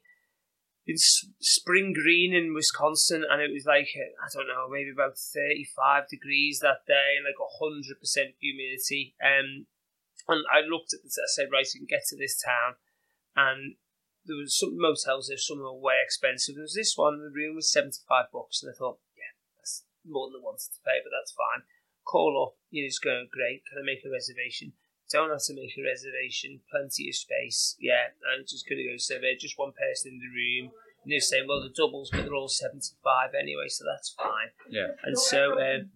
in 0.86 0.94
S- 0.94 1.26
Spring 1.42 1.92
Green 1.92 2.32
in 2.32 2.54
Wisconsin, 2.54 3.26
and 3.28 3.42
it 3.42 3.50
was 3.52 3.66
like 3.66 3.90
uh, 3.98 4.14
I 4.22 4.30
don't 4.32 4.46
know, 4.46 4.70
maybe 4.70 4.94
about 4.94 5.18
thirty 5.18 5.66
five 5.76 6.08
degrees 6.08 6.60
that 6.62 6.86
day, 6.86 7.18
and 7.18 7.26
like 7.26 7.42
hundred 7.58 7.98
percent 7.98 8.38
humidity. 8.38 9.16
Um, 9.26 9.66
and 10.28 10.46
I 10.54 10.62
looked 10.62 10.94
at 10.94 11.02
this. 11.02 11.18
I 11.18 11.26
said, 11.34 11.50
right, 11.52 11.66
you 11.74 11.82
can 11.82 11.90
get 11.90 12.06
to 12.14 12.16
this 12.16 12.40
town, 12.40 12.78
and 13.34 13.74
there 14.30 14.38
was 14.38 14.54
some 14.54 14.78
motels 14.78 15.28
there. 15.28 15.42
Some 15.42 15.60
were 15.60 15.74
way 15.74 15.98
expensive. 16.06 16.54
There 16.56 16.70
was 16.70 16.78
this 16.78 16.94
one. 16.94 17.18
The 17.18 17.34
room 17.34 17.58
was 17.58 17.74
seventy 17.74 17.98
five 18.08 18.30
bucks, 18.30 18.62
and 18.62 18.70
I 18.70 18.78
thought, 18.78 19.02
yeah, 19.18 19.34
that's 19.58 19.84
more 20.06 20.30
than 20.30 20.40
I 20.40 20.46
wanted 20.46 20.70
to 20.70 20.86
pay, 20.86 21.02
but 21.02 21.10
that's 21.10 21.34
fine. 21.34 21.66
Call 22.06 22.38
up. 22.38 22.62
You 22.70 22.86
just 22.86 23.02
going 23.02 23.28
great. 23.34 23.66
Can 23.66 23.82
I 23.82 23.86
make 23.86 24.06
a 24.06 24.14
reservation? 24.14 24.78
Don't 25.10 25.34
have 25.34 25.42
to 25.50 25.58
make 25.58 25.74
a 25.74 25.82
reservation. 25.82 26.62
Plenty 26.70 27.10
of 27.10 27.18
space. 27.18 27.74
Yeah, 27.82 28.14
I'm 28.30 28.46
just 28.46 28.70
gonna 28.70 28.86
go 28.86 29.02
survey. 29.02 29.34
Just 29.34 29.58
one 29.58 29.74
person 29.74 30.14
in 30.14 30.22
the 30.22 30.30
room. 30.30 30.70
And 31.02 31.10
they're 31.12 31.24
saying, 31.24 31.48
well, 31.48 31.64
the 31.64 31.74
doubles, 31.74 32.12
but 32.12 32.22
they're 32.22 32.38
all 32.38 32.52
seventy 32.52 32.94
five 33.04 33.34
anyway, 33.34 33.66
so 33.68 33.86
that's 33.90 34.14
fine. 34.14 34.54
yeah. 34.70 34.94
And 35.02 35.18
so 35.18 35.58
um, 35.58 35.90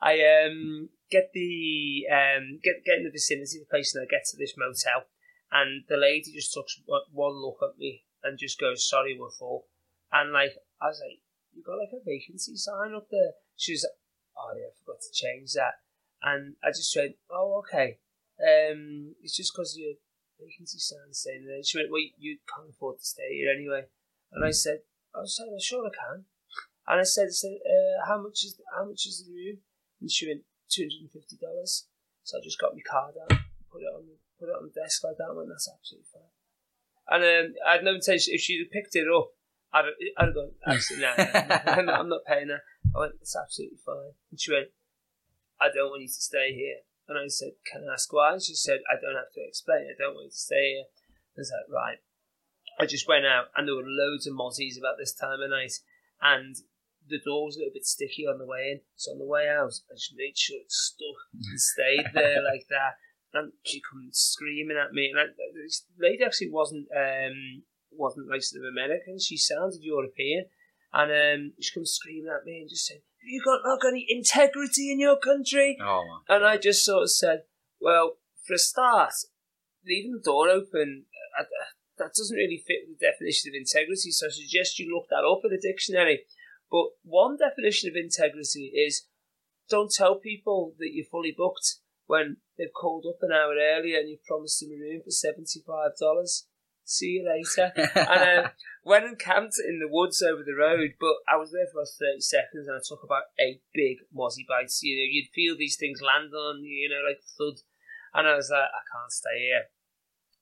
I 0.00 0.20
um, 0.46 0.88
get 1.10 1.30
the 1.34 2.06
um, 2.10 2.60
get 2.62 2.84
get 2.84 2.98
in 2.98 3.04
the 3.04 3.10
vicinity 3.10 3.58
of 3.58 3.66
the 3.66 3.70
place, 3.70 3.94
and 3.94 4.02
I 4.02 4.06
get 4.08 4.24
to 4.30 4.36
this 4.36 4.54
motel, 4.56 5.08
and 5.52 5.84
the 5.88 5.96
lady 5.96 6.32
just 6.32 6.52
took 6.52 6.68
one- 6.86 7.42
look 7.42 7.58
at 7.62 7.78
me 7.78 8.04
and 8.22 8.38
just 8.38 8.58
goes, 8.58 8.88
"Sorry, 8.88 9.18
we're 9.18 9.30
full." 9.30 9.66
And 10.12 10.32
like 10.32 10.56
I 10.80 10.88
was 10.88 11.00
like, 11.00 11.20
"You 11.52 11.62
got 11.62 11.78
like 11.78 11.92
a 11.92 12.00
vacancy 12.04 12.56
sign 12.56 12.94
up 12.94 13.08
there?" 13.10 13.34
She 13.56 13.72
was 13.72 13.84
like, 13.84 13.98
"Oh 14.36 14.54
yeah, 14.56 14.66
I 14.66 14.72
forgot 14.72 15.00
to 15.00 15.12
change 15.12 15.52
that." 15.54 15.80
And 16.22 16.56
I 16.62 16.68
just 16.70 16.94
went, 16.96 17.16
"Oh 17.30 17.58
okay." 17.58 17.98
Um, 18.38 19.14
it's 19.22 19.36
just 19.36 19.52
because 19.52 19.76
your 19.76 19.94
vacancy 20.38 20.78
sign 20.78 21.12
saying 21.12 21.46
that. 21.46 21.66
She 21.66 21.78
went, 21.78 21.90
"Well, 21.90 22.02
you 22.18 22.38
can't 22.54 22.70
afford 22.70 22.98
to 22.98 23.04
stay 23.04 23.34
here 23.34 23.52
anyway." 23.52 23.86
And 24.32 24.44
I 24.44 24.50
said, 24.50 24.82
"I 25.14 25.24
said, 25.24 25.48
"Oh, 25.50 25.58
sure 25.58 25.86
I 25.86 25.90
can." 25.90 26.26
And 26.86 27.00
I 27.00 27.04
said, 27.04 27.28
I 27.28 27.30
said 27.30 27.58
uh, 27.66 28.06
"How 28.06 28.20
much 28.20 28.44
is 28.44 28.60
how 28.74 28.84
much 28.84 29.06
is 29.06 29.24
the 29.24 29.32
room?" 29.32 29.58
And 30.00 30.10
she 30.10 30.26
went, 30.26 30.44
two 30.68 30.82
hundred 30.82 31.00
and 31.02 31.10
fifty 31.12 31.36
dollars. 31.36 31.86
So 32.22 32.38
I 32.38 32.40
just 32.42 32.60
got 32.60 32.74
my 32.74 32.80
card 32.82 33.14
out, 33.20 33.38
put 33.70 33.82
it 33.82 33.86
on, 33.86 34.06
put 34.40 34.48
it 34.48 34.56
on 34.56 34.64
the 34.72 34.80
desk 34.80 35.04
like 35.04 35.20
that. 35.20 35.28
and 35.28 35.36
went, 35.36 35.52
that's 35.52 35.68
absolutely 35.68 36.08
fine. 36.08 36.32
And 37.12 37.22
um, 37.22 37.46
I 37.66 37.72
had 37.76 37.84
no 37.84 37.94
intention. 37.94 38.32
If 38.32 38.40
she'd 38.40 38.70
picked 38.72 38.96
it 38.96 39.06
up, 39.06 39.36
I'd 39.72 39.84
I'd 40.18 40.32
have 40.32 40.34
gone, 40.34 40.50
absolutely, 40.66 41.06
no, 41.06 41.74
no, 41.76 41.82
no, 41.82 41.92
I'm 41.92 42.08
not 42.08 42.26
paying 42.26 42.48
her. 42.48 42.62
I 42.96 42.98
went, 42.98 43.20
it's 43.20 43.36
absolutely 43.36 43.78
fine. 43.84 44.18
And 44.30 44.40
she 44.40 44.50
went, 44.52 44.72
I 45.60 45.68
don't 45.68 45.90
want 45.90 46.02
you 46.02 46.08
to 46.08 46.26
stay 46.26 46.54
here. 46.54 46.82
And 47.06 47.18
I 47.18 47.26
said, 47.28 47.52
can 47.70 47.86
I 47.88 47.94
ask 47.94 48.12
why? 48.12 48.32
And 48.32 48.42
she 48.42 48.54
said, 48.54 48.80
I 48.90 48.94
don't 48.98 49.18
have 49.18 49.34
to 49.34 49.42
explain. 49.46 49.86
I 49.90 49.98
don't 49.98 50.14
want 50.14 50.30
you 50.30 50.30
to 50.30 50.46
stay 50.48 50.74
here. 50.74 50.86
I 50.86 51.38
was 51.38 51.52
like, 51.52 51.70
right. 51.70 51.98
I 52.78 52.86
just 52.86 53.06
went 53.06 53.26
out, 53.26 53.52
and 53.56 53.68
there 53.68 53.74
were 53.74 53.84
loads 53.84 54.26
of 54.26 54.34
mozzies 54.34 54.78
about 54.78 54.96
this 54.98 55.12
time 55.12 55.42
of 55.42 55.50
night, 55.50 55.74
and 56.22 56.56
the 57.08 57.20
door 57.20 57.44
was 57.44 57.56
a 57.56 57.58
little 57.60 57.74
bit 57.74 57.84
sticky 57.84 58.26
on 58.26 58.38
the 58.38 58.46
way 58.46 58.72
in. 58.72 58.80
So 58.96 59.12
on 59.12 59.18
the 59.18 59.26
way 59.26 59.48
out, 59.48 59.74
I 59.90 59.94
just 59.94 60.14
made 60.16 60.38
sure 60.38 60.58
it 60.58 60.70
stuck 60.70 61.18
and 61.34 61.60
stayed 61.60 62.06
there 62.14 62.42
like 62.50 62.66
that. 62.70 62.94
And 63.32 63.52
she 63.64 63.80
comes 63.80 64.18
screaming 64.18 64.76
at 64.76 64.92
me, 64.92 65.10
and 65.10 65.20
I, 65.20 65.24
this 65.54 65.86
lady 65.98 66.24
actually 66.24 66.50
wasn't 66.50 66.88
um 66.96 67.62
wasn't 67.92 68.28
like 68.28 68.42
sort 68.42 68.64
of 68.64 68.70
American. 68.72 69.18
She 69.18 69.36
sounded 69.36 69.82
European, 69.82 70.46
and 70.92 71.10
um 71.12 71.52
she 71.60 71.72
comes 71.72 71.92
screaming 71.92 72.32
at 72.34 72.44
me 72.44 72.58
and 72.60 72.68
just 72.68 72.86
said, 72.86 72.96
"Have 72.96 73.28
you 73.28 73.42
got 73.44 73.60
not 73.64 73.80
got 73.80 73.88
any 73.88 74.06
integrity 74.08 74.90
in 74.90 74.98
your 74.98 75.18
country?" 75.18 75.78
Oh. 75.80 76.22
And 76.28 76.44
I 76.44 76.56
just 76.56 76.84
sort 76.84 77.04
of 77.04 77.10
said, 77.12 77.44
well, 77.80 78.18
for 78.46 78.54
a 78.54 78.58
start, 78.58 79.12
leaving 79.86 80.12
the 80.12 80.22
door 80.22 80.48
open, 80.48 81.06
uh, 81.38 81.44
that 81.98 82.14
doesn't 82.16 82.36
really 82.36 82.62
fit 82.66 82.88
with 82.88 82.98
the 82.98 83.06
definition 83.06 83.50
of 83.50 83.54
integrity. 83.54 84.10
So 84.10 84.26
I 84.26 84.30
suggest 84.30 84.78
you 84.78 84.92
look 84.92 85.08
that 85.10 85.24
up 85.24 85.40
in 85.44 85.52
a 85.52 85.60
dictionary. 85.60 86.26
But 86.70 86.86
one 87.02 87.36
definition 87.36 87.88
of 87.88 87.96
integrity 87.96 88.72
is 88.74 89.06
don't 89.68 89.90
tell 89.90 90.16
people 90.16 90.74
that 90.78 90.90
you're 90.92 91.06
fully 91.06 91.34
booked 91.36 91.76
when 92.10 92.42
they've 92.58 92.74
called 92.74 93.06
up 93.06 93.22
an 93.22 93.30
hour 93.30 93.54
earlier 93.54 94.02
and 94.02 94.10
you've 94.10 94.26
promised 94.26 94.58
them 94.58 94.74
a 94.74 94.82
room 94.82 94.98
for 94.98 95.14
$75. 95.14 95.62
See 96.82 97.06
you 97.06 97.22
later. 97.22 97.70
and 97.94 98.46
uh, 98.46 98.50
went 98.82 99.06
and 99.06 99.16
camped 99.16 99.62
in 99.62 99.78
the 99.78 99.86
woods 99.86 100.20
over 100.20 100.42
the 100.42 100.58
road, 100.58 100.98
but 100.98 101.22
I 101.30 101.38
was 101.38 101.54
there 101.54 101.70
for 101.70 101.78
about 101.78 101.94
30 102.02 102.18
seconds 102.18 102.66
and 102.66 102.74
I 102.74 102.82
took 102.82 103.06
about 103.06 103.30
eight 103.38 103.62
big 103.72 104.02
mozzie 104.10 104.42
bites. 104.42 104.82
You 104.82 104.98
know, 104.98 105.06
you'd 105.06 105.30
feel 105.30 105.54
these 105.54 105.78
things 105.78 106.02
land 106.02 106.34
on 106.34 106.66
you, 106.66 106.82
you 106.82 106.88
know, 106.90 107.06
like 107.06 107.22
thud. 107.38 107.62
And 108.10 108.26
I 108.26 108.34
was 108.34 108.50
like, 108.50 108.66
I 108.66 108.82
can't 108.90 109.14
stay 109.14 109.38
here. 109.46 109.70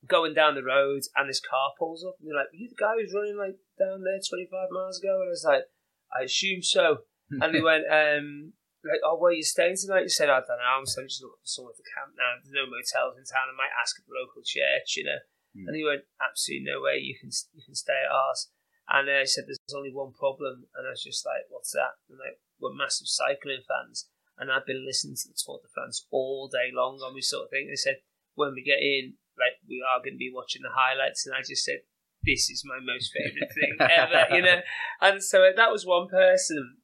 going 0.08 0.32
down 0.32 0.56
the 0.56 0.64
road, 0.64 1.04
and 1.20 1.28
this 1.28 1.44
car 1.44 1.76
pulls 1.78 2.00
up, 2.00 2.16
and 2.16 2.30
they're 2.30 2.40
like, 2.40 2.48
"You 2.56 2.70
the 2.70 2.80
guy 2.80 2.96
who's 2.96 3.12
running 3.12 3.36
like 3.36 3.60
down 3.76 4.00
there 4.08 4.16
25 4.24 4.72
miles 4.72 4.96
ago?" 5.04 5.20
And 5.20 5.28
I 5.28 5.36
was 5.36 5.44
like, 5.44 5.64
"I 6.08 6.24
assume 6.24 6.62
so." 6.62 7.04
and 7.30 7.54
they 7.54 7.60
went, 7.60 7.84
um, 7.92 8.54
like, 8.84 9.02
"Oh, 9.02 9.18
where 9.18 9.32
are 9.32 9.38
you 9.38 9.46
staying 9.46 9.76
tonight?" 9.78 10.06
You 10.06 10.14
said, 10.14 10.30
"I 10.30 10.40
don't 10.40 10.58
know. 10.58 10.78
I'm 10.78 10.86
just 10.86 10.98
looking 10.98 11.42
for 11.42 11.50
somewhere 11.50 11.74
to 11.74 11.90
camp 11.94 12.14
now. 12.14 12.38
There's 12.38 12.54
no 12.54 12.66
motels 12.66 13.18
in 13.18 13.26
town. 13.26 13.50
I 13.50 13.56
might 13.56 13.74
ask 13.74 13.98
at 13.98 14.06
the 14.06 14.14
local 14.14 14.42
church, 14.44 14.96
you 14.96 15.04
know." 15.04 15.20
Mm. 15.56 15.66
And 15.68 15.74
he 15.76 15.84
went, 15.84 16.06
"Absolutely 16.20 16.66
no 16.66 16.82
way. 16.82 16.98
You 16.98 17.18
can 17.18 17.30
you 17.54 17.62
can 17.64 17.74
stay 17.74 17.98
at 17.98 18.12
ours." 18.12 18.50
And 18.88 19.08
uh, 19.08 19.24
he 19.24 19.28
said, 19.28 19.44
"There's 19.46 19.60
only 19.74 19.92
one 19.92 20.14
problem," 20.14 20.70
and 20.74 20.86
I 20.86 20.94
was 20.94 21.02
just 21.02 21.26
like, 21.26 21.50
"What's 21.50 21.72
that?" 21.72 21.98
And 22.08 22.18
like, 22.18 22.40
we're 22.60 22.74
massive 22.74 23.08
cycling 23.08 23.62
fans, 23.66 24.08
and 24.38 24.50
I've 24.50 24.66
been 24.66 24.86
listening 24.86 25.16
to 25.16 25.28
the 25.28 25.38
Tour 25.38 25.60
de 25.62 25.68
France 25.74 26.06
all 26.10 26.48
day 26.48 26.70
long 26.72 27.02
on 27.02 27.14
this 27.14 27.30
sort 27.30 27.46
of 27.46 27.50
thing. 27.50 27.68
They 27.68 27.76
said, 27.76 28.02
when 28.38 28.54
we 28.54 28.62
get 28.62 28.78
in, 28.78 29.18
like 29.36 29.58
we 29.68 29.82
are 29.82 29.98
going 29.98 30.14
to 30.14 30.22
be 30.22 30.32
watching 30.32 30.62
the 30.62 30.72
highlights, 30.72 31.26
and 31.26 31.34
I 31.34 31.42
just 31.42 31.66
said, 31.66 31.82
"This 32.22 32.48
is 32.48 32.62
my 32.64 32.78
most 32.78 33.10
favorite 33.10 33.50
thing 33.52 33.76
ever," 33.82 34.34
you 34.34 34.42
know. 34.42 34.62
And 35.02 35.22
so 35.22 35.50
that 35.54 35.70
was 35.70 35.84
one 35.84 36.08
person. 36.08 36.77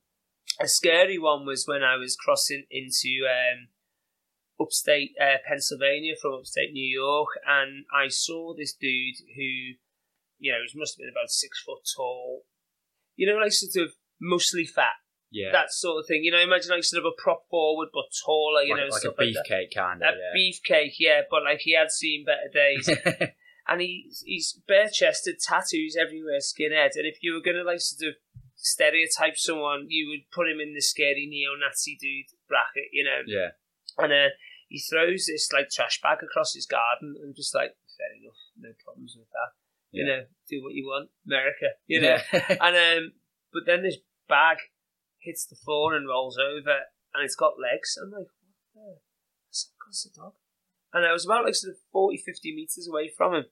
A 0.61 0.69
scary 0.69 1.19
one 1.19 1.47
was 1.47 1.65
when 1.67 1.83
I 1.83 1.97
was 1.97 2.17
crossing 2.17 2.65
into 2.71 3.27
um, 3.29 3.69
upstate 4.61 5.13
uh, 5.21 5.39
Pennsylvania 5.47 6.15
from 6.21 6.35
upstate 6.35 6.73
New 6.73 6.87
York, 6.87 7.29
and 7.47 7.85
I 7.95 8.09
saw 8.09 8.55
this 8.57 8.73
dude 8.75 9.17
who, 9.37 9.43
you 10.39 10.53
know, 10.53 10.59
he 10.71 10.79
must 10.79 10.95
have 10.95 10.99
been 10.99 11.13
about 11.13 11.31
six 11.31 11.61
foot 11.65 11.81
tall. 11.97 12.43
You 13.17 13.27
know, 13.33 13.39
like 13.39 13.53
sort 13.53 13.85
of 13.85 13.95
mostly 14.21 14.65
fat, 14.65 14.95
Yeah. 15.31 15.53
that 15.53 15.73
sort 15.73 16.01
of 16.01 16.07
thing. 16.07 16.25
You 16.25 16.33
know, 16.33 16.41
imagine 16.41 16.71
like 16.71 16.85
sort 16.85 17.05
of 17.05 17.13
a 17.13 17.23
prop 17.23 17.43
forward 17.51 17.89
but 17.93 18.05
taller. 18.25 18.63
You 18.63 18.75
like, 18.75 18.81
know, 18.83 18.87
like 18.89 18.97
a 18.97 19.01
stuff 19.01 19.15
like 19.19 19.29
beefcake 19.29 19.75
kind 19.75 20.03
A 20.03 20.09
of. 20.09 20.15
Yeah. 20.15 20.41
beefcake, 20.41 20.95
yeah, 20.99 21.21
but 21.31 21.43
like 21.45 21.61
he 21.61 21.75
had 21.75 21.91
seen 21.91 22.25
better 22.25 22.51
days. 22.53 22.89
and 23.69 23.81
he 23.81 24.11
he's 24.25 24.61
bare 24.69 24.89
chested, 24.93 25.37
tattoos 25.41 25.97
everywhere, 26.01 26.39
skinhead. 26.41 26.91
And 26.97 27.07
if 27.07 27.19
you 27.23 27.35
were 27.35 27.41
gonna 27.41 27.65
like 27.65 27.81
sort 27.81 28.09
of 28.11 28.15
stereotype 28.65 29.37
someone, 29.37 29.87
you 29.89 30.09
would 30.09 30.25
put 30.33 30.49
him 30.49 30.59
in 30.59 30.73
the 30.75 30.81
scary 30.81 31.27
neo-Nazi 31.29 31.97
dude 32.01 32.33
bracket, 32.49 32.89
you 32.93 33.05
know. 33.05 33.21
yeah. 33.27 33.53
And 33.99 34.13
uh, 34.13 34.33
he 34.69 34.81
throws 34.81 35.27
this 35.29 35.53
like 35.53 35.69
trash 35.71 36.01
bag 36.03 36.19
across 36.25 36.55
his 36.55 36.67
garden, 36.67 37.15
and 37.23 37.37
just 37.37 37.55
like 37.55 37.77
fair 37.97 38.11
enough, 38.19 38.41
no 38.59 38.71
problems 38.83 39.15
with 39.17 39.29
that. 39.31 39.53
You 39.93 40.03
Yeah. 40.05 40.17
know, 40.17 40.23
do 40.51 40.63
what 40.65 40.75
you 40.75 40.85
want, 40.87 41.11
America. 41.27 41.77
You 41.87 42.01
know. 42.01 42.19
Yeah. 42.33 42.57
And 42.61 42.75
um, 42.75 43.13
but 43.53 43.63
then 43.67 43.83
this 43.85 43.99
bag 44.29 44.59
hits 45.21 45.47
the 45.47 45.55
floor 45.55 45.95
and 45.95 46.09
rolls 46.09 46.37
over, 46.39 46.91
and 47.15 47.23
it's 47.25 47.37
got 47.37 47.61
legs. 47.61 47.97
I'm 48.03 48.11
like, 48.11 48.27
what 48.73 48.75
the? 48.75 48.99
That's 49.87 50.11
a 50.11 50.19
dog. 50.19 50.33
And 50.93 51.05
I 51.07 51.13
was 51.13 51.25
about 51.25 51.45
like 51.45 51.55
sort 51.55 51.75
of 51.75 51.79
40, 51.93 52.17
50 52.25 52.55
meters 52.55 52.89
away 52.91 53.09
from 53.17 53.35
him. 53.35 53.45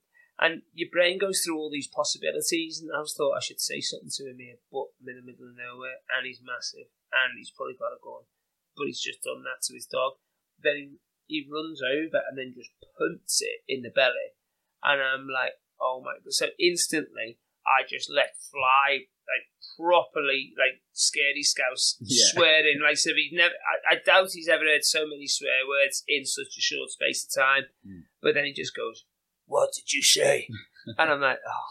And 0.43 0.67
your 0.75 0.91
brain 0.91 1.23
goes 1.23 1.39
through 1.39 1.55
all 1.57 1.71
these 1.71 1.87
possibilities, 1.87 2.83
and 2.83 2.91
I 2.91 2.99
was 2.99 3.15
thought 3.15 3.39
I 3.39 3.45
should 3.47 3.61
say 3.63 3.79
something 3.79 4.11
to 4.19 4.27
him 4.27 4.43
here, 4.43 4.59
but 4.75 4.91
I'm 4.99 5.07
in 5.15 5.23
the 5.23 5.29
middle 5.31 5.47
of 5.47 5.55
nowhere, 5.55 6.03
and 6.11 6.27
he's 6.27 6.43
massive, 6.43 6.91
and 7.15 7.39
he's 7.39 7.55
probably 7.55 7.79
got 7.79 7.95
a 7.95 8.03
gun, 8.03 8.27
but 8.75 8.91
he's 8.91 8.99
just 8.99 9.23
done 9.23 9.47
that 9.47 9.63
to 9.71 9.75
his 9.79 9.87
dog. 9.87 10.19
Then 10.59 10.99
he, 11.29 11.47
he 11.47 11.47
runs 11.47 11.79
over 11.79 12.19
and 12.27 12.35
then 12.35 12.59
just 12.59 12.75
punts 12.99 13.39
it 13.39 13.63
in 13.71 13.87
the 13.87 13.95
belly, 13.95 14.35
and 14.83 14.99
I'm 14.99 15.31
like, 15.31 15.63
oh 15.79 16.03
my 16.03 16.19
god! 16.19 16.35
So 16.35 16.51
instantly, 16.59 17.39
I 17.63 17.87
just 17.87 18.11
let 18.11 18.35
fly 18.51 19.07
like 19.31 19.47
properly, 19.79 20.59
like 20.59 20.83
scaredy 20.91 21.47
scouse 21.47 21.97
Yeah. 22.03 22.35
swearing. 22.35 22.83
Like 22.83 22.99
so, 22.99 23.15
he's 23.15 23.31
never. 23.31 23.55
I, 23.63 23.95
I 23.95 23.99
doubt 24.05 24.35
he's 24.35 24.49
ever 24.51 24.65
heard 24.65 24.83
so 24.83 25.07
many 25.07 25.27
swear 25.29 25.63
words 25.71 26.03
in 26.09 26.27
such 26.27 26.59
a 26.59 26.61
short 26.61 26.91
space 26.91 27.23
of 27.23 27.31
time. 27.31 27.65
Mm. 27.87 28.11
But 28.21 28.35
then 28.35 28.45
he 28.45 28.53
just 28.53 28.75
goes, 28.75 29.05
"What 29.53 29.71
did 29.75 29.93
you 29.93 30.03
say?" 30.03 30.49
and 30.99 31.11
I'm 31.11 31.21
like, 31.21 31.39
oh, 31.47 31.69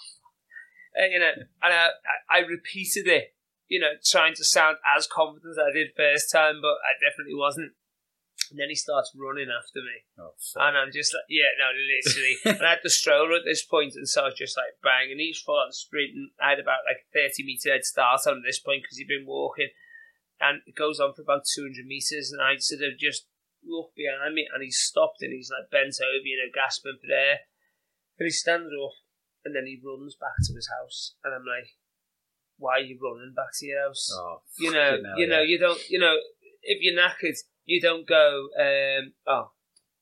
and, 0.96 1.14
you 1.14 1.20
know, 1.20 1.34
and 1.64 1.74
I, 1.74 1.90
I, 2.32 2.40
I 2.44 2.48
repeated 2.48 3.08
it, 3.08 3.36
you 3.68 3.80
know, 3.80 3.96
trying 4.04 4.36
to 4.36 4.44
sound 4.44 4.78
as 4.98 5.08
confident 5.08 5.56
as 5.56 5.60
I 5.60 5.72
did 5.72 5.96
first 5.96 6.32
time, 6.32 6.60
but 6.62 6.84
I 6.84 7.00
definitely 7.00 7.36
wasn't. 7.36 7.74
And 8.52 8.60
then 8.60 8.68
he 8.68 8.76
starts 8.76 9.16
running 9.16 9.48
after 9.48 9.80
me. 9.80 10.04
Oh. 10.20 10.36
And 10.60 10.76
I'm 10.76 10.92
just 10.92 11.16
like, 11.16 11.24
yeah, 11.32 11.56
no, 11.56 11.72
literally. 11.72 12.36
and 12.60 12.68
I 12.68 12.76
had 12.76 12.84
the 12.84 12.92
stroller 12.92 13.40
at 13.40 13.48
this 13.48 13.64
point, 13.64 13.96
and 13.96 14.08
so 14.08 14.28
I 14.28 14.36
was 14.36 14.40
just 14.40 14.60
like 14.60 14.76
bang, 14.84 15.08
and 15.12 15.24
he's 15.24 15.40
full 15.40 15.56
on 15.56 15.72
sprinting. 15.72 16.36
I 16.36 16.52
had 16.52 16.60
about 16.60 16.84
like 16.84 17.08
a 17.08 17.32
30 17.32 17.48
metre 17.48 17.72
head 17.72 17.88
start 17.88 18.28
on 18.28 18.44
this 18.44 18.60
point 18.60 18.84
because 18.84 18.98
he'd 18.98 19.08
been 19.08 19.28
walking. 19.28 19.72
And 20.42 20.60
it 20.66 20.76
goes 20.76 21.00
on 21.00 21.14
for 21.14 21.22
about 21.22 21.48
200 21.48 21.86
metres, 21.86 22.34
and 22.34 22.42
I 22.44 22.60
sort 22.60 22.84
of 22.84 23.00
just 23.00 23.30
look 23.64 23.96
behind 23.96 24.36
me, 24.36 24.50
and 24.52 24.60
he's 24.60 24.84
stopped, 24.84 25.22
and 25.24 25.32
he's 25.32 25.54
like 25.54 25.72
bent 25.72 25.96
over, 26.04 26.28
you 26.28 26.36
know, 26.36 26.52
gasping 26.52 27.00
for 27.00 27.14
air. 27.14 27.48
And 28.20 28.28
he 28.28 28.32
stands 28.32 28.70
up, 28.70 28.94
and 29.46 29.56
then 29.56 29.66
he 29.66 29.82
runs 29.84 30.16
back 30.16 30.38
to 30.46 30.54
his 30.54 30.70
house, 30.70 31.16
and 31.24 31.34
I'm 31.34 31.46
like, 31.46 31.76
why 32.58 32.78
are 32.78 32.80
you 32.82 33.00
running 33.02 33.34
back 33.36 33.50
to 33.60 33.66
your 33.66 33.88
house? 33.88 34.10
Oh, 34.14 34.42
you 34.60 34.72
know, 34.72 35.02
hell, 35.04 35.18
you 35.18 35.28
know, 35.28 35.42
yeah. 35.42 35.50
you 35.50 35.60
don't, 35.60 35.90
you 35.90 36.00
know, 36.00 36.16
if 36.62 36.78
you're 36.82 37.00
knackered, 37.00 37.38
you 37.66 37.82
don't 37.82 38.08
go, 38.08 38.50
um, 38.60 39.14
oh, 39.28 39.52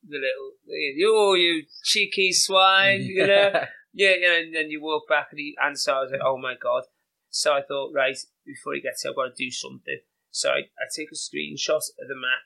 the 0.08 0.18
little, 0.18 1.16
oh, 1.16 1.34
you 1.36 1.64
cheeky 1.84 2.34
swine, 2.34 3.02
you 3.02 3.26
know, 3.26 3.52
yeah, 3.94 4.12
you 4.12 4.22
know, 4.22 4.38
and 4.38 4.56
then 4.56 4.70
you 4.70 4.82
walk 4.82 5.08
back 5.08 5.28
and, 5.32 5.40
he, 5.40 5.56
and 5.62 5.80
so 5.80 5.94
I 5.94 6.02
was 6.02 6.12
like, 6.12 6.22
oh 6.24 6.38
my 6.38 6.56
god. 6.62 6.84
So 7.30 7.54
I 7.54 7.62
thought, 7.62 7.92
right, 7.94 8.18
before 8.46 8.74
he 8.74 8.82
gets 8.82 9.04
here, 9.04 9.12
I've 9.12 9.16
got 9.16 9.36
to 9.36 9.44
do 9.44 9.52
something. 9.52 10.00
So 10.32 10.50
I, 10.50 10.60
I 10.60 10.86
take 10.96 11.10
a 11.12 11.16
screenshot 11.16 11.78
of 11.78 12.08
the 12.08 12.16
map, 12.16 12.44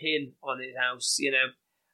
pin 0.00 0.32
on 0.42 0.60
his 0.60 0.76
house, 0.76 1.16
you 1.18 1.30
know, 1.30 1.52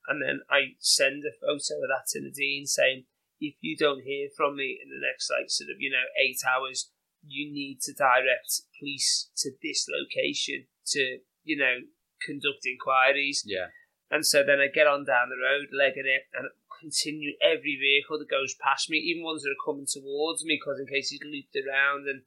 and 0.08 0.22
then 0.22 0.40
I 0.50 0.76
send 0.78 1.24
a 1.24 1.34
photo 1.34 1.82
of 1.82 1.88
that 1.90 2.06
to 2.12 2.20
Nadine 2.20 2.66
saying, 2.66 3.04
if 3.40 3.54
you 3.60 3.76
don't 3.76 4.02
hear 4.02 4.28
from 4.36 4.56
me 4.56 4.80
in 4.82 4.88
the 4.88 5.04
next, 5.04 5.30
like, 5.30 5.50
sort 5.50 5.70
of, 5.70 5.76
you 5.78 5.90
know, 5.90 6.08
eight 6.20 6.40
hours, 6.46 6.90
you 7.26 7.52
need 7.52 7.80
to 7.82 7.92
direct 7.92 8.62
police 8.78 9.30
to 9.38 9.50
this 9.62 9.86
location 9.90 10.66
to, 10.86 11.18
you 11.44 11.56
know, 11.56 11.84
conduct 12.24 12.64
inquiries. 12.64 13.42
Yeah. 13.44 13.66
And 14.10 14.24
so 14.24 14.42
then 14.46 14.60
I 14.60 14.68
get 14.68 14.86
on 14.86 15.04
down 15.04 15.28
the 15.28 15.42
road, 15.42 15.68
legging 15.74 16.06
it, 16.06 16.30
and 16.32 16.48
continue 16.80 17.32
every 17.42 17.76
vehicle 17.76 18.18
that 18.18 18.30
goes 18.30 18.54
past 18.54 18.88
me, 18.88 18.98
even 18.98 19.24
ones 19.24 19.42
that 19.42 19.50
are 19.50 19.66
coming 19.66 19.86
towards 19.90 20.44
me, 20.44 20.60
because 20.60 20.78
in 20.78 20.86
case 20.86 21.10
he's 21.10 21.20
looped 21.24 21.56
around. 21.56 22.06
And 22.06 22.22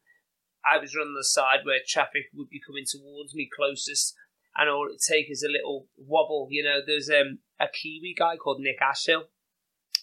I 0.62 0.78
was 0.78 0.94
running 0.94 1.16
the 1.16 1.24
side 1.24 1.64
where 1.64 1.80
traffic 1.88 2.28
would 2.36 2.50
be 2.50 2.60
coming 2.60 2.84
towards 2.86 3.34
me 3.34 3.50
closest, 3.50 4.14
and 4.60 4.70
all 4.70 4.92
it 4.92 5.00
takes 5.00 5.32
is 5.32 5.44
a 5.48 5.52
little 5.52 5.88
wobble. 5.96 6.48
You 6.52 6.64
know, 6.64 6.80
there's 6.86 7.10
um, 7.10 7.40
a 7.60 7.72
Kiwi 7.72 8.14
guy 8.20 8.36
called 8.36 8.60
Nick 8.60 8.84
Ashill 8.84 9.32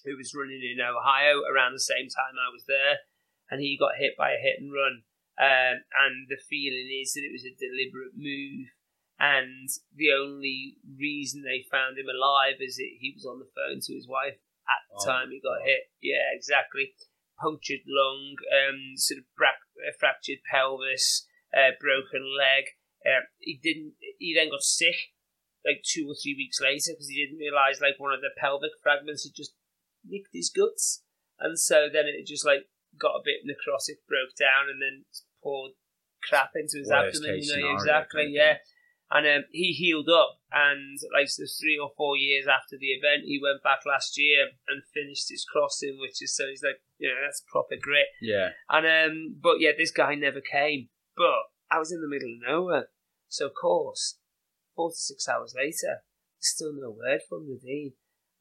who 0.05 0.17
was 0.17 0.33
running 0.35 0.63
in 0.65 0.81
Ohio 0.81 1.43
around 1.45 1.75
the 1.75 1.83
same 1.83 2.09
time 2.09 2.39
I 2.41 2.49
was 2.49 2.65
there, 2.67 3.05
and 3.51 3.61
he 3.61 3.77
got 3.77 3.99
hit 4.01 4.17
by 4.17 4.33
a 4.33 4.41
hit 4.41 4.57
and 4.59 4.73
run. 4.73 5.03
Um, 5.37 5.85
and 5.93 6.25
the 6.33 6.41
feeling 6.41 6.89
is 6.89 7.13
that 7.13 7.27
it 7.27 7.35
was 7.35 7.45
a 7.45 7.53
deliberate 7.53 8.17
move 8.17 8.73
and 9.19 9.69
the 9.95 10.13
only 10.13 10.77
reason 10.99 11.43
they 11.43 11.65
found 11.71 11.97
him 11.97 12.07
alive 12.09 12.61
is 12.61 12.77
that 12.77 12.93
he 13.01 13.13
was 13.17 13.25
on 13.25 13.39
the 13.39 13.49
phone 13.57 13.81
to 13.81 13.95
his 13.95 14.07
wife 14.09 14.37
at 14.69 14.83
the 14.93 15.01
Oh, 15.01 15.07
time 15.07 15.31
he 15.31 15.41
got 15.41 15.65
hit. 15.65 15.89
Yeah, 16.03 16.33
exactly. 16.33 16.93
Punctured 17.41 17.85
lung, 17.89 18.37
um, 18.53 18.97
sort 18.97 19.19
of 19.19 19.25
bra- 19.37 19.65
uh, 19.81 19.93
fractured 19.99 20.45
pelvis, 20.51 21.27
uh, 21.57 21.73
broken 21.81 22.29
leg. 22.37 22.65
Uh, 23.05 23.27
he 23.39 23.59
didn't. 23.63 23.95
He 24.19 24.35
then 24.35 24.51
got 24.51 24.63
sick, 24.63 25.13
like 25.65 25.83
two 25.85 26.07
or 26.09 26.15
three 26.15 26.35
weeks 26.37 26.61
later, 26.61 26.93
because 26.95 27.09
he 27.09 27.25
didn't 27.25 27.39
realize 27.39 27.81
like 27.81 27.99
one 27.99 28.13
of 28.13 28.21
the 28.21 28.35
pelvic 28.37 28.73
fragments 28.83 29.25
had 29.25 29.35
just 29.35 29.55
nicked 30.05 30.31
his 30.33 30.51
guts, 30.51 31.03
and 31.39 31.59
so 31.59 31.89
then 31.93 32.07
it 32.07 32.27
just 32.27 32.47
like 32.47 32.67
got 32.99 33.19
a 33.19 33.25
bit 33.25 33.45
necrotic, 33.45 34.03
broke 34.09 34.35
down, 34.39 34.71
and 34.71 34.81
then 34.81 35.05
poured 35.43 35.73
crap 36.23 36.51
into 36.55 36.79
his 36.79 36.91
Worst 36.91 37.17
abdomen. 37.17 37.43
You 37.43 37.47
know, 37.47 37.55
scenario 37.55 37.75
exactly. 37.75 38.27
Yeah. 38.31 38.57
And 39.09 39.25
um, 39.25 39.45
he 39.53 39.71
healed 39.71 40.09
up, 40.09 40.41
and 40.51 40.99
like 41.15 41.29
so 41.29 41.45
three 41.61 41.79
or 41.79 41.91
four 41.97 42.17
years 42.17 42.47
after 42.49 42.77
the 42.77 42.91
event, 42.91 43.23
he 43.25 43.39
went 43.41 43.63
back 43.63 43.87
last 43.87 44.19
year 44.19 44.49
and 44.67 44.83
finished 44.93 45.31
his 45.31 45.47
crossing, 45.47 45.99
which 46.01 46.21
is 46.21 46.35
so 46.35 46.49
he's 46.51 46.65
like, 46.65 46.83
you 46.99 47.09
know, 47.09 47.15
that's 47.23 47.45
proper 47.49 47.77
grit. 47.81 48.07
Yeah. 48.21 48.49
And 48.69 48.85
um, 48.85 49.37
but 49.41 49.61
yeah, 49.61 49.71
this 49.79 49.93
guy 49.93 50.17
never 50.17 50.41
came. 50.41 50.89
But 51.17 51.47
I 51.71 51.79
was 51.79 51.93
in 51.93 52.01
the 52.01 52.09
middle 52.09 52.33
of 52.33 52.47
nowhere, 52.47 52.89
so 53.29 53.47
of 53.47 53.53
course, 53.61 54.19
forty 54.75 54.97
six 54.97 55.29
hours 55.29 55.55
later, 55.57 56.03
still 56.39 56.73
no 56.73 56.91
word 56.91 57.21
from 57.29 57.47
the 57.47 57.55
Nadine. 57.55 57.93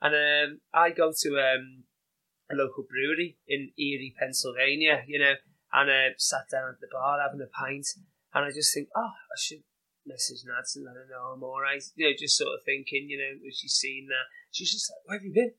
And 0.02 0.14
um, 0.14 0.60
I 0.74 0.92
go 0.92 1.14
to 1.16 1.30
um, 1.40 1.84
a 2.52 2.56
local 2.56 2.84
brewery 2.84 3.38
in 3.48 3.72
Erie, 3.78 4.14
Pennsylvania, 4.20 5.04
you 5.08 5.20
know, 5.20 5.34
and 5.74 5.90
uh, 5.90 6.14
sat 6.18 6.46
down 6.52 6.70
at 6.70 6.80
the 6.82 6.88
bar 6.92 7.20
having 7.20 7.42
a 7.42 7.48
pint, 7.48 7.88
and 8.34 8.46
I 8.46 8.50
just 8.50 8.74
think, 8.74 8.90
oh, 8.96 9.02
I 9.02 9.38
should 9.38 9.64
message 10.06 10.44
Nads 10.46 10.76
and 10.76 10.86
let 10.86 10.96
her 10.96 11.08
know 11.10 11.34
I'm 11.34 11.44
all 11.44 11.60
right. 11.60 11.82
You 11.96 12.08
know, 12.08 12.16
just 12.18 12.38
sort 12.38 12.54
of 12.54 12.64
thinking, 12.64 13.10
you 13.10 13.18
know, 13.18 13.50
she's 13.52 13.74
seen 13.74 14.08
that, 14.10 14.30
she's 14.52 14.72
just 14.72 14.92
like, 14.92 15.00
where 15.06 15.18
have 15.18 15.26
you 15.26 15.34
been? 15.34 15.52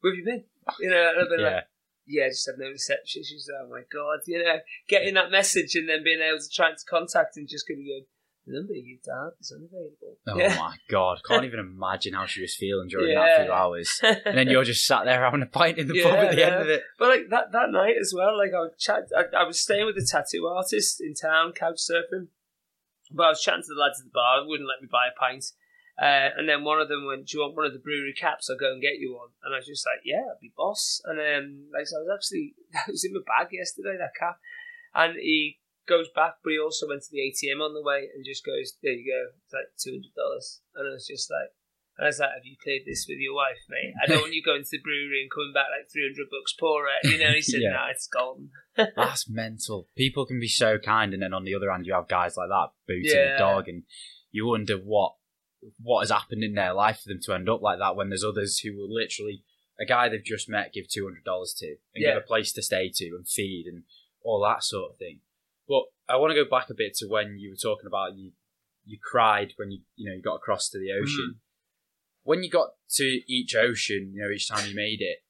Where 0.00 0.12
have 0.12 0.18
you 0.18 0.24
been? 0.24 0.44
You 0.80 0.90
know, 0.90 1.10
and 1.10 1.20
I've 1.22 1.28
been 1.28 1.44
like, 1.44 1.64
Yeah. 2.12 2.24
yeah, 2.24 2.28
just 2.28 2.46
had 2.46 2.58
no 2.58 2.68
reception. 2.68 3.22
Like, 3.22 3.62
oh 3.62 3.70
my 3.70 3.82
god, 3.92 4.20
you 4.26 4.42
know, 4.42 4.58
getting 4.88 5.14
that 5.14 5.30
message 5.30 5.74
and 5.74 5.88
then 5.88 6.04
being 6.04 6.20
able 6.20 6.38
to 6.38 6.50
try 6.52 6.68
and 6.68 6.76
contact 6.88 7.36
and 7.36 7.48
just 7.48 7.66
going 7.66 7.78
to 7.78 7.84
go, 7.84 8.06
The 8.46 8.58
number 8.58 8.74
you 8.74 8.98
dialed 9.04 9.34
is 9.40 9.52
unavailable. 9.52 10.18
Oh 10.26 10.38
yeah. 10.38 10.56
my 10.60 10.76
god, 10.90 11.20
can't 11.26 11.44
even 11.44 11.60
imagine 11.74 12.14
how 12.14 12.26
she 12.26 12.40
was 12.40 12.54
feeling 12.54 12.88
during 12.88 13.14
that 13.14 13.44
few 13.44 13.52
hours. 13.52 14.00
And 14.24 14.36
then 14.36 14.48
you're 14.48 14.64
just 14.64 14.86
sat 14.86 15.04
there 15.04 15.22
having 15.22 15.42
a 15.42 15.46
pint 15.46 15.78
in 15.78 15.88
the 15.88 16.02
pub 16.02 16.12
at 16.12 16.30
the 16.32 16.38
yeah. 16.38 16.46
end 16.46 16.62
of 16.62 16.68
it. 16.68 16.82
But 16.98 17.08
like 17.08 17.28
that 17.30 17.52
that 17.52 17.70
night 17.70 17.96
as 18.00 18.12
well, 18.14 18.36
like 18.36 18.52
I 18.54 18.60
was 18.60 18.72
chat, 18.78 19.08
I, 19.16 19.24
I 19.36 19.44
was 19.44 19.60
staying 19.60 19.86
with 19.86 19.96
a 19.96 20.06
tattoo 20.06 20.46
artist 20.46 21.00
in 21.00 21.14
town, 21.14 21.52
couch 21.52 21.78
surfing. 21.78 22.28
But 23.10 23.24
I 23.24 23.28
was 23.30 23.42
chatting 23.42 23.62
to 23.62 23.74
the 23.74 23.80
lads 23.80 24.00
at 24.00 24.06
the 24.06 24.14
bar, 24.14 24.46
wouldn't 24.46 24.68
let 24.68 24.80
me 24.80 24.88
buy 24.90 25.08
a 25.08 25.18
pint. 25.18 25.44
Uh, 26.00 26.32
and 26.36 26.48
then 26.48 26.64
one 26.64 26.80
of 26.80 26.88
them 26.88 27.04
went, 27.06 27.26
"Do 27.28 27.36
you 27.36 27.44
want 27.44 27.54
one 27.54 27.66
of 27.66 27.72
the 27.74 27.78
brewery 27.84 28.14
caps? 28.16 28.48
I'll 28.48 28.56
go 28.56 28.72
and 28.72 28.80
get 28.80 28.98
you 28.98 29.14
one." 29.14 29.28
And 29.44 29.54
I 29.54 29.58
was 29.58 29.66
just 29.66 29.86
like, 29.86 30.00
"Yeah, 30.04 30.24
I'd 30.24 30.40
be 30.40 30.52
boss." 30.56 31.00
And 31.04 31.20
um, 31.20 31.68
like 31.72 31.86
so 31.86 31.98
I 31.98 32.04
was 32.08 32.12
actually 32.16 32.54
that 32.72 32.88
was 32.88 33.04
in 33.04 33.12
my 33.12 33.20
bag 33.26 33.52
yesterday 33.52 33.96
that 33.98 34.16
cap. 34.18 34.38
And 34.94 35.14
he 35.20 35.60
goes 35.86 36.08
back, 36.14 36.40
but 36.42 36.50
he 36.52 36.58
also 36.58 36.88
went 36.88 37.02
to 37.02 37.10
the 37.12 37.20
ATM 37.20 37.60
on 37.60 37.74
the 37.74 37.82
way 37.84 38.08
and 38.14 38.24
just 38.24 38.44
goes, 38.44 38.72
"There 38.82 38.92
you 38.92 39.04
go, 39.04 39.36
it's 39.44 39.52
like 39.52 39.68
two 39.76 39.92
hundred 40.00 40.14
dollars." 40.16 40.62
And 40.74 40.88
I 40.88 40.92
was 40.96 41.06
just 41.06 41.30
like, 41.30 41.52
and 42.00 42.06
I 42.06 42.08
was 42.08 42.18
like, 42.18 42.32
"Have 42.40 42.48
you 42.48 42.56
cleared 42.56 42.88
this 42.88 43.04
with 43.06 43.20
your 43.20 43.36
wife, 43.36 43.60
mate? 43.68 43.92
I 44.02 44.08
don't 44.08 44.24
want 44.24 44.32
you 44.34 44.42
going 44.42 44.64
to 44.64 44.72
the 44.72 44.80
brewery 44.80 45.20
and 45.20 45.30
coming 45.30 45.52
back 45.52 45.68
like 45.68 45.92
three 45.92 46.08
hundred 46.08 46.32
bucks 46.32 46.56
poorer." 46.56 46.88
You 47.04 47.20
know, 47.20 47.36
he 47.36 47.42
said, 47.44 47.60
Yeah. 47.60 47.76
"No, 47.76 47.84
it's 47.92 48.08
golden." 48.08 48.48
That's 48.96 49.28
mental. 49.28 49.88
People 49.94 50.24
can 50.24 50.40
be 50.40 50.48
so 50.48 50.78
kind, 50.80 51.12
and 51.12 51.20
then 51.22 51.36
on 51.36 51.44
the 51.44 51.54
other 51.54 51.70
hand, 51.70 51.84
you 51.84 51.92
have 51.92 52.08
guys 52.08 52.36
like 52.40 52.48
that 52.48 52.72
booting 52.88 53.12
Yeah. 53.12 53.36
a 53.36 53.38
dog, 53.38 53.68
and 53.68 53.84
you 54.32 54.46
wonder 54.48 54.80
what 54.80 55.20
what 55.82 56.00
has 56.00 56.10
happened 56.10 56.42
in 56.42 56.54
their 56.54 56.72
life 56.72 57.00
for 57.00 57.08
them 57.08 57.20
to 57.22 57.34
end 57.34 57.48
up 57.48 57.62
like 57.62 57.78
that. 57.78 57.96
When 57.96 58.08
there's 58.08 58.24
others 58.24 58.58
who 58.58 58.76
will 58.76 58.92
literally 58.92 59.44
a 59.80 59.86
guy 59.86 60.08
they've 60.08 60.24
just 60.24 60.48
met 60.48 60.72
give 60.72 60.88
two 60.88 61.04
hundred 61.04 61.24
dollars 61.24 61.54
to 61.58 61.76
and 61.94 62.02
Yeah. 62.02 62.14
give 62.14 62.22
a 62.22 62.26
place 62.26 62.52
to 62.52 62.62
stay 62.62 62.90
to 62.94 63.06
and 63.16 63.28
feed 63.28 63.66
and 63.66 63.84
all 64.22 64.42
that 64.42 64.62
sort 64.62 64.92
of 64.92 64.98
thing. 64.98 65.20
But 65.68 65.84
I 66.08 66.16
want 66.16 66.30
to 66.32 66.44
go 66.44 66.48
back 66.48 66.68
a 66.70 66.74
bit 66.74 66.94
to 66.96 67.06
when 67.06 67.38
you 67.38 67.50
were 67.50 67.56
talking 67.56 67.86
about 67.86 68.16
you 68.16 68.32
you 68.84 68.98
cried 69.00 69.52
when 69.56 69.70
you 69.70 69.80
you 69.96 70.08
know 70.08 70.16
you 70.16 70.22
got 70.22 70.36
across 70.36 70.68
to 70.70 70.78
the 70.78 70.90
hmm. 70.92 71.02
ocean. 71.02 71.40
When 72.24 72.42
you 72.42 72.50
got 72.50 72.74
to 72.96 73.20
each 73.26 73.54
ocean, 73.56 74.12
you 74.14 74.22
know 74.22 74.30
each 74.30 74.48
time 74.48 74.68
you 74.68 74.76
made 74.76 75.00
it, 75.00 75.24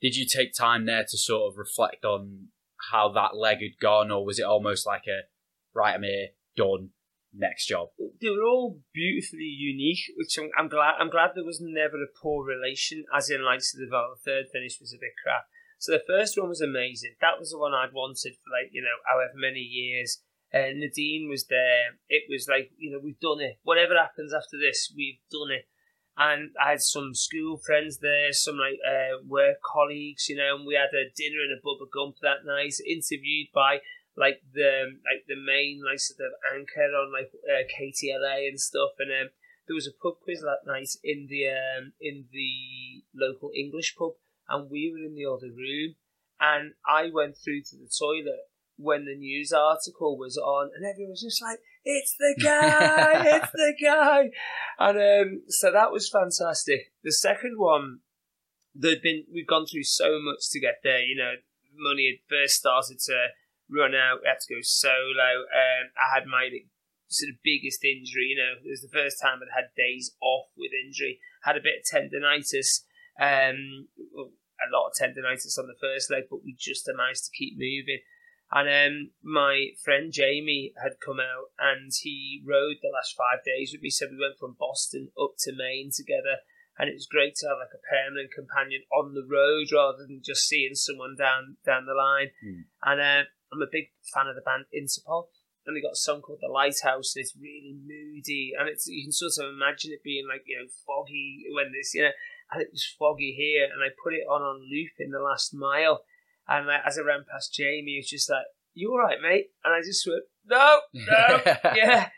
did 0.00 0.16
you 0.16 0.26
take 0.26 0.54
time 0.54 0.86
there 0.86 1.04
to 1.04 1.18
sort 1.18 1.52
of 1.52 1.58
reflect 1.58 2.04
on 2.04 2.48
how 2.90 3.10
that 3.12 3.36
leg 3.36 3.58
had 3.58 3.78
gone, 3.80 4.10
or 4.10 4.24
was 4.24 4.38
it 4.38 4.44
almost 4.44 4.86
like 4.86 5.04
a 5.06 5.22
right, 5.74 5.94
I'm 5.94 6.02
here, 6.02 6.28
done, 6.56 6.90
next 7.36 7.66
job? 7.66 7.88
they 8.20 8.30
were 8.30 8.44
all 8.44 8.80
beautifully 8.92 9.44
unique, 9.44 10.00
which 10.16 10.38
I'm, 10.38 10.50
I'm 10.58 10.68
glad. 10.68 10.94
I'm 10.98 11.10
glad 11.10 11.32
there 11.34 11.44
was 11.44 11.60
never 11.60 11.96
a 11.96 12.18
poor 12.20 12.44
relation, 12.44 13.04
as 13.14 13.30
in 13.30 13.44
like 13.44 13.60
so 13.62 13.78
the, 13.78 13.86
the 13.86 14.16
third 14.24 14.46
finish 14.52 14.78
was 14.80 14.92
a 14.92 15.00
bit 15.00 15.12
crap. 15.22 15.44
So 15.78 15.92
the 15.92 16.04
first 16.06 16.38
one 16.38 16.48
was 16.48 16.60
amazing. 16.60 17.16
That 17.20 17.38
was 17.38 17.50
the 17.50 17.58
one 17.58 17.74
I'd 17.74 17.92
wanted 17.92 18.34
for 18.34 18.50
like 18.50 18.72
you 18.72 18.82
know 18.82 18.96
however 19.08 19.34
many 19.36 19.60
years. 19.60 20.22
And 20.52 20.80
Nadine 20.80 21.28
was 21.28 21.46
there. 21.48 21.98
It 22.08 22.24
was 22.30 22.48
like 22.48 22.70
you 22.78 22.90
know 22.90 23.00
we've 23.02 23.20
done 23.20 23.40
it. 23.40 23.58
Whatever 23.62 23.94
happens 23.96 24.32
after 24.32 24.56
this, 24.58 24.92
we've 24.96 25.20
done 25.30 25.50
it. 25.50 25.68
And 26.18 26.52
I 26.56 26.70
had 26.70 26.80
some 26.80 27.14
school 27.14 27.58
friends 27.58 27.98
there, 27.98 28.32
some 28.32 28.56
like 28.56 28.80
uh, 28.80 29.20
work 29.28 29.60
colleagues, 29.60 30.30
you 30.30 30.36
know, 30.36 30.56
and 30.56 30.66
we 30.66 30.72
had 30.72 30.96
a 30.96 31.12
dinner 31.12 31.44
and 31.44 31.52
a 31.52 31.60
Bubba 31.60 31.92
Gump 31.92 32.16
that 32.22 32.48
night, 32.48 32.72
interviewed 32.88 33.48
by 33.52 33.84
like 34.16 34.40
the 34.54 34.96
like 35.04 35.24
the 35.28 35.36
main 35.36 35.82
like 35.84 36.00
sort 36.00 36.20
of 36.20 36.32
anchor 36.54 36.88
on 36.96 37.12
like 37.12 37.30
uh, 37.44 37.64
KTLA 37.68 38.48
and 38.48 38.60
stuff, 38.60 38.92
and 38.98 39.10
um, 39.10 39.28
there 39.66 39.74
was 39.74 39.86
a 39.86 40.02
pub 40.02 40.14
quiz 40.24 40.40
that 40.40 40.66
night 40.66 40.88
in 41.04 41.26
the 41.28 41.48
um, 41.48 41.92
in 42.00 42.26
the 42.32 43.04
local 43.14 43.50
English 43.54 43.94
pub, 43.96 44.12
and 44.48 44.70
we 44.70 44.90
were 44.92 45.04
in 45.04 45.14
the 45.14 45.26
other 45.26 45.48
room, 45.48 45.96
and 46.40 46.72
I 46.86 47.10
went 47.12 47.36
through 47.36 47.62
to 47.62 47.76
the 47.76 47.90
toilet 47.98 48.48
when 48.78 49.04
the 49.04 49.16
news 49.16 49.52
article 49.52 50.18
was 50.18 50.36
on, 50.36 50.70
and 50.74 50.84
everyone 50.84 51.10
was 51.10 51.22
just 51.22 51.42
like, 51.42 51.58
"It's 51.84 52.14
the 52.18 52.34
guy! 52.42 53.36
it's 53.36 53.52
the 53.52 53.74
guy!" 53.82 54.30
And 54.78 54.98
um, 54.98 55.42
so 55.48 55.70
that 55.72 55.92
was 55.92 56.08
fantastic. 56.08 56.92
The 57.04 57.12
second 57.12 57.58
one, 57.58 58.00
there'd 58.74 59.02
been 59.02 59.24
we've 59.32 59.46
gone 59.46 59.66
through 59.66 59.84
so 59.84 60.18
much 60.20 60.50
to 60.52 60.60
get 60.60 60.80
there. 60.82 61.02
You 61.02 61.16
know, 61.16 61.32
money 61.76 62.06
had 62.06 62.34
first 62.34 62.56
started 62.56 62.98
to 63.00 63.28
run 63.70 63.94
out. 63.94 64.20
We 64.22 64.28
had 64.28 64.40
to 64.40 64.54
go 64.54 64.60
solo. 64.62 65.46
Um, 65.50 65.90
I 65.96 66.14
had 66.14 66.26
my 66.26 66.50
sort 67.08 67.30
of 67.30 67.42
biggest 67.42 67.84
injury. 67.84 68.34
You 68.34 68.38
know, 68.38 68.52
it 68.64 68.70
was 68.70 68.82
the 68.82 68.92
first 68.92 69.20
time 69.20 69.38
I'd 69.42 69.54
had 69.54 69.76
days 69.76 70.14
off 70.20 70.50
with 70.56 70.70
injury. 70.74 71.20
Had 71.42 71.56
a 71.56 71.64
bit 71.64 71.82
of 71.82 71.86
tendonitis. 71.86 72.82
Um, 73.20 73.88
a 74.56 74.72
lot 74.72 74.88
of 74.88 74.96
tendonitis 74.98 75.58
on 75.58 75.66
the 75.66 75.80
first 75.80 76.10
leg, 76.10 76.24
but 76.30 76.44
we 76.44 76.54
just 76.58 76.88
managed 76.88 77.24
to 77.26 77.36
keep 77.36 77.54
moving. 77.56 78.00
And 78.52 78.68
um, 78.70 79.10
my 79.22 79.74
friend 79.82 80.12
Jamie 80.12 80.72
had 80.80 81.02
come 81.04 81.18
out 81.18 81.50
and 81.58 81.90
he 81.90 82.42
rode 82.46 82.78
the 82.80 82.94
last 82.94 83.16
five 83.18 83.42
days 83.44 83.72
with 83.72 83.82
me. 83.82 83.90
So 83.90 84.06
we 84.06 84.18
went 84.20 84.38
from 84.38 84.56
Boston 84.58 85.10
up 85.20 85.34
to 85.40 85.52
Maine 85.52 85.90
together. 85.90 86.46
And 86.78 86.90
it 86.90 86.94
was 86.94 87.08
great 87.10 87.34
to 87.36 87.48
have 87.48 87.56
like 87.58 87.74
a 87.74 87.88
permanent 87.88 88.30
companion 88.30 88.82
on 88.92 89.14
the 89.14 89.24
road 89.24 89.72
rather 89.72 90.04
than 90.06 90.20
just 90.22 90.46
seeing 90.46 90.74
someone 90.74 91.16
down 91.16 91.56
down 91.64 91.86
the 91.86 91.96
line. 91.96 92.30
Hmm. 92.38 92.60
And 92.84 93.00
uh, 93.00 93.24
I'm 93.52 93.62
a 93.62 93.70
big 93.70 93.90
fan 94.12 94.26
of 94.26 94.34
the 94.34 94.42
band 94.42 94.66
Interpol. 94.74 95.28
And 95.66 95.76
they 95.76 95.82
got 95.82 95.98
a 95.98 96.06
song 96.06 96.22
called 96.22 96.38
The 96.40 96.52
Lighthouse, 96.52 97.16
and 97.16 97.24
it's 97.24 97.34
really 97.34 97.74
moody. 97.74 98.52
And 98.56 98.68
it's 98.68 98.86
you 98.86 99.04
can 99.04 99.12
sort 99.12 99.34
of 99.42 99.52
imagine 99.52 99.90
it 99.90 100.04
being 100.04 100.26
like, 100.28 100.42
you 100.46 100.56
know, 100.58 100.68
foggy 100.86 101.44
when 101.50 101.72
this, 101.72 101.92
you 101.92 102.02
know, 102.02 102.14
and 102.52 102.62
it 102.62 102.68
was 102.70 102.86
foggy 102.98 103.34
here. 103.36 103.64
And 103.64 103.82
I 103.82 103.88
put 104.02 104.14
it 104.14 104.26
on 104.30 104.42
on 104.42 104.62
loop 104.70 104.92
in 105.00 105.10
the 105.10 105.18
last 105.18 105.52
mile. 105.52 106.04
And 106.46 106.68
like, 106.68 106.82
as 106.86 106.98
I 106.98 107.02
ran 107.02 107.24
past 107.30 107.52
Jamie, 107.52 107.92
he 107.92 107.98
was 107.98 108.08
just 108.08 108.30
like, 108.30 108.46
You 108.74 108.92
all 108.92 108.98
right, 108.98 109.18
mate? 109.20 109.50
And 109.64 109.74
I 109.74 109.80
just 109.80 110.06
went, 110.06 110.22
No, 110.44 110.80
no, 110.92 111.42
yeah. 111.74 112.10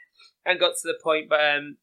And 0.45 0.61
got 0.61 0.75
to 0.83 0.89
the 0.89 0.99
point, 1.03 1.29
but 1.31 1.41
um, 1.41 1.79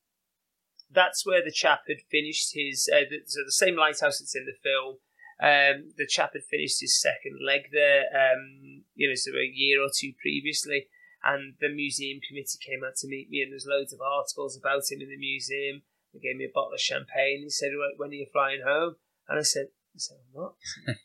that's 0.92 1.26
where 1.26 1.44
the 1.44 1.52
chap 1.52 1.82
had 1.88 1.98
finished 2.12 2.52
his. 2.54 2.90
Uh, 2.92 3.10
the, 3.10 3.22
so 3.26 3.42
the 3.46 3.52
same 3.52 3.76
lighthouse 3.76 4.20
that's 4.20 4.36
in 4.36 4.46
the 4.46 4.58
film. 4.64 4.98
Um, 5.42 5.92
the 5.98 6.08
chap 6.08 6.32
had 6.34 6.44
finished 6.44 6.80
his 6.80 7.00
second 7.02 7.40
leg 7.46 7.70
there. 7.72 8.04
Um, 8.14 8.84
you 8.96 9.08
know, 9.08 9.16
so 9.16 9.32
a 9.32 9.46
year 9.46 9.84
or 9.84 9.90
two 9.94 10.14
previously, 10.20 10.88
and 11.24 11.56
the 11.60 11.70
museum 11.70 12.20
committee 12.28 12.60
came 12.62 12.84
out 12.84 12.96
to 12.98 13.08
meet 13.08 13.30
me, 13.30 13.42
and 13.42 13.52
there's 13.52 13.68
loads 13.68 13.94
of 13.94 14.02
articles 14.02 14.58
about 14.58 14.90
him 14.90 15.02
in 15.02 15.10
the 15.10 15.18
museum. 15.18 15.84
They 16.14 16.20
gave 16.20 16.38
me 16.38 16.46
a 16.46 16.54
bottle 16.54 16.74
of 16.74 16.80
champagne. 16.80 17.44
He 17.44 17.50
said, 17.50 17.72
"When 17.98 18.10
are 18.10 18.14
you 18.14 18.28
flying 18.32 18.62
home?" 18.64 18.96
And 19.28 19.40
I 19.40 19.44
said, 19.44 19.68
"I 19.94 20.00
said 20.00 20.18
I'm 20.24 20.42
not." 20.42 20.56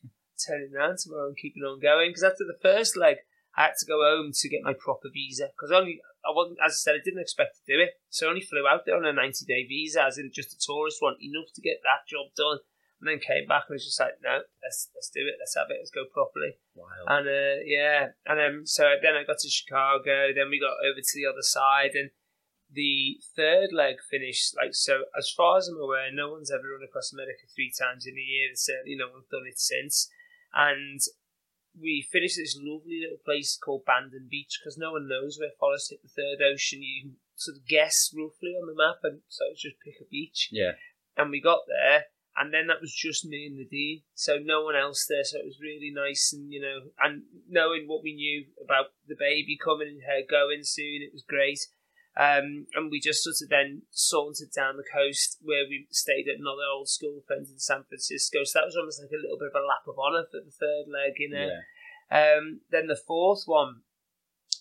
Turning 0.47 0.73
around 0.75 0.99
tomorrow 0.99 1.29
and 1.29 1.37
keeping 1.37 1.65
on 1.65 1.81
going 1.81 2.11
because 2.11 2.25
after 2.25 2.45
the 2.45 2.57
first 2.63 2.97
leg, 2.97 3.19
I 3.57 3.65
had 3.65 3.75
to 3.81 3.87
go 3.87 4.01
home 4.01 4.33
to 4.33 4.49
get 4.49 4.63
my 4.63 4.73
proper 4.73 5.09
visa 5.13 5.51
because 5.53 5.73
only 5.73 6.01
I 6.25 6.33
wasn't, 6.33 6.59
as 6.65 6.73
I 6.73 6.81
said, 6.81 6.95
I 6.95 7.05
didn't 7.05 7.21
expect 7.21 7.57
to 7.57 7.73
do 7.73 7.81
it, 7.81 8.01
so 8.09 8.27
I 8.27 8.31
only 8.31 8.41
flew 8.41 8.69
out 8.69 8.87
there 8.87 8.97
on 8.97 9.05
a 9.05 9.13
ninety 9.13 9.45
day 9.45 9.67
visa, 9.67 10.05
as 10.05 10.19
in 10.19 10.31
just 10.33 10.53
a 10.53 10.59
tourist 10.61 11.01
one, 11.01 11.17
enough 11.21 11.53
to 11.55 11.61
get 11.61 11.81
that 11.83 12.07
job 12.09 12.33
done, 12.37 12.61
and 13.01 13.09
then 13.09 13.19
came 13.19 13.49
back 13.49 13.65
and 13.69 13.75
was 13.75 13.85
just 13.85 13.99
like, 13.99 14.21
no, 14.23 14.45
let's 14.63 14.93
let's 14.95 15.09
do 15.09 15.25
it, 15.25 15.41
let's 15.41 15.57
have 15.57 15.73
it, 15.73 15.81
let's 15.81 15.91
go 15.91 16.05
properly, 16.13 16.61
Wild. 16.77 17.09
and 17.09 17.27
uh, 17.27 17.59
yeah, 17.65 18.13
and 18.29 18.39
um, 18.39 18.67
so 18.67 18.85
then 19.01 19.17
I 19.17 19.25
got 19.25 19.41
to 19.41 19.49
Chicago, 19.49 20.37
then 20.37 20.53
we 20.53 20.61
got 20.61 20.77
over 20.85 21.01
to 21.01 21.17
the 21.17 21.25
other 21.25 21.43
side, 21.43 21.97
and 21.97 22.11
the 22.71 23.19
third 23.35 23.73
leg 23.73 23.97
finished 24.11 24.55
like 24.57 24.77
so. 24.77 25.09
As 25.17 25.33
far 25.33 25.59
as 25.59 25.67
I'm 25.67 25.81
aware, 25.81 26.13
no 26.13 26.31
one's 26.31 26.53
ever 26.53 26.71
run 26.71 26.87
across 26.87 27.13
America 27.13 27.49
three 27.51 27.73
times 27.73 28.07
in 28.07 28.15
a 28.15 28.23
year. 28.23 28.49
And 28.49 28.59
certainly, 28.59 28.95
no 28.95 29.09
one's 29.11 29.33
done 29.33 29.49
it 29.49 29.59
since, 29.59 30.09
and 30.53 31.01
we 31.79 32.07
finished 32.13 32.37
this 32.37 32.59
lovely 32.59 33.01
little 33.01 33.23
place 33.25 33.57
called 33.57 33.85
Bandon 33.87 34.29
Beach 34.31 34.59
because 34.61 34.77
no 34.77 34.93
one 34.93 35.09
knows 35.09 35.39
where 35.39 35.55
Forrest 35.59 35.91
hit 35.91 36.03
the 36.03 36.09
third 36.09 36.45
ocean. 36.45 36.83
You 36.83 37.03
can 37.03 37.17
sort 37.35 37.57
of 37.57 37.67
guess 37.67 38.13
roughly 38.13 38.55
on 38.61 38.67
the 38.67 38.77
map, 38.77 39.01
and 39.03 39.21
so 39.29 39.45
it's 39.51 39.63
just 39.63 39.81
pick 39.85 39.95
a 40.01 40.09
beach. 40.11 40.49
Yeah. 40.53 40.73
And 41.17 41.31
we 41.31 41.41
got 41.41 41.61
there, 41.67 42.05
and 42.37 42.55
then 42.55 42.69
that 42.69 42.81
was 42.81 42.95
just 42.95 43.27
me 43.27 43.47
and 43.47 43.57
Nadine, 43.57 44.03
so 44.15 44.39
no 44.41 44.63
one 44.63 44.77
else 44.77 45.07
there. 45.09 45.25
So 45.25 45.39
it 45.39 45.47
was 45.47 45.61
really 45.61 45.91
nice, 45.93 46.33
and 46.33 46.53
you 46.53 46.61
know, 46.61 46.91
and 47.03 47.23
knowing 47.49 47.85
what 47.87 48.03
we 48.03 48.15
knew 48.15 48.47
about 48.63 48.93
the 49.07 49.17
baby 49.19 49.59
coming 49.59 49.89
and 49.89 50.03
her 50.07 50.23
going 50.29 50.63
soon, 50.63 51.03
it 51.03 51.13
was 51.13 51.25
great. 51.27 51.61
Um, 52.19 52.67
and 52.75 52.91
we 52.91 52.99
just 53.01 53.23
sort 53.23 53.39
of 53.41 53.49
then 53.49 53.83
sauntered 53.91 54.51
down 54.55 54.77
the 54.77 54.93
coast 54.93 55.39
where 55.43 55.65
we 55.69 55.87
stayed 55.91 56.27
at 56.27 56.43
another 56.43 56.67
old 56.67 56.89
school 56.89 57.23
friend 57.27 57.47
in 57.47 57.59
San 57.59 57.85
Francisco. 57.87 58.43
So 58.45 58.59
that 58.59 58.67
was 58.67 58.77
almost 58.77 59.01
like 59.01 59.15
a 59.15 59.23
little 59.23 59.39
bit 59.39 59.55
of 59.55 59.63
a 59.63 59.67
lap 59.67 59.87
of 59.87 59.99
honour 59.99 60.27
for 60.27 60.43
the 60.43 60.51
third 60.51 60.91
leg, 60.91 61.15
you 61.19 61.31
know. 61.31 61.49
Yeah. 61.49 61.63
Um, 62.11 62.61
then 62.71 62.89
the 62.89 62.99
fourth 62.99 63.45
one 63.47 63.87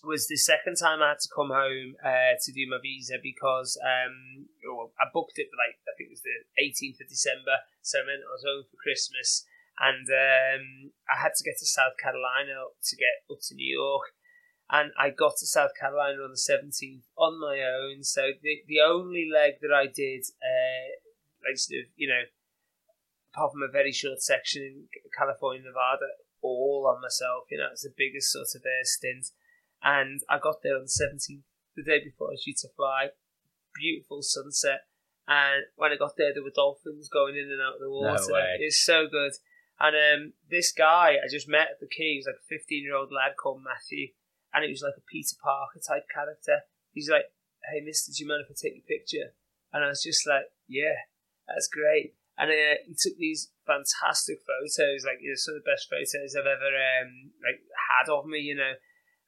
was 0.04 0.28
the 0.28 0.36
second 0.36 0.76
time 0.76 1.02
I 1.02 1.16
had 1.16 1.20
to 1.20 1.34
come 1.34 1.50
home 1.50 1.96
uh, 2.04 2.38
to 2.40 2.52
do 2.52 2.68
my 2.68 2.78
visa 2.80 3.16
because 3.22 3.78
um, 3.82 4.46
well, 4.64 4.92
I 5.00 5.06
booked 5.12 5.38
it 5.38 5.48
for 5.50 5.58
like 5.58 5.76
I 5.84 5.92
think 5.96 6.08
it 6.08 6.16
was 6.16 6.24
the 6.24 6.38
18th 6.56 7.00
of 7.04 7.08
December, 7.08 7.64
so 7.82 8.00
I 8.00 8.06
meant 8.06 8.24
I 8.24 8.32
was 8.32 8.46
home 8.46 8.64
for 8.70 8.80
Christmas, 8.80 9.44
and 9.78 10.06
um, 10.08 10.92
I 11.08 11.20
had 11.20 11.34
to 11.36 11.44
get 11.44 11.58
to 11.58 11.66
South 11.66 11.96
Carolina 12.00 12.72
to 12.72 12.94
get 12.96 13.26
up 13.30 13.40
to 13.48 13.54
New 13.54 13.68
York, 13.68 14.12
and 14.70 14.92
I 14.98 15.10
got 15.10 15.36
to 15.40 15.46
South 15.46 15.72
Carolina 15.78 16.22
on 16.22 16.32
the 16.32 16.40
17th 16.40 17.08
on 17.16 17.40
my 17.40 17.60
own. 17.60 18.04
So 18.04 18.32
the 18.42 18.62
the 18.66 18.80
only 18.80 19.28
leg 19.28 19.60
that 19.60 19.74
I 19.74 19.86
did, 19.86 20.24
uh, 20.40 20.96
like 21.42 21.58
sort 21.58 21.84
of 21.84 21.86
you 21.96 22.08
know, 22.08 22.24
apart 23.34 23.52
from 23.52 23.62
a 23.62 23.70
very 23.70 23.92
short 23.92 24.22
section 24.22 24.62
in 24.62 24.74
California, 25.16 25.62
Nevada, 25.62 26.08
all 26.42 26.86
on 26.88 27.02
myself. 27.02 27.44
You 27.50 27.58
know, 27.58 27.68
it's 27.72 27.82
the 27.82 27.94
biggest 27.96 28.32
sort 28.32 28.48
of 28.54 28.62
uh, 28.62 28.84
stint. 28.84 29.26
And 29.82 30.20
I 30.28 30.38
got 30.38 30.62
there 30.62 30.76
on 30.76 30.84
the 30.84 30.92
17th 30.92 31.42
the 31.76 31.82
day 31.82 32.04
before 32.04 32.28
I 32.28 32.36
was 32.36 32.44
due 32.44 32.54
to 32.60 32.68
fly. 32.76 33.08
Beautiful 33.74 34.22
sunset. 34.22 34.86
And 35.28 35.64
when 35.76 35.92
I 35.92 35.96
got 35.96 36.16
there, 36.16 36.34
there 36.34 36.42
were 36.42 36.54
dolphins 36.54 37.08
going 37.08 37.36
in 37.36 37.50
and 37.50 37.62
out 37.62 37.78
of 37.78 37.80
the 37.80 37.90
water. 37.90 38.18
No 38.28 38.34
way. 38.34 38.58
It's 38.58 38.84
so 38.84 39.06
good. 39.06 39.32
And 39.78 39.96
um, 39.96 40.32
this 40.50 40.72
guy 40.72 41.16
I 41.16 41.28
just 41.30 41.48
met 41.48 41.72
at 41.72 41.80
the 41.80 41.88
quay, 41.88 42.12
he 42.12 42.20
was 42.20 42.28
like 42.28 42.42
a 42.42 42.52
15 42.52 42.82
year 42.82 42.96
old 42.96 43.12
lad 43.12 43.38
called 43.40 43.62
Matthew. 43.64 44.12
And 44.52 44.64
he 44.64 44.70
was 44.70 44.82
like 44.82 44.98
a 44.98 45.08
Peter 45.08 45.38
Parker 45.40 45.80
type 45.80 46.04
character. 46.12 46.66
He's 46.92 47.08
like, 47.08 47.30
hey, 47.70 47.80
mister, 47.80 48.10
do 48.10 48.18
you 48.18 48.28
mind 48.28 48.42
if 48.44 48.50
I 48.50 48.56
take 48.58 48.76
your 48.76 48.90
picture? 48.90 49.32
And 49.72 49.84
I 49.84 49.88
was 49.88 50.02
just 50.02 50.26
like, 50.26 50.50
yeah, 50.66 51.06
that's 51.46 51.70
great. 51.70 52.18
And 52.36 52.50
uh, 52.50 52.82
he 52.82 52.96
took 52.98 53.14
these 53.16 53.52
fantastic 53.62 54.42
photos, 54.42 55.04
like 55.06 55.22
you 55.22 55.30
know, 55.30 55.38
some 55.38 55.54
of 55.54 55.62
the 55.62 55.70
best 55.70 55.86
photos 55.86 56.34
I've 56.34 56.48
ever 56.48 56.72
um, 56.72 57.30
like 57.44 57.62
had 57.68 58.10
of 58.10 58.26
me, 58.26 58.40
you 58.40 58.56
know. 58.56 58.74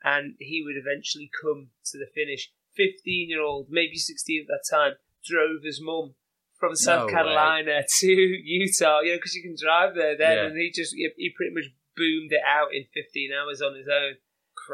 And 0.05 0.35
he 0.39 0.63
would 0.65 0.77
eventually 0.77 1.31
come 1.43 1.69
to 1.87 1.99
the 1.99 2.07
finish. 2.15 2.51
Fifteen 2.75 3.29
year 3.29 3.43
old, 3.43 3.67
maybe 3.71 3.97
sixteen 3.97 4.43
at 4.43 4.49
that 4.49 4.65
time, 4.71 4.95
drove 5.25 5.63
his 5.63 5.81
mum 5.83 6.15
from 6.59 6.75
South 6.75 7.07
way. 7.07 7.13
Carolina 7.13 7.83
to 8.01 8.07
Utah, 8.45 9.01
you 9.01 9.13
know, 9.13 9.19
because 9.19 9.35
you 9.35 9.43
can 9.43 9.57
drive 9.61 9.95
there 9.95 10.17
then. 10.17 10.37
Yeah. 10.37 10.45
And 10.47 10.57
he 10.57 10.71
just 10.75 10.95
he, 10.95 11.09
he 11.17 11.31
pretty 11.37 11.55
much 11.55 11.71
boomed 11.97 12.33
it 12.33 12.41
out 12.47 12.69
in 12.73 12.85
fifteen 12.95 13.31
hours 13.33 13.61
on 13.61 13.77
his 13.77 13.89
own. 13.89 14.15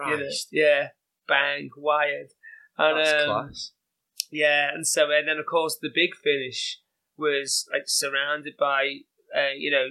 you 0.07 0.11
know. 0.11 0.17
Christ. 0.17 0.49
Yeah, 0.53 0.89
bang, 1.27 1.71
wired. 1.77 2.29
And, 2.77 2.99
That's 2.99 3.23
um, 3.23 3.29
class. 3.29 3.73
yeah, 4.31 4.71
and 4.73 4.87
so 4.87 5.11
and 5.11 5.27
then 5.27 5.39
of 5.39 5.47
course 5.47 5.77
the 5.81 5.91
big 5.93 6.15
finish 6.15 6.81
was 7.17 7.69
like 7.73 7.85
surrounded 7.87 8.55
by 8.57 8.99
uh, 9.37 9.53
you 9.57 9.71
know 9.71 9.89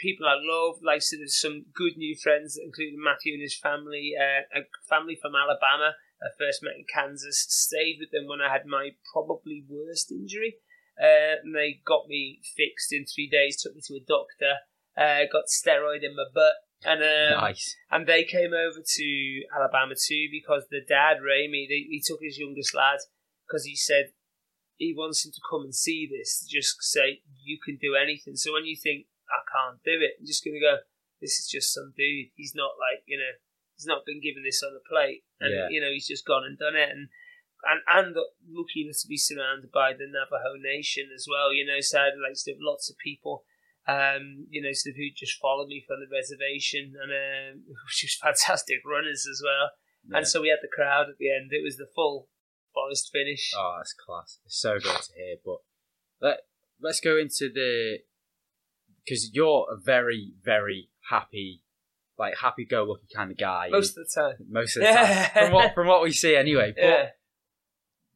people 0.00 0.26
I 0.26 0.40
love, 0.40 0.80
like 0.82 1.02
sort 1.02 1.22
of 1.22 1.30
some 1.30 1.66
good 1.74 1.96
new 1.96 2.16
friends, 2.16 2.58
including 2.62 3.02
Matthew 3.02 3.34
and 3.34 3.42
his 3.42 3.56
family, 3.56 4.14
uh, 4.18 4.60
a 4.60 4.62
family 4.88 5.18
from 5.20 5.36
Alabama. 5.36 5.94
I 6.22 6.28
first 6.38 6.62
met 6.62 6.76
in 6.76 6.84
Kansas, 6.92 7.46
stayed 7.48 7.96
with 8.00 8.10
them 8.10 8.26
when 8.28 8.40
I 8.40 8.52
had 8.52 8.66
my 8.66 8.90
probably 9.12 9.64
worst 9.68 10.12
injury, 10.12 10.56
uh, 11.00 11.40
and 11.42 11.54
they 11.54 11.80
got 11.86 12.08
me 12.08 12.40
fixed 12.56 12.92
in 12.92 13.04
three 13.06 13.28
days. 13.28 13.60
Took 13.60 13.74
me 13.74 13.82
to 13.86 13.94
a 13.94 14.04
doctor, 14.04 14.54
uh, 14.96 15.24
got 15.32 15.48
steroid 15.48 16.04
in 16.04 16.16
my 16.16 16.28
butt, 16.34 16.60
and 16.84 17.00
um, 17.00 17.40
nice. 17.40 17.76
and 17.90 18.06
they 18.06 18.24
came 18.24 18.52
over 18.52 18.80
to 18.84 19.42
Alabama 19.54 19.94
too 19.94 20.28
because 20.30 20.64
the 20.70 20.80
dad, 20.86 21.18
Ramey, 21.24 21.68
they, 21.68 21.88
he 21.88 22.02
took 22.04 22.20
his 22.20 22.38
youngest 22.38 22.74
lad 22.74 22.98
because 23.46 23.64
he 23.64 23.76
said 23.76 24.12
he 24.76 24.94
wants 24.96 25.24
him 25.24 25.32
to 25.32 25.40
come 25.48 25.62
and 25.62 25.74
see 25.74 26.08
this. 26.10 26.46
Just 26.48 26.82
say 26.82 27.20
you 27.42 27.58
can 27.64 27.76
do 27.80 27.94
anything. 27.94 28.36
So 28.36 28.52
when 28.52 28.64
you 28.64 28.76
think 28.76 29.06
I 29.30 29.40
can't 29.46 29.78
do 29.82 29.98
it, 30.02 30.18
I'm 30.20 30.26
just 30.26 30.44
gonna 30.44 30.60
go. 30.60 30.78
This 31.20 31.38
is 31.38 31.48
just 31.48 31.72
some 31.72 31.92
dude. 31.96 32.30
He's 32.34 32.54
not 32.54 32.72
like 32.80 33.02
you 33.06 33.18
know. 33.18 33.32
He's 33.76 33.86
not 33.86 34.04
been 34.04 34.20
given 34.20 34.42
this 34.44 34.62
on 34.62 34.76
a 34.76 34.82
plate, 34.88 35.24
and 35.40 35.54
Yeah. 35.54 35.68
you 35.70 35.80
know 35.80 35.90
he's 35.90 36.06
just 36.08 36.26
gone 36.26 36.44
and 36.44 36.58
done 36.58 36.76
it. 36.76 36.90
And 36.90 37.08
and 37.64 37.80
and 37.88 38.16
lucky 38.48 38.84
enough 38.84 39.00
to 39.02 39.08
be 39.08 39.16
surrounded 39.16 39.70
by 39.72 39.92
the 39.92 40.06
Navajo 40.08 40.56
Nation 40.60 41.08
as 41.14 41.26
well. 41.30 41.52
You 41.52 41.64
know, 41.64 41.80
so 41.80 42.00
I 42.00 42.04
had 42.12 42.18
like 42.20 42.36
sort 42.36 42.56
of 42.56 42.62
lots 42.62 42.90
of 42.90 42.96
people 42.98 43.44
um, 43.88 44.46
you 44.50 44.60
know, 44.62 44.72
sort 44.72 44.92
of 44.92 44.96
who 44.96 45.08
just 45.16 45.40
followed 45.40 45.68
me 45.68 45.82
from 45.86 46.00
the 46.00 46.14
reservation, 46.14 46.94
and 47.00 47.10
um, 47.10 47.64
was 47.84 48.18
fantastic 48.20 48.80
runners 48.84 49.26
as 49.30 49.40
well. 49.44 49.70
Yeah. 50.08 50.18
And 50.18 50.26
so 50.28 50.40
we 50.42 50.48
had 50.48 50.60
the 50.62 50.68
crowd 50.72 51.08
at 51.08 51.18
the 51.18 51.30
end. 51.32 51.50
It 51.52 51.64
was 51.64 51.76
the 51.76 51.88
full 51.94 52.28
Forrest 52.72 53.10
finish. 53.12 53.50
Oh, 53.56 53.74
that's 53.78 53.92
class. 53.94 54.38
It's 54.44 54.60
so 54.60 54.78
good 54.78 54.94
to 54.96 55.12
hear. 55.16 55.36
But 55.44 55.58
let 56.20 56.36
let's 56.80 57.00
go 57.00 57.16
into 57.18 57.50
the 57.52 57.98
because 59.04 59.30
you're 59.32 59.66
a 59.70 59.76
very 59.76 60.32
very 60.42 60.88
happy, 61.10 61.62
like 62.18 62.36
happy 62.38 62.64
go 62.64 62.84
lucky 62.84 63.06
kind 63.14 63.30
of 63.30 63.38
guy. 63.38 63.68
Most 63.70 63.96
of 63.96 64.06
the 64.06 64.20
time. 64.20 64.34
most 64.48 64.76
of 64.76 64.82
the 64.82 64.88
time, 64.90 65.30
from 65.34 65.52
what 65.52 65.74
from 65.74 65.86
what 65.86 66.02
we 66.02 66.12
see 66.12 66.36
anyway. 66.36 66.72
But 66.74 66.84
Yeah. 66.84 67.08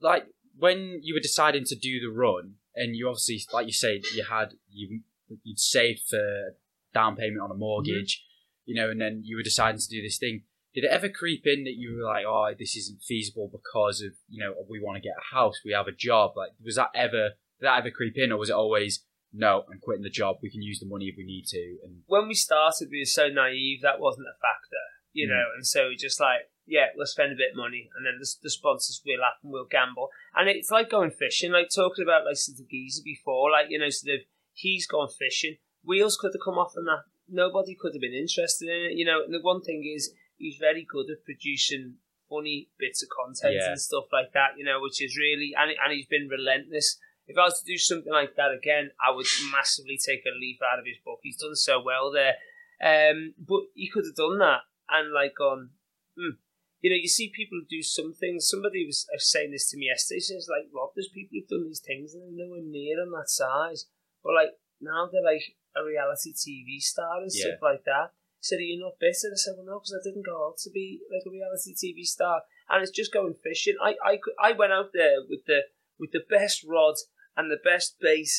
like 0.01 0.27
when 0.57 1.01
you 1.03 1.15
were 1.15 1.21
deciding 1.21 1.65
to 1.67 1.77
do 1.77 2.01
the 2.01 2.13
run, 2.13 2.55
and 2.75 2.97
you 2.97 3.09
obviously, 3.09 3.41
like 3.53 3.67
you 3.67 3.73
said, 3.73 4.03
you 4.15 4.25
had 4.25 4.55
you 4.71 5.01
you'd 5.43 5.61
saved 5.61 6.03
for 6.09 6.57
down 6.93 7.17
payment 7.17 7.41
on 7.43 7.51
a 7.51 7.55
mortgage, 7.55 8.19
mm-hmm. 8.19 8.71
you 8.71 8.75
know, 8.75 8.91
and 8.91 9.01
then 9.01 9.23
you 9.25 9.37
were 9.37 9.43
deciding 9.43 9.81
to 9.81 9.89
do 9.89 10.03
this 10.03 10.19
thing. 10.19 10.43
Did 10.75 10.85
it 10.85 10.91
ever 10.91 11.09
creep 11.09 11.43
in 11.45 11.65
that 11.65 11.77
you 11.77 11.97
were 11.97 12.05
like, 12.05 12.25
"Oh, 12.27 12.53
this 12.59 12.77
isn't 12.77 13.03
feasible 13.03 13.49
because 13.51 14.01
of 14.01 14.13
you 14.29 14.43
know 14.43 14.55
we 14.69 14.81
want 14.81 14.97
to 14.97 15.01
get 15.01 15.15
a 15.17 15.35
house, 15.35 15.61
we 15.65 15.73
have 15.73 15.87
a 15.87 15.93
job"? 15.93 16.33
Like, 16.37 16.51
was 16.65 16.77
that 16.77 16.91
ever 16.95 17.31
did 17.61 17.67
that 17.67 17.79
ever 17.79 17.91
creep 17.91 18.15
in, 18.17 18.33
or 18.33 18.39
was 18.39 18.51
it 18.51 18.57
always 18.57 19.05
no? 19.35 19.65
I'm 19.71 19.81
quitting 19.81 20.03
the 20.05 20.11
job. 20.11 20.37
We 20.43 20.51
can 20.51 20.63
use 20.63 20.79
the 20.79 20.87
money 20.87 21.07
if 21.07 21.17
we 21.19 21.25
need 21.25 21.45
to. 21.49 21.79
And 21.85 22.03
When 22.07 22.29
we 22.29 22.35
started, 22.35 22.89
we 22.91 23.01
were 23.01 23.05
so 23.21 23.29
naive 23.29 23.81
that 23.83 23.99
wasn't 24.01 24.29
a 24.29 24.39
factor, 24.41 24.85
you 25.13 25.27
Mm. 25.27 25.31
know, 25.31 25.45
and 25.57 25.67
so 25.67 25.89
we 25.89 25.97
just 25.97 26.21
like, 26.21 26.49
yeah, 26.67 26.87
we'll 26.97 27.07
spend 27.07 27.33
a 27.33 27.37
bit 27.37 27.51
of 27.51 27.57
money, 27.57 27.91
and 27.95 28.07
then 28.07 28.15
the, 28.19 28.27
the 28.43 28.49
sponsors 28.49 29.03
will 29.05 29.21
and 29.23 29.53
we'll 29.53 29.67
gamble. 29.67 30.09
And 30.35 30.49
it's 30.49 30.71
like 30.71 30.89
going 30.89 31.11
fishing, 31.11 31.53
like 31.53 31.69
talking 31.75 32.03
about 32.05 32.25
like 32.25 32.37
sort 32.37 32.59
of 32.61 32.69
before, 33.05 33.51
like 33.51 33.67
you 33.69 33.79
know, 33.79 33.91
sort 33.91 34.15
of 34.15 34.21
he's 34.55 34.87
gone 34.87 35.09
fishing. 35.11 35.57
Wheels 35.85 36.17
could 36.17 36.33
have 36.33 36.41
come 36.45 36.57
off 36.57 36.73
on 36.79 36.85
that. 36.87 37.03
Nobody 37.29 37.75
could 37.79 37.93
have 37.95 38.01
been 38.01 38.15
interested 38.15 38.69
in 38.69 38.93
it, 38.93 38.97
you 38.97 39.05
know. 39.05 39.23
And 39.23 39.35
the 39.35 39.41
one 39.43 39.61
thing 39.61 39.85
is, 39.85 40.15
he's 40.39 40.57
very 40.57 40.87
good 40.89 41.11
at 41.11 41.25
producing 41.25 41.97
funny 42.31 42.71
bits 42.79 43.03
of 43.03 43.11
content 43.11 43.55
Yeah. 43.61 43.71
and 43.73 43.81
stuff 43.81 44.07
like 44.11 44.33
that, 44.33 44.57
you 44.57 44.65
know, 44.65 44.81
which 44.81 45.03
is 45.05 45.17
really 45.19 45.53
and 45.59 45.71
and 45.71 45.93
he's 45.93 46.07
been 46.07 46.29
relentless. 46.29 46.99
If 47.27 47.39
I 47.39 47.45
was 47.45 47.59
to 47.61 47.65
do 47.65 47.79
something 47.79 48.13
like 48.13 48.37
that 48.37 48.53
again, 48.53 48.91
I 49.01 49.15
would 49.15 49.27
massively 49.51 49.99
take 49.99 50.23
a 50.27 50.39
leaf 50.39 50.59
out 50.63 50.79
of 50.79 50.85
his 50.87 50.99
book. 51.05 51.21
He's 51.23 51.41
done 51.41 51.57
so 51.57 51.81
well 51.83 52.13
there, 52.13 52.37
um, 52.83 53.35
but 53.39 53.63
he 53.75 53.89
could 53.89 54.05
have 54.05 54.15
done 54.17 54.39
that 54.41 54.61
and 54.91 55.13
like 55.13 55.39
on, 55.41 55.71
Hmm. 56.17 56.39
You 56.81 56.91
know, 56.91 56.97
you 57.01 57.09
see 57.09 57.33
people 57.35 57.63
do 57.69 57.83
some 57.83 58.13
things. 58.13 58.47
Somebody 58.47 58.85
was 58.85 59.07
uh, 59.09 59.17
saying 59.19 59.53
this 59.53 59.71
to 59.71 59.79
me 59.79 59.87
yesterday. 59.87 60.17
He 60.17 60.21
says, 60.21 60.49
like, 60.53 60.69
Rob, 60.71 60.91
there's 60.95 61.09
people 61.09 61.31
who've 61.33 61.49
done 61.49 61.65
these 61.65 61.81
things 61.81 62.13
and 62.13 62.23
they're 62.23 62.45
nowhere 62.45 62.61
near 62.63 63.01
on 63.01 63.11
that 63.13 63.31
size. 63.31 63.87
But 64.23 64.35
like 64.35 64.51
now 64.83 65.09
they're 65.11 65.25
like 65.25 65.57
a 65.75 65.83
reality 65.83 66.35
TV 66.35 66.79
star 66.81 67.23
and 67.23 67.33
stuff 67.33 67.59
like 67.63 67.85
that. 67.87 68.13
He 68.39 68.45
said, 68.45 68.59
Are 68.59 68.69
you 68.69 68.79
not 68.79 69.01
bitter? 69.01 69.33
I 69.33 69.41
said, 69.41 69.55
Well, 69.57 69.65
no, 69.67 69.81
because 69.81 69.97
I 69.97 70.05
didn't 70.05 70.27
go 70.27 70.47
out 70.47 70.59
to 70.59 70.71
be 70.71 71.01
like 71.11 71.25
a 71.27 71.31
reality 71.33 71.73
TV 71.73 72.05
star. 72.05 72.43
And 72.69 72.83
it's 72.83 72.93
just 72.93 73.13
going 73.15 73.33
fishing. 73.33 73.77
I, 73.83 73.97
I, 74.05 74.17
could- 74.23 74.37
I 74.39 74.53
went 74.53 74.73
out 74.77 74.91
there 74.93 75.25
with 75.27 75.47
the 75.47 75.61
with 75.99 76.13
the 76.13 76.23
best 76.29 76.65
rod 76.69 76.97
and 77.37 77.51
the 77.51 77.59
best 77.63 77.97
bait 78.01 78.31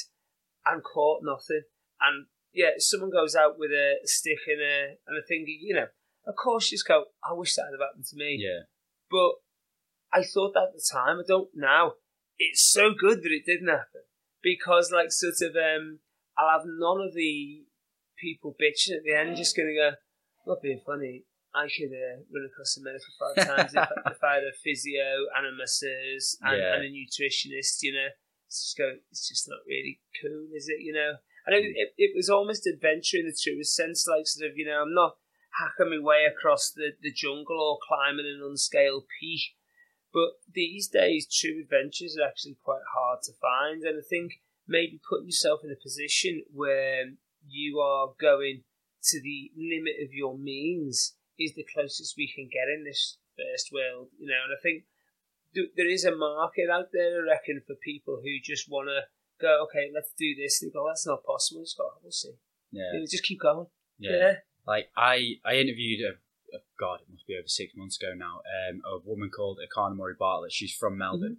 and 0.66 0.84
caught 0.84 1.22
nothing. 1.24 1.64
And 2.02 2.28
yeah, 2.54 2.72
someone 2.78 3.10
goes 3.12 3.36
out 3.36 3.58
with 3.58 3.72
a 3.72 3.96
stick 4.06 4.40
and 4.48 4.62
a 4.62 4.96
and 5.08 5.18
a 5.18 5.26
thing, 5.28 5.46
you 5.48 5.74
know, 5.76 5.88
of 6.28 6.36
course 6.36 6.72
you 6.72 6.78
just 6.78 6.88
go, 6.88 7.06
I 7.24 7.34
wish 7.34 7.56
that 7.56 7.66
had 7.72 7.84
happened 7.86 8.06
to 8.06 8.16
me. 8.18 8.38
yeah, 8.40 8.64
But 9.12 9.34
I 10.14 10.24
thought 10.24 10.54
that 10.54 10.70
at 10.70 10.74
the 10.74 10.86
time. 10.92 11.20
I 11.20 11.24
don't 11.28 11.50
now. 11.54 11.94
It's 12.38 12.62
so 12.62 12.92
good 12.98 13.24
that 13.24 13.32
it 13.32 13.46
didn't 13.46 13.68
happen 13.70 14.04
because, 14.44 14.92
like, 14.92 15.12
sort 15.12 15.36
of, 15.42 15.56
um, 15.56 16.00
I'll 16.38 16.50
have 16.60 16.66
none 16.68 17.00
of 17.08 17.14
the 17.14 17.64
people 18.20 18.56
bitching 18.60 18.96
at 18.96 19.04
the 19.06 19.14
end, 19.16 19.38
just 19.38 19.56
going 19.56 19.68
to 19.70 19.76
go, 19.76 19.92
not 20.46 20.62
being 20.62 20.82
funny. 20.86 21.24
I 21.54 21.68
could 21.72 21.96
uh, 21.96 22.20
run 22.34 22.44
across 22.52 22.76
the 22.76 22.82
America 22.82 23.06
five 23.16 23.48
times 23.48 23.72
if, 23.72 23.78
I- 23.80 24.12
if 24.12 24.24
I 24.24 24.34
had 24.36 24.44
a 24.44 24.52
physio 24.64 25.32
and 25.38 25.48
a 25.48 25.52
masseuse 25.56 26.38
and, 26.42 26.58
Yeah. 26.60 26.76
and 26.76 26.84
a 26.84 26.90
nutritionist, 26.92 27.80
you 27.84 27.94
know. 27.94 28.10
It's 28.48 28.64
just 28.64 28.78
go. 28.78 28.92
It's 29.12 29.28
just 29.28 29.50
not 29.50 29.60
really 29.68 30.00
cool, 30.22 30.48
is 30.56 30.68
it? 30.70 30.82
You 30.82 30.94
know. 30.94 31.14
And 31.46 31.56
it, 31.56 31.74
it, 31.76 31.94
it 31.98 32.12
was 32.16 32.30
almost 32.30 32.66
adventure 32.66 33.18
in 33.18 33.28
the 33.28 33.38
truest 33.38 33.76
sense, 33.76 34.08
like 34.10 34.26
sort 34.26 34.50
of, 34.50 34.58
you 34.58 34.66
know, 34.66 34.82
I'm 34.82 34.96
not 34.96 35.18
hacking 35.62 35.92
my 35.92 36.02
way 36.04 36.26
across 36.26 36.72
the, 36.72 36.94
the 37.02 37.12
jungle 37.14 37.62
or 37.62 37.78
climbing 37.86 38.26
an 38.26 38.42
unscaled 38.44 39.06
peak. 39.20 39.54
But 40.12 40.42
these 40.54 40.88
days, 40.88 41.28
true 41.28 41.62
adventures 41.62 42.18
are 42.18 42.28
actually 42.28 42.58
quite 42.64 42.82
hard 42.96 43.20
to 43.24 43.34
find. 43.40 43.84
And 43.84 44.00
I 44.00 44.06
think 44.10 44.42
maybe 44.68 45.00
putting 45.08 45.28
yourself 45.28 45.60
in 45.64 45.72
a 45.72 45.82
position 45.82 46.44
where 46.52 47.14
you 47.46 47.80
are 47.80 48.14
going 48.20 48.64
to 49.04 49.22
the 49.22 49.52
limit 49.56 50.02
of 50.02 50.14
your 50.14 50.38
means 50.38 51.16
is 51.38 51.54
the 51.54 51.68
closest 51.74 52.16
we 52.18 52.32
can 52.34 52.50
get 52.52 52.72
in 52.74 52.84
this 52.84 53.18
first 53.38 53.70
world, 53.72 54.08
you 54.18 54.28
know. 54.28 54.42
And 54.46 54.54
I 54.54 54.60
think 54.64 54.84
th- 54.84 54.95
there 55.76 55.90
is 55.90 56.04
a 56.06 56.16
market 56.16 56.70
out 56.72 56.88
there, 56.94 57.22
I 57.24 57.32
reckon, 57.34 57.62
for 57.66 57.76
people 57.84 58.20
who 58.24 58.32
just 58.44 58.70
want 58.70 58.90
to 58.90 59.02
go, 59.42 59.64
okay, 59.66 59.90
let's 59.94 60.12
do 60.18 60.34
this. 60.36 60.60
They 60.60 60.70
go, 60.70 60.86
that's 60.88 61.08
not 61.08 61.24
possible. 61.24 61.64
Just 61.64 61.78
go, 61.78 61.90
we'll 62.04 62.12
see. 62.12 62.34
yeah, 62.72 62.92
You 62.94 63.00
know, 63.00 63.06
just 63.10 63.24
keep 63.24 63.40
going. 63.42 63.68
yeah. 64.00 64.12
Yeah. 64.18 64.34
Like 64.68 64.90
I, 64.98 65.36
I 65.46 65.56
interviewed 65.56 66.02
a, 66.02 66.56
a 66.56 66.60
God, 66.80 67.00
it 67.02 67.08
must 67.12 67.28
be 67.28 67.36
over 67.38 67.48
six 67.48 67.74
months 67.76 67.98
ago 68.02 68.14
now. 68.16 68.42
Um, 68.46 68.82
a 68.86 68.98
woman 69.08 69.30
called 69.30 69.60
Akana 69.60 69.96
Murray 69.96 70.16
Bartlett. 70.18 70.52
She's 70.54 70.74
from 70.74 70.98
Melbourne, 70.98 71.38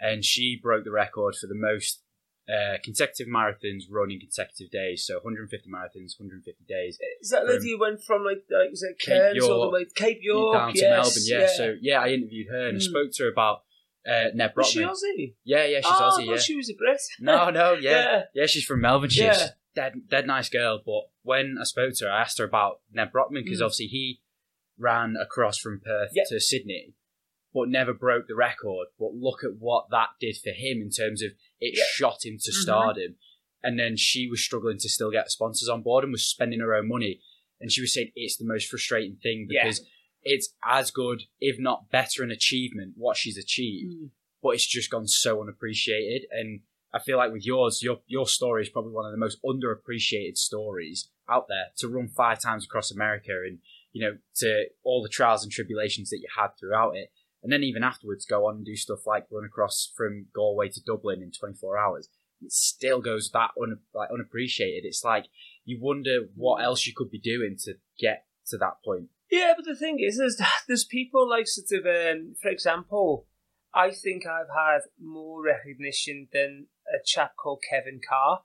and 0.00 0.24
she 0.24 0.58
broke 0.60 0.84
the 0.84 0.90
record 0.90 1.34
for 1.40 1.46
the 1.46 1.54
most 1.54 2.02
uh, 2.48 2.76
consecutive 2.84 3.32
marathons 3.32 3.84
running 3.90 4.20
consecutive 4.20 4.70
days. 4.70 5.04
So 5.06 5.14
150 5.14 5.68
marathons, 5.68 6.18
150 6.18 6.64
days. 6.68 6.98
Is 7.20 7.30
that 7.30 7.46
lady 7.46 7.70
who 7.70 7.80
went 7.80 8.02
from 8.02 8.24
like, 8.24 8.44
like 8.50 8.70
was 8.70 8.82
it 8.82 8.98
Cape 8.98 9.14
Cairns 9.14 9.42
all 9.44 9.48
the 9.48 9.54
York 9.66 9.72
way 9.72 9.86
Cape 9.94 10.18
York 10.22 10.54
down 10.54 10.72
to 10.72 10.78
yes, 10.78 10.90
Melbourne. 10.90 11.22
Yeah. 11.24 11.56
So 11.56 11.74
yeah, 11.80 12.00
I 12.00 12.08
interviewed 12.08 12.48
her 12.50 12.68
and 12.68 12.76
I 12.76 12.80
Mm. 12.80 12.82
spoke 12.82 13.10
to 13.14 13.22
her 13.24 13.30
about 13.30 13.62
uh, 14.06 14.28
Ned 14.34 14.52
Was 14.54 14.68
she 14.68 14.80
Aussie? 14.80 15.34
Yeah, 15.44 15.64
yeah, 15.64 15.78
she's 15.78 15.86
oh, 15.86 16.10
Aussie. 16.20 16.26
Yeah. 16.26 16.36
she 16.36 16.56
was 16.56 16.68
a 16.68 16.74
Brit. 16.74 17.00
No, 17.20 17.48
no, 17.48 17.72
yeah. 17.80 17.90
Yeah. 17.90 18.22
yeah, 18.34 18.46
she's 18.46 18.64
from 18.64 18.82
Melbourne. 18.82 19.08
She's 19.08 19.20
Yeah. 19.22 19.48
dead, 19.74 19.94
dead 20.10 20.26
nice 20.26 20.50
girl. 20.50 20.82
But 20.84 21.04
when 21.22 21.56
I 21.58 21.64
spoke 21.64 21.94
to 21.96 22.04
her, 22.04 22.10
I 22.10 22.20
asked 22.20 22.36
her 22.38 22.44
about 22.44 22.80
Ned 22.92 23.10
Brockman 23.12 23.44
because 23.44 23.60
Mm. 23.60 23.64
obviously 23.64 23.86
he 23.86 24.20
ran 24.78 25.14
across 25.18 25.56
from 25.58 25.80
Perth 25.82 26.10
Yeah. 26.12 26.24
to 26.28 26.38
Sydney. 26.40 26.92
But 27.54 27.68
never 27.68 27.94
broke 27.94 28.26
the 28.26 28.34
record. 28.34 28.88
But 28.98 29.14
look 29.14 29.44
at 29.44 29.56
what 29.58 29.86
that 29.90 30.08
did 30.20 30.36
for 30.36 30.50
him 30.50 30.82
in 30.82 30.90
terms 30.90 31.22
of 31.22 31.30
it 31.60 31.78
Yeah. 31.78 31.84
shot 31.94 32.24
him 32.24 32.36
to 32.42 32.50
Mhm. 32.50 32.54
stardom. 32.54 33.16
And 33.62 33.78
then 33.78 33.96
she 33.96 34.28
was 34.28 34.44
struggling 34.44 34.76
to 34.78 34.88
still 34.88 35.10
get 35.10 35.30
sponsors 35.30 35.68
on 35.68 35.82
board 35.82 36.04
and 36.04 36.12
was 36.12 36.26
spending 36.26 36.60
her 36.60 36.74
own 36.74 36.88
money. 36.88 37.22
And 37.60 37.72
she 37.72 37.80
was 37.80 37.94
saying 37.94 38.12
it's 38.16 38.36
the 38.36 38.44
most 38.44 38.66
frustrating 38.68 39.16
thing 39.16 39.46
Yeah. 39.48 39.62
because 39.62 39.88
it's 40.24 40.54
as 40.64 40.90
good, 40.90 41.22
if 41.40 41.58
not 41.58 41.90
better, 41.90 42.22
an 42.24 42.30
achievement 42.30 42.94
what 42.96 43.16
she's 43.16 43.38
achieved, 43.38 43.94
Mm. 43.94 44.10
but 44.42 44.50
it's 44.50 44.66
just 44.66 44.90
gone 44.90 45.06
so 45.06 45.40
unappreciated. 45.40 46.26
And 46.30 46.62
I 46.92 46.98
feel 46.98 47.16
like 47.18 47.32
with 47.32 47.46
yours, 47.46 47.82
your 47.82 48.02
your 48.06 48.26
story 48.26 48.62
is 48.62 48.68
probably 48.68 48.92
one 48.92 49.06
of 49.06 49.12
the 49.12 49.18
most 49.18 49.38
underappreciated 49.42 50.36
stories 50.36 51.10
out 51.28 51.46
there. 51.48 51.66
To 51.78 51.88
run 51.88 52.08
five 52.08 52.40
times 52.40 52.64
across 52.64 52.90
America 52.90 53.32
and 53.46 53.60
you 53.92 54.00
know 54.02 54.18
to 54.36 54.66
all 54.82 55.02
the 55.02 55.08
trials 55.08 55.42
and 55.42 55.52
tribulations 55.52 56.10
that 56.10 56.18
you 56.18 56.28
had 56.36 56.48
throughout 56.58 56.96
it, 56.96 57.12
and 57.44 57.52
then 57.52 57.62
even 57.62 57.84
afterwards 57.84 58.24
go 58.24 58.46
on 58.46 58.56
and 58.56 58.64
do 58.64 58.74
stuff 58.74 59.06
like 59.06 59.26
run 59.30 59.44
across 59.44 59.92
from 59.94 60.26
Galway 60.34 60.70
to 60.70 60.80
Dublin 60.84 61.22
in 61.22 61.30
24 61.30 61.78
hours. 61.78 62.08
It 62.40 62.50
still 62.50 63.00
goes 63.00 63.30
that 63.32 63.50
un, 63.62 63.78
like 63.94 64.08
unappreciated. 64.12 64.84
It's 64.84 65.04
like 65.04 65.26
you 65.64 65.78
wonder 65.80 66.20
what 66.34 66.64
else 66.64 66.86
you 66.86 66.94
could 66.96 67.10
be 67.10 67.20
doing 67.20 67.56
to 67.64 67.74
get 68.00 68.24
to 68.46 68.56
that 68.58 68.78
point. 68.82 69.08
Yeah, 69.30 69.52
but 69.56 69.66
the 69.66 69.76
thing 69.76 69.98
is, 70.00 70.18
there's, 70.18 70.40
there's 70.68 70.84
people 70.84 71.28
like 71.28 71.46
sort 71.46 71.80
of, 71.80 71.86
um, 71.86 72.34
for 72.40 72.50
example, 72.50 73.26
I 73.74 73.90
think 73.90 74.24
I've 74.26 74.54
had 74.54 74.82
more 75.00 75.44
recognition 75.44 76.28
than 76.32 76.68
a 76.88 77.04
chap 77.04 77.32
called 77.36 77.62
Kevin 77.68 78.00
Carr, 78.08 78.42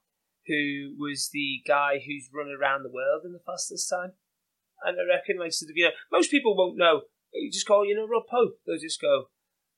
who 0.47 0.95
was 0.97 1.29
the 1.31 1.61
guy 1.67 2.01
who's 2.05 2.29
run 2.33 2.49
around 2.49 2.83
the 2.83 2.91
world 2.91 3.21
in 3.23 3.33
the 3.33 3.41
fastest 3.45 3.89
time. 3.89 4.13
And 4.83 4.97
I 4.99 5.15
reckon, 5.15 5.37
like, 5.37 5.53
sort 5.53 5.69
of, 5.69 5.77
you 5.77 5.85
know, 5.85 5.91
most 6.11 6.31
people 6.31 6.57
won't 6.57 6.77
know. 6.77 7.01
You 7.33 7.51
just 7.51 7.67
call, 7.67 7.85
you 7.85 7.95
know, 7.95 8.07
Rob 8.07 8.23
Pope. 8.29 8.59
They'll 8.65 8.77
just 8.79 9.01
go, 9.01 9.25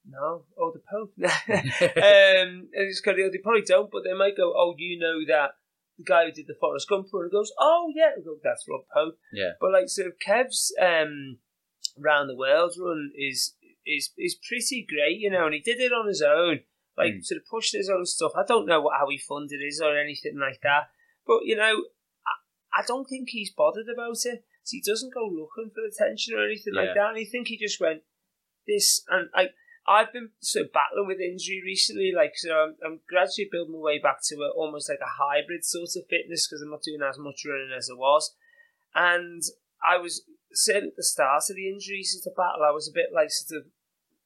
no, 0.08 0.46
oh, 0.58 0.74
the 0.74 0.82
Pope. 0.90 1.14
um, 1.20 2.70
and 2.74 2.88
it's 2.88 3.02
kind 3.02 3.20
of, 3.20 3.32
they 3.32 3.38
probably 3.40 3.62
don't, 3.62 3.92
but 3.92 4.04
they 4.04 4.14
might 4.14 4.38
go, 4.38 4.54
oh, 4.56 4.74
you 4.78 5.00
know 5.00 5.20
that 5.28 5.52
the 5.98 6.04
guy 6.04 6.26
who 6.26 6.32
did 6.32 6.48
the 6.48 6.56
Forrest 6.60 6.88
Gump 6.90 7.08
run 7.14 7.24
and 7.24 7.32
goes, 7.32 7.52
oh, 7.60 7.92
yeah, 7.96 8.12
go, 8.24 8.38
that's 8.44 8.66
Rob 8.70 8.82
Pope. 8.94 9.18
Yeah. 9.34 9.52
But 9.60 9.72
like 9.74 9.90
sort 9.90 10.08
of 10.08 10.14
Kev's 10.26 10.74
um 10.82 11.38
round 11.98 12.30
the 12.30 12.36
world 12.36 12.74
run 12.80 13.12
is 13.18 13.56
is 13.86 14.12
is 14.18 14.38
pretty 14.48 14.86
great, 14.88 15.20
you 15.20 15.30
know, 15.30 15.46
and 15.46 15.54
he 15.54 15.60
did 15.60 15.80
it 15.80 15.92
on 15.92 16.08
his 16.08 16.22
own. 16.22 16.62
Like 16.98 17.14
Mm. 17.14 17.24
sort 17.26 17.42
of 17.42 17.48
pushed 17.50 17.74
his 17.74 17.90
own 17.90 18.06
stuff. 18.06 18.34
I 18.36 18.44
don't 18.46 18.68
know 18.68 18.82
what, 18.82 18.98
how 19.00 19.10
he 19.10 19.18
funded 19.18 19.62
his 19.62 19.82
or 19.82 19.98
anything 19.98 20.38
like 20.40 20.60
that. 20.62 20.90
But 21.26 21.42
you 21.44 21.56
know, 21.56 21.86
I, 22.74 22.82
I 22.82 22.84
don't 22.86 23.06
think 23.06 23.30
he's 23.30 23.52
bothered 23.54 23.88
about 23.92 24.18
it. 24.26 24.44
He 24.72 24.82
doesn't 24.82 25.14
go 25.14 25.26
looking 25.26 25.72
for 25.74 25.84
attention 25.86 26.36
or 26.36 26.46
anything 26.46 26.74
Yeah. 26.76 26.82
like 26.82 26.96
that. 26.96 27.10
And 27.10 27.18
I 27.20 27.26
think 27.26 27.48
he 27.48 27.58
just 27.58 27.80
went 27.80 28.02
this 28.68 29.04
and 29.10 29.30
I 29.34 29.50
I've 29.88 30.14
been 30.14 30.30
sort 30.42 30.66
of 30.66 30.74
battling 30.74 31.08
with 31.08 31.20
injury 31.20 31.62
recently, 31.66 32.14
like 32.16 32.34
so 32.36 32.54
I'm, 32.54 32.76
I'm 32.86 33.00
gradually 33.10 33.50
building 33.52 33.74
my 33.74 33.80
way 33.82 34.00
back 34.00 34.18
to 34.30 34.36
a, 34.44 34.50
almost 34.50 34.90
like 34.90 35.02
a 35.02 35.18
hybrid 35.18 35.66
sort 35.66 35.90
of 35.98 36.06
fitness 36.08 36.48
because 36.48 36.62
I'm 36.62 36.70
not 36.70 36.84
doing 36.84 37.02
as 37.02 37.18
much 37.18 37.42
running 37.46 37.74
as 37.76 37.90
I 37.90 37.98
was, 37.98 38.36
and 38.94 39.42
I 39.82 39.98
was 39.98 40.22
saying 40.54 40.86
at 40.94 40.96
the 40.96 41.04
start 41.04 41.50
of 41.50 41.56
the 41.56 41.68
injury 41.68 42.04
sort 42.04 42.30
of 42.32 42.38
battle, 42.38 42.62
I 42.64 42.70
was 42.70 42.88
a 42.88 42.94
bit 42.94 43.10
like 43.14 43.32
sort 43.32 43.58
of 43.62 43.72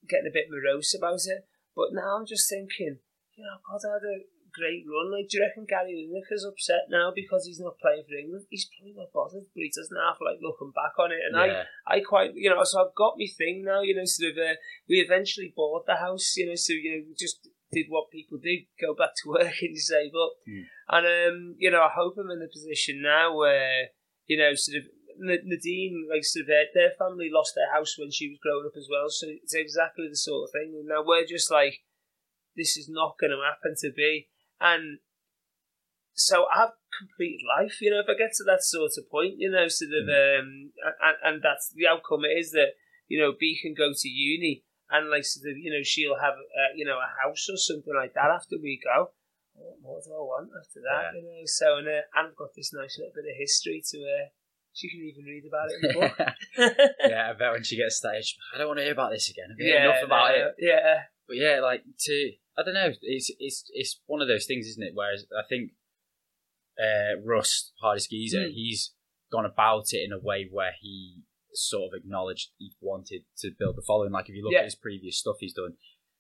getting 0.10 0.28
a 0.28 0.34
bit 0.34 0.52
morose 0.52 0.93
about 0.93 1.24
it, 1.26 1.48
but 1.74 1.93
now 1.93 2.18
I'm 2.20 2.28
just 2.28 2.50
thinking, 2.50 3.00
you 3.38 3.43
know, 3.48 3.56
God, 3.64 3.80
I 3.88 3.93
had 3.96 4.04
a 4.04 4.18
great 4.56 4.88
run. 4.88 5.12
Like, 5.12 5.28
do 5.28 5.38
you 5.38 5.43
reckon 5.43 5.68
Gary 5.68 6.08
Lineker's 6.08 6.47
upset 6.47 6.88
now 6.89 7.12
because 7.14 7.45
he's 7.45 7.60
not 7.60 7.80
playing 7.80 8.08
for 8.08 8.16
England? 8.16 8.47
He's 8.49 8.66
probably 8.72 8.95
not 8.95 9.12
bothered, 9.14 9.51
but 9.51 9.62
he 9.62 9.72
doesn't 9.76 9.99
have 9.99 10.18
like 10.24 10.39
looking 10.41 10.72
back 10.72 10.95
on 10.97 11.12
it, 11.12 11.20
and 11.28 11.36
I 11.36 11.45
yeah. 11.47 11.64
I 11.88 11.99
quite, 11.99 12.32
you 12.36 12.49
know, 12.49 12.64
so 12.64 12.82
I've 12.82 12.95
got 12.95 13.16
my 13.18 13.28
thing 13.38 13.64
now, 13.64 13.82
you 13.82 13.95
know, 13.95 14.06
sort 14.06 14.32
of, 14.32 14.38
uh, 14.38 14.56
we 14.89 14.97
eventually 14.97 15.53
bought 15.56 15.86
the 15.86 15.95
house, 15.95 16.36
you 16.38 16.47
know, 16.47 16.56
so, 16.56 16.74
you 16.74 16.91
know, 16.91 17.03
we 17.08 17.16
just 17.18 17.47
did 17.72 17.86
what 17.89 18.12
people 18.12 18.38
do, 18.41 18.58
go 18.82 18.93
back 18.93 19.12
to 19.18 19.30
work 19.30 19.62
and 19.62 19.78
save 19.78 20.12
up. 20.16 20.34
Hmm. 20.47 20.64
And, 20.89 21.06
um, 21.06 21.56
you 21.58 21.70
know, 21.72 21.82
I 21.82 21.89
hope 21.93 22.16
I'm 22.18 22.32
in 22.32 22.39
the 22.39 22.49
position 22.51 23.01
now 23.01 23.36
where, 23.36 23.89
you 24.28 24.38
know, 24.38 24.53
sort 24.56 24.78
of, 24.78 24.84
Nadine, 25.18 26.08
like, 26.12 26.26
sort 26.26 26.45
of, 26.45 26.49
uh, 26.49 26.68
their 26.74 26.91
family 26.99 27.30
lost 27.32 27.53
their 27.56 27.72
house 27.72 27.95
when 27.97 28.12
she 28.12 28.28
was 28.28 28.39
growing 28.43 28.66
up 28.66 28.76
as 28.76 28.88
well, 28.91 29.08
so 29.10 29.28
it's 29.30 29.53
exactly 29.53 30.08
the 30.10 30.18
sort 30.18 30.49
of 30.49 30.51
thing. 30.51 30.76
And 30.76 30.88
now 30.88 31.03
we're 31.06 31.26
just 31.26 31.49
like, 31.49 31.80
this 32.58 32.76
is 32.76 32.89
not 32.89 33.16
going 33.20 33.32
to 33.32 33.39
happen 33.39 33.76
to 33.80 33.91
be. 33.95 34.28
And 34.60 34.99
so 36.14 36.45
I've 36.53 36.72
completed 36.97 37.43
life, 37.43 37.82
you 37.82 37.91
know, 37.91 37.99
if 37.99 38.08
I 38.08 38.18
get 38.18 38.34
to 38.39 38.43
that 38.47 38.64
sort 38.64 38.91
of 38.97 39.10
point, 39.10 39.36
you 39.38 39.51
know, 39.51 39.68
sort 39.68 39.91
of, 39.91 40.08
um, 40.08 40.72
and, 41.03 41.18
and 41.24 41.38
that's 41.43 41.72
the 41.76 41.88
outcome 41.88 42.24
is 42.24 42.51
that, 42.51 42.80
you 43.08 43.20
know, 43.20 43.34
B 43.38 43.60
can 43.62 43.76
go 43.76 43.91
to 43.91 44.08
uni 44.10 44.64
and 44.89 45.10
like 45.10 45.26
sort 45.26 45.51
of, 45.51 45.58
you 45.58 45.72
know, 45.72 45.84
she'll 45.84 46.20
have, 46.20 46.39
uh, 46.39 46.72
you 46.76 46.86
know, 46.86 46.97
a 46.97 47.12
house 47.22 47.47
or 47.51 47.58
something 47.58 47.93
like 47.93 48.14
that 48.14 48.32
after 48.32 48.56
we 48.62 48.80
go. 48.82 49.12
What 49.56 49.80
more 49.82 49.99
do 50.03 50.12
I 50.12 50.24
want 50.24 50.49
after 50.56 50.80
that, 50.84 51.12
Yeah. 51.14 51.20
you 51.20 51.24
know? 51.24 51.41
So, 51.45 51.78
and, 51.78 51.88
uh, 51.88 52.08
and 52.16 52.28
I've 52.32 52.36
got 52.36 52.56
this 52.56 52.72
nice 52.74 52.97
little 52.99 53.14
bit 53.16 53.32
of 53.32 53.38
history 53.38 53.84
to, 53.91 53.97
uh, 53.99 54.28
she 54.76 54.89
can 54.89 54.99
even 54.99 55.24
read 55.24 55.47
about 55.47 55.72
it 55.72 55.80
in 55.80 55.82
the 55.88 55.99
book. 55.99 56.80
yeah, 57.08 57.32
I 57.32 57.34
bet 57.34 57.51
when 57.53 57.64
she 57.64 57.78
gets 57.78 57.95
started, 57.95 58.26
I 58.53 58.58
don't 58.58 58.68
want 58.68 58.80
to 58.80 58.84
hear 58.84 58.91
about 58.91 59.12
this 59.12 59.30
again. 59.30 59.47
I've 59.51 59.60
heard 59.60 59.84
enough 59.84 60.03
about 60.03 60.32
no, 60.32 60.36
it. 60.36 60.56
Yeah. 60.60 61.03
But 61.28 61.38
yeah, 61.38 61.60
like 61.62 61.84
to 61.84 62.32
I 62.58 62.64
don't 62.64 62.74
know. 62.74 62.91
It's 63.01 63.32
it's 63.39 63.66
it's 63.74 63.99
one 64.06 64.22
of 64.22 64.28
those 64.28 64.45
things, 64.45 64.66
isn't 64.68 64.84
it? 64.84 64.91
Whereas 64.95 65.26
I 65.38 65.43
think 65.47 65.72
uh, 66.80 67.20
Russ 67.26 67.72
Hardest 67.82 68.10
Geezer, 68.10 68.45
Mm. 68.47 68.53
he's 68.53 68.93
gone 69.32 69.45
about 69.45 69.86
it 69.93 70.03
in 70.03 70.12
a 70.12 70.20
way 70.20 70.47
where 70.51 70.74
he 70.80 71.22
sort 71.53 71.93
of 71.93 71.97
acknowledged 71.97 72.51
he 72.58 72.74
wanted 72.82 73.24
to 73.38 73.51
build 73.58 73.76
the 73.78 73.82
following. 73.82 74.12
Like 74.12 74.30
if 74.30 74.36
you 74.36 74.43
look 74.43 74.53
Yeah. 74.53 74.60
at 74.60 74.66
his 74.66 74.76
previous 74.76 75.18
stuff 75.18 75.38
he's 75.39 75.53
done, 75.53 75.78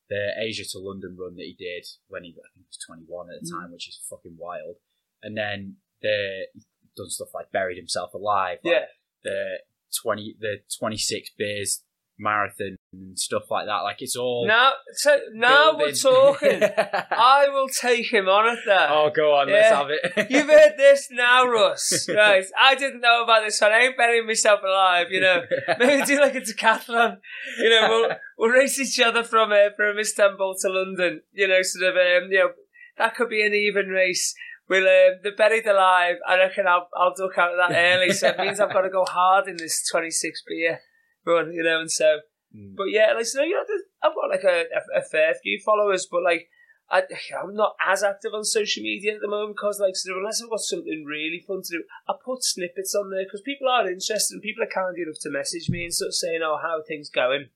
the 0.09 0.33
Asia 0.37 0.63
to 0.71 0.79
London 0.79 1.17
run 1.19 1.35
that 1.35 1.43
he 1.45 1.53
did 1.53 1.85
when 2.07 2.23
he 2.23 2.29
I 2.31 2.47
think 2.53 2.65
he 2.65 2.69
was 2.69 2.77
twenty 2.85 3.03
one 3.03 3.29
at 3.29 3.41
the 3.41 3.47
Mm. 3.47 3.59
time, 3.61 3.71
which 3.71 3.87
is 3.89 3.97
fucking 4.09 4.37
wild. 4.37 4.77
And 5.21 5.37
then 5.37 5.77
the 6.01 6.47
done 6.95 7.09
stuff 7.09 7.33
like 7.33 7.51
buried 7.51 7.77
himself 7.77 8.13
alive. 8.13 8.59
like 8.63 8.71
Yeah. 8.73 8.85
the 9.23 9.63
twenty 10.01 10.35
the 10.39 10.63
twenty 10.77 10.97
six 10.97 11.29
beers 11.37 11.83
marathon 12.17 12.77
and 12.93 13.17
stuff 13.19 13.43
like 13.51 13.65
that. 13.65 13.79
Like 13.79 13.97
it's 14.01 14.15
all 14.15 14.47
Now, 14.47 14.71
so 14.93 15.17
now 15.33 15.77
we're 15.77 15.91
talking. 15.91 16.61
I 16.63 17.47
will 17.49 17.67
take 17.67 18.11
him 18.11 18.27
on 18.27 18.47
at 18.47 18.63
that. 18.65 18.89
oh, 18.91 19.11
go 19.15 19.35
on, 19.35 19.49
let's 19.49 19.69
have 19.69 19.87
it. 19.89 20.27
You've 20.29 20.47
heard 20.47 20.73
this 20.77 21.09
now, 21.11 21.45
Russ. 21.49 22.07
Right. 22.09 22.45
I 22.59 22.75
didn't 22.75 23.01
know 23.01 23.23
about 23.23 23.43
this 23.43 23.59
one. 23.61 23.71
I 23.71 23.79
ain't 23.79 23.97
burying 23.97 24.25
myself 24.25 24.61
alive, 24.63 25.07
you 25.11 25.21
know. 25.21 25.43
Maybe 25.79 26.05
do 26.05 26.19
like 26.19 26.35
a 26.35 26.41
decathlon. 26.41 27.17
You 27.59 27.69
know, 27.69 27.87
we'll, 27.89 28.09
we'll 28.37 28.49
race 28.51 28.79
each 28.79 28.99
other 28.99 29.23
from 29.23 29.51
uh, 29.51 29.69
from 29.75 29.99
Istanbul 29.99 30.55
to 30.61 30.69
London. 30.69 31.21
You 31.33 31.47
know, 31.47 31.61
sort 31.61 31.89
of, 31.89 31.95
um, 31.95 32.31
you 32.31 32.39
know, 32.39 32.49
that 32.97 33.15
could 33.15 33.29
be 33.29 33.45
an 33.45 33.53
even 33.53 33.87
race. 33.87 34.33
We'll, 34.67 34.87
um, 34.87 35.19
the 35.21 35.31
buried 35.31 35.67
alive, 35.67 36.15
I 36.27 36.37
reckon 36.37 36.65
I'll, 36.67 36.89
I'll 36.97 37.13
duck 37.15 37.37
out 37.37 37.51
of 37.51 37.57
that 37.57 37.75
early. 37.75 38.11
So 38.11 38.29
it 38.29 38.39
means 38.39 38.59
I've 38.59 38.73
got 38.73 38.81
to 38.81 38.89
go 38.89 39.05
hard 39.05 39.47
in 39.47 39.57
this 39.57 39.87
26 39.91 40.41
beer 40.47 40.79
run, 41.25 41.53
you 41.53 41.63
know, 41.63 41.79
and 41.79 41.91
so. 41.91 42.19
Mm. 42.55 42.75
But 42.75 42.85
yeah, 42.85 43.13
like 43.13 43.25
so, 43.25 43.41
you 43.43 43.55
know, 43.55 43.63
I've 44.03 44.15
got 44.15 44.29
like 44.29 44.43
a, 44.43 44.65
a, 44.75 44.99
a 44.99 45.01
fair 45.01 45.33
few 45.33 45.59
followers, 45.63 46.07
but 46.09 46.23
like 46.23 46.49
I, 46.89 47.01
I'm 47.41 47.55
not 47.55 47.75
as 47.85 48.03
active 48.03 48.33
on 48.33 48.45
social 48.45 48.83
media 48.83 49.15
at 49.15 49.21
the 49.21 49.27
moment 49.27 49.55
because 49.55 49.79
like 49.79 49.95
sort 49.95 50.17
of, 50.17 50.21
unless 50.21 50.41
I've 50.41 50.49
got 50.49 50.59
something 50.59 51.03
really 51.05 51.43
fun 51.45 51.61
to 51.63 51.77
do, 51.77 51.83
I 52.07 52.13
put 52.23 52.43
snippets 52.43 52.93
on 52.93 53.09
there 53.09 53.23
because 53.25 53.41
people 53.41 53.67
are 53.67 53.89
interested 53.89 54.35
and 54.35 54.41
people 54.43 54.63
are 54.63 54.67
kind 54.67 54.95
enough 54.97 55.17
to 55.21 55.29
message 55.31 55.69
me 55.69 55.83
and 55.83 55.93
sort 55.93 56.09
of 56.09 56.15
saying, 56.15 56.41
"Oh, 56.43 56.59
how 56.61 56.79
are 56.79 56.83
things 56.87 57.09
going?" 57.09 57.49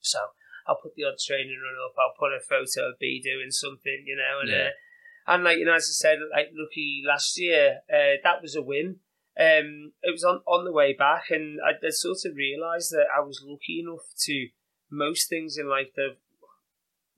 So 0.00 0.18
I'll 0.66 0.80
put 0.80 0.94
the 0.94 1.04
odd 1.04 1.18
training 1.18 1.58
run 1.62 1.74
up. 1.84 1.94
I'll 1.98 2.14
put 2.18 2.32
a 2.32 2.40
photo 2.40 2.90
of 2.90 2.98
B 3.00 3.20
doing 3.22 3.50
something, 3.50 4.04
you 4.06 4.16
know, 4.16 4.40
and 4.40 4.50
Yeah. 4.50 4.68
uh, 4.68 5.34
and 5.34 5.44
like 5.44 5.58
you 5.58 5.64
know, 5.64 5.74
as 5.74 5.90
I 5.90 5.92
said, 5.92 6.18
like 6.32 6.50
lucky 6.54 7.02
last 7.04 7.38
year, 7.38 7.80
uh, 7.92 8.22
that 8.22 8.40
was 8.40 8.54
a 8.54 8.62
win. 8.62 9.00
Um, 9.38 9.92
it 10.02 10.10
was 10.12 10.24
on, 10.24 10.40
on 10.46 10.64
the 10.64 10.72
way 10.72 10.92
back, 10.92 11.24
and 11.30 11.58
I, 11.64 11.70
I 11.84 11.90
sort 11.90 12.18
of 12.26 12.36
realised 12.36 12.90
that 12.92 13.06
I 13.14 13.20
was 13.20 13.42
lucky 13.46 13.80
enough 13.80 14.04
to 14.26 14.48
most 14.90 15.28
things 15.28 15.56
in 15.56 15.68
life 15.68 15.94
that 15.96 16.10
I've, 16.10 16.16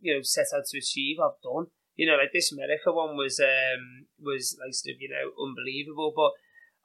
you 0.00 0.14
know 0.14 0.20
set 0.22 0.46
out 0.54 0.66
to 0.66 0.78
achieve. 0.78 1.16
I've 1.20 1.40
done. 1.42 1.66
You 1.96 2.06
know, 2.06 2.16
like 2.16 2.32
this 2.32 2.52
America 2.52 2.92
one 2.92 3.16
was 3.16 3.40
um 3.40 4.06
was 4.20 4.56
like 4.62 4.74
sort 4.74 4.94
of 4.96 5.00
you 5.00 5.08
know 5.08 5.32
unbelievable, 5.42 6.12
but 6.14 6.32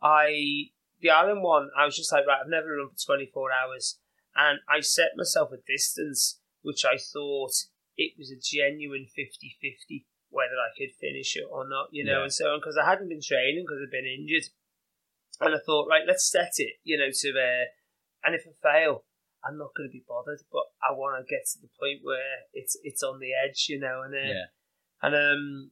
I 0.01 0.71
the 1.01 1.09
Ireland 1.11 1.43
one 1.43 1.69
I 1.77 1.85
was 1.85 1.95
just 1.95 2.11
like 2.11 2.25
right, 2.25 2.39
I've 2.41 2.49
never 2.49 2.77
run 2.77 2.89
for 2.89 3.05
twenty 3.05 3.29
four 3.33 3.49
hours, 3.51 3.99
and 4.35 4.59
I 4.69 4.79
set 4.81 5.11
myself 5.17 5.51
a 5.51 5.57
distance 5.67 6.39
which 6.61 6.83
I 6.85 6.97
thought 6.97 7.53
it 7.95 8.13
was 8.17 8.29
a 8.29 8.35
genuine 8.41 9.05
50-50 9.17 10.05
whether 10.29 10.57
I 10.59 10.75
could 10.77 10.93
finish 10.99 11.35
it 11.37 11.45
or 11.49 11.67
not, 11.69 11.87
you 11.91 12.03
know, 12.03 12.17
Yeah. 12.17 12.23
and 12.23 12.33
so 12.33 12.47
on 12.51 12.59
because 12.59 12.77
I 12.77 12.85
hadn't 12.89 13.07
been 13.09 13.21
training 13.21 13.63
because 13.65 13.79
I'd 13.81 13.91
been 13.91 14.05
injured. 14.05 14.49
And 15.39 15.53
I 15.53 15.59
thought, 15.65 15.87
right, 15.89 16.03
let's 16.07 16.29
set 16.29 16.53
it, 16.57 16.73
you 16.83 16.97
know, 16.97 17.09
to 17.11 17.29
uh, 17.29 17.65
and 18.23 18.35
if 18.35 18.45
I 18.47 18.53
fail, 18.61 19.03
I'm 19.45 19.57
not 19.57 19.71
going 19.75 19.87
to 19.87 19.93
be 19.93 20.03
bothered, 20.07 20.41
but 20.51 20.63
I 20.81 20.93
want 20.93 21.23
to 21.23 21.29
get 21.29 21.45
to 21.53 21.61
the 21.61 21.69
point 21.79 21.99
where 22.03 22.49
it's 22.53 22.75
it's 22.83 23.03
on 23.03 23.19
the 23.19 23.31
edge, 23.33 23.67
you 23.69 23.79
know, 23.79 24.01
and 24.03 24.13
uh, 24.13 24.17
yeah. 24.17 24.45
and 25.01 25.15
um, 25.15 25.71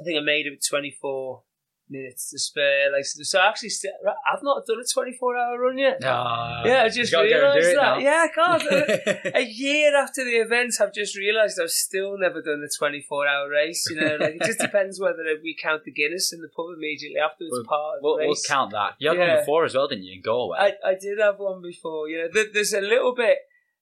I 0.00 0.04
think 0.04 0.18
I 0.18 0.24
made 0.24 0.46
it 0.46 0.50
with 0.50 0.66
24, 0.68 1.42
minutes 1.88 2.30
to 2.30 2.38
spare. 2.38 2.90
Like 2.92 3.04
so, 3.04 3.22
so 3.22 3.40
actually, 3.40 3.70
st- 3.70 3.94
I've 4.06 4.42
not 4.42 4.66
done 4.66 4.78
a 4.80 4.84
twenty 4.92 5.12
four 5.12 5.36
hour 5.36 5.58
run 5.58 5.78
yet. 5.78 5.98
Ah, 6.04 6.62
yeah, 6.64 6.82
I 6.82 6.88
just 6.88 7.12
gotta 7.12 7.28
go 7.28 7.34
and 7.52 7.60
do 7.62 7.68
realised 7.68 7.76
that. 7.78 8.00
Yeah, 8.00 8.26
I 8.26 8.28
can't. 8.34 9.34
a 9.36 9.42
year 9.44 9.96
after 9.96 10.24
the 10.24 10.36
event, 10.36 10.74
I've 10.80 10.92
just 10.92 11.16
realised 11.16 11.58
I've 11.62 11.70
still 11.70 12.18
never 12.18 12.42
done 12.42 12.62
a 12.64 12.68
24 12.78 13.26
hour 13.28 13.48
race. 13.48 13.86
You 13.90 14.00
know, 14.00 14.16
like 14.20 14.34
it 14.36 14.42
just 14.42 14.58
depends 14.58 15.00
whether 15.00 15.22
we 15.42 15.56
count 15.60 15.84
the 15.84 15.92
Guinness 15.92 16.32
in 16.32 16.40
the 16.40 16.48
pub 16.48 16.66
immediately 16.76 17.18
afterwards 17.20 17.52
We'll- 17.52 17.64
part 17.64 17.98
We'll, 18.02 18.16
we'll 18.18 18.36
count 18.48 18.72
that. 18.72 18.94
You 18.98 19.08
had 19.10 19.18
Yeah. 19.18 19.28
one 19.34 19.40
before 19.42 19.64
as 19.64 19.74
well, 19.74 19.88
didn't 19.88 20.04
you, 20.04 20.14
in 20.14 20.22
Galway? 20.22 20.58
I, 20.58 20.72
I 20.90 20.94
did 21.00 21.18
have 21.18 21.38
one 21.38 21.62
before. 21.62 22.08
You 22.08 22.22
know, 22.22 22.28
There- 22.32 22.52
there's 22.52 22.72
a 22.72 22.80
little 22.80 23.14
bit 23.14 23.38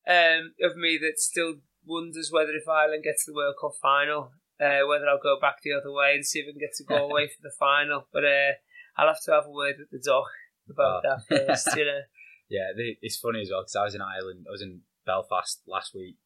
um, 0.06 0.52
of 0.62 0.76
me 0.76 0.98
that 0.98 1.18
still 1.18 1.54
wonders 1.86 2.30
whether 2.32 2.52
if 2.52 2.68
Ireland 2.68 3.04
gets 3.04 3.24
to 3.24 3.30
the 3.32 3.36
World 3.36 3.56
Cup 3.60 3.72
final, 3.80 4.32
uh, 4.64 4.86
whether 4.88 5.06
I'll 5.08 5.22
go 5.22 5.38
back 5.40 5.56
the 5.62 5.72
other 5.74 5.92
way 5.92 6.14
and 6.14 6.24
see 6.24 6.40
if 6.40 6.46
I 6.48 6.52
can 6.52 6.60
get 6.60 6.72
to 6.78 6.84
go 6.84 7.04
away 7.10 7.28
for 7.28 7.42
the 7.42 7.52
final. 7.58 8.08
But 8.12 8.24
uh, 8.24 8.52
I'll 8.96 9.08
have 9.08 9.22
to 9.26 9.32
have 9.32 9.46
a 9.46 9.50
word 9.50 9.76
with 9.78 9.90
the 9.90 10.02
doc 10.04 10.26
about 10.70 11.02
Oh. 11.04 11.16
that 11.28 11.46
first. 11.46 11.76
You 11.76 11.84
know. 11.84 12.00
Yeah, 12.50 12.72
the, 12.76 12.94
it's 13.00 13.16
funny 13.16 13.40
as 13.40 13.48
well 13.50 13.62
because 13.62 13.74
I 13.74 13.84
was 13.84 13.94
in 13.94 14.02
Ireland. 14.02 14.44
I 14.46 14.52
was 14.52 14.60
in 14.60 14.82
Belfast 15.06 15.62
last 15.66 15.94
week. 15.94 16.16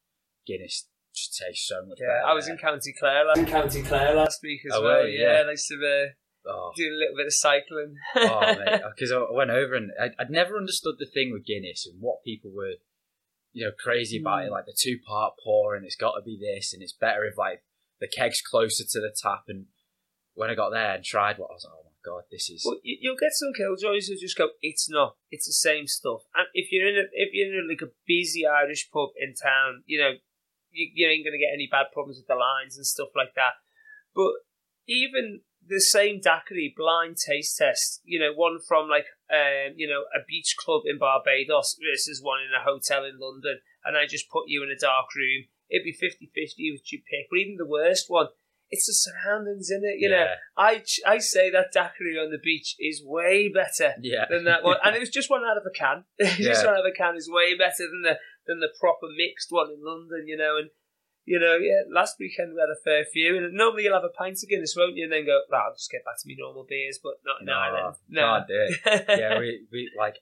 Guinness 0.47 0.89
just 1.15 1.39
tastes 1.39 1.69
so 1.69 1.87
much 1.87 1.99
Yeah, 2.01 2.09
better. 2.09 2.27
I 2.27 2.35
was 2.35 2.49
in 2.49 2.59
County 2.59 2.93
Clare 2.99 3.25
last, 3.25 3.39
in 3.39 3.47
County 3.47 3.83
Clare 3.83 4.15
last 4.15 4.41
week 4.43 4.61
as 4.67 4.73
Oh, 4.75 4.83
well. 4.83 5.07
yeah, 5.07 5.43
Yeah. 5.45 5.51
Used 5.51 5.69
to 5.69 5.77
uh, 5.77 6.51
Oh, 6.51 6.73
do 6.77 6.85
a 6.91 6.99
little 6.99 7.17
bit 7.17 7.27
of 7.27 7.33
cycling. 7.35 7.95
oh 8.17 8.41
mate, 8.41 8.81
because 8.95 9.13
I 9.13 9.25
went 9.33 9.51
over 9.51 9.75
and 9.77 9.93
I, 9.99 10.11
I'd 10.19 10.29
never 10.29 10.57
understood 10.57 10.97
the 10.99 11.07
thing 11.07 11.31
with 11.33 11.47
Guinness 11.47 11.87
and 11.87 12.01
what 12.03 12.25
people 12.25 12.51
were, 12.53 12.75
you 13.53 13.65
know, 13.65 13.73
crazy 13.79 14.19
about 14.21 14.43
it. 14.43 14.49
Mm. 14.49 14.53
Like 14.53 14.67
the 14.67 14.77
two 14.77 14.99
part 15.07 15.35
pour 15.45 15.77
and 15.77 15.87
it's 15.87 15.97
got 15.97 16.13
to 16.17 16.23
be 16.23 16.37
this 16.37 16.75
and 16.75 16.83
it's 16.83 16.93
better 16.93 17.25
if 17.25 17.39
like 17.39 17.63
the 18.01 18.09
keg's 18.09 18.43
closer 18.43 18.85
to 18.85 19.01
the 19.01 19.15
tap. 19.15 19.45
And 19.49 19.67
when 20.35 20.51
I 20.51 20.55
got 20.55 20.71
there 20.71 20.95
and 20.95 21.05
tried 21.05 21.39
what 21.39 21.51
I 21.51 21.55
was 21.55 21.65
like, 21.65 21.75
oh 21.77 21.85
my 21.85 21.99
god, 22.05 22.23
this 22.31 22.51
is 22.51 22.65
Well, 22.65 22.79
you, 22.83 22.99
you'll 23.01 23.21
get 23.21 23.33
some 23.33 23.53
killjoys 23.57 24.09
who 24.09 24.17
just 24.17 24.39
go, 24.39 24.51
"It's 24.63 24.89
not. 24.89 25.17
It's 25.31 25.47
the 25.47 25.53
same 25.53 25.87
stuff." 25.87 26.23
And 26.35 26.47
if 26.55 26.73
you're 26.73 26.89
in 26.89 26.97
a 26.97 27.07
if 27.13 27.31
you're 27.33 27.53
in 27.53 27.65
a, 27.65 27.69
like 27.69 27.83
a 27.83 27.93
busy 28.07 28.47
Irish 28.47 28.91
pub 28.91 29.11
in 29.19 29.35
town, 29.35 29.83
you 29.87 29.99
know, 29.99 30.13
you, 30.71 30.91
you 30.95 31.09
ain't 31.09 31.25
gonna 31.25 31.39
get 31.39 31.55
any 31.55 31.69
bad 31.71 31.87
problems 31.93 32.19
with 32.19 32.27
the 32.27 32.35
lines 32.35 32.77
and 32.77 32.87
stuff 32.87 33.09
like 33.17 33.35
that. 33.35 33.55
But 34.15 34.33
even 34.87 35.41
the 35.69 35.81
same 35.81 36.21
daiquiri 36.21 36.73
blind 36.77 37.17
taste 37.17 37.59
test, 37.59 38.01
you 38.05 38.19
know, 38.19 38.33
one 38.33 38.59
from 38.67 38.89
like 38.89 39.07
um, 39.31 39.75
you 39.77 39.87
know 39.87 40.05
a 40.15 40.25
beach 40.27 40.57
club 40.59 40.83
in 40.87 40.99
Barbados 40.99 41.77
versus 41.79 42.21
one 42.23 42.41
in 42.41 42.51
a 42.55 42.65
hotel 42.65 43.05
in 43.05 43.19
London, 43.19 43.61
and 43.85 43.97
I 43.97 44.07
just 44.07 44.31
put 44.31 44.45
you 44.49 44.63
in 44.63 44.71
a 44.71 44.79
dark 44.79 45.07
room, 45.15 45.45
it'd 45.71 45.85
be 45.85 45.93
50-50 45.93 46.73
which 46.73 46.93
you 46.93 47.01
pick. 47.01 47.29
But 47.31 47.39
even 47.39 47.57
the 47.57 47.67
worst 47.67 48.07
one. 48.09 48.29
It's 48.71 48.85
the 48.85 48.93
surroundings 48.93 49.71
in 49.71 49.81
it, 49.83 49.97
you 49.99 50.11
know. 50.11 50.27
I 50.55 50.85
I 51.07 51.17
say 51.25 51.49
that 51.49 51.73
daiquiri 51.73 52.19
on 52.21 52.31
the 52.31 52.37
beach 52.37 52.77
is 52.79 53.01
way 53.03 53.49
better 53.49 53.95
yeah, 54.03 54.27
than 54.29 54.45
that 54.45 54.63
one, 54.63 54.77
and 54.85 54.95
it 54.95 55.01
was 55.01 55.09
just 55.09 55.31
one 55.31 55.41
out 55.43 55.57
of 55.57 55.65
a 55.65 55.73
can. 55.73 56.05
just 56.21 56.39
Yeah. 56.39 56.67
one 56.67 56.75
out 56.75 56.85
of 56.85 56.93
a 56.93 56.95
can 56.95 57.17
is 57.17 57.31
way 57.33 57.57
better 57.57 57.89
than 57.89 58.03
the 58.03 58.19
than 58.47 58.61
the 58.61 58.69
proper 58.79 59.09
mixed 59.17 59.49
one 59.49 59.71
in 59.73 59.81
London, 59.83 60.29
you 60.29 60.37
know. 60.37 60.59
And 60.59 60.69
you 61.25 61.41
know, 61.41 61.57
yeah, 61.57 61.89
last 61.89 62.17
weekend 62.21 62.53
we 62.53 62.61
had 62.61 62.69
a 62.69 62.77
fair 62.85 63.05
few, 63.05 63.39
and 63.39 63.53
normally 63.57 63.85
you'll 63.85 63.95
have 63.97 64.05
a 64.05 64.13
pint 64.13 64.37
of 64.37 64.49
Guinness, 64.51 64.77
won't 64.77 64.97
you? 64.97 65.05
And 65.05 65.13
then 65.13 65.25
go, 65.25 65.41
right, 65.51 65.65
I'll 65.65 65.73
just 65.73 65.91
get 65.91 66.05
back 66.05 66.21
to 66.21 66.29
my 66.29 66.37
normal 66.37 66.65
beers, 66.69 67.01
but 67.03 67.21
not 67.25 67.41
in 67.41 67.47
no, 67.49 67.57
Ireland. 67.57 67.97
can't 68.13 68.49
do 68.49 68.61
it. 68.69 69.05
yeah, 69.09 69.39
we, 69.39 69.65
we 69.73 69.91
like 69.97 70.17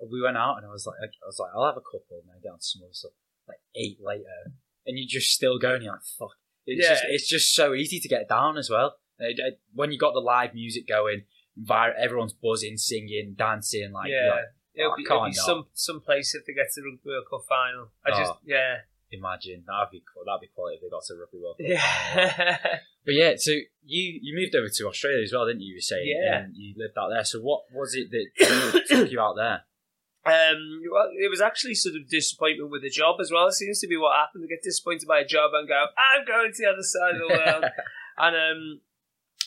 we 0.00 0.22
went 0.22 0.36
out 0.40 0.56
and 0.56 0.64
I 0.64 0.72
was 0.72 0.86
like, 0.88 0.96
I 1.00 1.26
was 1.28 1.38
like, 1.38 1.52
I'll 1.52 1.68
have 1.68 1.76
a 1.76 1.84
couple 1.84 2.24
and 2.24 2.32
then 2.32 2.40
get 2.42 2.52
on 2.56 2.60
some 2.64 2.80
other 2.80 2.96
stuff. 2.96 3.12
Like 3.48 3.60
eight 3.76 3.98
later, 4.00 4.56
and 4.90 4.98
you 4.98 5.06
just 5.06 5.30
still 5.30 5.58
going. 5.58 5.82
You're 5.82 5.92
like, 5.92 6.02
fuck. 6.18 6.32
It's 6.66 6.84
Yeah. 6.86 6.94
just 6.94 7.04
it's 7.08 7.28
just 7.28 7.54
so 7.54 7.74
easy 7.74 8.00
to 8.00 8.08
get 8.08 8.28
down 8.28 8.58
as 8.58 8.68
well. 8.68 8.96
Uh, 9.20 9.26
it- 9.26 9.38
it- 9.38 9.54
uh, 9.54 9.56
when 9.74 9.92
you 9.92 9.98
got 9.98 10.12
the 10.12 10.20
live 10.20 10.52
music 10.54 10.86
going, 10.86 11.24
everyone's 11.70 12.32
buzzing, 12.32 12.76
singing, 12.76 13.34
dancing. 13.36 13.92
Like, 13.92 14.10
yeah. 14.10 14.30
like, 14.30 14.44
It'll 14.72 14.92
Oh, 14.92 14.96
be, 14.96 15.02
it'll 15.02 15.24
be 15.26 15.32
some 15.32 15.66
some 15.74 16.00
place 16.00 16.34
if 16.34 16.46
they 16.46 16.52
get 16.54 16.70
to 16.74 16.80
the 16.80 16.86
Rugby 16.90 17.10
World 17.10 17.26
Cup 17.28 17.42
final. 17.48 17.90
I 18.06 18.10
oh. 18.12 18.18
just 18.18 18.32
Oh. 18.32 18.38
yeah 18.44 18.76
imagine 19.12 19.64
that'd 19.66 19.90
be 19.90 20.02
cool. 20.06 20.22
That'd 20.24 20.40
be 20.40 20.46
quality 20.54 20.76
if 20.76 20.82
they 20.82 20.88
got 20.88 21.02
to 21.04 21.14
rugby 21.16 21.38
world. 21.42 21.56
Cup. 21.58 21.66
yeah. 21.68 22.78
But 23.04 23.14
yeah, 23.14 23.32
so 23.36 23.50
you 23.52 24.20
you 24.22 24.36
moved 24.38 24.54
over 24.54 24.68
to 24.68 24.86
Australia 24.86 25.22
as 25.24 25.32
well, 25.32 25.46
didn't 25.46 25.62
you? 25.62 25.70
You 25.70 25.76
were 25.78 25.80
saying, 25.80 26.04
Yeah. 26.06 26.38
and 26.44 26.54
you 26.54 26.74
lived 26.76 26.96
out 26.98 27.08
there. 27.08 27.24
So 27.24 27.40
what 27.40 27.62
was 27.72 27.94
it 27.96 28.10
that 28.10 28.84
took 28.88 29.10
you 29.10 29.18
out 29.20 29.34
there? 29.36 29.64
Um, 30.26 30.82
well, 30.92 31.08
it 31.16 31.30
was 31.30 31.40
actually 31.40 31.74
sort 31.74 31.96
of 31.96 32.08
disappointment 32.08 32.70
with 32.70 32.82
the 32.82 32.90
job 32.90 33.16
as 33.20 33.30
well. 33.32 33.48
It 33.48 33.54
seems 33.54 33.80
to 33.80 33.88
be 33.88 33.96
what 33.96 34.16
happened. 34.16 34.44
They 34.44 34.48
get 34.48 34.62
disappointed 34.62 35.08
by 35.08 35.20
a 35.20 35.26
job 35.26 35.52
and 35.54 35.66
go, 35.66 35.86
"I'm 35.96 36.26
going 36.26 36.52
to 36.52 36.62
the 36.62 36.68
other 36.68 36.82
side 36.82 37.14
of 37.14 37.20
the 37.20 37.34
world." 37.34 37.64
and 38.18 38.36
um, 38.36 38.80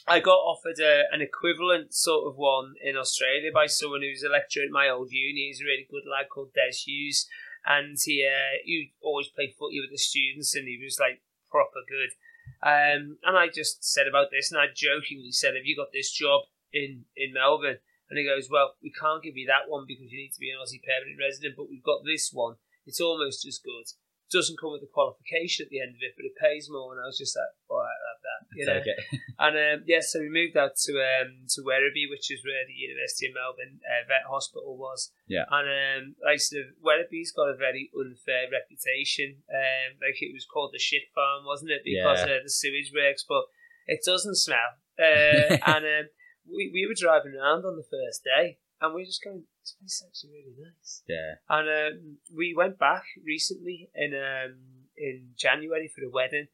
I 0.07 0.19
got 0.19 0.41
offered 0.41 0.79
a, 0.79 1.03
an 1.11 1.21
equivalent 1.21 1.93
sort 1.93 2.27
of 2.27 2.37
one 2.37 2.73
in 2.81 2.97
Australia 2.97 3.51
by 3.53 3.67
someone 3.67 4.01
who's 4.01 4.23
a 4.23 4.31
lecturer 4.31 4.65
at 4.65 4.71
my 4.71 4.89
old 4.89 5.11
uni. 5.11 5.47
He's 5.47 5.61
a 5.61 5.65
really 5.65 5.87
good 5.89 6.09
lad 6.09 6.27
called 6.33 6.53
Des 6.53 6.75
Hughes, 6.83 7.27
and 7.65 7.97
he 8.03 8.25
uh, 8.25 8.57
he 8.65 8.93
always 9.01 9.27
played 9.27 9.53
footy 9.53 9.79
with 9.79 9.91
the 9.91 9.97
students, 9.97 10.55
and 10.55 10.67
he 10.67 10.81
was 10.83 10.97
like 10.99 11.21
proper 11.51 11.85
good. 11.87 12.17
Um, 12.65 13.17
and 13.23 13.37
I 13.37 13.47
just 13.47 13.85
said 13.85 14.07
about 14.07 14.31
this, 14.31 14.51
and 14.51 14.59
I 14.59 14.73
jokingly 14.73 15.31
said, 15.31 15.53
"Have 15.55 15.65
you 15.65 15.77
got 15.77 15.93
this 15.93 16.11
job 16.11 16.49
in 16.73 17.05
in 17.15 17.33
Melbourne?" 17.33 17.77
And 18.13 18.21
he 18.21 18.29
goes, 18.29 18.45
Well, 18.53 18.77
we 18.85 18.93
can't 18.93 19.25
give 19.25 19.33
you 19.33 19.49
that 19.49 19.65
one 19.73 19.85
because 19.89 20.13
you 20.13 20.21
need 20.21 20.37
to 20.37 20.43
be 20.43 20.53
an 20.53 20.61
Aussie 20.61 20.85
permanent 20.85 21.17
resident, 21.17 21.57
but 21.57 21.65
we've 21.65 21.81
got 21.81 22.05
this 22.05 22.29
one. 22.29 22.61
It's 22.85 23.01
almost 23.01 23.41
as 23.49 23.57
good. 23.57 23.89
Doesn't 24.29 24.61
come 24.61 24.73
with 24.73 24.85
a 24.85 24.89
qualification 24.93 25.65
at 25.65 25.69
the 25.73 25.81
end 25.81 25.97
of 25.97 26.01
it, 26.05 26.13
but 26.13 26.25
it 26.29 26.37
pays 26.37 26.69
more. 26.69 26.93
And 26.93 27.01
I 27.01 27.09
was 27.09 27.17
just 27.17 27.33
like, 27.33 27.49
All 27.73 27.81
right, 27.81 27.89
I'll 27.89 28.13
have 28.13 28.21
that. 28.21 28.41
You 28.53 28.65
know? 28.69 28.81
It. 28.85 29.21
And 29.43 29.57
um, 29.57 29.79
yeah, 29.89 29.99
so 29.99 30.21
we 30.21 30.29
moved 30.29 30.55
out 30.55 30.77
to 30.87 30.93
um, 31.01 31.49
to 31.57 31.65
Werribee, 31.65 32.05
which 32.07 32.29
is 32.29 32.45
where 32.45 32.63
the 32.69 32.77
University 32.77 33.27
of 33.27 33.33
Melbourne 33.33 33.81
uh, 33.81 34.05
Vet 34.07 34.29
Hospital 34.29 34.77
was. 34.77 35.09
Yeah. 35.27 35.49
And 35.49 35.67
um, 35.67 36.03
like 36.23 36.39
sort 36.39 36.69
of 36.69 36.77
Werribee's 36.85 37.33
got 37.33 37.49
a 37.49 37.57
very 37.57 37.89
unfair 37.97 38.45
reputation. 38.53 39.41
Um, 39.49 39.97
like 39.99 40.21
it 40.21 40.31
was 40.37 40.45
called 40.45 40.71
the 40.71 40.79
shit 40.79 41.09
farm, 41.17 41.43
wasn't 41.49 41.71
it? 41.73 41.81
Because 41.83 42.21
Yeah. 42.23 42.37
uh, 42.37 42.43
the 42.45 42.49
sewage 42.53 42.93
works, 42.95 43.25
but 43.27 43.43
it 43.87 43.99
doesn't 44.05 44.37
smell. 44.37 44.79
Uh, 44.95 45.57
and 45.75 45.83
um, 45.83 46.05
we, 46.47 46.71
we 46.73 46.85
were 46.87 46.97
driving 46.97 47.33
around 47.35 47.65
on 47.65 47.75
the 47.75 47.87
first 47.89 48.23
day, 48.23 48.59
and 48.81 48.93
we 48.93 49.01
were 49.01 49.11
just 49.11 49.23
going, 49.23 49.43
"This 49.61 49.75
place 49.79 50.01
is 50.01 50.05
actually 50.07 50.31
really 50.31 50.55
nice." 50.59 51.03
Yeah. 51.07 51.39
And 51.49 51.67
um, 51.69 52.17
we 52.35 52.53
went 52.55 52.79
back 52.79 53.03
recently 53.25 53.89
in 53.95 54.13
um, 54.13 54.87
in 54.97 55.33
January 55.37 55.87
for 55.87 56.03
a 56.03 56.09
wedding, 56.11 56.47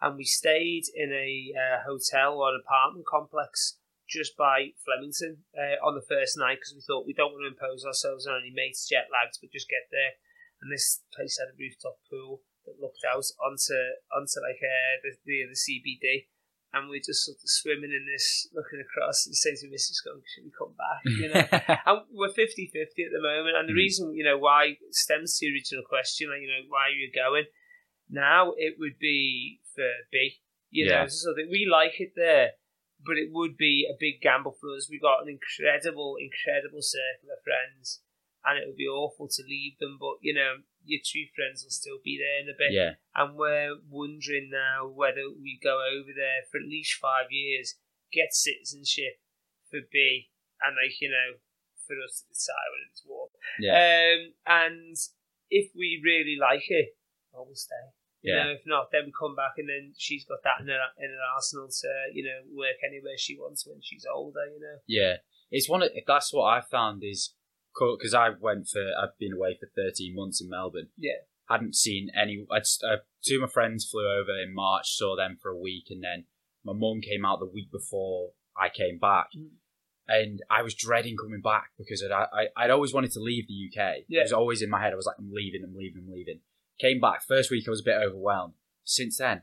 and 0.00 0.16
we 0.16 0.24
stayed 0.24 0.84
in 0.94 1.12
a 1.12 1.52
uh, 1.56 1.78
hotel 1.86 2.38
or 2.38 2.50
an 2.50 2.62
apartment 2.64 3.06
complex 3.06 3.78
just 4.08 4.36
by 4.36 4.74
Flemington 4.82 5.46
uh, 5.54 5.78
on 5.86 5.94
the 5.94 6.02
first 6.02 6.34
night 6.36 6.58
because 6.58 6.74
we 6.74 6.82
thought 6.82 7.06
we 7.06 7.14
don't 7.14 7.30
want 7.30 7.46
to 7.46 7.54
impose 7.54 7.86
ourselves 7.86 8.26
on 8.26 8.42
any 8.42 8.50
mates 8.50 8.88
jet 8.90 9.06
lags, 9.06 9.38
but 9.38 9.54
just 9.54 9.70
get 9.70 9.86
there. 9.94 10.18
And 10.60 10.68
this 10.68 11.00
place 11.14 11.38
had 11.38 11.54
a 11.54 11.56
rooftop 11.56 12.02
pool 12.10 12.42
that 12.66 12.82
looked 12.82 13.06
out 13.06 13.24
onto 13.40 13.78
onto 14.12 14.38
like 14.42 14.60
uh, 14.60 14.94
the, 15.00 15.12
the 15.24 15.48
the 15.48 15.56
CBD. 15.56 16.28
And 16.72 16.88
we're 16.88 17.02
just 17.02 17.26
sort 17.26 17.34
of 17.42 17.50
swimming 17.50 17.90
in 17.90 18.06
this, 18.06 18.46
looking 18.54 18.78
across 18.78 19.26
and 19.26 19.34
saying 19.34 19.58
to 19.60 19.66
Mrs. 19.66 20.04
Going, 20.06 20.22
should 20.22 20.44
we 20.46 20.54
come 20.54 20.74
back? 20.78 21.02
You 21.02 21.26
know, 21.26 21.42
and 21.86 22.06
we're 22.14 22.30
50 22.30 22.70
50 22.70 23.02
at 23.02 23.10
the 23.10 23.20
moment. 23.20 23.56
And 23.58 23.68
the 23.68 23.74
Mm. 23.74 23.82
reason, 23.82 24.14
you 24.14 24.22
know, 24.22 24.38
why 24.38 24.78
stems 24.90 25.36
to 25.38 25.46
the 25.46 25.52
original 25.52 25.82
question, 25.82 26.30
like, 26.30 26.42
you 26.42 26.48
know, 26.48 26.62
why 26.70 26.86
are 26.86 26.94
you 26.94 27.10
going? 27.10 27.46
Now 28.08 28.54
it 28.56 28.78
would 28.78 28.98
be 28.98 29.60
for 29.74 29.88
B. 30.12 30.38
You 30.70 30.86
Yeah. 30.86 31.02
know, 31.02 31.06
so 31.08 31.34
that 31.34 31.48
we 31.50 31.66
like 31.66 31.98
it 32.00 32.14
there, 32.14 32.52
but 33.04 33.18
it 33.18 33.30
would 33.32 33.56
be 33.56 33.88
a 33.90 33.96
big 33.98 34.20
gamble 34.22 34.52
for 34.52 34.70
us. 34.76 34.88
We've 34.88 35.02
got 35.02 35.22
an 35.22 35.28
incredible, 35.28 36.14
incredible 36.22 36.82
circle 36.82 37.30
of 37.34 37.42
friends, 37.42 38.02
and 38.44 38.58
it 38.58 38.66
would 38.68 38.76
be 38.76 38.86
awful 38.86 39.26
to 39.26 39.42
leave 39.42 39.78
them, 39.80 39.98
but, 39.98 40.18
you 40.22 40.34
know, 40.34 40.62
your 40.84 41.00
true 41.04 41.26
friends 41.36 41.62
will 41.62 41.70
still 41.70 41.98
be 42.02 42.18
there 42.18 42.40
in 42.40 42.48
a 42.48 42.56
bit. 42.56 42.72
yeah. 42.72 42.94
And 43.14 43.36
we're 43.36 43.76
wondering 43.88 44.50
now 44.50 44.88
whether 44.88 45.28
we 45.30 45.58
go 45.62 45.82
over 45.84 46.10
there 46.14 46.42
for 46.50 46.58
at 46.58 46.68
least 46.68 46.94
five 47.00 47.30
years, 47.30 47.76
get 48.12 48.32
citizenship 48.32 49.20
for 49.70 49.80
B, 49.92 50.30
and 50.62 50.76
like 50.76 51.00
you 51.00 51.10
know, 51.10 51.38
for 51.86 51.94
us 52.04 52.22
to 52.22 52.28
decide 52.32 52.70
when 52.72 52.86
it's 52.90 53.02
warm. 53.06 53.30
Yeah. 53.58 53.74
Um, 53.76 54.20
and 54.46 54.96
if 55.50 55.70
we 55.74 56.00
really 56.04 56.36
like 56.40 56.64
it, 56.68 56.96
well, 57.32 57.44
we'll 57.46 57.54
stay. 57.56 57.74
You 58.22 58.34
Yeah. 58.34 58.44
know, 58.44 58.50
if 58.50 58.62
not, 58.66 58.88
then 58.92 59.06
we 59.06 59.12
come 59.18 59.34
back, 59.34 59.54
and 59.56 59.68
then 59.68 59.94
she's 59.96 60.24
got 60.24 60.42
that 60.44 60.60
in 60.60 60.68
her 60.68 60.80
in 60.98 61.10
her 61.10 61.24
arsenal 61.34 61.68
to 61.68 61.88
you 62.12 62.24
know 62.24 62.40
work 62.54 62.76
anywhere 62.86 63.16
she 63.16 63.36
wants 63.36 63.66
when 63.66 63.80
she's 63.82 64.06
older. 64.12 64.44
You 64.52 64.60
know. 64.60 64.78
Yeah, 64.86 65.16
it's 65.50 65.68
one. 65.68 65.82
Of, 65.82 65.90
that's 66.06 66.32
what 66.32 66.44
I 66.46 66.60
found 66.60 67.02
is 67.04 67.34
because 67.74 68.14
I 68.14 68.30
went 68.40 68.68
for. 68.68 68.82
I've 69.00 69.18
been 69.18 69.32
away 69.32 69.56
for 69.58 69.68
thirteen 69.74 70.14
months 70.14 70.40
in 70.40 70.48
Melbourne. 70.48 70.88
Yeah. 70.96 71.22
hadn't 71.48 71.76
seen 71.76 72.10
any. 72.14 72.46
I'd, 72.50 72.62
uh, 72.84 72.96
two 73.24 73.36
of 73.36 73.42
my 73.42 73.48
friends 73.48 73.88
flew 73.88 74.06
over 74.08 74.40
in 74.40 74.54
March, 74.54 74.96
saw 74.96 75.16
them 75.16 75.38
for 75.40 75.50
a 75.50 75.58
week, 75.58 75.86
and 75.90 76.02
then 76.02 76.24
my 76.64 76.72
mum 76.72 77.00
came 77.00 77.24
out 77.24 77.40
the 77.40 77.46
week 77.46 77.70
before 77.70 78.30
I 78.56 78.68
came 78.68 78.98
back. 78.98 79.26
Mm. 79.36 79.48
And 80.08 80.40
I 80.50 80.62
was 80.62 80.74
dreading 80.74 81.16
coming 81.16 81.40
back 81.40 81.70
because 81.78 82.02
I'd, 82.02 82.10
I, 82.10 82.46
I'd 82.56 82.70
always 82.70 82.92
wanted 82.92 83.12
to 83.12 83.20
leave 83.20 83.46
the 83.46 83.68
UK. 83.70 83.98
Yeah. 84.08 84.20
It 84.20 84.24
was 84.24 84.32
always 84.32 84.60
in 84.60 84.68
my 84.68 84.80
head. 84.82 84.92
I 84.92 84.96
was 84.96 85.06
like, 85.06 85.14
I'm 85.18 85.30
leaving, 85.32 85.62
I'm 85.64 85.76
leaving, 85.76 86.02
I'm 86.04 86.12
leaving. 86.12 86.40
Came 86.80 86.98
back. 86.98 87.22
First 87.22 87.50
week, 87.50 87.64
I 87.68 87.70
was 87.70 87.80
a 87.80 87.84
bit 87.84 87.96
overwhelmed. 88.04 88.54
Since 88.82 89.18
then, 89.18 89.42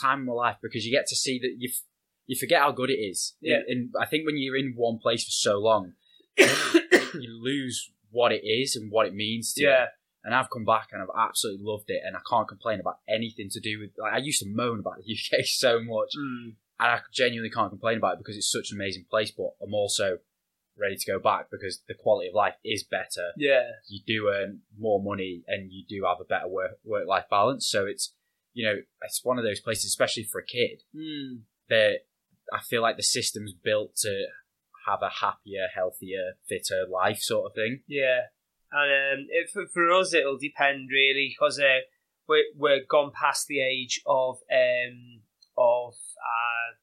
time 0.00 0.20
in 0.20 0.26
my 0.26 0.32
life 0.32 0.56
because 0.62 0.86
you 0.86 0.92
get 0.92 1.06
to 1.08 1.16
see 1.16 1.40
that 1.40 1.56
you've 1.58 1.80
you 2.26 2.36
forget 2.38 2.60
how 2.60 2.72
good 2.72 2.90
it 2.90 2.94
is. 2.94 3.34
Yeah. 3.40 3.58
And 3.68 3.90
I 4.00 4.06
think 4.06 4.24
when 4.26 4.36
you're 4.38 4.56
in 4.56 4.74
one 4.76 4.98
place 4.98 5.24
for 5.24 5.30
so 5.30 5.58
long, 5.58 5.94
you 7.20 7.30
lose 7.42 7.90
what 8.10 8.32
it 8.32 8.44
is 8.44 8.76
and 8.76 8.90
what 8.90 9.06
it 9.06 9.14
means 9.14 9.52
to 9.54 9.62
you. 9.62 9.68
yeah, 9.68 9.86
And 10.24 10.34
I've 10.34 10.50
come 10.50 10.64
back 10.64 10.88
and 10.92 11.02
I've 11.02 11.08
absolutely 11.28 11.64
loved 11.64 11.88
it, 11.90 12.00
and 12.04 12.16
I 12.16 12.20
can't 12.28 12.48
complain 12.48 12.80
about 12.80 12.98
anything 13.08 13.48
to 13.50 13.60
do 13.60 13.78
with. 13.80 13.90
Like 13.98 14.12
I 14.14 14.18
used 14.18 14.40
to 14.40 14.48
moan 14.48 14.80
about 14.80 14.98
the 14.98 15.12
UK 15.12 15.44
so 15.44 15.80
much, 15.80 16.10
mm, 16.18 16.54
and 16.80 16.88
I 16.90 17.00
genuinely 17.12 17.50
can't 17.50 17.70
complain 17.70 17.98
about 17.98 18.14
it 18.14 18.18
because 18.18 18.36
it's 18.36 18.50
such 18.50 18.70
an 18.70 18.76
amazing 18.78 19.06
place. 19.10 19.30
But 19.30 19.50
I'm 19.62 19.74
also 19.74 20.18
ready 20.76 20.96
to 20.96 21.12
go 21.12 21.18
back 21.20 21.46
because 21.52 21.80
the 21.86 21.94
quality 21.94 22.28
of 22.28 22.34
life 22.34 22.54
is 22.64 22.82
better. 22.82 23.30
yeah, 23.36 23.62
You 23.88 24.00
do 24.06 24.28
earn 24.28 24.60
more 24.78 25.00
money, 25.02 25.42
and 25.46 25.70
you 25.72 25.84
do 25.88 26.04
have 26.06 26.20
a 26.20 26.24
better 26.24 26.48
work 26.48 26.78
work 26.84 27.06
life 27.06 27.26
balance. 27.30 27.68
So 27.68 27.86
it's 27.86 28.14
you 28.52 28.64
know 28.66 28.76
it's 29.02 29.20
one 29.24 29.38
of 29.38 29.44
those 29.44 29.60
places, 29.60 29.86
especially 29.86 30.24
for 30.24 30.40
a 30.40 30.44
kid, 30.46 30.82
mm, 30.94 31.40
that 31.68 31.98
I 32.52 32.60
feel 32.60 32.82
like 32.82 32.96
the 32.96 33.02
system's 33.02 33.52
built 33.52 33.96
to 34.02 34.26
have 34.86 35.00
a 35.02 35.10
happier, 35.24 35.66
healthier, 35.74 36.34
fitter 36.48 36.86
life, 36.90 37.18
sort 37.20 37.50
of 37.50 37.54
thing. 37.54 37.80
yeah. 37.86 38.20
And 38.72 39.20
um, 39.20 39.26
it, 39.30 39.50
for, 39.52 39.66
for 39.72 39.92
us, 39.92 40.12
it'll 40.12 40.36
depend 40.36 40.88
really 40.90 41.32
because 41.32 41.60
uh, 41.60 41.86
we're 42.28 42.44
we're 42.56 42.84
gone 42.88 43.12
past 43.14 43.46
the 43.46 43.60
age 43.60 44.00
of 44.04 44.38
um 44.50 45.20
of 45.56 45.94
uh, 45.94 46.74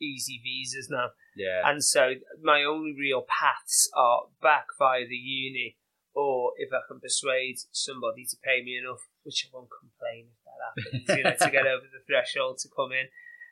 easy 0.00 0.40
visas 0.42 0.88
now. 0.90 1.10
Yeah, 1.36 1.62
And 1.64 1.84
so 1.84 2.14
my 2.42 2.64
only 2.64 2.94
real 2.98 3.22
paths 3.28 3.90
are 3.94 4.22
back 4.40 4.66
via 4.78 5.06
the 5.06 5.14
uni, 5.14 5.76
or 6.14 6.52
if 6.56 6.70
I 6.72 6.80
can 6.88 6.98
persuade 6.98 7.56
somebody 7.72 8.24
to 8.24 8.36
pay 8.42 8.62
me 8.64 8.78
enough, 8.78 9.06
which 9.22 9.46
I 9.46 9.54
won't 9.54 9.68
complain 9.68 10.28
if 10.32 10.40
that 10.44 10.60
happens, 10.64 11.18
you 11.18 11.24
know, 11.24 11.46
to 11.46 11.50
get 11.52 11.66
over 11.72 11.84
the 11.92 12.02
threshold 12.06 12.58
to 12.58 12.68
come 12.74 12.92
in. 12.92 13.08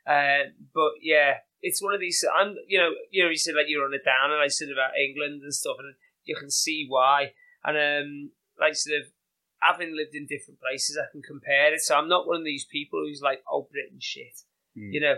Uh, 0.07 0.51
but 0.73 0.91
yeah, 1.01 1.37
it's 1.61 1.81
one 1.81 1.93
of 1.93 1.99
these. 1.99 2.23
I'm, 2.37 2.55
you 2.67 2.77
know, 2.77 2.91
you 3.11 3.23
know, 3.23 3.29
you 3.29 3.37
said 3.37 3.55
like 3.55 3.65
you're 3.67 3.85
on 3.85 3.93
a 3.93 4.03
down, 4.03 4.31
and 4.31 4.41
I 4.41 4.47
said 4.47 4.69
about 4.69 4.97
England 4.97 5.41
and 5.43 5.53
stuff, 5.53 5.77
and 5.79 5.95
you 6.23 6.35
can 6.35 6.49
see 6.51 6.85
why. 6.87 7.33
And 7.63 7.77
um, 7.77 8.31
like 8.59 8.75
sort 8.75 8.99
of 8.99 9.07
having 9.61 9.95
lived 9.95 10.13
in 10.13 10.27
different 10.27 10.59
places, 10.59 10.97
I 10.97 11.11
can 11.11 11.21
compare 11.21 11.73
it. 11.73 11.81
So 11.81 11.95
I'm 11.95 12.09
not 12.09 12.27
one 12.27 12.37
of 12.37 12.45
these 12.45 12.65
people 12.65 12.99
who's 12.99 13.21
like, 13.21 13.41
oh, 13.51 13.67
Britain 13.71 13.99
shit. 13.99 14.41
Hmm. 14.75 14.91
You 14.91 15.01
know, 15.01 15.15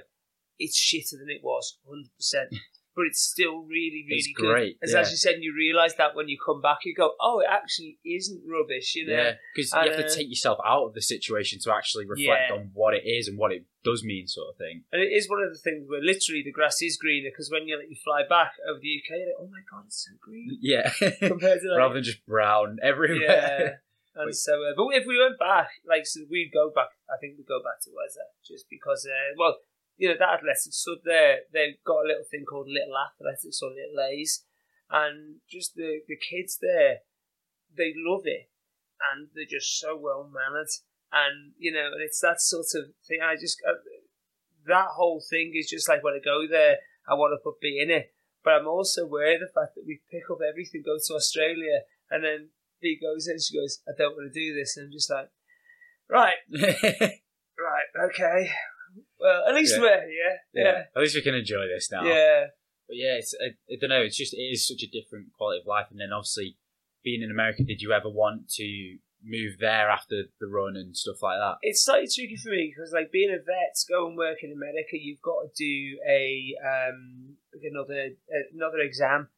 it's 0.60 0.80
shitter 0.80 1.20
than 1.20 1.30
it 1.30 1.42
was, 1.44 1.78
hundred 1.88 2.16
percent. 2.16 2.50
But 2.98 3.06
it's 3.06 3.22
still 3.22 3.60
really, 3.62 4.04
really 4.10 4.18
It's 4.18 4.28
good. 4.36 4.48
great, 4.52 4.78
As, 4.82 4.92
yeah. 4.92 5.02
as 5.02 5.12
you 5.12 5.18
said, 5.18 5.36
and 5.36 5.44
you 5.44 5.54
realise 5.56 5.94
that 6.00 6.16
when 6.16 6.28
you 6.28 6.38
come 6.44 6.62
back, 6.62 6.80
you 6.84 6.96
go, 6.96 7.14
"Oh, 7.22 7.40
it 7.42 7.48
actually 7.48 8.00
isn't 8.04 8.42
rubbish," 8.50 8.96
you 8.96 9.06
know. 9.06 9.14
Yeah, 9.14 9.34
because 9.54 9.72
you 9.72 9.78
have 9.78 9.88
And, 9.94 10.02
to 10.02 10.06
uh, 10.12 10.16
take 10.16 10.30
yourself 10.30 10.58
out 10.66 10.86
of 10.88 10.94
the 10.96 11.02
situation 11.04 11.60
to 11.62 11.72
actually 11.76 12.08
reflect 12.08 12.50
Yeah. 12.50 12.56
on 12.56 12.72
what 12.74 12.96
it 12.96 13.04
is 13.06 13.28
and 13.28 13.38
what 13.38 13.52
it 13.54 13.66
does 13.84 14.04
mean, 14.04 14.26
sort 14.28 14.50
of 14.50 14.58
thing. 14.58 14.84
And 14.92 15.00
it 15.04 15.14
is 15.14 15.30
one 15.30 15.44
of 15.44 15.54
the 15.54 15.60
things 15.60 15.88
where 15.88 16.02
literally 16.02 16.42
the 16.44 16.52
grass 16.52 16.82
is 16.82 16.98
greener 16.98 17.30
because 17.30 17.52
when 17.52 17.68
you 17.68 17.78
let 17.78 17.88
you 17.90 17.96
fly 18.04 18.24
back 18.28 18.54
over 18.68 18.80
the 18.82 18.90
UK, 19.00 19.10
you're 19.20 19.28
like, 19.28 19.36
"Oh 19.42 19.48
my 19.48 19.62
god, 19.70 19.86
it's 19.86 20.04
so 20.04 20.12
green," 20.20 20.58
Yeah, 20.62 20.90
compared 21.22 21.62
to 21.62 21.70
like, 21.70 21.78
rather 21.78 21.94
than 21.94 22.04
just 22.04 22.26
brown 22.26 22.80
everywhere. 22.82 23.22
yeah. 23.22 23.70
And 24.20 24.36
so, 24.36 24.54
uh, 24.64 24.74
but 24.76 24.88
if 24.98 25.06
we 25.06 25.20
went 25.22 25.38
back, 25.38 25.70
like, 25.88 26.08
so 26.08 26.22
we'd 26.28 26.50
go 26.52 26.72
back. 26.74 26.90
I 27.08 27.18
think 27.22 27.38
we'd 27.38 27.46
go 27.46 27.62
back 27.62 27.80
to 27.84 27.92
Weza 27.92 28.26
just 28.44 28.66
because, 28.68 29.06
uh, 29.06 29.36
well, 29.38 29.58
you 29.98 30.08
know, 30.08 30.16
that 30.18 30.40
athletics 30.40 30.84
club 30.86 31.00
there, 31.04 31.40
they've 31.52 31.82
got 31.86 32.06
a 32.06 32.08
little 32.08 32.26
thing 32.30 32.46
called 32.46 32.68
Little 32.70 32.96
Athletics 32.98 33.60
or 33.62 33.70
Little 33.70 34.00
A's, 34.00 34.46
and 34.90 35.42
just 35.50 35.76
the 35.76 36.02
the 36.08 36.18
kids 36.18 36.58
there, 36.62 37.02
they 37.76 37.94
love 37.98 38.24
it, 38.26 38.50
and 39.12 39.28
they're 39.34 39.50
just 39.50 39.80
so 39.80 39.98
well 39.98 40.30
mannered, 40.32 40.70
and 41.12 41.54
you 41.58 41.72
know, 41.72 41.92
and 41.92 42.02
it's 42.02 42.22
that 42.22 42.42
sort 42.42 42.68
of 42.76 42.94
thing. 43.08 43.20
I 43.22 43.36
just 43.36 43.58
uh, 43.68 43.82
that 44.68 44.96
whole 44.96 45.22
thing 45.22 45.54
is 45.56 45.70
just 45.70 45.90
like 45.90 46.04
when 46.04 46.14
I 46.14 46.24
go 46.24 46.48
there, 46.48 46.78
I 47.08 47.16
want 47.16 47.34
to 47.34 47.44
put 47.44 47.60
B 47.60 47.80
in 47.82 47.90
it. 47.90 48.14
But 48.44 48.62
I'm 48.62 48.68
also 48.68 49.04
aware 49.04 49.34
of 49.34 49.42
the 49.42 49.52
fact 49.54 49.76
that 49.76 49.84
we 49.86 50.00
pick 50.10 50.30
up 50.32 50.40
everything, 50.40 50.84
go 50.86 50.96
to 50.96 51.14
Australia, 51.16 51.82
and 52.10 52.24
then 52.24 52.50
B 52.82 52.98
goes 53.02 53.28
in, 53.28 53.40
she 53.40 53.58
goes, 53.58 53.82
I 53.88 53.92
don't 53.98 54.16
want 54.16 54.32
to 54.32 54.40
do 54.40 54.54
this. 54.56 54.78
And 54.78 54.86
I'm 54.86 54.92
just 54.92 55.10
like, 55.10 55.30
right, 56.10 56.38
right, 56.54 57.90
okay. 58.06 58.52
Well, 59.20 59.44
at 59.48 59.56
least 59.56 59.76
Yeah. 59.76 59.82
we're 59.82 60.08
here. 60.08 60.38
Yeah. 60.54 60.84
At 60.96 61.02
least 61.02 61.16
we 61.16 61.22
can 61.22 61.36
enjoy 61.36 61.68
this 61.68 61.92
now. 61.92 62.04
Yeah. 62.04 62.48
But 62.88 62.98
yeah, 62.98 63.16
it's 63.18 63.34
I, 63.42 63.56
I 63.72 63.78
don't 63.80 63.90
know. 63.90 64.02
It's 64.02 64.18
just 64.18 64.34
it 64.34 64.38
is 64.38 64.68
such 64.68 64.84
a 64.84 64.88
different 64.88 65.34
quality 65.34 65.60
of 65.62 65.68
life. 65.68 65.88
And 65.92 66.00
then 66.00 66.14
obviously 66.14 66.58
being 67.04 67.22
in 67.22 67.32
America, 67.32 67.64
did 67.64 67.82
you 67.82 67.92
ever 67.94 68.10
want 68.10 68.50
to 68.56 68.98
move 69.24 69.58
there 69.60 69.90
after 69.90 70.24
the 70.40 70.48
run 70.48 70.76
and 70.76 70.96
stuff 70.96 71.22
like 71.22 71.38
that? 71.40 71.58
It's 71.62 71.84
slightly 71.84 72.08
tricky 72.08 72.38
for 72.38 72.50
me 72.50 72.72
because, 72.74 72.94
like, 72.94 73.12
being 73.12 73.32
a 73.32 73.38
vet, 73.40 73.76
to 73.76 73.92
go 73.92 74.08
and 74.08 74.16
work 74.16 74.38
in 74.44 74.52
America, 74.52 74.94
you've 74.94 75.22
got 75.22 75.42
to 75.42 75.50
do 75.58 76.00
a 76.08 76.54
um 76.64 77.36
another 77.64 78.10
another 78.54 78.80
exam, 78.80 79.30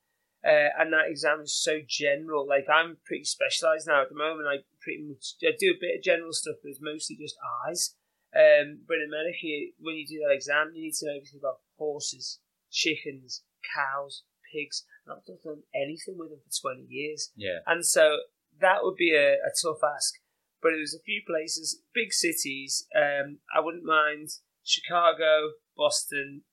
uh, 0.46 0.70
and 0.78 0.92
that 0.94 1.10
exam 1.10 1.40
is 1.42 1.56
so 1.56 1.80
general. 1.88 2.46
Like, 2.48 2.66
I'm 2.72 2.98
pretty 3.06 3.24
specialised 3.24 3.88
now 3.88 4.02
at 4.02 4.10
the 4.10 4.16
moment. 4.16 4.48
I 4.48 4.58
pretty 4.82 5.04
much 5.08 5.36
I 5.42 5.56
do 5.58 5.72
a 5.72 5.80
bit 5.80 5.98
of 5.98 6.04
general 6.04 6.34
stuff, 6.34 6.58
but 6.62 6.70
it's 6.70 6.82
mostly 6.82 7.16
just 7.16 7.36
eyes. 7.68 7.96
Um, 8.36 8.86
but 8.88 8.98
in 8.98 9.10
America, 9.10 9.74
when 9.80 9.96
you 9.96 10.06
do 10.06 10.22
that 10.26 10.36
exam, 10.36 10.72
you 10.74 10.84
need 10.84 10.94
to 11.00 11.06
know 11.06 11.18
everything 11.18 11.40
about 11.42 11.62
horses, 11.78 12.40
chickens, 12.72 13.44
cows, 13.76 14.24
pigs. 14.54 14.86
And 15.06 15.14
I've 15.14 15.28
not 15.28 15.42
done 15.44 15.64
anything 15.74 16.16
with 16.18 16.30
them 16.30 16.40
for 16.46 16.62
twenty 16.62 16.86
years. 16.88 17.32
Yeah, 17.36 17.60
And 17.66 17.86
so 17.86 18.20
that 18.62 18.84
would 18.84 18.96
be 18.96 19.16
a, 19.16 19.34
a 19.34 19.52
tough 19.62 19.84
ask. 19.84 20.14
But 20.62 20.72
there's 20.76 20.94
a 20.94 21.04
few 21.06 21.22
places, 21.26 21.82
big 21.94 22.12
cities. 22.12 22.86
Um, 22.96 23.40
I 23.56 23.62
wouldn't 23.62 23.86
mind 23.86 24.30
Chicago, 24.64 25.52
Boston, 25.76 26.44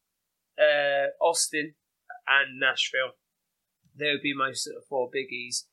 uh, 0.59 1.11
Austin, 1.21 1.75
and 2.27 2.61
Nashville. 2.61 3.19
They 3.99 4.13
would 4.13 4.23
be 4.23 4.35
my 4.35 4.53
sort 4.53 4.77
of 4.77 4.85
four 4.89 5.11
biggies. 5.11 5.65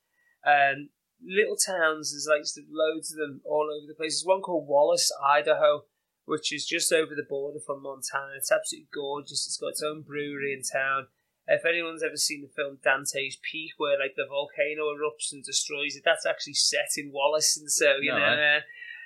Um, 0.45 0.89
little 1.24 1.56
towns, 1.56 2.12
there's 2.12 2.28
like 2.28 2.43
loads 2.70 3.12
of 3.12 3.18
them 3.18 3.41
all 3.45 3.70
over 3.72 3.88
the 3.88 3.95
place. 3.95 4.16
There's 4.16 4.26
one 4.26 4.41
called 4.41 4.68
Wallace, 4.68 5.12
Idaho, 5.24 5.84
which 6.26 6.54
is 6.54 6.66
just 6.66 6.92
over 6.92 7.16
the 7.16 7.28
border 7.28 7.60
from 7.60 7.84
Montana. 7.84 8.34
It's 8.38 8.52
absolutely 8.52 8.88
gorgeous. 8.94 9.46
It's 9.46 9.58
got 9.58 9.70
its 9.70 9.84
own 9.84 10.02
brewery 10.02 10.54
in 10.54 10.62
town. 10.62 11.08
If 11.46 11.66
anyone's 11.66 12.04
ever 12.04 12.16
seen 12.16 12.42
the 12.42 12.54
film 12.56 12.78
Dante's 12.84 13.38
Peak, 13.52 13.72
where 13.78 14.00
like 14.00 14.16
the 14.16 14.26
volcano 14.30 14.94
erupts 14.96 15.34
and 15.34 15.44
destroys 15.44 15.96
it, 15.96 16.04
that's 16.06 16.26
actually 16.26 16.54
set 16.54 16.96
in 16.96 17.12
Wallace, 17.12 17.58
and 17.58 17.70
so 17.70 17.98
you 18.00 18.12
No, 18.12 18.20
know, 18.20 18.26
eh? 18.26 18.58
uh, 18.58 18.62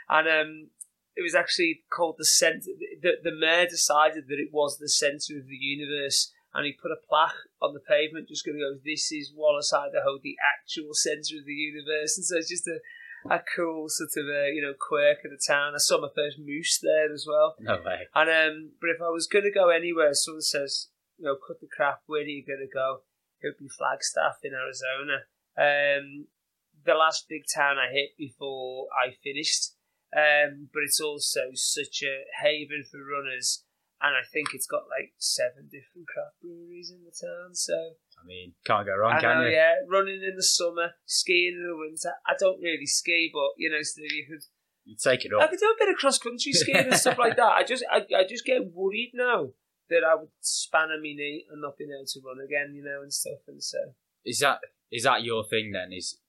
and 0.09 0.27
um, 0.27 0.69
it 1.15 1.23
was 1.23 1.33
actually 1.33 1.81
called 1.89 2.15
the 2.19 2.25
center. 2.25 2.69
The, 3.01 3.13
the 3.23 3.33
mayor 3.35 3.65
decided 3.65 4.27
that 4.27 4.39
it 4.39 4.53
was 4.53 4.77
the 4.77 4.87
center 4.87 5.39
of 5.39 5.47
the 5.47 5.57
universe, 5.57 6.31
and 6.53 6.65
he 6.65 6.73
put 6.73 6.91
a 6.91 7.07
plaque 7.09 7.33
on 7.59 7.73
the 7.73 7.79
pavement, 7.79 8.29
just 8.29 8.45
going 8.45 8.59
to 8.59 8.61
go, 8.61 8.79
"This 8.85 9.11
is 9.11 9.33
Wallace, 9.35 9.73
Idaho, 9.73 10.19
the 10.21 10.37
actual 10.45 10.93
center 10.93 11.39
of 11.39 11.45
the 11.45 11.53
universe," 11.57 12.17
and 12.17 12.25
so 12.25 12.37
it's 12.37 12.49
just 12.49 12.67
a 12.67 12.77
a 13.29 13.39
cool 13.55 13.87
sort 13.89 14.11
of 14.17 14.29
a 14.29 14.51
you 14.53 14.61
know 14.61 14.73
quirk 14.77 15.19
of 15.25 15.31
the 15.31 15.41
town. 15.45 15.73
I 15.75 15.79
saw 15.79 15.99
my 15.99 16.09
first 16.15 16.37
moose 16.39 16.79
there 16.81 17.11
as 17.11 17.25
well. 17.27 17.55
no 17.59 17.81
way. 17.85 18.07
And 18.13 18.29
um, 18.29 18.71
but 18.79 18.89
if 18.89 19.01
I 19.01 19.09
was 19.09 19.27
going 19.27 19.45
to 19.45 19.51
go 19.51 19.69
anywhere, 19.69 20.13
someone 20.13 20.41
says, 20.41 20.89
you 21.17 21.25
know, 21.25 21.35
cut 21.35 21.59
the 21.59 21.67
crap. 21.67 22.01
Where 22.05 22.21
are 22.21 22.25
you 22.25 22.45
going 22.45 22.65
to 22.65 22.73
go? 22.73 23.01
It 23.41 23.47
would 23.47 23.63
be 23.63 23.69
Flagstaff 23.69 24.37
in 24.43 24.53
Arizona. 24.53 25.27
Um, 25.57 26.27
the 26.85 26.93
last 26.93 27.25
big 27.29 27.43
town 27.53 27.77
I 27.77 27.91
hit 27.91 28.17
before 28.17 28.87
I 28.93 29.13
finished. 29.23 29.73
Um, 30.15 30.69
but 30.73 30.83
it's 30.83 31.01
also 31.01 31.51
such 31.53 32.01
a 32.01 32.23
haven 32.41 32.85
for 32.89 33.03
runners, 33.03 33.65
and 34.01 34.15
I 34.15 34.23
think 34.31 34.49
it's 34.53 34.65
got 34.65 34.87
like 34.87 35.11
seven 35.17 35.67
different 35.67 36.07
craft 36.07 36.39
breweries 36.41 36.91
in 36.91 37.03
the 37.03 37.11
town. 37.11 37.53
So 37.55 37.75
I 38.19 38.25
mean, 38.25 38.53
can't 38.65 38.85
go 38.85 38.95
wrong, 38.97 39.13
I 39.13 39.21
can 39.21 39.37
know, 39.37 39.45
you? 39.45 39.53
yeah, 39.53 39.75
running 39.87 40.21
in 40.23 40.35
the 40.35 40.43
summer, 40.43 40.91
skiing 41.05 41.55
in 41.55 41.67
the 41.67 41.77
winter. 41.77 42.11
I 42.25 42.33
don't 42.39 42.61
really 42.61 42.85
ski, 42.85 43.29
but 43.33 43.51
you 43.57 43.69
know, 43.69 43.81
still 43.81 44.05
you 44.05 44.25
could 44.29 44.43
You 44.85 44.95
take 45.01 45.25
it 45.25 45.33
up. 45.33 45.41
I 45.41 45.47
could 45.47 45.59
do 45.59 45.65
a 45.65 45.75
bit 45.79 45.89
of 45.89 45.95
cross 45.95 46.17
country 46.17 46.51
skiing 46.53 46.87
and 46.87 46.95
stuff 46.95 47.17
like 47.17 47.37
that. 47.37 47.51
I 47.51 47.63
just 47.63 47.85
I, 47.91 48.05
I 48.15 48.23
just 48.27 48.45
get 48.45 48.73
worried 48.73 49.11
now 49.13 49.49
that 49.89 50.03
I 50.03 50.15
would 50.15 50.29
span 50.41 50.89
a 50.91 50.97
my 50.97 51.13
knee 51.15 51.45
and 51.49 51.61
not 51.61 51.77
being 51.77 51.91
able 51.91 52.05
to 52.05 52.19
run 52.25 52.43
again, 52.43 52.73
you 52.75 52.83
know, 52.83 53.01
and 53.01 53.13
stuff. 53.13 53.39
And 53.47 53.63
so 53.63 53.77
Is 54.25 54.39
that 54.39 54.59
is 54.91 55.03
that 55.03 55.23
your 55.23 55.43
thing 55.45 55.71
then? 55.71 55.93
Is 55.93 56.19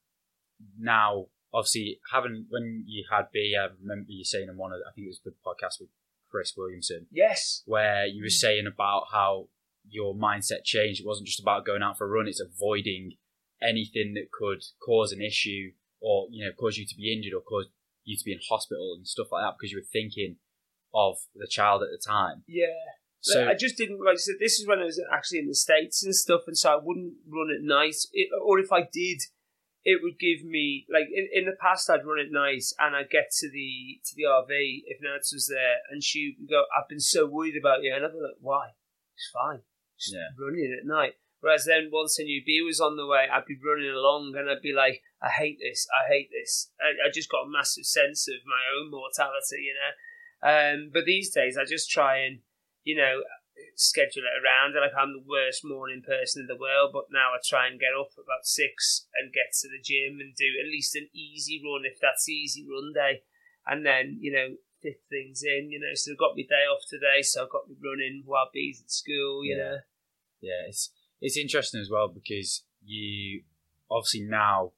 now 0.78 1.26
obviously 1.52 2.00
having 2.12 2.46
when 2.50 2.84
you 2.86 3.04
had 3.10 3.26
B, 3.32 3.56
I 3.58 3.66
um, 3.66 3.72
remember 3.80 4.10
you 4.10 4.24
saying 4.24 4.48
in 4.48 4.56
one 4.56 4.72
of 4.72 4.80
I 4.88 4.92
think 4.94 5.06
it 5.06 5.10
was 5.10 5.20
the 5.24 5.32
podcast 5.44 5.80
with 5.80 5.88
Chris 6.30 6.52
Williamson 6.56 7.06
yes, 7.10 7.62
where 7.66 8.06
you 8.06 8.22
were 8.22 8.28
saying 8.28 8.66
about 8.66 9.04
how 9.12 9.48
your 9.90 10.14
mindset 10.14 10.64
changed. 10.64 11.00
It 11.00 11.06
wasn't 11.06 11.28
just 11.28 11.40
about 11.40 11.66
going 11.66 11.82
out 11.82 11.98
for 11.98 12.06
a 12.06 12.10
run; 12.10 12.28
it's 12.28 12.40
avoiding 12.40 13.12
anything 13.62 14.14
that 14.14 14.30
could 14.30 14.62
cause 14.84 15.12
an 15.12 15.20
issue 15.20 15.72
or 16.00 16.28
you 16.30 16.44
know 16.44 16.52
cause 16.52 16.76
you 16.76 16.86
to 16.86 16.94
be 16.94 17.12
injured 17.12 17.34
or 17.34 17.40
cause 17.40 17.66
you 18.04 18.16
to 18.16 18.24
be 18.24 18.32
in 18.32 18.38
hospital 18.48 18.94
and 18.96 19.06
stuff 19.06 19.28
like 19.32 19.42
that 19.42 19.54
because 19.58 19.72
you 19.72 19.78
were 19.78 19.92
thinking 19.92 20.36
of 20.94 21.16
the 21.34 21.48
child 21.48 21.82
at 21.82 21.88
the 21.90 22.02
time. 22.04 22.42
yeah. 22.46 22.66
So 23.20 23.48
I 23.48 23.54
just 23.54 23.76
didn't 23.76 23.98
like 24.02 24.14
I 24.14 24.16
said. 24.16 24.36
This 24.38 24.60
is 24.60 24.66
when 24.66 24.78
I 24.78 24.84
was 24.84 25.02
actually 25.12 25.40
in 25.40 25.48
the 25.48 25.54
states 25.54 26.04
and 26.04 26.14
stuff, 26.14 26.42
and 26.46 26.56
so 26.56 26.72
I 26.72 26.78
wouldn't 26.80 27.14
run 27.28 27.50
at 27.54 27.62
night. 27.62 27.96
It, 28.12 28.28
or 28.40 28.60
if 28.60 28.70
I 28.72 28.82
did, 28.82 29.20
it 29.84 30.00
would 30.02 30.20
give 30.20 30.44
me 30.44 30.86
like 30.88 31.08
in, 31.12 31.28
in 31.32 31.44
the 31.44 31.56
past 31.60 31.90
I'd 31.90 32.06
run 32.06 32.20
at 32.20 32.30
night 32.30 32.62
and 32.78 32.94
I'd 32.94 33.10
get 33.10 33.30
to 33.40 33.50
the 33.50 34.00
to 34.04 34.14
the 34.14 34.22
RV 34.22 34.82
if 34.86 35.02
Nance 35.02 35.32
was 35.32 35.48
there, 35.48 35.78
and 35.90 36.02
she 36.02 36.36
would 36.38 36.48
go, 36.48 36.62
"I've 36.76 36.88
been 36.88 37.00
so 37.00 37.26
worried 37.26 37.56
about 37.58 37.82
you," 37.82 37.92
and 37.92 38.04
I'd 38.04 38.12
be 38.12 38.20
like, 38.20 38.38
"Why?" 38.40 38.70
it's 39.18 39.30
fine. 39.34 39.62
Just 39.98 40.14
Yeah. 40.14 40.28
running 40.38 40.72
at 40.78 40.86
night. 40.86 41.14
Whereas 41.40 41.66
then 41.66 41.90
once 41.92 42.18
a 42.18 42.24
new 42.24 42.42
beer 42.44 42.64
was 42.64 42.80
on 42.80 42.96
the 42.96 43.06
way, 43.06 43.28
I'd 43.30 43.46
be 43.46 43.56
running 43.62 43.90
along 43.90 44.34
and 44.36 44.50
I'd 44.50 44.62
be 44.62 44.72
like, 44.72 45.02
I 45.22 45.28
hate 45.28 45.58
this, 45.60 45.86
I 45.94 46.08
hate 46.08 46.30
this. 46.32 46.72
I, 46.80 47.06
I 47.06 47.10
just 47.12 47.30
got 47.30 47.46
a 47.46 47.50
massive 47.50 47.86
sense 47.86 48.26
of 48.26 48.42
my 48.44 48.62
own 48.74 48.90
mortality, 48.90 49.62
you 49.62 49.74
know. 49.74 49.92
Um, 50.42 50.90
but 50.92 51.04
these 51.04 51.30
days, 51.30 51.56
I 51.56 51.64
just 51.64 51.90
try 51.90 52.18
and, 52.18 52.40
you 52.82 52.96
know, 52.96 53.22
schedule 53.74 54.22
it 54.26 54.38
around. 54.42 54.74
And 54.74 54.82
like 54.82 54.98
I'm 54.98 55.14
the 55.14 55.26
worst 55.26 55.62
morning 55.64 56.02
person 56.02 56.42
in 56.42 56.50
the 56.50 56.58
world, 56.58 56.90
but 56.92 57.10
now 57.10 57.34
I 57.34 57.38
try 57.42 57.66
and 57.66 57.78
get 57.78 57.94
up 57.94 58.10
about 58.18 58.46
six 58.46 59.06
and 59.14 59.32
get 59.32 59.54
to 59.62 59.68
the 59.68 59.82
gym 59.82 60.18
and 60.18 60.34
do 60.34 60.58
at 60.58 60.70
least 60.70 60.96
an 60.96 61.08
easy 61.14 61.62
run 61.62 61.86
if 61.86 61.98
that's 62.00 62.28
easy 62.28 62.66
run 62.66 62.92
day, 62.94 63.22
and 63.66 63.86
then 63.86 64.18
you 64.20 64.32
know 64.32 64.48
fit 64.82 65.00
things 65.10 65.42
in. 65.42 65.70
You 65.70 65.80
know, 65.80 65.94
so 65.94 66.12
I've 66.12 66.18
got 66.18 66.36
my 66.36 66.42
day 66.42 66.64
off 66.70 66.82
today, 66.88 67.22
so 67.22 67.44
I've 67.44 67.50
got 67.50 67.68
me 67.68 67.76
running 67.82 68.22
while 68.24 68.48
bees 68.52 68.80
at 68.84 68.90
school. 68.90 69.44
You 69.44 69.56
Yeah. 69.56 69.64
know, 69.64 69.78
Yeah, 70.40 70.62
it's 70.68 70.92
it's 71.20 71.36
interesting 71.36 71.80
as 71.80 71.90
well 71.90 72.08
because 72.08 72.64
you 72.84 73.42
obviously 73.90 74.20
now 74.22 74.72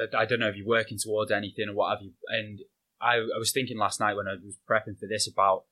uh, 0.00 0.16
I 0.16 0.24
don't 0.26 0.40
know 0.40 0.48
if 0.48 0.56
you're 0.56 0.66
working 0.66 0.98
towards 0.98 1.30
anything 1.30 1.68
or 1.68 1.74
what 1.74 1.90
have 1.90 2.02
you. 2.02 2.12
And 2.28 2.60
I, 3.00 3.16
I 3.16 3.38
was 3.38 3.52
thinking 3.52 3.78
last 3.78 4.00
night 4.00 4.14
when 4.16 4.26
I 4.28 4.34
was 4.42 4.56
prepping 4.68 4.98
for 4.98 5.06
this 5.08 5.28
about 5.30 5.64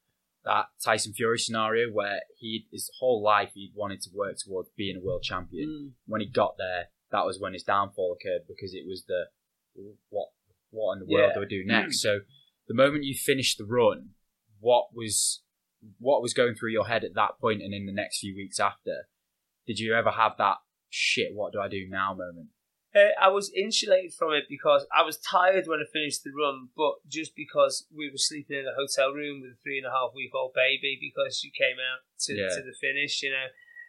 that 0.45 0.67
Tyson 0.83 1.15
Fury 1.15 1.39
scenario 1.39 1.91
where 1.91 2.21
he 2.37 2.67
his 2.71 2.91
whole 3.01 3.23
life 3.23 3.53
he 3.55 3.73
wanted 3.75 4.01
to 4.03 4.11
work 4.15 4.37
towards 4.39 4.69
being 4.77 4.97
a 4.97 5.01
world 5.05 5.23
champion. 5.23 5.69
Mm. 5.69 5.91
When 6.07 6.21
he 6.21 6.27
got 6.29 6.57
there, 6.59 6.89
that 7.11 7.25
was 7.25 7.39
when 7.41 7.55
his 7.55 7.63
downfall 7.63 8.17
occurred 8.21 8.43
because 8.47 8.75
it 8.75 8.87
was 8.87 9.05
the 9.07 9.25
what 10.11 10.29
what 10.71 10.93
in 10.95 10.99
the 11.01 11.07
Yeah. 11.09 11.19
world 11.21 11.33
do 11.37 11.43
I 11.43 11.47
do 11.47 11.65
next? 11.65 12.01
So 12.03 12.21
the 12.69 12.75
moment 12.75 13.05
you 13.05 13.15
finished 13.15 13.59
the 13.59 13.65
run, 13.65 14.11
what 14.61 14.95
was 14.95 15.43
what 15.99 16.23
was 16.23 16.33
going 16.33 16.55
through 16.55 16.71
your 16.71 16.87
head 16.87 17.05
at 17.05 17.15
that 17.15 17.39
point 17.41 17.61
and 17.63 17.75
in 17.75 17.85
the 17.87 17.93
next 17.93 18.21
few 18.21 18.35
weeks 18.35 18.59
after? 18.59 19.09
Did 19.67 19.79
you 19.79 19.95
ever 19.95 20.11
have 20.11 20.33
that 20.39 20.57
shit? 20.89 21.35
What 21.35 21.53
do 21.53 21.61
I 21.61 21.69
do 21.69 21.87
now? 21.89 22.15
Moment? 22.15 22.49
Uh, 22.95 23.11
I 23.21 23.29
was 23.29 23.51
insulated 23.51 24.15
from 24.15 24.33
it 24.33 24.45
because 24.49 24.87
I 24.97 25.03
was 25.03 25.19
tired 25.19 25.67
when 25.67 25.81
I 25.81 25.85
finished 25.93 26.23
the 26.23 26.31
run, 26.31 26.69
but 26.77 26.95
just 27.09 27.35
because 27.35 27.87
we 27.95 28.09
were 28.09 28.17
sleeping 28.17 28.57
in 28.59 28.67
a 28.67 28.77
hotel 28.79 29.11
room 29.13 29.43
with 29.43 29.59
a 29.59 29.61
three 29.65 29.79
and 29.79 29.87
a 29.87 29.91
half 29.91 30.15
week 30.15 30.31
old 30.33 30.53
baby 30.55 30.97
because 31.01 31.37
she 31.37 31.51
came 31.51 31.77
out 31.83 32.07
to, 32.21 32.35
Yeah. 32.35 32.55
to 32.55 32.63
the 32.63 32.75
finish, 32.81 33.21
you 33.23 33.33
know. 33.33 33.49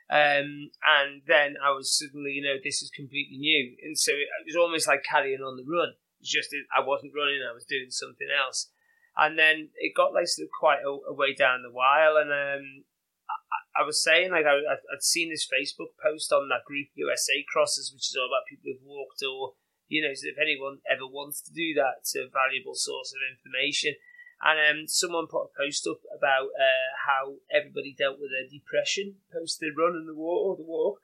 Um, 0.09 0.69
and 0.81 1.21
then 1.27 1.55
I 1.63 1.69
was 1.71 1.93
suddenly, 1.97 2.31
you 2.31 2.41
know, 2.43 2.57
this 2.63 2.81
is 2.81 2.89
completely 2.89 3.37
new. 3.37 3.77
And 3.83 3.97
so 3.97 4.11
it 4.11 4.27
was 4.45 4.55
almost 4.55 4.87
like 4.87 5.03
carrying 5.03 5.41
on 5.41 5.57
the 5.57 5.65
run. 5.69 5.93
It's 6.19 6.31
just 6.31 6.49
I 6.75 6.85
wasn't 6.85 7.13
running, 7.15 7.41
I 7.43 7.53
was 7.53 7.65
doing 7.65 7.89
something 7.89 8.27
else. 8.29 8.71
And 9.17 9.39
then 9.39 9.69
it 9.79 9.95
got 9.95 10.13
like 10.13 10.27
sort 10.27 10.47
of 10.47 10.51
quite 10.51 10.83
a, 10.83 10.91
a 10.91 11.13
way 11.13 11.33
down 11.33 11.63
the 11.63 11.71
while. 11.71 12.17
And 12.19 12.31
um, 12.31 12.83
I, 13.31 13.81
I 13.81 13.83
was 13.87 14.03
saying, 14.03 14.31
like, 14.31 14.43
I, 14.45 14.59
I'd- 14.59 14.89
I'd 14.91 15.03
seen 15.03 15.29
this 15.31 15.47
Facebook 15.47 15.95
post 16.03 16.31
on 16.33 16.49
that 16.49 16.67
group 16.67 16.87
USA 16.95 17.45
Crossers, 17.47 17.93
which 17.95 18.11
is 18.11 18.17
all 18.19 18.27
about 18.27 18.43
people 18.49 18.71
who've 18.75 18.83
walked 18.83 19.23
or, 19.23 19.55
you 19.87 20.03
know, 20.03 20.11
so 20.13 20.27
if 20.27 20.35
anyone 20.35 20.79
ever 20.83 21.07
wants 21.07 21.39
to 21.47 21.53
do 21.53 21.73
that, 21.79 22.03
it's 22.03 22.15
a 22.15 22.27
valuable 22.27 22.75
source 22.75 23.13
of 23.15 23.23
information. 23.23 23.95
And 24.43 24.59
um, 24.59 24.87
someone 24.87 25.31
put 25.31 25.47
a 25.47 25.55
post 25.55 25.87
up 25.87 26.03
about 26.11 26.51
uh, 26.59 26.91
how 27.07 27.39
everybody 27.47 27.95
dealt 27.97 28.19
with 28.19 28.31
their 28.35 28.51
depression 28.51 29.15
post 29.31 29.59
the 29.63 29.71
run 29.71 29.95
and 29.95 30.09
the 30.09 30.13
walk 30.15 30.43
or 30.43 30.55
the 30.59 30.67
walk. 30.67 30.99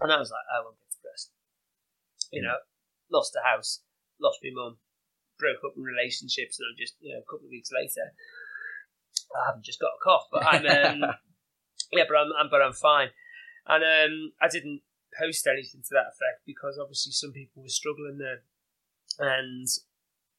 And 0.00 0.12
I 0.12 0.18
was 0.22 0.30
like, 0.30 0.46
I 0.46 0.62
won't 0.62 0.78
get 0.78 0.94
depressed. 0.94 1.34
You 2.30 2.42
know, 2.46 2.62
lost 3.10 3.34
a 3.34 3.42
house, 3.42 3.82
lost 4.20 4.40
my 4.44 4.50
mum, 4.52 4.78
broke 5.38 5.64
up 5.64 5.74
in 5.76 5.82
relationships, 5.82 6.58
and 6.58 6.68
I'm 6.68 6.78
just, 6.78 6.94
you 7.00 7.12
know, 7.12 7.20
a 7.20 7.28
couple 7.28 7.46
of 7.46 7.54
weeks 7.54 7.70
later, 7.72 8.12
I 9.34 9.46
haven't 9.48 9.64
just 9.64 9.80
got 9.80 9.96
a 9.96 10.04
cough, 10.04 10.28
but 10.30 10.44
I'm, 10.44 10.64
um, 10.66 11.10
yeah, 11.92 12.04
but 12.08 12.16
I'm, 12.16 12.30
I'm, 12.38 12.50
but 12.50 12.62
I'm 12.62 12.72
fine. 12.74 13.10
And 13.66 13.84
um, 13.84 14.32
I 14.40 14.48
didn't 14.48 14.82
post 15.18 15.46
anything 15.46 15.82
to 15.82 15.94
that 15.94 16.10
effect 16.14 16.46
because 16.46 16.78
obviously 16.78 17.12
some 17.12 17.32
people 17.32 17.62
were 17.62 17.68
struggling 17.72 18.18
there. 18.18 18.42
And 19.18 19.68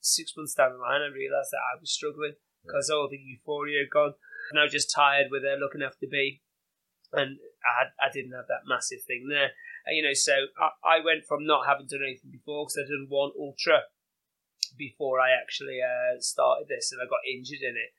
six 0.01 0.33
months 0.35 0.55
down 0.55 0.73
the 0.73 0.79
line, 0.79 1.01
I 1.01 1.11
realised 1.11 1.51
that 1.51 1.63
I 1.63 1.79
was 1.79 1.91
struggling 1.91 2.33
because 2.65 2.89
all 2.89 3.07
the 3.09 3.17
euphoria 3.17 3.83
had 3.83 3.93
gone. 3.93 4.13
And 4.49 4.59
I 4.59 4.63
was 4.63 4.73
just 4.73 4.93
tired 4.93 5.27
with 5.29 5.43
her 5.43 5.55
looking 5.55 5.81
after 5.83 6.07
B. 6.09 6.41
And 7.13 7.37
I, 7.63 8.07
I 8.07 8.09
didn't 8.11 8.33
have 8.33 8.47
that 8.47 8.67
massive 8.67 9.03
thing 9.05 9.27
there. 9.29 9.51
And, 9.85 9.97
you 9.97 10.03
know, 10.03 10.13
so 10.13 10.51
I, 10.59 10.97
I 10.97 11.05
went 11.05 11.25
from 11.25 11.45
not 11.45 11.67
having 11.67 11.87
done 11.87 12.05
anything 12.05 12.31
before 12.31 12.65
because 12.65 12.77
I'd 12.77 12.91
done 12.91 13.09
one 13.09 13.31
ultra 13.37 13.89
before 14.77 15.19
I 15.19 15.31
actually 15.31 15.79
uh, 15.81 16.19
started 16.19 16.67
this 16.69 16.91
and 16.91 17.01
I 17.01 17.09
got 17.09 17.25
injured 17.27 17.61
in 17.61 17.75
it. 17.75 17.91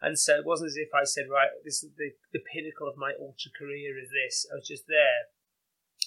And 0.00 0.18
so 0.18 0.36
it 0.36 0.44
wasn't 0.44 0.74
as 0.74 0.76
if 0.76 0.92
I 0.92 1.04
said, 1.04 1.32
right, 1.32 1.48
this 1.64 1.82
is 1.82 1.90
the, 1.96 2.12
the 2.32 2.44
pinnacle 2.52 2.88
of 2.88 3.00
my 3.00 3.12
ultra 3.16 3.50
career 3.56 3.96
is 3.96 4.12
this. 4.12 4.46
I 4.52 4.60
was 4.60 4.68
just 4.68 4.84
there. 4.88 5.32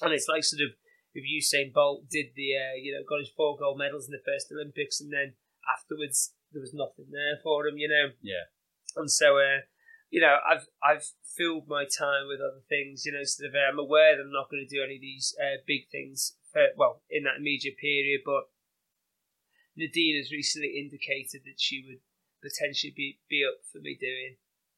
And 0.01 0.13
it's 0.13 0.29
like 0.29 0.43
sort 0.43 0.61
of 0.61 0.77
if 1.13 1.25
Usain 1.25 1.73
Bolt 1.73 2.05
did 2.09 2.33
the, 2.35 2.53
uh, 2.53 2.77
you 2.77 2.93
know, 2.93 3.01
got 3.07 3.19
his 3.19 3.33
four 3.33 3.57
gold 3.57 3.77
medals 3.77 4.05
in 4.05 4.13
the 4.13 4.25
first 4.25 4.53
Olympics 4.53 5.01
and 5.01 5.11
then 5.11 5.33
afterwards 5.65 6.33
there 6.53 6.61
was 6.61 6.73
nothing 6.73 7.09
there 7.11 7.41
for 7.41 7.67
him, 7.67 7.77
you 7.77 7.89
know. 7.89 8.13
Yeah. 8.21 8.49
And 8.95 9.09
so, 9.09 9.37
uh, 9.37 9.65
you 10.09 10.21
know, 10.21 10.37
I've 10.47 10.67
I've 10.83 11.05
filled 11.37 11.67
my 11.67 11.83
time 11.85 12.27
with 12.27 12.39
other 12.41 12.61
things, 12.67 13.05
you 13.05 13.11
know, 13.13 13.23
sort 13.23 13.49
of 13.49 13.55
uh, 13.55 13.69
I'm 13.71 13.79
aware 13.79 14.15
that 14.15 14.23
I'm 14.23 14.31
not 14.31 14.49
going 14.49 14.65
to 14.67 14.75
do 14.75 14.83
any 14.83 14.95
of 14.95 15.01
these 15.01 15.35
uh, 15.39 15.61
big 15.67 15.89
things, 15.91 16.35
for, 16.51 16.67
well, 16.77 17.01
in 17.09 17.23
that 17.23 17.37
immediate 17.37 17.77
period, 17.77 18.21
but 18.25 18.49
Nadine 19.77 20.17
has 20.17 20.31
recently 20.31 20.77
indicated 20.77 21.41
that 21.45 21.57
she 21.57 21.83
would 21.87 22.01
potentially 22.41 22.93
be, 22.95 23.19
be 23.29 23.43
up 23.47 23.59
for 23.71 23.79
me 23.79 23.97
doing 23.99 24.35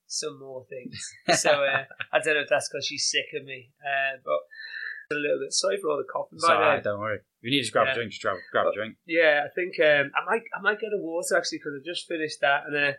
some 0.08 0.40
more 0.40 0.66
things. 0.70 1.00
So 1.40 1.64
uh, 1.64 1.86
I 2.14 2.20
don't 2.20 2.36
know 2.36 2.42
if 2.42 2.50
that's 2.50 2.70
because 2.70 2.86
she's 2.86 3.10
sick 3.10 3.28
of 3.40 3.46
me, 3.46 3.72
uh, 3.82 4.18
but 4.24 4.42
a 5.16 5.20
little 5.20 5.40
bit 5.40 5.54
sorry 5.54 5.78
for 5.82 5.90
all 5.90 5.98
the 5.98 6.08
coughing. 6.12 6.38
It's 6.38 6.46
by 6.46 6.54
all 6.56 6.60
the 6.60 6.66
right, 6.66 6.84
don't 6.84 7.00
worry. 7.00 7.18
If 7.18 7.24
you 7.44 7.52
need 7.52 7.64
to 7.66 7.72
grab 7.72 7.88
Yeah. 7.88 7.92
a 7.94 7.96
drink, 7.96 8.12
just 8.12 8.22
grab, 8.22 8.38
grab 8.52 8.68
a 8.68 8.74
drink. 8.76 8.96
Yeah, 9.06 9.44
I 9.46 9.50
think 9.54 9.80
um, 9.80 10.12
I 10.16 10.24
might 10.26 10.44
I 10.56 10.62
might 10.62 10.80
get 10.80 10.94
a 10.94 11.02
water 11.02 11.38
actually 11.38 11.60
because 11.60 11.74
I 11.80 11.84
just 11.86 12.08
finished 12.08 12.40
that 12.42 12.64
and 12.68 12.76
uh, 12.76 12.94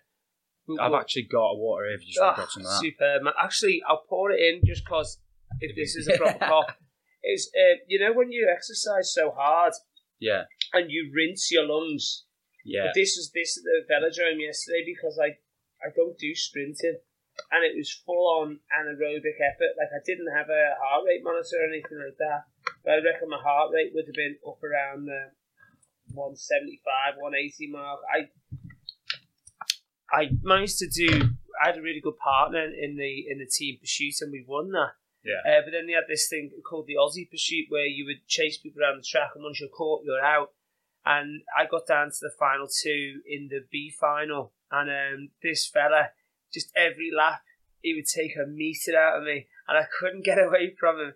I've 0.80 0.90
we'll- 0.90 1.01
actually 1.01 1.24
got 1.30 1.51
a 1.52 1.59
water 1.59 1.86
here 1.86 1.94
if 1.97 2.02
you 2.06 2.12
just 2.12 2.20
Ah, 2.22 2.34
want 2.39 2.51
some 2.51 2.62
of 2.62 2.68
that. 2.68 2.80
superb. 2.80 3.22
man. 3.22 3.34
Actually, 3.39 3.82
I'll 3.89 4.05
pour 4.09 4.30
it 4.30 4.40
in 4.40 4.62
just 4.64 4.84
because 4.84 5.18
if 5.60 5.74
this 5.76 5.94
is 5.97 6.09
a 6.12 6.16
proper 6.16 6.39
cough, 6.39 6.76
it's 7.22 7.51
uh, 7.55 7.82
you 7.86 7.98
know 7.98 8.12
when 8.12 8.30
you 8.32 8.48
exercise 8.51 9.12
so 9.12 9.30
hard 9.30 9.72
Yeah, 10.18 10.44
and 10.72 10.90
you 10.90 11.10
rinse 11.14 11.51
your 11.51 11.66
lungs. 11.66 12.24
yeah. 12.64 12.86
But 12.86 12.94
this 12.94 13.14
was 13.18 13.30
this 13.34 13.59
at 13.59 13.64
the 13.64 13.82
velodrome 13.93 14.40
yesterday 14.40 14.82
because 14.86 15.18
I 15.18 15.39
I 15.84 15.90
don't 15.94 16.16
do 16.18 16.34
sprinting. 16.34 16.98
And 17.51 17.64
it 17.64 17.74
was 17.74 17.90
full 18.05 18.28
on 18.40 18.60
anaerobic 18.70 19.40
effort. 19.40 19.72
Like 19.80 19.89
I 19.90 20.01
didn't 20.05 20.30
have 20.36 20.48
a 20.51 20.74
heart 20.84 21.02
rate 21.09 21.24
monitor 21.24 21.64
or 21.64 21.66
anything 21.66 21.97
like 21.98 22.18
that. 22.18 22.44
But 22.84 22.93
I 22.93 22.97
reckon 23.02 23.30
my 23.30 23.40
heart 23.43 23.72
rate 23.72 23.90
would 23.94 24.05
have 24.06 24.14
been 24.14 24.36
up 24.47 24.62
around 24.62 25.06
the 25.06 25.32
175, 26.12 27.16
180 27.18 27.70
mark. 27.72 28.01
I 28.12 28.28
I 30.12 30.30
managed 30.43 30.78
to 30.78 30.89
do. 30.89 31.30
I 31.62 31.68
had 31.68 31.78
a 31.78 31.82
really 31.82 32.01
good 32.01 32.18
partner 32.18 32.64
in 32.64 32.97
the 32.97 33.24
in 33.28 33.39
the 33.39 33.47
team 33.47 33.78
pursuit, 33.80 34.14
and 34.20 34.30
we 34.30 34.44
won 34.47 34.70
that. 34.72 34.93
Yeah. 35.24 35.40
Uh, 35.47 35.62
but 35.64 35.70
then 35.70 35.86
they 35.86 35.93
had 35.93 36.09
this 36.09 36.28
thing 36.28 36.51
called 36.68 36.86
the 36.86 36.97
Aussie 36.97 37.30
pursuit, 37.30 37.66
where 37.68 37.86
you 37.86 38.05
would 38.05 38.26
chase 38.26 38.59
people 38.59 38.82
around 38.82 38.98
the 38.98 39.06
track, 39.09 39.30
and 39.34 39.44
once 39.44 39.60
you're 39.60 39.68
caught, 39.68 40.05
you're 40.05 40.24
out. 40.24 40.51
And 41.05 41.43
I 41.56 41.66
got 41.66 41.86
down 41.86 42.10
to 42.10 42.18
the 42.20 42.32
final 42.39 42.66
two 42.66 43.22
in 43.26 43.48
the 43.48 43.64
B 43.70 43.93
final, 43.98 44.52
and 44.70 44.90
um, 44.90 45.30
this 45.43 45.66
fella, 45.66 46.10
just 46.52 46.70
every 46.76 47.10
lap, 47.16 47.43
he 47.80 47.94
would 47.94 48.06
take 48.06 48.36
a 48.36 48.47
meter 48.47 48.97
out 48.97 49.18
of 49.18 49.24
me, 49.24 49.47
and 49.66 49.78
I 49.78 49.86
couldn't 49.98 50.24
get 50.24 50.39
away 50.43 50.74
from 50.78 50.98
him. 50.98 51.14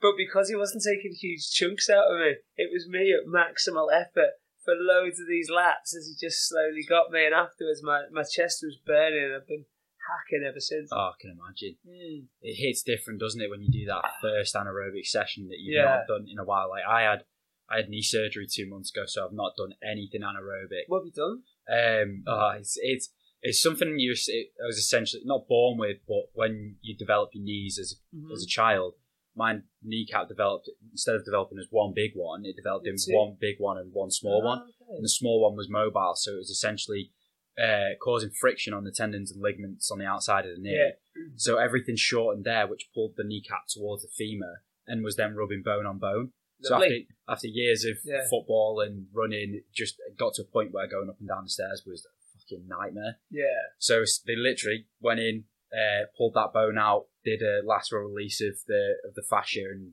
But 0.00 0.16
because 0.16 0.48
he 0.48 0.56
wasn't 0.56 0.84
taking 0.84 1.12
huge 1.12 1.50
chunks 1.50 1.88
out 1.88 2.10
of 2.10 2.18
me, 2.18 2.36
it 2.56 2.70
was 2.72 2.88
me 2.88 3.14
at 3.14 3.26
maximal 3.26 3.88
effort 3.92 4.32
for 4.64 4.74
loads 4.78 5.20
of 5.20 5.26
these 5.28 5.50
laps 5.50 5.94
as 5.96 6.06
he 6.06 6.26
just 6.26 6.48
slowly 6.48 6.82
got 6.88 7.10
me. 7.10 7.24
And 7.26 7.34
afterwards, 7.34 7.82
my, 7.82 8.02
my 8.12 8.22
chest 8.22 8.60
was 8.62 8.76
burning, 8.86 9.32
I've 9.36 9.46
been 9.46 9.64
hacking 10.08 10.46
ever 10.46 10.60
since. 10.60 10.90
Oh, 10.92 11.12
I 11.12 11.12
can 11.20 11.30
imagine. 11.38 11.76
Mm. 11.86 12.24
It 12.42 12.54
hits 12.56 12.82
different, 12.82 13.20
doesn't 13.20 13.40
it, 13.40 13.50
when 13.50 13.62
you 13.62 13.70
do 13.72 13.86
that 13.86 14.04
first 14.20 14.54
anaerobic 14.54 15.06
session 15.06 15.48
that 15.48 15.58
you've 15.58 15.76
Yeah. 15.76 15.84
not 15.84 16.06
done 16.08 16.26
in 16.30 16.38
a 16.38 16.44
while. 16.44 16.68
Like 16.70 16.82
I 16.88 17.02
had, 17.02 17.24
I 17.70 17.76
had 17.76 17.88
knee 17.88 18.02
surgery 18.02 18.46
two 18.50 18.68
months 18.68 18.90
ago, 18.94 19.04
so 19.06 19.24
I've 19.24 19.32
not 19.32 19.52
done 19.56 19.74
anything 19.82 20.20
anaerobic. 20.20 20.84
What 20.88 21.00
have 21.00 21.06
you 21.06 21.12
done? 21.12 21.42
Um, 21.66 22.24
oh, 22.26 22.50
it's 22.58 22.76
it's 22.82 23.08
it's 23.40 23.62
something 23.62 23.98
you 23.98 24.12
it, 24.26 24.48
I 24.62 24.66
was 24.66 24.76
essentially 24.76 25.22
not 25.24 25.48
born 25.48 25.78
with, 25.78 25.98
but 26.06 26.24
when 26.34 26.76
you 26.82 26.94
develop 26.96 27.30
your 27.32 27.44
knees 27.44 27.78
as 27.80 27.96
Mm-hmm. 28.14 28.32
as 28.32 28.42
a 28.44 28.46
child, 28.46 28.94
my 29.36 29.58
kneecap 29.82 30.28
developed 30.28 30.68
instead 30.92 31.14
of 31.16 31.24
developing 31.24 31.58
as 31.58 31.66
one 31.70 31.92
big 31.94 32.12
one, 32.14 32.44
it 32.44 32.56
developed 32.56 32.86
in 32.86 32.96
one 33.08 33.36
big 33.40 33.56
one 33.58 33.78
and 33.78 33.92
one 33.92 34.10
small 34.10 34.42
one. 34.42 34.58
Ah, 34.60 34.64
okay. 34.64 34.96
And 34.96 35.04
the 35.04 35.08
small 35.08 35.42
one 35.42 35.56
was 35.56 35.68
mobile, 35.68 36.12
so 36.16 36.32
it 36.34 36.38
was 36.38 36.50
essentially 36.50 37.10
uh, 37.58 37.94
causing 38.02 38.30
friction 38.30 38.74
on 38.74 38.84
the 38.84 38.90
tendons 38.92 39.30
and 39.32 39.40
ligaments 39.42 39.90
on 39.90 39.98
the 39.98 40.04
outside 40.06 40.44
of 40.46 40.56
the 40.56 40.60
knee. 40.62 40.76
Yeah. 40.76 41.22
So 41.36 41.58
everything 41.58 41.96
shortened 41.96 42.44
there, 42.44 42.66
which 42.66 42.88
pulled 42.94 43.14
the 43.16 43.24
kneecap 43.24 43.66
towards 43.68 44.02
the 44.02 44.08
femur 44.08 44.62
and 44.86 45.04
was 45.04 45.16
then 45.16 45.34
rubbing 45.34 45.62
bone 45.64 45.86
on 45.86 45.98
bone. 45.98 46.32
So 46.62 46.76
after, 46.76 46.96
after 47.28 47.46
years 47.48 47.84
of 47.84 47.98
Yeah. 48.04 48.22
football 48.30 48.80
and 48.80 49.06
running, 49.12 49.54
it 49.54 49.64
just 49.74 49.96
got 50.18 50.34
to 50.34 50.42
a 50.42 50.44
point 50.46 50.72
where 50.72 50.86
going 50.86 51.08
up 51.10 51.18
and 51.20 51.28
down 51.28 51.44
the 51.44 51.50
stairs 51.50 51.82
was 51.86 52.06
a 52.06 52.38
fucking 52.38 52.66
nightmare. 52.66 53.16
Yeah. 53.30 53.44
So 53.78 54.04
they 54.26 54.36
literally 54.36 54.86
went 55.00 55.20
in, 55.20 55.44
uh, 55.72 56.06
pulled 56.16 56.34
that 56.34 56.52
bone 56.52 56.78
out, 56.78 57.06
did 57.24 57.42
a 57.42 57.60
lateral 57.66 58.08
release 58.08 58.40
of 58.40 58.56
the 58.66 58.94
of 59.06 59.14
the 59.14 59.22
fascia, 59.22 59.60
and 59.70 59.92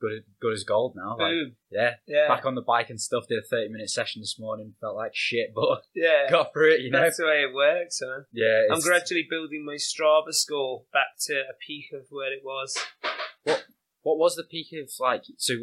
good 0.00 0.24
good 0.40 0.52
as 0.52 0.64
gold 0.64 0.94
now. 0.96 1.12
Like, 1.18 1.30
Boom. 1.30 1.56
yeah, 1.70 1.94
Yeah. 2.06 2.28
back 2.28 2.44
on 2.44 2.54
the 2.54 2.62
bike 2.62 2.90
and 2.90 3.00
stuff. 3.00 3.26
Did 3.28 3.38
a 3.38 3.42
thirty 3.42 3.68
minute 3.68 3.90
session 3.90 4.20
this 4.22 4.38
morning. 4.38 4.74
Felt 4.80 4.96
like 4.96 5.12
shit, 5.14 5.52
but 5.54 5.82
Yeah. 5.94 6.28
got 6.30 6.52
through 6.52 6.74
it. 6.74 6.80
You 6.82 6.90
know. 6.90 7.00
That's 7.02 7.16
the 7.18 7.26
way 7.26 7.42
it 7.42 7.54
works, 7.54 8.00
man. 8.02 8.24
yeah, 8.32 8.62
I'm 8.70 8.80
gradually 8.80 9.26
building 9.28 9.64
my 9.64 9.74
Strava 9.74 10.32
score 10.32 10.84
back 10.92 11.16
to 11.26 11.34
a 11.34 11.54
peak 11.66 11.86
of 11.92 12.06
where 12.10 12.32
it 12.32 12.42
was. 12.44 12.76
What 13.44 13.64
What 14.02 14.18
was 14.18 14.36
the 14.36 14.44
peak 14.44 14.68
of 14.72 14.90
like? 15.00 15.22
So, 15.38 15.54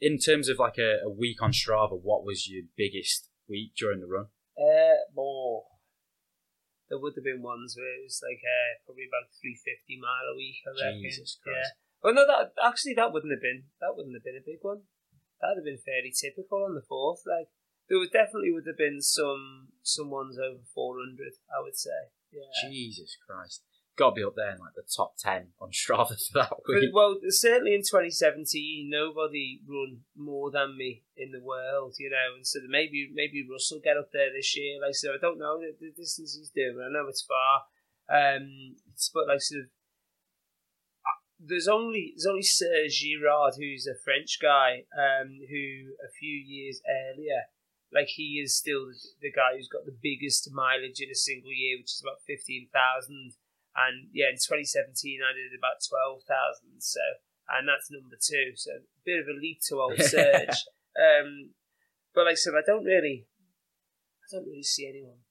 in 0.00 0.18
terms 0.18 0.48
of 0.48 0.58
like 0.58 0.78
a, 0.78 0.98
a 1.04 1.10
week 1.10 1.42
on 1.42 1.52
Strava, 1.52 1.98
what 2.00 2.24
was 2.24 2.48
your 2.48 2.64
biggest 2.76 3.28
week 3.48 3.72
during 3.76 4.00
the 4.00 4.06
run? 4.06 4.26
Uh, 4.56 4.96
more. 5.14 5.64
There 6.92 7.00
would 7.00 7.16
have 7.16 7.24
been 7.24 7.40
ones 7.40 7.72
where 7.72 7.88
it 7.88 8.04
was 8.04 8.20
like 8.20 8.44
uh, 8.44 8.84
probably 8.84 9.08
about 9.08 9.32
350 9.40 9.96
mile 9.96 10.28
a 10.28 10.36
week, 10.36 10.60
I 10.68 10.76
reckon. 10.76 11.08
Jesus 11.08 11.40
Yeah. 11.40 11.72
Well, 12.04 12.12
no, 12.12 12.28
that 12.28 12.52
actually 12.60 12.92
that 13.00 13.16
wouldn't 13.16 13.32
have 13.32 13.40
been 13.40 13.72
that 13.80 13.96
wouldn't 13.96 14.12
have 14.12 14.28
been 14.28 14.36
a 14.36 14.44
big 14.44 14.60
one. 14.60 14.84
That'd 15.40 15.64
have 15.64 15.70
been 15.72 15.80
fairly 15.80 16.12
typical 16.12 16.68
on 16.68 16.76
the 16.76 16.84
fourth. 16.84 17.24
Like 17.24 17.48
there 17.88 17.96
would 17.96 18.12
definitely 18.12 18.52
would 18.52 18.68
have 18.68 18.76
been 18.76 19.00
some 19.00 19.72
some 19.80 20.12
ones 20.12 20.36
over 20.36 20.60
400. 20.68 21.40
I 21.48 21.64
would 21.64 21.80
say. 21.80 22.12
Yeah. 22.28 22.68
Jesus 22.68 23.16
Christ, 23.24 23.64
got 24.02 24.10
to 24.10 24.20
be 24.20 24.24
up 24.26 24.34
there 24.34 24.50
in 24.50 24.58
like 24.58 24.74
the 24.74 24.82
top 24.82 25.14
ten 25.16 25.54
on 25.62 25.70
Strava 25.80 26.18
for 26.18 26.34
that 26.42 26.50
But, 26.50 26.74
week. 26.82 26.90
well, 26.92 27.14
certainly 27.30 27.74
in 27.78 27.82
2017, 27.86 28.90
nobody 28.90 29.60
run 29.66 30.02
more 30.18 30.50
than 30.50 30.76
me 30.76 31.04
in 31.16 31.30
the 31.30 31.40
world, 31.40 31.94
you 32.02 32.10
know. 32.10 32.34
And 32.34 32.46
so 32.46 32.58
maybe 32.68 33.10
maybe 33.14 33.46
Russell 33.48 33.78
get 33.82 33.96
up 33.96 34.10
there 34.12 34.30
this 34.34 34.56
year. 34.58 34.80
Like 34.82 34.94
so, 34.98 35.14
I 35.14 35.20
don't 35.22 35.38
know 35.38 35.60
the, 35.62 35.70
the 35.78 35.92
distance 35.94 36.34
he's 36.34 36.50
doing. 36.50 36.76
I 36.82 36.90
know 36.92 37.06
it's 37.08 37.22
far, 37.22 37.54
um, 38.10 38.74
it's, 38.92 39.08
but 39.14 39.28
like 39.30 39.40
sort 39.40 39.62
of. 39.62 39.66
uh, 41.06 41.18
There's 41.38 41.68
only 41.68 42.12
there's 42.16 42.26
only 42.26 42.42
Serge 42.42 43.00
Girard, 43.00 43.54
who's 43.58 43.86
a 43.86 43.94
French 44.04 44.38
guy, 44.40 44.84
um, 44.96 45.38
who 45.48 45.94
a 46.02 46.10
few 46.18 46.34
years 46.36 46.80
earlier, 46.86 47.42
like 47.92 48.08
he 48.08 48.40
is 48.42 48.56
still 48.56 48.86
the, 48.86 48.96
the 49.20 49.32
guy 49.32 49.56
who's 49.56 49.68
got 49.68 49.84
the 49.86 49.96
biggest 50.02 50.48
mileage 50.52 51.00
in 51.00 51.10
a 51.10 51.14
single 51.14 51.52
year, 51.52 51.78
which 51.78 51.92
is 51.92 52.02
about 52.02 52.22
fifteen 52.26 52.68
thousand 52.72 53.32
and 53.76 54.08
yeah, 54.12 54.28
in 54.28 54.36
2017 54.36 55.20
I 55.24 55.32
did 55.32 55.56
about 55.56 55.80
12,000. 55.80 56.80
So, 56.80 57.00
and 57.48 57.68
that's 57.68 57.88
number 57.90 58.16
two. 58.20 58.52
So, 58.56 58.84
a 58.84 59.02
bit 59.04 59.20
of 59.20 59.28
a 59.28 59.36
leap 59.36 59.60
to 59.68 59.80
old 59.80 59.98
Serge. 60.12 60.60
um, 60.96 61.56
but 62.14 62.28
like 62.28 62.36
I 62.36 62.42
said, 62.42 62.54
I 62.56 62.64
don't 62.64 62.84
really, 62.84 63.26
I 64.20 64.26
don't 64.30 64.46
really 64.46 64.66
see 64.66 64.88
anyone 64.88 65.24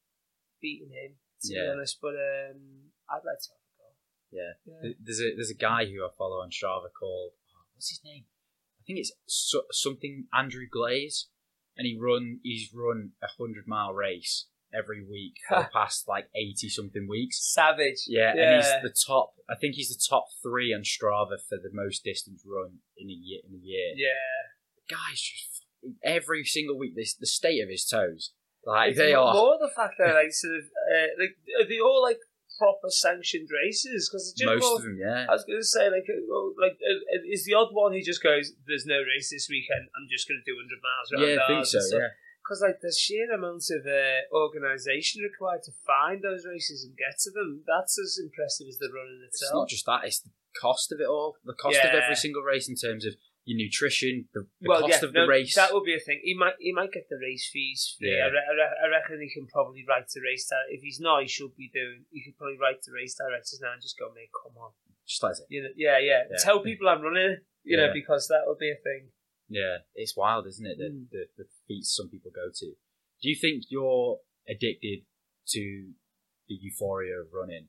beating 0.61 0.89
him. 0.89 1.17
To 1.43 1.53
be 1.53 1.69
honest, 1.73 1.97
but 1.99 2.13
um, 2.13 2.93
I'd 3.09 3.25
like 3.25 3.41
to 3.41 3.49
have 3.49 3.65
a 3.65 3.73
go. 3.73 3.89
Yeah. 4.29 4.53
Yeah. 4.65 4.93
There's 5.01 5.21
a 5.21 5.33
there's 5.35 5.49
a 5.49 5.57
guy 5.57 5.85
who 5.85 6.05
I 6.05 6.09
follow 6.15 6.37
on 6.37 6.51
Strava 6.51 6.93
called 6.93 7.33
oh, 7.33 7.65
what's 7.73 7.89
his 7.89 8.01
name? 8.05 8.25
I 8.79 8.81
think 8.85 8.99
it's 8.99 9.11
so, 9.25 9.63
something 9.71 10.27
Andrew 10.31 10.67
Glaze, 10.71 11.29
and 11.75 11.87
he 11.87 11.97
run 11.99 12.41
he's 12.43 12.69
run 12.73 13.13
a 13.23 13.27
hundred 13.41 13.65
mile 13.67 13.91
race 13.91 14.45
every 14.73 15.03
week 15.05 15.35
for 15.47 15.59
the 15.63 15.69
past 15.73 16.07
like 16.07 16.27
eighty 16.35 16.69
something 16.69 17.07
weeks. 17.09 17.37
Savage. 17.53 18.05
Yeah, 18.07 18.33
Yeah. 18.35 18.41
and 18.55 18.55
he's 18.63 18.71
the 18.83 18.95
top. 19.07 19.33
I 19.49 19.55
think 19.55 19.75
he's 19.75 19.89
the 19.89 20.01
top 20.09 20.25
three 20.41 20.73
on 20.73 20.81
Strava 20.83 21.37
for 21.47 21.57
the 21.57 21.69
most 21.73 22.03
distance 22.03 22.43
run 22.45 22.79
in 22.97 23.09
a 23.09 23.13
year. 23.13 23.41
In 23.47 23.55
a 23.55 23.63
year, 23.63 23.93
Yeah. 23.95 24.13
the 24.87 24.95
guy's 24.95 25.19
just 25.21 25.65
every 26.03 26.43
single 26.45 26.77
week. 26.77 26.95
This 26.95 27.15
the 27.15 27.25
state 27.27 27.59
of 27.61 27.69
his 27.69 27.85
toes, 27.85 28.31
like 28.65 28.89
It's 28.91 28.97
they 28.97 29.13
more, 29.13 29.23
are. 29.25 29.33
more 29.33 29.57
the 29.59 29.71
fact 29.75 29.95
that 29.99 30.13
like 30.21 30.31
sort 30.31 30.55
of 30.57 30.63
uh, 30.93 31.07
like 31.19 31.35
are 31.59 31.67
they 31.67 31.79
all 31.79 32.01
like 32.01 32.19
proper 32.59 32.89
sanctioned 32.91 33.49
races 33.63 34.07
because 34.07 34.35
most 34.45 34.75
of 34.77 34.83
them, 34.83 34.97
yeah. 35.01 35.25
I 35.27 35.33
was 35.33 35.43
going 35.45 35.57
to 35.57 35.65
say, 35.65 35.89
like, 35.89 36.05
uh, 36.05 36.61
like, 36.61 36.73
uh, 36.77 37.17
is 37.31 37.43
the 37.45 37.55
odd 37.55 37.69
one 37.71 37.91
who 37.93 38.01
just 38.03 38.21
goes, 38.21 38.51
"There's 38.67 38.85
no 38.85 38.99
race 39.01 39.31
this 39.31 39.47
weekend. 39.49 39.89
I'm 39.97 40.05
just 40.11 40.27
going 40.27 40.37
to 40.37 40.45
do 40.45 40.53
100 40.53 40.77
miles 40.83 41.07
around 41.09 41.25
Yeah, 41.25 41.43
I 41.43 41.47
think 41.47 41.65
so. 41.65 41.97
Yeah, 41.97 42.09
Because 42.51 42.67
like 42.67 42.83
the 42.83 42.91
sheer 42.91 43.31
amount 43.31 43.63
of 43.71 43.87
uh, 43.87 44.27
organisation 44.35 45.23
required 45.23 45.63
to 45.63 45.71
find 45.87 46.19
those 46.19 46.43
races 46.43 46.83
and 46.83 46.91
get 46.99 47.15
to 47.23 47.31
them, 47.31 47.63
that's 47.63 47.95
as 47.95 48.19
impressive 48.19 48.67
as 48.67 48.75
the 48.75 48.91
run 48.91 49.07
in 49.07 49.23
it's 49.23 49.39
itself. 49.39 49.63
not 49.63 49.71
just 49.71 49.87
that; 49.87 50.03
it's 50.03 50.19
the 50.19 50.35
cost 50.59 50.91
of 50.91 50.99
it 50.99 51.07
all. 51.07 51.39
The 51.47 51.55
cost 51.55 51.79
of 51.79 51.95
every 51.95 52.19
single 52.19 52.43
race 52.43 52.67
in 52.67 52.75
terms 52.75 53.07
of 53.07 53.15
your 53.47 53.55
nutrition, 53.55 54.27
the, 54.35 54.51
the 54.59 54.67
well, 54.67 54.83
cost 54.83 54.99
yeah, 54.99 55.07
of 55.07 55.15
the 55.15 55.23
race. 55.31 55.55
that 55.55 55.71
would 55.71 55.87
be 55.87 55.95
a 55.95 56.03
thing. 56.03 56.19
He 56.27 56.35
might 56.35 56.59
he 56.59 56.75
might 56.75 56.91
get 56.91 57.07
the 57.07 57.23
race 57.23 57.47
fees 57.47 57.95
free. 57.95 58.11
Yeah. 58.11 58.27
I, 58.27 58.35
re- 58.35 58.43
I, 58.43 58.53
re- 58.59 58.79
I 58.83 58.87
reckon 58.99 59.23
he 59.23 59.31
can 59.31 59.47
probably 59.47 59.87
write 59.87 60.11
the 60.11 60.19
race. 60.19 60.43
Di- 60.51 60.75
if 60.75 60.83
he's 60.83 60.99
not, 60.99 61.23
he 61.23 61.31
should 61.31 61.55
be 61.55 61.71
doing. 61.71 62.03
He 62.11 62.19
could 62.19 62.35
probably 62.35 62.59
write 62.59 62.83
the 62.83 62.91
race 62.91 63.15
directors 63.15 63.63
now 63.63 63.71
and 63.71 63.81
just 63.81 63.95
go, 63.95 64.11
"Mate, 64.11 64.27
come 64.35 64.59
on." 64.59 64.75
just 65.07 65.23
like 65.23 65.39
it. 65.39 65.47
You 65.47 65.63
know, 65.63 65.73
yeah, 65.79 66.03
yeah, 66.03 66.27
Yeah. 66.27 66.43
Tell 66.43 66.59
people 66.59 66.91
I'm 66.91 66.99
running. 66.99 67.39
You 67.63 67.77
know, 67.77 67.93
because 67.93 68.27
that 68.27 68.43
would 68.49 68.57
be 68.57 68.71
a 68.71 68.81
thing. 68.83 69.07
Yeah, 69.51 69.79
it's 69.95 70.15
wild, 70.15 70.47
isn't 70.47 70.65
it? 70.65 70.77
The, 70.77 70.89
Mm. 70.89 71.09
the 71.11 71.27
the 71.37 71.45
feats 71.67 71.93
some 71.93 72.09
people 72.09 72.31
go 72.31 72.49
to. 72.55 72.65
Do 73.21 73.29
you 73.29 73.35
think 73.35 73.65
you're 73.67 74.21
addicted 74.47 75.05
to 75.49 75.93
the 76.47 76.55
euphoria 76.55 77.19
of 77.19 77.27
running? 77.33 77.67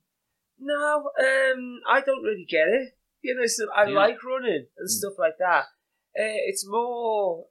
No, 0.58 1.10
um, 1.18 1.80
I 1.88 2.00
don't 2.00 2.22
really 2.22 2.46
get 2.48 2.68
it. 2.68 2.94
You 3.20 3.34
know, 3.34 3.46
so 3.46 3.68
I 3.72 3.88
Yeah. 3.88 3.96
like 3.96 4.22
running 4.22 4.68
and 4.76 4.86
Mm. 4.86 4.96
stuff 4.98 5.18
like 5.18 5.38
that. 5.38 5.64
Uh, 6.16 6.38
it's 6.48 6.64
more, 6.66 7.48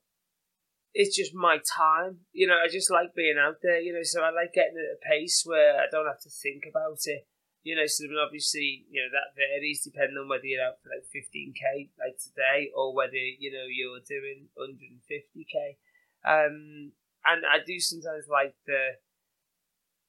it's 0.94 1.16
just 1.16 1.34
my 1.34 1.58
time. 1.60 2.26
You 2.32 2.48
know, 2.48 2.58
I 2.58 2.68
just 2.70 2.90
like 2.90 3.14
being 3.14 3.38
out 3.38 3.58
there. 3.62 3.82
You 3.82 3.92
know, 3.94 4.04
so 4.04 4.22
I 4.22 4.30
like 4.30 4.54
getting 4.54 4.78
at 4.78 4.96
a 4.98 5.00
pace 5.10 5.44
where 5.46 5.78
I 5.82 5.88
don't 5.92 6.08
have 6.08 6.22
to 6.22 6.30
think 6.30 6.66
about 6.70 7.00
it. 7.06 7.28
You 7.64 7.76
know, 7.76 7.86
so 7.86 8.06
obviously, 8.18 8.86
you 8.90 9.02
know 9.02 9.10
that 9.14 9.38
varies 9.38 9.84
depending 9.84 10.18
on 10.18 10.28
whether 10.28 10.46
you're 10.46 10.66
out 10.66 10.82
for 10.82 10.90
like 10.90 11.06
15k 11.14 11.90
like 12.02 12.18
today 12.18 12.72
or 12.74 12.94
whether 12.94 13.18
you 13.18 13.52
know 13.52 13.70
you're 13.70 14.02
doing 14.02 14.50
150k. 14.58 15.78
Um, 16.26 16.94
and 17.26 17.46
I 17.46 17.62
do 17.66 17.80
sometimes 17.80 18.26
like 18.28 18.56
the 18.66 18.98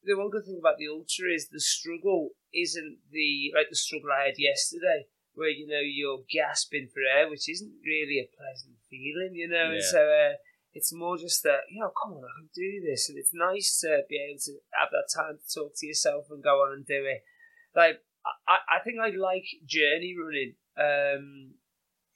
the 0.05 0.17
one 0.17 0.31
good 0.31 0.45
thing 0.45 0.59
about 0.59 0.79
the 0.79 0.89
ultra 0.89 1.31
is 1.31 1.49
the 1.49 1.61
struggle 1.61 2.31
isn't 2.55 2.99
the 3.11 3.53
like 3.55 3.69
the 3.71 3.77
struggle 3.77 4.11
I 4.11 4.27
had 4.27 4.39
yesterday, 4.39 5.07
where 5.35 5.49
you 5.49 5.67
know 5.67 5.81
you're 5.81 6.25
gasping 6.31 6.89
for 6.93 7.01
air, 7.05 7.29
which 7.29 7.49
isn't 7.49 7.85
really 7.85 8.19
a 8.19 8.33
pleasant 8.37 8.77
feeling, 8.91 9.35
you 9.35 9.49
know. 9.49 9.73
And 9.73 9.83
so 9.83 10.01
uh, 10.01 10.35
it's 10.75 10.93
more 10.93 11.17
just 11.17 11.43
that 11.45 11.69
you 11.71 11.81
know, 11.81 11.93
come 12.03 12.13
on, 12.15 12.25
I 12.25 12.33
can 12.41 12.49
do 12.55 12.83
this, 12.85 13.09
and 13.09 13.19
it's 13.19 13.33
nice 13.33 13.81
to 13.81 14.03
be 14.09 14.19
able 14.19 14.41
to 14.41 14.53
have 14.81 14.91
that 14.91 15.09
time 15.15 15.39
to 15.39 15.55
talk 15.55 15.73
to 15.77 15.87
yourself 15.87 16.27
and 16.31 16.43
go 16.43 16.63
on 16.65 16.73
and 16.73 16.87
do 16.87 17.05
it. 17.07 17.23
Like 17.75 18.01
I, 18.47 18.79
I 18.79 18.85
think 18.85 18.99
I 19.01 19.11
like 19.17 19.47
journey 19.67 20.15
running. 20.15 20.55
Um, 20.79 21.55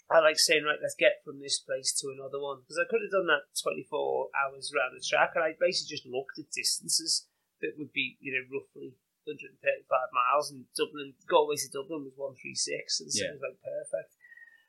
I 0.07 0.23
like 0.23 0.39
saying, 0.39 0.63
right, 0.63 0.79
let's 0.79 0.95
get 0.95 1.19
from 1.27 1.41
this 1.43 1.59
place 1.59 1.91
to 1.99 2.15
another 2.15 2.39
one. 2.39 2.63
Because 2.63 2.79
I 2.79 2.87
could 2.87 3.03
have 3.03 3.11
done 3.11 3.27
that 3.27 3.51
24 3.59 4.31
hours 4.39 4.71
around 4.71 4.95
the 4.95 5.03
track, 5.03 5.35
and 5.35 5.43
I 5.43 5.59
basically 5.59 5.99
just 5.99 6.07
looked 6.07 6.39
at 6.39 6.55
distances 6.55 7.27
that 7.61 7.75
would 7.75 7.91
be, 7.91 8.15
you 8.23 8.31
know, 8.31 8.47
roughly 8.47 8.95
135 9.27 9.59
miles, 10.15 10.55
and 10.55 10.71
Dublin, 10.79 11.19
Galway 11.27 11.59
to 11.59 11.69
Dublin 11.75 12.07
was 12.07 12.15
136, 12.15 13.03
and 13.03 13.11
so 13.11 13.19
Yeah. 13.19 13.35
it 13.35 13.43
was 13.43 13.43
like 13.51 13.59
perfect. 13.59 14.15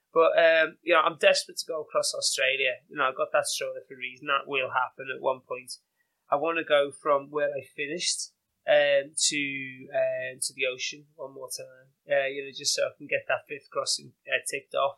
But, 0.10 0.34
um, 0.34 0.82
you 0.82 0.98
know, 0.98 1.06
I'm 1.06 1.22
desperate 1.22 1.62
to 1.62 1.70
go 1.70 1.86
across 1.86 2.16
Australia. 2.18 2.82
You 2.90 2.98
know, 2.98 3.06
I 3.06 3.14
got 3.14 3.30
that 3.34 3.46
stroller 3.46 3.86
for 3.86 3.94
a 3.94 3.98
reason. 4.02 4.26
That 4.26 4.50
will 4.50 4.74
happen 4.74 5.14
at 5.14 5.22
one 5.22 5.42
point. 5.46 5.78
I 6.32 6.38
want 6.42 6.58
to 6.58 6.66
go 6.66 6.90
from 6.90 7.30
where 7.30 7.54
I 7.54 7.62
finished 7.62 8.34
um, 8.68 9.12
to 9.16 9.42
um, 9.94 10.40
to 10.42 10.54
the 10.56 10.66
ocean 10.72 11.06
one 11.16 11.34
more 11.34 11.50
time. 11.50 11.88
Uh, 12.10 12.28
you 12.28 12.44
know, 12.44 12.52
just 12.56 12.76
so 12.76 12.84
I 12.84 12.92
can 12.98 13.08
get 13.08 13.26
that 13.28 13.48
fifth 13.48 13.70
crossing 13.72 14.12
uh, 14.28 14.40
ticked 14.50 14.76
off. 14.76 14.98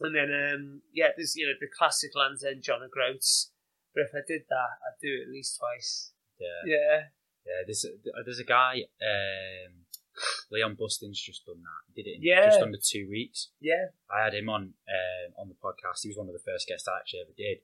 And 0.00 0.16
then, 0.16 0.30
um, 0.32 0.80
yeah, 0.94 1.08
there's 1.16 1.36
you 1.36 1.46
know 1.46 1.52
the 1.60 1.68
classic 1.76 2.10
Land's 2.14 2.44
End 2.44 2.62
John 2.62 2.82
O'Groats. 2.82 3.52
But 3.94 4.02
if 4.04 4.10
I 4.14 4.20
did 4.26 4.42
that, 4.48 4.70
I'd 4.86 5.00
do 5.02 5.08
it 5.18 5.26
at 5.26 5.32
least 5.32 5.58
twice. 5.58 6.12
Yeah, 6.38 6.62
Yeah, 6.64 6.96
yeah. 7.44 7.60
There's 7.66 7.84
a, 7.84 7.90
there's 8.24 8.38
a 8.38 8.44
guy, 8.44 8.84
um, 9.02 9.84
Leon 10.50 10.76
Bustin's 10.78 11.20
just 11.20 11.44
done 11.44 11.60
that. 11.60 11.82
He 11.92 12.02
did 12.02 12.08
it 12.08 12.16
in 12.16 12.22
Yeah. 12.22 12.46
just 12.48 12.62
under 12.62 12.78
two 12.80 13.08
weeks. 13.10 13.48
yeah, 13.60 13.86
I 14.10 14.24
had 14.24 14.32
him 14.32 14.48
on 14.48 14.62
um, 14.88 15.28
on 15.36 15.48
the 15.48 15.56
podcast. 15.56 16.00
He 16.02 16.08
was 16.08 16.16
one 16.16 16.28
of 16.28 16.32
the 16.34 16.44
first 16.46 16.66
guests 16.68 16.88
I 16.88 16.98
actually 16.98 17.20
ever 17.20 17.34
did. 17.36 17.58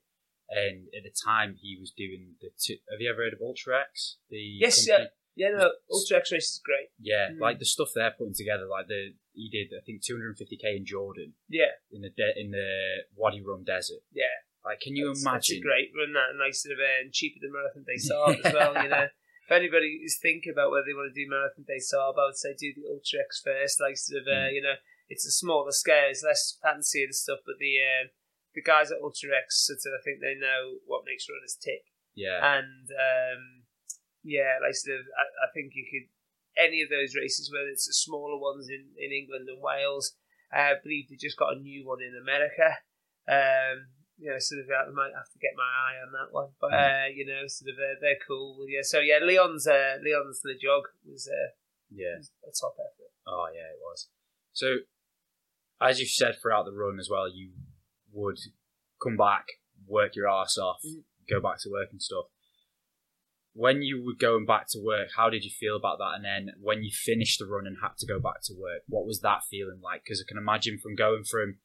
And 0.49 0.87
at 0.95 1.03
the 1.03 1.11
time, 1.25 1.55
he 1.59 1.75
was 1.79 1.91
doing 1.91 2.35
the. 2.41 2.49
Two, 2.57 2.77
have 2.89 3.01
you 3.01 3.09
ever 3.11 3.23
heard 3.23 3.33
of 3.33 3.41
Ultra 3.41 3.81
X? 3.81 4.17
The 4.29 4.37
Yes, 4.39 4.87
company? 4.87 5.09
yeah. 5.35 5.49
No, 5.51 5.71
Ultra 5.91 6.17
X 6.17 6.31
Race 6.31 6.49
is 6.55 6.61
great. 6.63 6.89
Yeah, 6.99 7.31
Mm. 7.31 7.39
like 7.39 7.59
the 7.59 7.65
stuff 7.65 7.89
they're 7.93 8.11
putting 8.17 8.33
together, 8.33 8.65
like 8.65 8.87
the 8.87 9.13
he 9.33 9.49
did 9.49 9.75
I 9.77 9.81
think 9.85 10.01
250k 10.01 10.77
in 10.77 10.85
Jordan 10.85 11.33
Yeah, 11.49 11.71
in 11.91 12.01
the 12.01 12.09
de- 12.09 12.39
in 12.39 12.51
the 12.51 13.03
Wadi 13.15 13.41
Rum 13.41 13.63
Desert. 13.63 14.01
yeah. 14.11 14.31
Like, 14.65 14.79
can 14.81 14.95
you 14.95 15.07
That's- 15.07 15.21
imagine? 15.23 15.35
That's 15.35 15.51
a 15.51 15.59
great 15.61 15.91
run. 15.95 16.11
That 16.13 16.29
and 16.31 16.39
nice 16.39 16.63
sort 16.63 16.73
of 16.73 16.79
uh, 16.79 17.07
cheaper 17.11 17.39
than 17.41 17.51
Marathon 17.53 17.83
des 17.83 17.99
Sables 17.99 18.39
as 18.43 18.53
well. 18.53 18.83
You 18.83 18.89
know, 18.89 19.07
if 19.47 19.51
anybody 19.51 20.01
is 20.03 20.17
thinking 20.19 20.51
about 20.51 20.71
whether 20.71 20.83
they 20.85 20.93
want 20.93 21.13
to 21.13 21.15
do 21.15 21.29
Marathon 21.29 21.63
des 21.67 21.79
Sables, 21.79 22.15
I 22.19 22.25
would 22.25 22.35
say 22.35 22.53
do 22.57 22.73
the 22.75 22.87
Ultra 22.89 23.19
X 23.21 23.39
first. 23.43 23.79
Like 23.79 23.95
sort 23.97 24.21
of, 24.23 24.27
uh, 24.27 24.47
Mm. 24.51 24.53
you 24.55 24.61
know, 24.61 24.75
it's 25.07 25.25
a 25.25 25.31
smaller 25.31 25.71
scale, 25.71 26.09
it's 26.09 26.23
less 26.23 26.57
fancy 26.61 27.03
and 27.03 27.15
stuff. 27.15 27.39
But 27.45 27.59
the 27.59 27.79
uh, 27.79 28.07
the 28.57 28.65
guys 28.65 28.89
at 28.89 28.97
Ultra 29.05 29.29
X, 29.37 29.69
sort 29.69 29.77
of, 29.85 29.93
I 29.93 30.01
think 30.01 30.17
they 30.17 30.33
know 30.33 30.81
what 30.89 31.05
makes 31.05 31.29
runners 31.29 31.53
tick. 31.61 31.85
Yeah, 32.17 32.41
And 32.41 32.89
um, 32.89 33.69
yeah, 34.25 34.57
like 34.57 34.73
sort 34.73 34.97
of, 34.97 35.05
I, 35.13 35.45
I 35.45 35.47
think 35.53 35.77
you 35.77 35.85
could 35.85 36.09
any 36.57 36.81
of 36.81 36.89
those 36.89 37.13
races, 37.13 37.53
whether 37.53 37.69
it's 37.69 37.85
the 37.85 37.93
smaller 37.93 38.41
ones 38.41 38.65
in, 38.65 38.89
in 38.97 39.13
England 39.13 39.45
and 39.47 39.61
Wales. 39.61 40.17
I 40.49 40.73
believe 40.81 41.05
they 41.09 41.15
just 41.21 41.37
got 41.37 41.53
a 41.53 41.59
new 41.61 41.85
one 41.85 42.01
in 42.01 42.17
America. 42.17 42.81
Um, 43.29 43.93
you 44.17 44.31
know, 44.31 44.39
sort 44.39 44.65
of, 44.65 44.71
I 44.73 44.89
might 44.89 45.13
have 45.13 45.29
to 45.29 45.37
get 45.37 45.53
my 45.53 45.67
eye 45.69 46.01
on 46.01 46.09
that 46.17 46.33
one, 46.33 46.49
but 46.59 46.73
uh, 46.73 47.05
you 47.13 47.27
know, 47.27 47.45
sort 47.45 47.69
of, 47.69 47.77
uh, 47.77 48.01
they're 48.01 48.17
cool. 48.25 48.65
Yeah, 48.67 48.81
so 48.81 48.97
yeah, 48.97 49.19
Leon's 49.21 49.67
uh, 49.67 50.01
Leon's 50.01 50.41
the 50.41 50.55
jog 50.57 50.89
was 51.05 51.29
uh, 51.29 51.53
Yeah. 51.93 52.17
was 52.17 52.31
a 52.41 52.49
top 52.49 52.73
effort. 52.81 53.11
Oh 53.27 53.45
yeah, 53.53 53.69
it 53.69 53.79
was. 53.79 54.07
So, 54.53 54.77
as 55.79 55.99
you've 55.99 56.09
said 56.09 56.41
throughout 56.41 56.65
the 56.65 56.71
run 56.73 56.97
as 56.97 57.09
well, 57.11 57.29
you 57.29 57.51
would 58.11 58.37
come 59.01 59.17
back, 59.17 59.45
work 59.85 60.15
your 60.15 60.27
ass 60.29 60.57
off, 60.57 60.81
Mhm. 60.83 61.03
go 61.29 61.39
back 61.41 61.59
to 61.61 61.69
work 61.69 61.89
and 61.91 62.01
stuff. 62.01 62.25
When 63.53 63.81
you 63.81 64.03
were 64.03 64.13
going 64.13 64.45
back 64.45 64.67
to 64.69 64.79
work, 64.79 65.09
how 65.15 65.29
did 65.31 65.43
you 65.43 65.49
feel 65.49 65.75
about 65.75 65.97
that? 65.97 66.13
And 66.15 66.23
then 66.23 66.55
when 66.59 66.83
you 66.83 66.91
finished 66.91 67.39
the 67.39 67.47
run 67.47 67.65
and 67.65 67.77
had 67.81 67.97
to 67.97 68.05
go 68.05 68.19
back 68.19 68.41
to 68.43 68.53
work, 68.53 68.83
what 68.87 69.05
was 69.07 69.21
that 69.21 69.45
feeling 69.49 69.81
like? 69.81 70.03
Because 70.03 70.21
I 70.23 70.27
can 70.29 70.37
imagine 70.37 70.77
from 70.77 70.95
going 70.95 71.23
from 71.23 71.59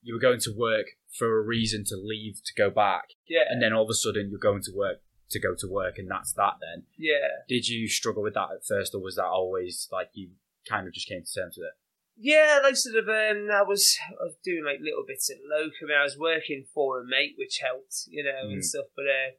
you 0.00 0.14
were 0.14 0.20
going 0.20 0.38
to 0.40 0.52
work 0.54 0.86
for 1.18 1.38
a 1.38 1.42
reason 1.42 1.82
to 1.86 1.96
leave 1.96 2.36
to 2.44 2.54
go 2.54 2.70
back, 2.70 3.08
Yeah, 3.26 3.44
and 3.48 3.60
then 3.62 3.72
all 3.72 3.84
of 3.84 3.90
a 3.90 3.94
sudden 3.94 4.28
you're 4.30 4.38
going 4.38 4.62
to 4.62 4.72
work 4.74 5.02
to 5.30 5.40
go 5.40 5.54
to 5.58 5.66
work, 5.66 5.98
and 5.98 6.08
that's 6.10 6.32
that. 6.34 6.54
Then 6.60 6.86
yeah. 6.98 7.42
did 7.48 7.66
you 7.68 7.88
struggle 7.88 8.22
with 8.22 8.34
that 8.34 8.50
at 8.52 8.64
first, 8.66 8.94
or 8.94 9.00
was 9.00 9.16
that 9.16 9.24
always 9.24 9.88
like 9.90 10.10
you 10.12 10.32
kind 10.68 10.86
of 10.86 10.92
just 10.92 11.08
came 11.08 11.24
to 11.24 11.32
terms 11.40 11.56
with 11.58 11.66
it? 11.68 11.74
Yeah, 12.16 12.60
like 12.62 12.76
sort 12.76 12.96
of, 12.96 13.08
um, 13.08 13.50
I 13.50 13.62
was 13.62 13.96
I 14.08 14.22
was 14.24 14.36
doing 14.44 14.64
like 14.64 14.78
little 14.80 15.04
bits 15.06 15.30
at 15.30 15.42
locum. 15.42 15.90
I 15.90 16.02
was 16.04 16.16
working 16.18 16.64
for 16.72 17.00
a 17.00 17.04
mate, 17.04 17.34
which 17.36 17.58
helped, 17.58 18.06
you 18.08 18.22
know, 18.22 18.46
Mm. 18.46 18.52
and 18.54 18.64
stuff. 18.64 18.86
But 18.94 19.06
uh, 19.06 19.30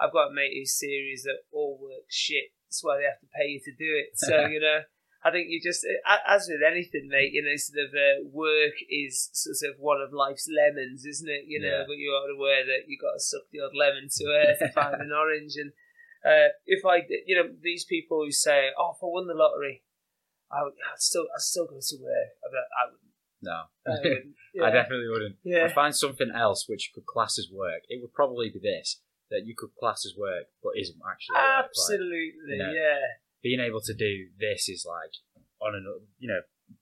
I've 0.00 0.12
got 0.12 0.30
a 0.30 0.34
mate 0.34 0.54
who's 0.56 0.78
serious 0.78 1.22
that 1.24 1.44
all 1.52 1.78
work 1.80 2.08
shit. 2.08 2.52
That's 2.68 2.82
why 2.82 2.96
they 2.98 3.04
have 3.04 3.20
to 3.20 3.28
pay 3.36 3.48
you 3.52 3.60
to 3.60 3.72
do 3.72 3.90
it. 4.00 4.16
So 4.16 4.46
you 4.52 4.60
know, 4.60 4.80
I 5.22 5.30
think 5.30 5.48
you 5.50 5.60
just, 5.62 5.86
as 6.26 6.48
with 6.48 6.64
anything, 6.66 7.06
mate, 7.08 7.32
you 7.32 7.44
know, 7.44 7.54
sort 7.54 7.84
of 7.86 7.92
uh, 7.94 8.24
work 8.32 8.74
is 8.90 9.28
sort 9.34 9.70
of 9.70 9.78
one 9.78 10.00
of 10.00 10.12
life's 10.12 10.48
lemons, 10.48 11.04
isn't 11.04 11.28
it? 11.28 11.44
You 11.46 11.60
know, 11.60 11.68
Yeah. 11.68 11.84
but 11.86 11.98
you 12.00 12.10
are 12.16 12.32
aware 12.32 12.64
that 12.64 12.88
you 12.88 12.96
got 12.98 13.12
to 13.12 13.20
suck 13.20 13.42
the 13.52 13.60
odd 13.60 13.76
lemon 13.76 14.08
to 14.08 14.24
uh, 14.32 14.56
to 14.56 14.72
find 14.72 15.00
an 15.00 15.12
orange. 15.16 15.54
And 15.60 15.72
uh, 16.24 16.48
if 16.64 16.80
I, 16.86 17.04
you 17.26 17.36
know, 17.36 17.50
these 17.60 17.84
people 17.84 18.24
who 18.24 18.32
say, 18.32 18.70
"Oh, 18.78 18.96
if 18.96 19.02
I 19.04 19.06
won 19.06 19.28
the 19.28 19.34
lottery." 19.34 19.82
I 20.52 20.62
would 20.62 20.74
I'd 20.92 21.00
still, 21.00 21.22
I'd 21.34 21.40
still 21.40 21.66
go 21.66 21.78
to 21.80 21.96
work. 22.02 22.30
I'd 22.44 22.52
I 22.52 22.84
wouldn't. 22.90 23.12
No, 23.42 23.62
I 23.86 23.90
wouldn't. 24.08 24.34
Yeah. 24.54 24.64
I 24.64 24.70
definitely 24.70 25.08
wouldn't. 25.08 25.36
Yeah. 25.42 25.64
I 25.64 25.72
find 25.72 25.94
something 25.96 26.30
else 26.34 26.68
which 26.68 26.88
you 26.88 27.00
could 27.00 27.06
class 27.06 27.38
as 27.38 27.48
work. 27.52 27.82
It 27.88 28.00
would 28.00 28.12
probably 28.12 28.50
be 28.50 28.60
this 28.60 29.00
that 29.30 29.46
you 29.46 29.54
could 29.56 29.70
class 29.80 30.04
as 30.06 30.14
work, 30.16 30.44
but 30.62 30.72
isn't 30.76 31.00
actually. 31.10 31.34
work. 31.34 31.42
Like, 31.42 31.64
Absolutely, 31.64 32.32
you 32.48 32.58
know, 32.58 32.72
yeah. 32.72 33.00
being 33.42 33.60
able 33.60 33.80
to 33.80 33.94
do 33.94 34.28
this 34.38 34.68
is 34.68 34.86
like 34.86 35.10
on 35.60 35.74
an, 35.74 35.86
you 36.18 36.28
know, 36.28 36.40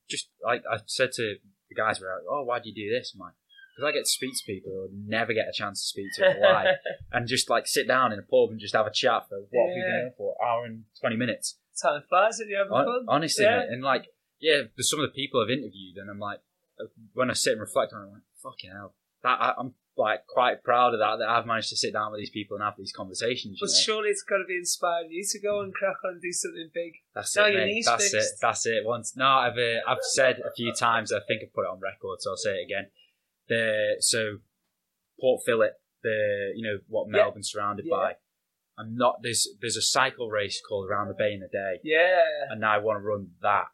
just 0.08 0.28
like 0.44 0.62
I 0.70 0.78
said 0.86 1.12
to 1.12 1.36
the 1.68 1.74
guys, 1.74 2.00
were 2.00 2.08
like, 2.08 2.26
"Oh, 2.28 2.42
why 2.42 2.58
do 2.58 2.68
you 2.68 2.74
do 2.74 2.90
this?" 2.92 3.12
I'm 3.14 3.20
like, 3.20 3.34
because 3.80 3.88
I 3.88 3.96
get 3.96 4.04
to 4.04 4.10
speak 4.10 4.36
to 4.36 4.44
people 4.44 4.72
who 4.72 4.88
never 4.92 5.32
get 5.32 5.46
a 5.48 5.52
chance 5.52 5.80
to 5.80 5.86
speak 5.88 6.06
to 6.16 6.30
in 6.36 6.42
life, 6.42 6.76
and 7.12 7.26
just 7.26 7.48
like 7.48 7.66
sit 7.66 7.88
down 7.88 8.12
in 8.12 8.18
a 8.18 8.22
pub 8.22 8.50
and 8.50 8.60
just 8.60 8.74
have 8.74 8.86
a 8.86 8.92
chat 8.92 9.28
for 9.28 9.40
what 9.50 9.68
have 9.68 9.74
we 9.74 9.80
been 9.80 9.90
here 9.90 10.12
for 10.16 10.36
hour 10.44 10.64
and 10.64 10.84
twenty 11.00 11.16
minutes. 11.16 11.58
Time 11.80 12.02
flies 12.08 12.36
when 12.38 12.48
you're 12.50 12.58
having 12.58 12.72
fun. 12.72 13.06
honestly, 13.08 13.44
Yeah. 13.44 13.62
and 13.62 13.82
like, 13.82 14.08
yeah, 14.38 14.62
there's 14.76 14.90
some 14.90 15.00
of 15.00 15.08
the 15.08 15.14
people 15.14 15.42
I've 15.42 15.50
interviewed, 15.50 15.96
and 15.96 16.10
I'm 16.10 16.18
like, 16.18 16.40
uh, 16.78 16.84
when 17.14 17.30
I 17.30 17.34
sit 17.34 17.52
and 17.52 17.60
reflect 17.60 17.92
on 17.92 18.02
it, 18.02 18.06
I'm 18.06 18.12
like, 18.12 18.22
fucking 18.42 18.70
hell, 18.70 18.94
that 19.22 19.40
I, 19.40 19.54
I'm 19.56 19.74
like 19.96 20.26
quite 20.26 20.62
proud 20.62 20.94
of 20.94 21.00
that 21.00 21.18
that 21.18 21.28
I've 21.28 21.46
managed 21.46 21.68
to 21.70 21.76
sit 21.76 21.92
down 21.92 22.12
with 22.12 22.20
these 22.20 22.30
people 22.30 22.56
and 22.56 22.64
have 22.64 22.74
these 22.78 22.92
conversations. 22.92 23.58
You 23.60 23.66
But 23.66 23.74
surely 23.74 24.08
it's 24.08 24.22
got 24.22 24.38
to 24.38 24.44
be 24.46 24.56
inspiring 24.56 25.10
you 25.10 25.24
to 25.24 25.40
go 25.40 25.60
and 25.60 25.72
crack 25.74 25.96
on 26.04 26.12
and 26.12 26.22
do 26.22 26.32
something 26.32 26.70
big. 26.72 26.92
That's 27.14 27.36
No, 27.36 27.44
it, 27.44 27.54
your 27.54 27.66
knee's 27.66 27.86
That's 27.86 28.14
it. 28.14 28.24
That's 28.40 28.66
it. 28.66 28.84
Once, 28.84 29.16
no, 29.16 29.26
I've 29.26 29.58
uh, 29.58 29.80
I've 29.86 30.02
said 30.14 30.40
a 30.40 30.52
few 30.54 30.72
times. 30.72 31.12
I 31.12 31.20
think 31.26 31.42
I've 31.42 31.52
put 31.54 31.64
it 31.64 31.70
on 31.70 31.80
record, 31.80 32.20
so 32.20 32.30
I'll 32.30 32.36
say 32.36 32.60
it 32.60 32.64
again. 32.64 32.86
The 33.50 33.96
so 34.00 34.38
Port 35.20 35.42
Phillip, 35.44 35.74
the 36.02 36.52
you 36.56 36.62
know 36.66 36.78
what 36.88 37.08
Yeah. 37.08 37.24
Melbourne's 37.24 37.50
surrounded 37.52 37.84
Yeah. 37.86 37.96
by. 37.96 38.16
I'm 38.78 38.96
not. 38.96 39.20
There's 39.22 39.46
there's 39.60 39.76
a 39.76 39.82
cycle 39.82 40.30
race 40.30 40.62
called 40.66 40.88
Around 40.88 41.08
the 41.08 41.14
Bay 41.14 41.34
in 41.34 41.42
a 41.42 41.48
Day, 41.48 41.80
Yeah. 41.84 42.22
and 42.48 42.62
now 42.62 42.72
I 42.72 42.78
want 42.78 42.96
to 42.96 43.06
run 43.06 43.34
that, 43.42 43.66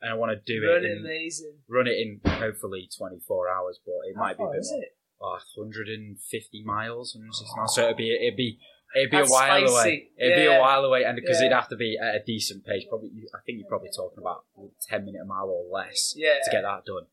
and 0.00 0.10
I 0.10 0.14
want 0.14 0.32
to 0.32 0.40
do 0.44 0.66
Run 0.66 0.84
it 0.84 0.90
it 0.90 0.98
amazing. 0.98 1.58
run 1.68 1.86
it 1.86 1.92
in 1.98 2.20
hopefully 2.24 2.88
24 2.98 3.48
hours, 3.48 3.78
but 3.86 3.94
it 4.08 4.16
might 4.16 4.36
be 4.36 4.42
is 4.58 4.72
more. 4.72 4.82
it? 4.82 4.96
Oh, 5.22 5.38
150 5.54 6.64
miles, 6.64 7.14
160 7.14 7.56
miles. 7.56 7.74
So 7.76 7.84
it'd 7.84 7.96
be 7.98 8.10
it'd 8.16 8.36
be 8.36 8.58
it'd 8.96 9.10
be 9.10 9.18
That's 9.18 9.30
a 9.30 9.32
while 9.32 9.68
spicy. 9.68 9.72
away. 9.72 10.10
It'd 10.18 10.36
be 10.36 10.46
a 10.46 10.58
while 10.58 10.84
away, 10.84 11.04
and 11.04 11.14
because 11.14 11.38
Yeah. 11.40 11.46
it'd 11.46 11.56
have 11.56 11.68
to 11.68 11.76
be 11.76 11.96
at 12.00 12.16
a 12.16 12.22
decent 12.24 12.64
pace. 12.64 12.84
Probably, 12.88 13.10
I 13.34 13.38
think 13.46 13.58
you're 13.60 13.68
probably 13.68 13.90
talking 13.94 14.18
about 14.18 14.46
10 14.88 15.04
minute 15.04 15.20
a 15.22 15.24
mile 15.24 15.48
or 15.48 15.64
less 15.70 16.14
Yeah. 16.16 16.40
to 16.42 16.50
get 16.50 16.62
that 16.62 16.84
done. 16.86 17.06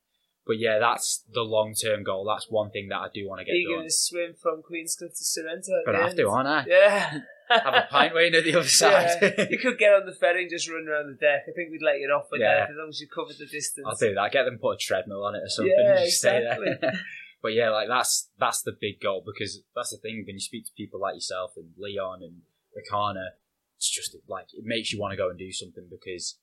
But 0.47 0.59
yeah, 0.59 0.79
that's 0.79 1.23
the 1.33 1.41
long 1.41 1.73
term 1.75 2.03
goal. 2.03 2.25
That's 2.25 2.49
one 2.49 2.71
thing 2.71 2.87
that 2.89 2.97
I 2.97 3.07
do 3.13 3.27
want 3.27 3.39
to 3.39 3.45
get 3.45 3.55
you 3.55 3.67
done. 3.67 3.77
going 3.79 3.87
to 3.87 3.93
swim 3.93 4.33
from 4.41 4.61
Queenscliff 4.63 5.11
to 5.11 5.23
Sorrento? 5.23 5.71
at 5.79 5.85
Gonna 5.85 6.03
have 6.07 6.15
to, 6.15 6.29
aren't 6.29 6.47
I? 6.47 6.65
Yeah. 6.67 7.19
Have 7.49 7.73
a 7.75 7.87
pint 7.89 8.13
waiting 8.13 8.37
at 8.37 8.43
the 8.43 8.55
other 8.59 8.67
side. 8.67 9.19
Yeah. 9.21 9.45
you 9.49 9.57
could 9.57 9.77
get 9.77 9.93
on 9.93 10.05
the 10.05 10.11
ferry 10.13 10.41
and 10.41 10.49
just 10.51 10.69
run 10.69 10.85
around 10.85 11.07
the 11.07 11.13
deck. 11.15 11.43
I 11.47 11.51
think 11.55 11.71
we'd 11.71 11.81
let 11.81 11.97
you 11.97 12.07
off 12.11 12.27
with 12.29 12.41
Yeah. 12.41 12.55
that 12.67 12.71
as 12.71 12.75
long 12.77 12.89
as 12.89 12.99
you 12.99 13.07
covered 13.07 13.37
the 13.39 13.45
distance. 13.45 13.87
I'll 13.87 13.95
do 13.95 14.13
that. 14.15 14.33
Get 14.33 14.43
them 14.43 14.57
put 14.61 14.71
a 14.75 14.77
treadmill 14.77 15.23
on 15.23 15.33
it 15.35 15.43
or 15.43 15.47
something. 15.47 15.73
Yeah, 15.73 15.95
and 15.95 16.05
just 16.05 16.17
stay 16.19 16.39
exactly. 16.43 16.67
there. 16.81 16.91
but 17.41 17.53
yeah, 17.53 17.69
like 17.69 17.87
that's 17.87 18.27
that's 18.37 18.61
the 18.63 18.73
big 18.77 18.99
goal 18.99 19.23
because 19.25 19.61
that's 19.73 19.91
the 19.91 19.97
thing 19.97 20.25
when 20.27 20.35
you 20.35 20.41
speak 20.41 20.65
to 20.65 20.71
people 20.75 20.99
like 20.99 21.15
yourself 21.15 21.53
and 21.55 21.69
Leon 21.77 22.19
and 22.21 22.41
Erchana, 22.75 23.29
it's 23.77 23.89
just 23.89 24.17
like 24.27 24.47
it 24.51 24.65
makes 24.65 24.91
you 24.91 24.99
want 24.99 25.11
to 25.13 25.17
go 25.17 25.29
and 25.29 25.39
do 25.39 25.53
something 25.53 25.87
because 25.89 26.37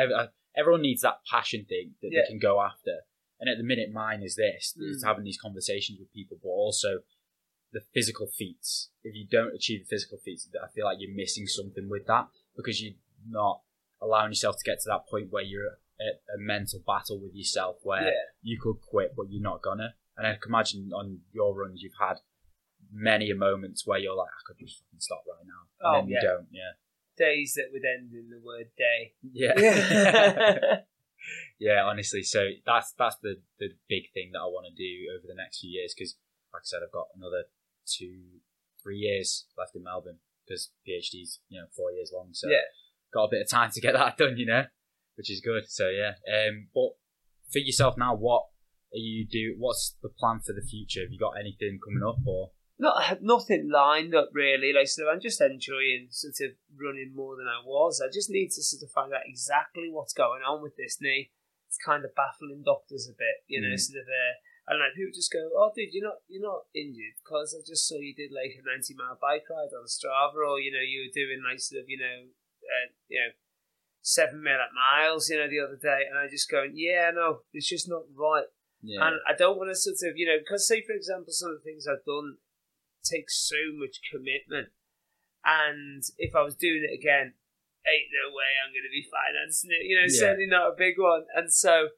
uh, 0.00 0.28
everyone 0.56 0.80
needs 0.80 1.02
that 1.02 1.18
passion 1.30 1.66
thing 1.68 1.92
that 2.00 2.08
Yeah. 2.10 2.22
they 2.24 2.28
can 2.32 2.38
go 2.38 2.58
after. 2.62 3.04
And 3.40 3.48
at 3.48 3.56
the 3.58 3.64
minute, 3.64 3.90
mine 3.92 4.22
is 4.22 4.34
this: 4.36 4.74
Mm. 4.78 4.92
it's 4.92 5.04
having 5.04 5.24
these 5.24 5.40
conversations 5.40 5.98
with 5.98 6.12
people, 6.12 6.38
but 6.42 6.48
also 6.48 7.00
the 7.72 7.80
physical 7.94 8.26
feats. 8.26 8.90
If 9.04 9.14
you 9.14 9.26
don't 9.26 9.54
achieve 9.54 9.80
the 9.84 9.88
physical 9.96 10.18
feats, 10.18 10.48
I 10.62 10.68
feel 10.74 10.84
like 10.86 10.96
you're 11.00 11.14
missing 11.14 11.46
something 11.46 11.88
with 11.88 12.06
that 12.06 12.28
because 12.56 12.82
you're 12.82 12.94
not 13.28 13.60
allowing 14.00 14.30
yourself 14.30 14.56
to 14.58 14.64
get 14.70 14.78
to 14.80 14.88
that 14.88 15.06
point 15.08 15.30
where 15.30 15.42
you're 15.42 15.66
at 16.00 16.20
a 16.34 16.38
mental 16.38 16.80
battle 16.86 17.18
with 17.20 17.34
yourself 17.34 17.76
where 17.82 18.04
Yeah. 18.06 18.24
you 18.42 18.58
could 18.60 18.80
quit, 18.80 19.14
but 19.16 19.30
you're 19.30 19.42
not 19.42 19.60
gonna. 19.62 19.94
And 20.16 20.26
I 20.26 20.34
can 20.36 20.50
imagine 20.50 20.90
on 20.92 21.20
your 21.32 21.54
runs, 21.54 21.82
you've 21.82 21.98
had 22.00 22.20
many 22.90 23.30
a 23.30 23.34
moments 23.34 23.86
where 23.86 23.98
you're 23.98 24.14
like, 24.16 24.30
I 24.30 24.42
could 24.46 24.58
just 24.58 24.78
fucking 24.78 25.00
stop 25.00 25.22
right 25.28 25.44
now, 25.46 25.62
and 25.80 25.96
Oh, 25.96 26.00
then 26.00 26.08
yeah. 26.08 26.20
you 26.22 26.26
don't. 26.26 26.48
Yeah, 26.50 26.72
Days 27.16 27.54
that 27.54 27.70
would 27.72 27.84
end 27.84 28.12
in 28.14 28.30
the 28.30 28.40
word 28.40 28.70
day. 28.78 29.14
yeah, 29.32 29.52
yeah. 31.58 31.82
Honestly, 31.84 32.22
so 32.22 32.48
that's 32.66 32.94
that's 32.98 33.16
the 33.22 33.36
the 33.58 33.70
big 33.88 34.10
thing 34.14 34.30
that 34.32 34.40
I 34.40 34.46
want 34.46 34.66
to 34.66 34.74
do 34.74 35.06
over 35.16 35.26
the 35.26 35.34
next 35.34 35.60
few 35.60 35.70
years 35.70 35.94
because, 35.96 36.16
like 36.52 36.62
I 36.62 36.64
said, 36.64 36.80
I've 36.84 36.92
got 36.92 37.08
another 37.16 37.44
two, 37.86 38.40
three 38.82 38.98
years 38.98 39.46
left 39.56 39.74
in 39.76 39.82
Melbourne 39.84 40.18
because 40.46 40.70
PhD's 40.86 41.40
you 41.48 41.60
know 41.60 41.66
four 41.76 41.90
years 41.92 42.10
long, 42.14 42.30
so 42.32 42.48
Yeah. 42.48 42.66
got 43.12 43.24
a 43.24 43.30
bit 43.30 43.42
of 43.42 43.50
time 43.50 43.70
to 43.72 43.80
get 43.80 43.92
that 43.94 44.16
done, 44.18 44.36
you 44.36 44.46
know, 44.46 44.64
which 45.16 45.30
is 45.30 45.40
good. 45.40 45.64
So 45.68 45.88
yeah, 45.88 46.14
um, 46.32 46.68
but 46.74 46.90
for 47.52 47.58
yourself 47.58 47.94
now, 47.98 48.14
what 48.14 48.44
are 48.92 48.98
you 48.98 49.26
do? 49.26 49.54
What's 49.58 49.96
the 50.02 50.08
plan 50.08 50.40
for 50.40 50.52
the 50.52 50.62
future? 50.66 51.00
Have 51.02 51.12
you 51.12 51.18
got 51.18 51.34
anything 51.38 51.78
coming 51.84 52.06
up 52.06 52.18
or? 52.26 52.50
Not 52.78 53.22
nothing 53.22 53.68
lined 53.70 54.14
up 54.14 54.30
really. 54.32 54.72
Like 54.72 54.86
so, 54.86 55.10
I'm 55.10 55.20
just 55.20 55.40
enjoying 55.40 56.08
sort 56.10 56.38
of 56.46 56.54
running 56.78 57.12
more 57.14 57.36
than 57.36 57.50
I 57.50 57.58
was. 57.66 58.00
I 58.00 58.06
just 58.06 58.30
need 58.30 58.54
to 58.54 58.62
sort 58.62 58.86
of 58.86 58.94
find 58.94 59.12
out 59.12 59.26
exactly 59.26 59.90
what's 59.90 60.14
going 60.14 60.42
on 60.46 60.62
with 60.62 60.76
this 60.76 60.98
knee. 61.00 61.30
It's 61.66 61.78
kind 61.78 62.04
of 62.04 62.14
baffling 62.14 62.62
doctors 62.64 63.10
a 63.10 63.18
bit, 63.18 63.42
you 63.46 63.60
know. 63.60 63.74
Mm. 63.74 63.80
Sort 63.80 64.00
of, 64.00 64.06
uh, 64.06 64.34
and 64.70 64.78
like 64.78 64.94
people 64.94 65.10
just 65.10 65.32
go, 65.32 65.42
"Oh, 65.58 65.74
dude, 65.74 65.90
you're 65.90 66.06
not 66.06 66.22
you're 66.28 66.44
not 66.44 66.70
injured 66.70 67.18
because 67.18 67.50
I 67.50 67.66
just 67.66 67.88
saw 67.88 67.98
you 67.98 68.14
did 68.14 68.30
like 68.30 68.54
a 68.54 68.62
90 68.62 68.94
mile 68.94 69.18
bike 69.20 69.50
ride 69.50 69.74
on 69.74 69.90
Strava, 69.90 70.38
or 70.38 70.62
you 70.62 70.70
know 70.70 70.84
you 70.84 71.02
were 71.02 71.14
doing 71.16 71.42
like 71.42 71.58
sort 71.58 71.82
of 71.82 71.90
you 71.90 71.98
know 71.98 72.30
uh, 72.62 72.88
you 73.08 73.18
know 73.18 73.34
seven 74.00 74.40
minute 74.40 74.70
miles, 74.70 75.28
you 75.28 75.36
know, 75.36 75.50
the 75.50 75.60
other 75.60 75.80
day." 75.82 76.06
And 76.06 76.14
I 76.14 76.30
just 76.30 76.46
going, 76.46 76.78
"Yeah, 76.78 77.10
no, 77.10 77.42
it's 77.52 77.68
just 77.68 77.88
not 77.90 78.06
right." 78.14 78.46
Yeah, 78.82 79.08
And 79.08 79.18
I 79.26 79.34
don't 79.34 79.58
want 79.58 79.70
to 79.70 79.74
sort 79.74 79.98
of, 80.06 80.16
you 80.16 80.24
know, 80.24 80.38
because 80.38 80.68
say 80.68 80.82
for 80.86 80.94
example, 80.94 81.34
some 81.34 81.50
of 81.50 81.58
the 81.58 81.66
things 81.66 81.86
I've 81.88 82.06
done 82.06 82.38
take 83.10 83.30
so 83.30 83.56
much 83.74 84.00
commitment, 84.10 84.68
and 85.44 86.02
if 86.18 86.34
I 86.34 86.42
was 86.42 86.56
doing 86.56 86.84
it 86.88 86.94
again, 86.94 87.34
ain't 87.86 88.10
no 88.12 88.28
way 88.34 88.50
I'm 88.60 88.72
going 88.72 88.84
to 88.84 88.92
be 88.92 89.08
financing 89.08 89.70
it. 89.72 89.86
You 89.86 89.96
know, 89.96 90.08
Yeah. 90.08 90.20
certainly 90.20 90.46
not 90.46 90.72
a 90.72 90.76
big 90.76 90.98
one. 90.98 91.24
And 91.34 91.52
so 91.52 91.90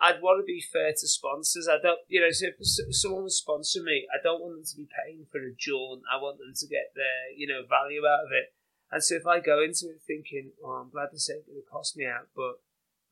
I'd 0.00 0.20
want 0.20 0.42
to 0.42 0.44
be 0.44 0.60
fair 0.60 0.90
to 0.90 1.06
sponsors. 1.08 1.68
I 1.68 1.78
don't, 1.78 2.00
you 2.08 2.20
know, 2.20 2.30
so 2.30 2.48
if 2.48 2.96
someone 2.96 3.24
was 3.24 3.40
sponsoring 3.40 3.84
me, 3.84 4.08
I 4.12 4.18
don't 4.22 4.42
want 4.42 4.56
them 4.56 4.64
to 4.64 4.76
be 4.76 4.88
paying 4.90 5.26
for 5.30 5.38
a 5.38 5.54
jaunt. 5.56 6.02
I 6.10 6.20
want 6.20 6.38
them 6.38 6.52
to 6.54 6.66
get 6.66 6.92
their, 6.94 7.30
you 7.36 7.46
know, 7.46 7.62
value 7.68 8.04
out 8.06 8.26
of 8.26 8.32
it. 8.32 8.52
And 8.90 9.02
so 9.02 9.14
if 9.16 9.26
I 9.26 9.40
go 9.40 9.62
into 9.62 9.86
it 9.90 10.02
thinking, 10.06 10.52
oh, 10.64 10.82
I'm 10.82 10.90
glad 10.90 11.10
this 11.12 11.30
ain't 11.30 11.46
going 11.46 11.62
to 11.62 11.70
cost 11.70 11.96
me 11.96 12.06
out, 12.06 12.28
but 12.34 12.60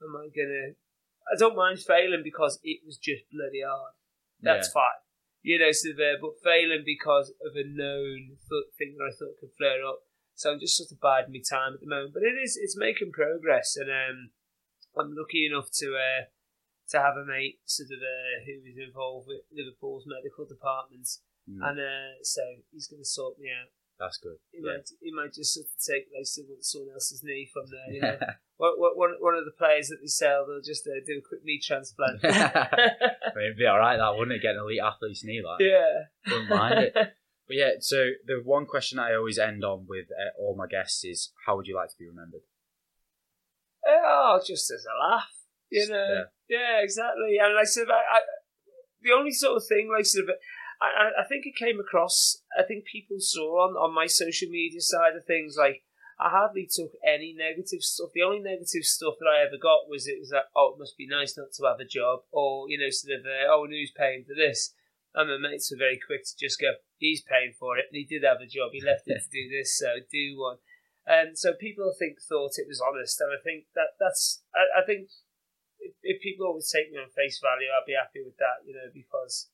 am 0.02 0.16
I 0.16 0.28
going 0.34 0.50
to? 0.50 0.74
I 1.32 1.38
don't 1.38 1.56
mind 1.56 1.80
failing 1.80 2.22
because 2.22 2.58
it 2.62 2.80
was 2.84 2.98
just 2.98 3.24
bloody 3.32 3.62
hard. 3.66 3.94
That's 4.40 4.68
fine. 4.68 5.00
You 5.44 5.58
know, 5.60 5.72
so 5.76 5.90
there, 5.92 6.16
but 6.16 6.40
failing 6.42 6.82
because 6.88 7.28
of 7.44 7.52
a 7.52 7.68
known 7.68 8.40
th- 8.48 8.72
thing 8.80 8.96
that 8.96 9.12
I 9.12 9.12
thought 9.12 9.36
could 9.38 9.52
flare 9.60 9.84
up, 9.84 10.00
So 10.32 10.50
I'm 10.50 10.58
just 10.58 10.74
sort 10.76 10.90
of 10.90 10.98
biding 11.04 11.36
my 11.36 11.44
time 11.44 11.74
at 11.76 11.80
the 11.84 11.86
moment. 11.86 12.14
But 12.16 12.24
it 12.24 12.34
is 12.40 12.56
it's 12.56 12.76
making 12.80 13.12
progress, 13.12 13.76
and 13.76 13.92
um, 13.92 14.30
I'm 14.96 15.12
lucky 15.14 15.44
enough 15.44 15.68
to 15.84 15.94
uh, 16.00 16.22
to 16.90 16.96
have 16.98 17.20
a 17.20 17.24
mate 17.28 17.60
sort 17.68 17.92
of 17.92 18.00
uh, 18.00 18.40
who 18.48 18.64
is 18.64 18.80
involved 18.80 19.28
with 19.28 19.44
Liverpool's 19.52 20.08
medical 20.08 20.46
department, 20.48 21.06
Mm. 21.44 21.60
and 21.60 21.76
uh, 21.78 22.16
so 22.22 22.40
he's 22.72 22.88
going 22.88 23.02
to 23.02 23.04
sort 23.04 23.38
me 23.38 23.50
out. 23.52 23.68
That's 23.98 24.18
good. 24.18 24.36
He 24.50 24.58
Yeah. 24.58 24.72
might 24.78 24.88
he 25.00 25.12
might 25.12 25.32
just 25.32 25.54
sort 25.54 25.66
of 25.66 25.72
take 25.78 26.06
like 26.10 26.26
someone, 26.26 26.62
someone 26.62 26.92
else's 26.94 27.22
knee 27.22 27.48
from 27.52 27.64
there. 27.70 27.94
You 27.94 28.00
know, 28.02 28.18
what, 28.56 28.78
what, 28.78 28.96
one 28.96 29.14
one 29.20 29.34
of 29.34 29.44
the 29.44 29.54
players 29.56 29.88
that 29.88 29.98
they 30.02 30.08
sell, 30.08 30.46
they'll 30.46 30.60
just 30.60 30.86
uh, 30.86 30.98
do 31.06 31.18
a 31.18 31.28
quick 31.28 31.44
knee 31.44 31.60
transplant. 31.62 32.18
I 32.24 33.30
mean, 33.36 33.46
it'd 33.46 33.56
be 33.58 33.66
all 33.66 33.78
right, 33.78 33.96
that 33.96 34.16
wouldn't 34.18 34.36
it? 34.36 34.42
Get 34.42 34.54
an 34.56 34.62
elite 34.66 34.80
athlete's 34.82 35.22
knee, 35.24 35.42
like. 35.44 35.60
yeah. 35.60 36.10
Wouldn't 36.26 36.50
mind 36.50 36.78
it. 36.80 36.94
But 37.46 37.56
yeah, 37.56 37.70
so 37.80 37.96
the 38.26 38.40
one 38.42 38.64
question 38.66 38.98
I 38.98 39.14
always 39.14 39.38
end 39.38 39.64
on 39.64 39.84
with 39.86 40.06
uh, 40.10 40.32
all 40.40 40.56
my 40.56 40.66
guests 40.66 41.04
is, 41.04 41.30
how 41.46 41.56
would 41.56 41.66
you 41.66 41.76
like 41.76 41.90
to 41.90 41.98
be 41.98 42.06
remembered? 42.08 42.40
Oh, 43.86 44.40
just 44.44 44.70
as 44.70 44.84
a 44.86 44.96
laugh, 44.98 45.28
you 45.70 45.86
know. 45.88 46.24
Yeah. 46.48 46.58
Yeah, 46.58 46.82
exactly. 46.82 47.36
And 47.42 47.54
like 47.54 47.66
sort 47.66 47.88
of, 47.88 47.92
I, 47.92 48.16
I, 48.16 48.20
the 49.02 49.12
only 49.12 49.32
sort 49.32 49.56
of 49.58 49.66
thing, 49.68 49.90
like 49.94 50.06
sort 50.06 50.24
of, 50.24 50.36
I, 50.84 51.22
I- 51.22 51.24
think 51.28 51.46
it 51.46 51.56
came 51.56 51.80
across. 51.80 52.42
I 52.58 52.62
think 52.62 52.84
people 52.84 53.16
saw 53.20 53.64
on 53.68 53.76
on 53.76 53.94
my 53.94 54.06
social 54.06 54.48
media 54.48 54.80
side 54.80 55.16
of 55.16 55.24
things, 55.24 55.56
like 55.58 55.84
I 56.18 56.30
hardly 56.30 56.68
took 56.70 56.92
any 57.02 57.34
negative 57.36 57.82
stuff. 57.82 58.10
The 58.14 58.22
only 58.22 58.40
negative 58.40 58.84
stuff 58.84 59.14
that 59.18 59.26
I 59.28 59.42
ever 59.42 59.58
got 59.60 59.88
was 59.88 60.06
it 60.06 60.20
was 60.20 60.30
like, 60.32 60.46
oh, 60.54 60.74
it 60.74 60.78
must 60.78 60.96
be 60.96 61.06
nice 61.08 61.36
not 61.36 61.52
to 61.58 61.66
have 61.66 61.80
a 61.80 61.84
job, 61.84 62.20
or 62.30 62.68
you 62.68 62.78
know, 62.78 62.90
sort 62.90 63.18
of, 63.18 63.26
uh, 63.26 63.50
oh, 63.50 63.64
and 63.64 63.72
who's 63.72 63.90
paying 63.90 64.24
for 64.24 64.34
this? 64.34 64.74
And 65.14 65.30
my 65.30 65.38
mates 65.38 65.70
were 65.70 65.78
very 65.78 65.98
quick 65.98 66.24
to 66.26 66.34
just 66.38 66.60
go, 66.60 66.74
he's 66.98 67.22
paying 67.22 67.54
for 67.58 67.78
it, 67.78 67.86
and 67.90 67.96
he 67.96 68.04
did 68.04 68.26
have 68.26 68.40
a 68.42 68.50
job. 68.50 68.70
He 68.72 68.82
left 68.82 69.06
it 69.06 69.22
to 69.22 69.30
do 69.30 69.48
this, 69.54 69.78
so 69.78 70.02
do 70.10 70.38
one. 70.38 70.58
And 71.06 71.38
so 71.38 71.52
people, 71.52 71.84
I 71.86 71.94
think, 71.98 72.18
thought 72.22 72.58
it 72.58 72.66
was 72.66 72.80
honest, 72.80 73.20
and 73.20 73.30
I 73.30 73.40
think 73.42 73.66
that 73.74 73.94
that's. 74.00 74.42
I, 74.54 74.82
I 74.82 74.86
think 74.86 75.10
if, 75.78 75.94
if 76.02 76.22
people 76.22 76.46
always 76.46 76.70
take 76.70 76.90
me 76.90 76.98
on 76.98 77.10
face 77.10 77.38
value, 77.42 77.68
I'd 77.70 77.86
be 77.86 77.98
happy 77.98 78.24
with 78.24 78.38
that, 78.38 78.64
you 78.64 78.74
know, 78.74 78.88
because 78.92 79.50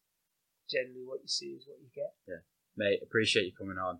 generally 0.70 1.04
what 1.04 1.20
you 1.22 1.28
see 1.28 1.56
is 1.58 1.64
what 1.66 1.78
you 1.80 1.88
get. 1.94 2.14
Yeah, 2.28 2.42
mate, 2.76 3.00
appreciate 3.02 3.44
you 3.44 3.52
coming 3.56 3.78
on. 3.78 3.98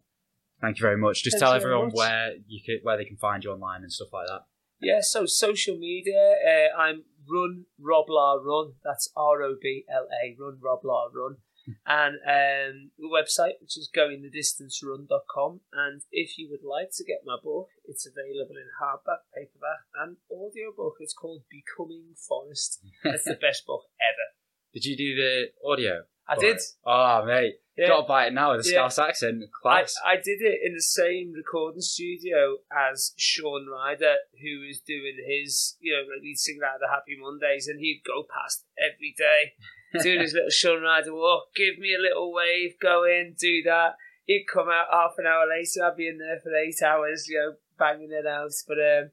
Thank 0.60 0.78
you 0.78 0.82
very 0.82 0.98
much. 0.98 1.22
Just 1.24 1.34
Thanks 1.34 1.42
tell 1.42 1.52
everyone 1.54 1.86
much. 1.86 1.94
where 1.94 2.32
you 2.46 2.60
could, 2.64 2.80
where 2.82 2.96
they 2.96 3.04
can 3.04 3.16
find 3.16 3.42
you 3.42 3.50
online 3.50 3.82
and 3.82 3.92
stuff 3.92 4.12
like 4.12 4.26
that. 4.28 4.42
Yeah, 4.80 5.00
so 5.02 5.26
social 5.26 5.76
media, 5.76 6.34
uh, 6.46 6.80
I'm 6.80 7.04
Run 7.28 7.64
Robla 7.80 8.42
Run. 8.42 8.72
That's 8.84 9.10
R 9.16 9.42
O 9.42 9.56
B 9.60 9.84
L 9.92 10.06
A 10.22 10.36
Run 10.38 10.58
Robla 10.62 11.12
Run. 11.14 11.36
And 11.86 12.16
um, 12.26 12.90
the 12.98 13.06
website, 13.06 13.60
which 13.60 13.76
is 13.76 13.90
goingthedistancerun.com. 13.94 15.60
And 15.72 16.02
if 16.10 16.38
you 16.38 16.48
would 16.50 16.66
like 16.66 16.90
to 16.96 17.04
get 17.04 17.18
my 17.24 17.36
book, 17.42 17.68
it's 17.84 18.06
available 18.06 18.56
in 18.56 18.66
hardback, 18.80 19.22
paperback, 19.36 19.84
and 20.00 20.16
audiobook. 20.30 20.96
It's 21.00 21.14
called 21.14 21.42
Becoming 21.50 22.14
Forrest. 22.16 22.80
That's 23.04 23.24
the 23.24 23.34
best 23.40 23.66
book 23.66 23.82
ever. 24.00 24.26
Did 24.72 24.84
you 24.84 24.96
do 24.96 25.14
the 25.14 25.46
audio? 25.64 26.02
I 26.30 26.36
did. 26.36 26.60
Oh, 26.86 27.24
mate. 27.26 27.54
Yeah. 27.76 27.88
Got 27.88 28.02
to 28.02 28.08
buy 28.08 28.26
it 28.26 28.32
now 28.34 28.52
with 28.56 28.66
a 28.66 28.68
Yeah. 28.68 28.88
Scouse 28.88 28.98
accent. 28.98 29.44
Class. 29.62 29.94
I 30.04 30.16
did 30.16 30.42
it 30.42 30.60
in 30.62 30.74
the 30.74 30.82
same 30.82 31.32
recording 31.32 31.80
studio 31.80 32.58
as 32.70 33.12
Shaun 33.16 33.66
Ryder, 33.66 34.16
who 34.42 34.66
was 34.66 34.80
doing 34.80 35.16
his, 35.26 35.76
you 35.80 35.92
know, 35.92 36.02
like 36.12 36.22
lead 36.22 36.36
singer 36.36 36.64
out 36.64 36.74
of 36.76 36.80
the 36.80 36.88
Happy 36.88 37.16
Mondays, 37.18 37.68
and 37.68 37.80
he'd 37.80 38.02
go 38.06 38.22
past 38.28 38.64
every 38.78 39.14
day 39.16 39.54
doing 40.02 40.20
his 40.20 40.34
little 40.34 40.50
Shaun 40.50 40.82
Ryder 40.82 41.14
walk, 41.14 41.54
give 41.56 41.78
me 41.78 41.94
a 41.94 42.00
little 42.02 42.32
wave, 42.32 42.74
go 42.80 43.04
in, 43.04 43.34
do 43.38 43.62
that. 43.64 43.94
He'd 44.26 44.44
come 44.52 44.68
out 44.68 44.86
half 44.92 45.14
an 45.18 45.26
hour 45.26 45.46
later, 45.48 45.82
I'd 45.84 45.96
be 45.96 46.06
in 46.06 46.18
there 46.18 46.38
for 46.38 46.54
eight 46.54 46.82
hours, 46.84 47.26
you 47.28 47.38
know, 47.38 47.54
banging 47.78 48.12
it 48.12 48.26
out. 48.26 48.52
But 48.68 48.76
um, 48.78 49.10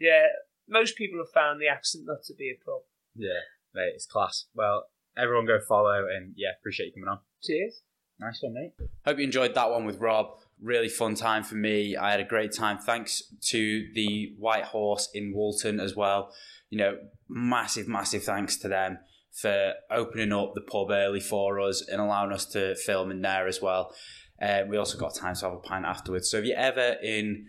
yeah, 0.00 0.26
most 0.66 0.96
people 0.96 1.18
have 1.18 1.30
found 1.30 1.60
the 1.60 1.68
accent 1.68 2.04
not 2.06 2.22
to 2.24 2.34
be 2.34 2.50
a 2.50 2.64
problem. 2.64 2.84
yeah, 3.14 3.44
mate, 3.74 3.92
it's 3.94 4.06
class. 4.06 4.46
Well, 4.54 4.88
everyone 5.18 5.46
go 5.46 5.58
follow 5.68 6.06
and 6.14 6.34
yeah, 6.36 6.48
appreciate 6.58 6.86
you 6.86 6.92
coming 6.92 7.08
on. 7.08 7.18
Cheers. 7.42 7.82
Nice 8.20 8.38
one, 8.42 8.54
mate. 8.54 8.72
Hope 9.04 9.18
you 9.18 9.24
enjoyed 9.24 9.54
that 9.54 9.70
one 9.70 9.84
with 9.84 9.98
Rob. 9.98 10.26
Really 10.60 10.88
fun 10.88 11.14
time 11.14 11.44
for 11.44 11.54
me. 11.54 11.96
I 11.96 12.10
had 12.10 12.20
a 12.20 12.24
great 12.24 12.52
time. 12.52 12.78
Thanks 12.78 13.22
to 13.50 13.88
the 13.94 14.34
White 14.38 14.64
Horse 14.64 15.08
in 15.14 15.32
Walton 15.32 15.78
as 15.78 15.94
well. 15.94 16.32
You 16.70 16.78
know, 16.78 16.96
massive, 17.28 17.86
massive 17.86 18.24
thanks 18.24 18.56
to 18.58 18.68
them 18.68 18.98
for 19.32 19.74
opening 19.90 20.32
up 20.32 20.54
the 20.54 20.60
pub 20.62 20.90
early 20.90 21.20
for 21.20 21.60
us 21.60 21.86
and 21.88 22.00
allowing 22.00 22.32
us 22.32 22.44
to 22.46 22.74
film 22.74 23.12
in 23.12 23.22
there 23.22 23.46
as 23.46 23.62
well. 23.62 23.94
Uh, 24.42 24.62
we 24.68 24.76
also 24.76 24.98
got 24.98 25.14
time 25.14 25.34
to 25.36 25.44
have 25.44 25.54
a 25.54 25.58
pint 25.58 25.84
afterwards. 25.84 26.28
So 26.28 26.38
if 26.38 26.44
you're 26.44 26.58
ever 26.58 26.96
in 27.02 27.46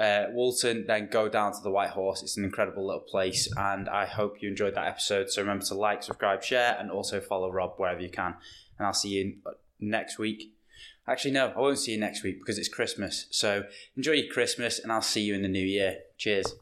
uh, 0.00 0.24
Walton, 0.30 0.86
then 0.86 1.08
go 1.12 1.28
down 1.28 1.52
to 1.52 1.60
the 1.62 1.70
White 1.70 1.90
Horse. 1.90 2.22
It's 2.22 2.38
an 2.38 2.44
incredible 2.44 2.86
little 2.86 3.02
place, 3.02 3.48
and 3.56 3.88
I 3.88 4.06
hope 4.06 4.40
you 4.40 4.48
enjoyed 4.48 4.74
that 4.74 4.88
episode. 4.88 5.30
So 5.30 5.42
remember 5.42 5.64
to 5.66 5.74
like, 5.74 6.02
subscribe, 6.02 6.42
share, 6.42 6.76
and 6.80 6.90
also 6.90 7.20
follow 7.20 7.52
Rob 7.52 7.74
wherever 7.76 8.00
you 8.00 8.10
can. 8.10 8.34
And 8.78 8.86
I'll 8.86 8.94
see 8.94 9.10
you 9.10 9.36
next 9.78 10.18
week. 10.18 10.54
Actually, 11.06 11.32
no, 11.32 11.48
I 11.48 11.58
won't 11.58 11.78
see 11.78 11.92
you 11.92 12.00
next 12.00 12.22
week 12.22 12.38
because 12.38 12.58
it's 12.58 12.68
Christmas. 12.68 13.26
So 13.30 13.64
enjoy 13.96 14.12
your 14.12 14.32
Christmas, 14.32 14.78
and 14.78 14.90
I'll 14.90 15.02
see 15.02 15.22
you 15.22 15.34
in 15.34 15.42
the 15.42 15.48
new 15.48 15.66
year. 15.66 15.98
Cheers. 16.16 16.54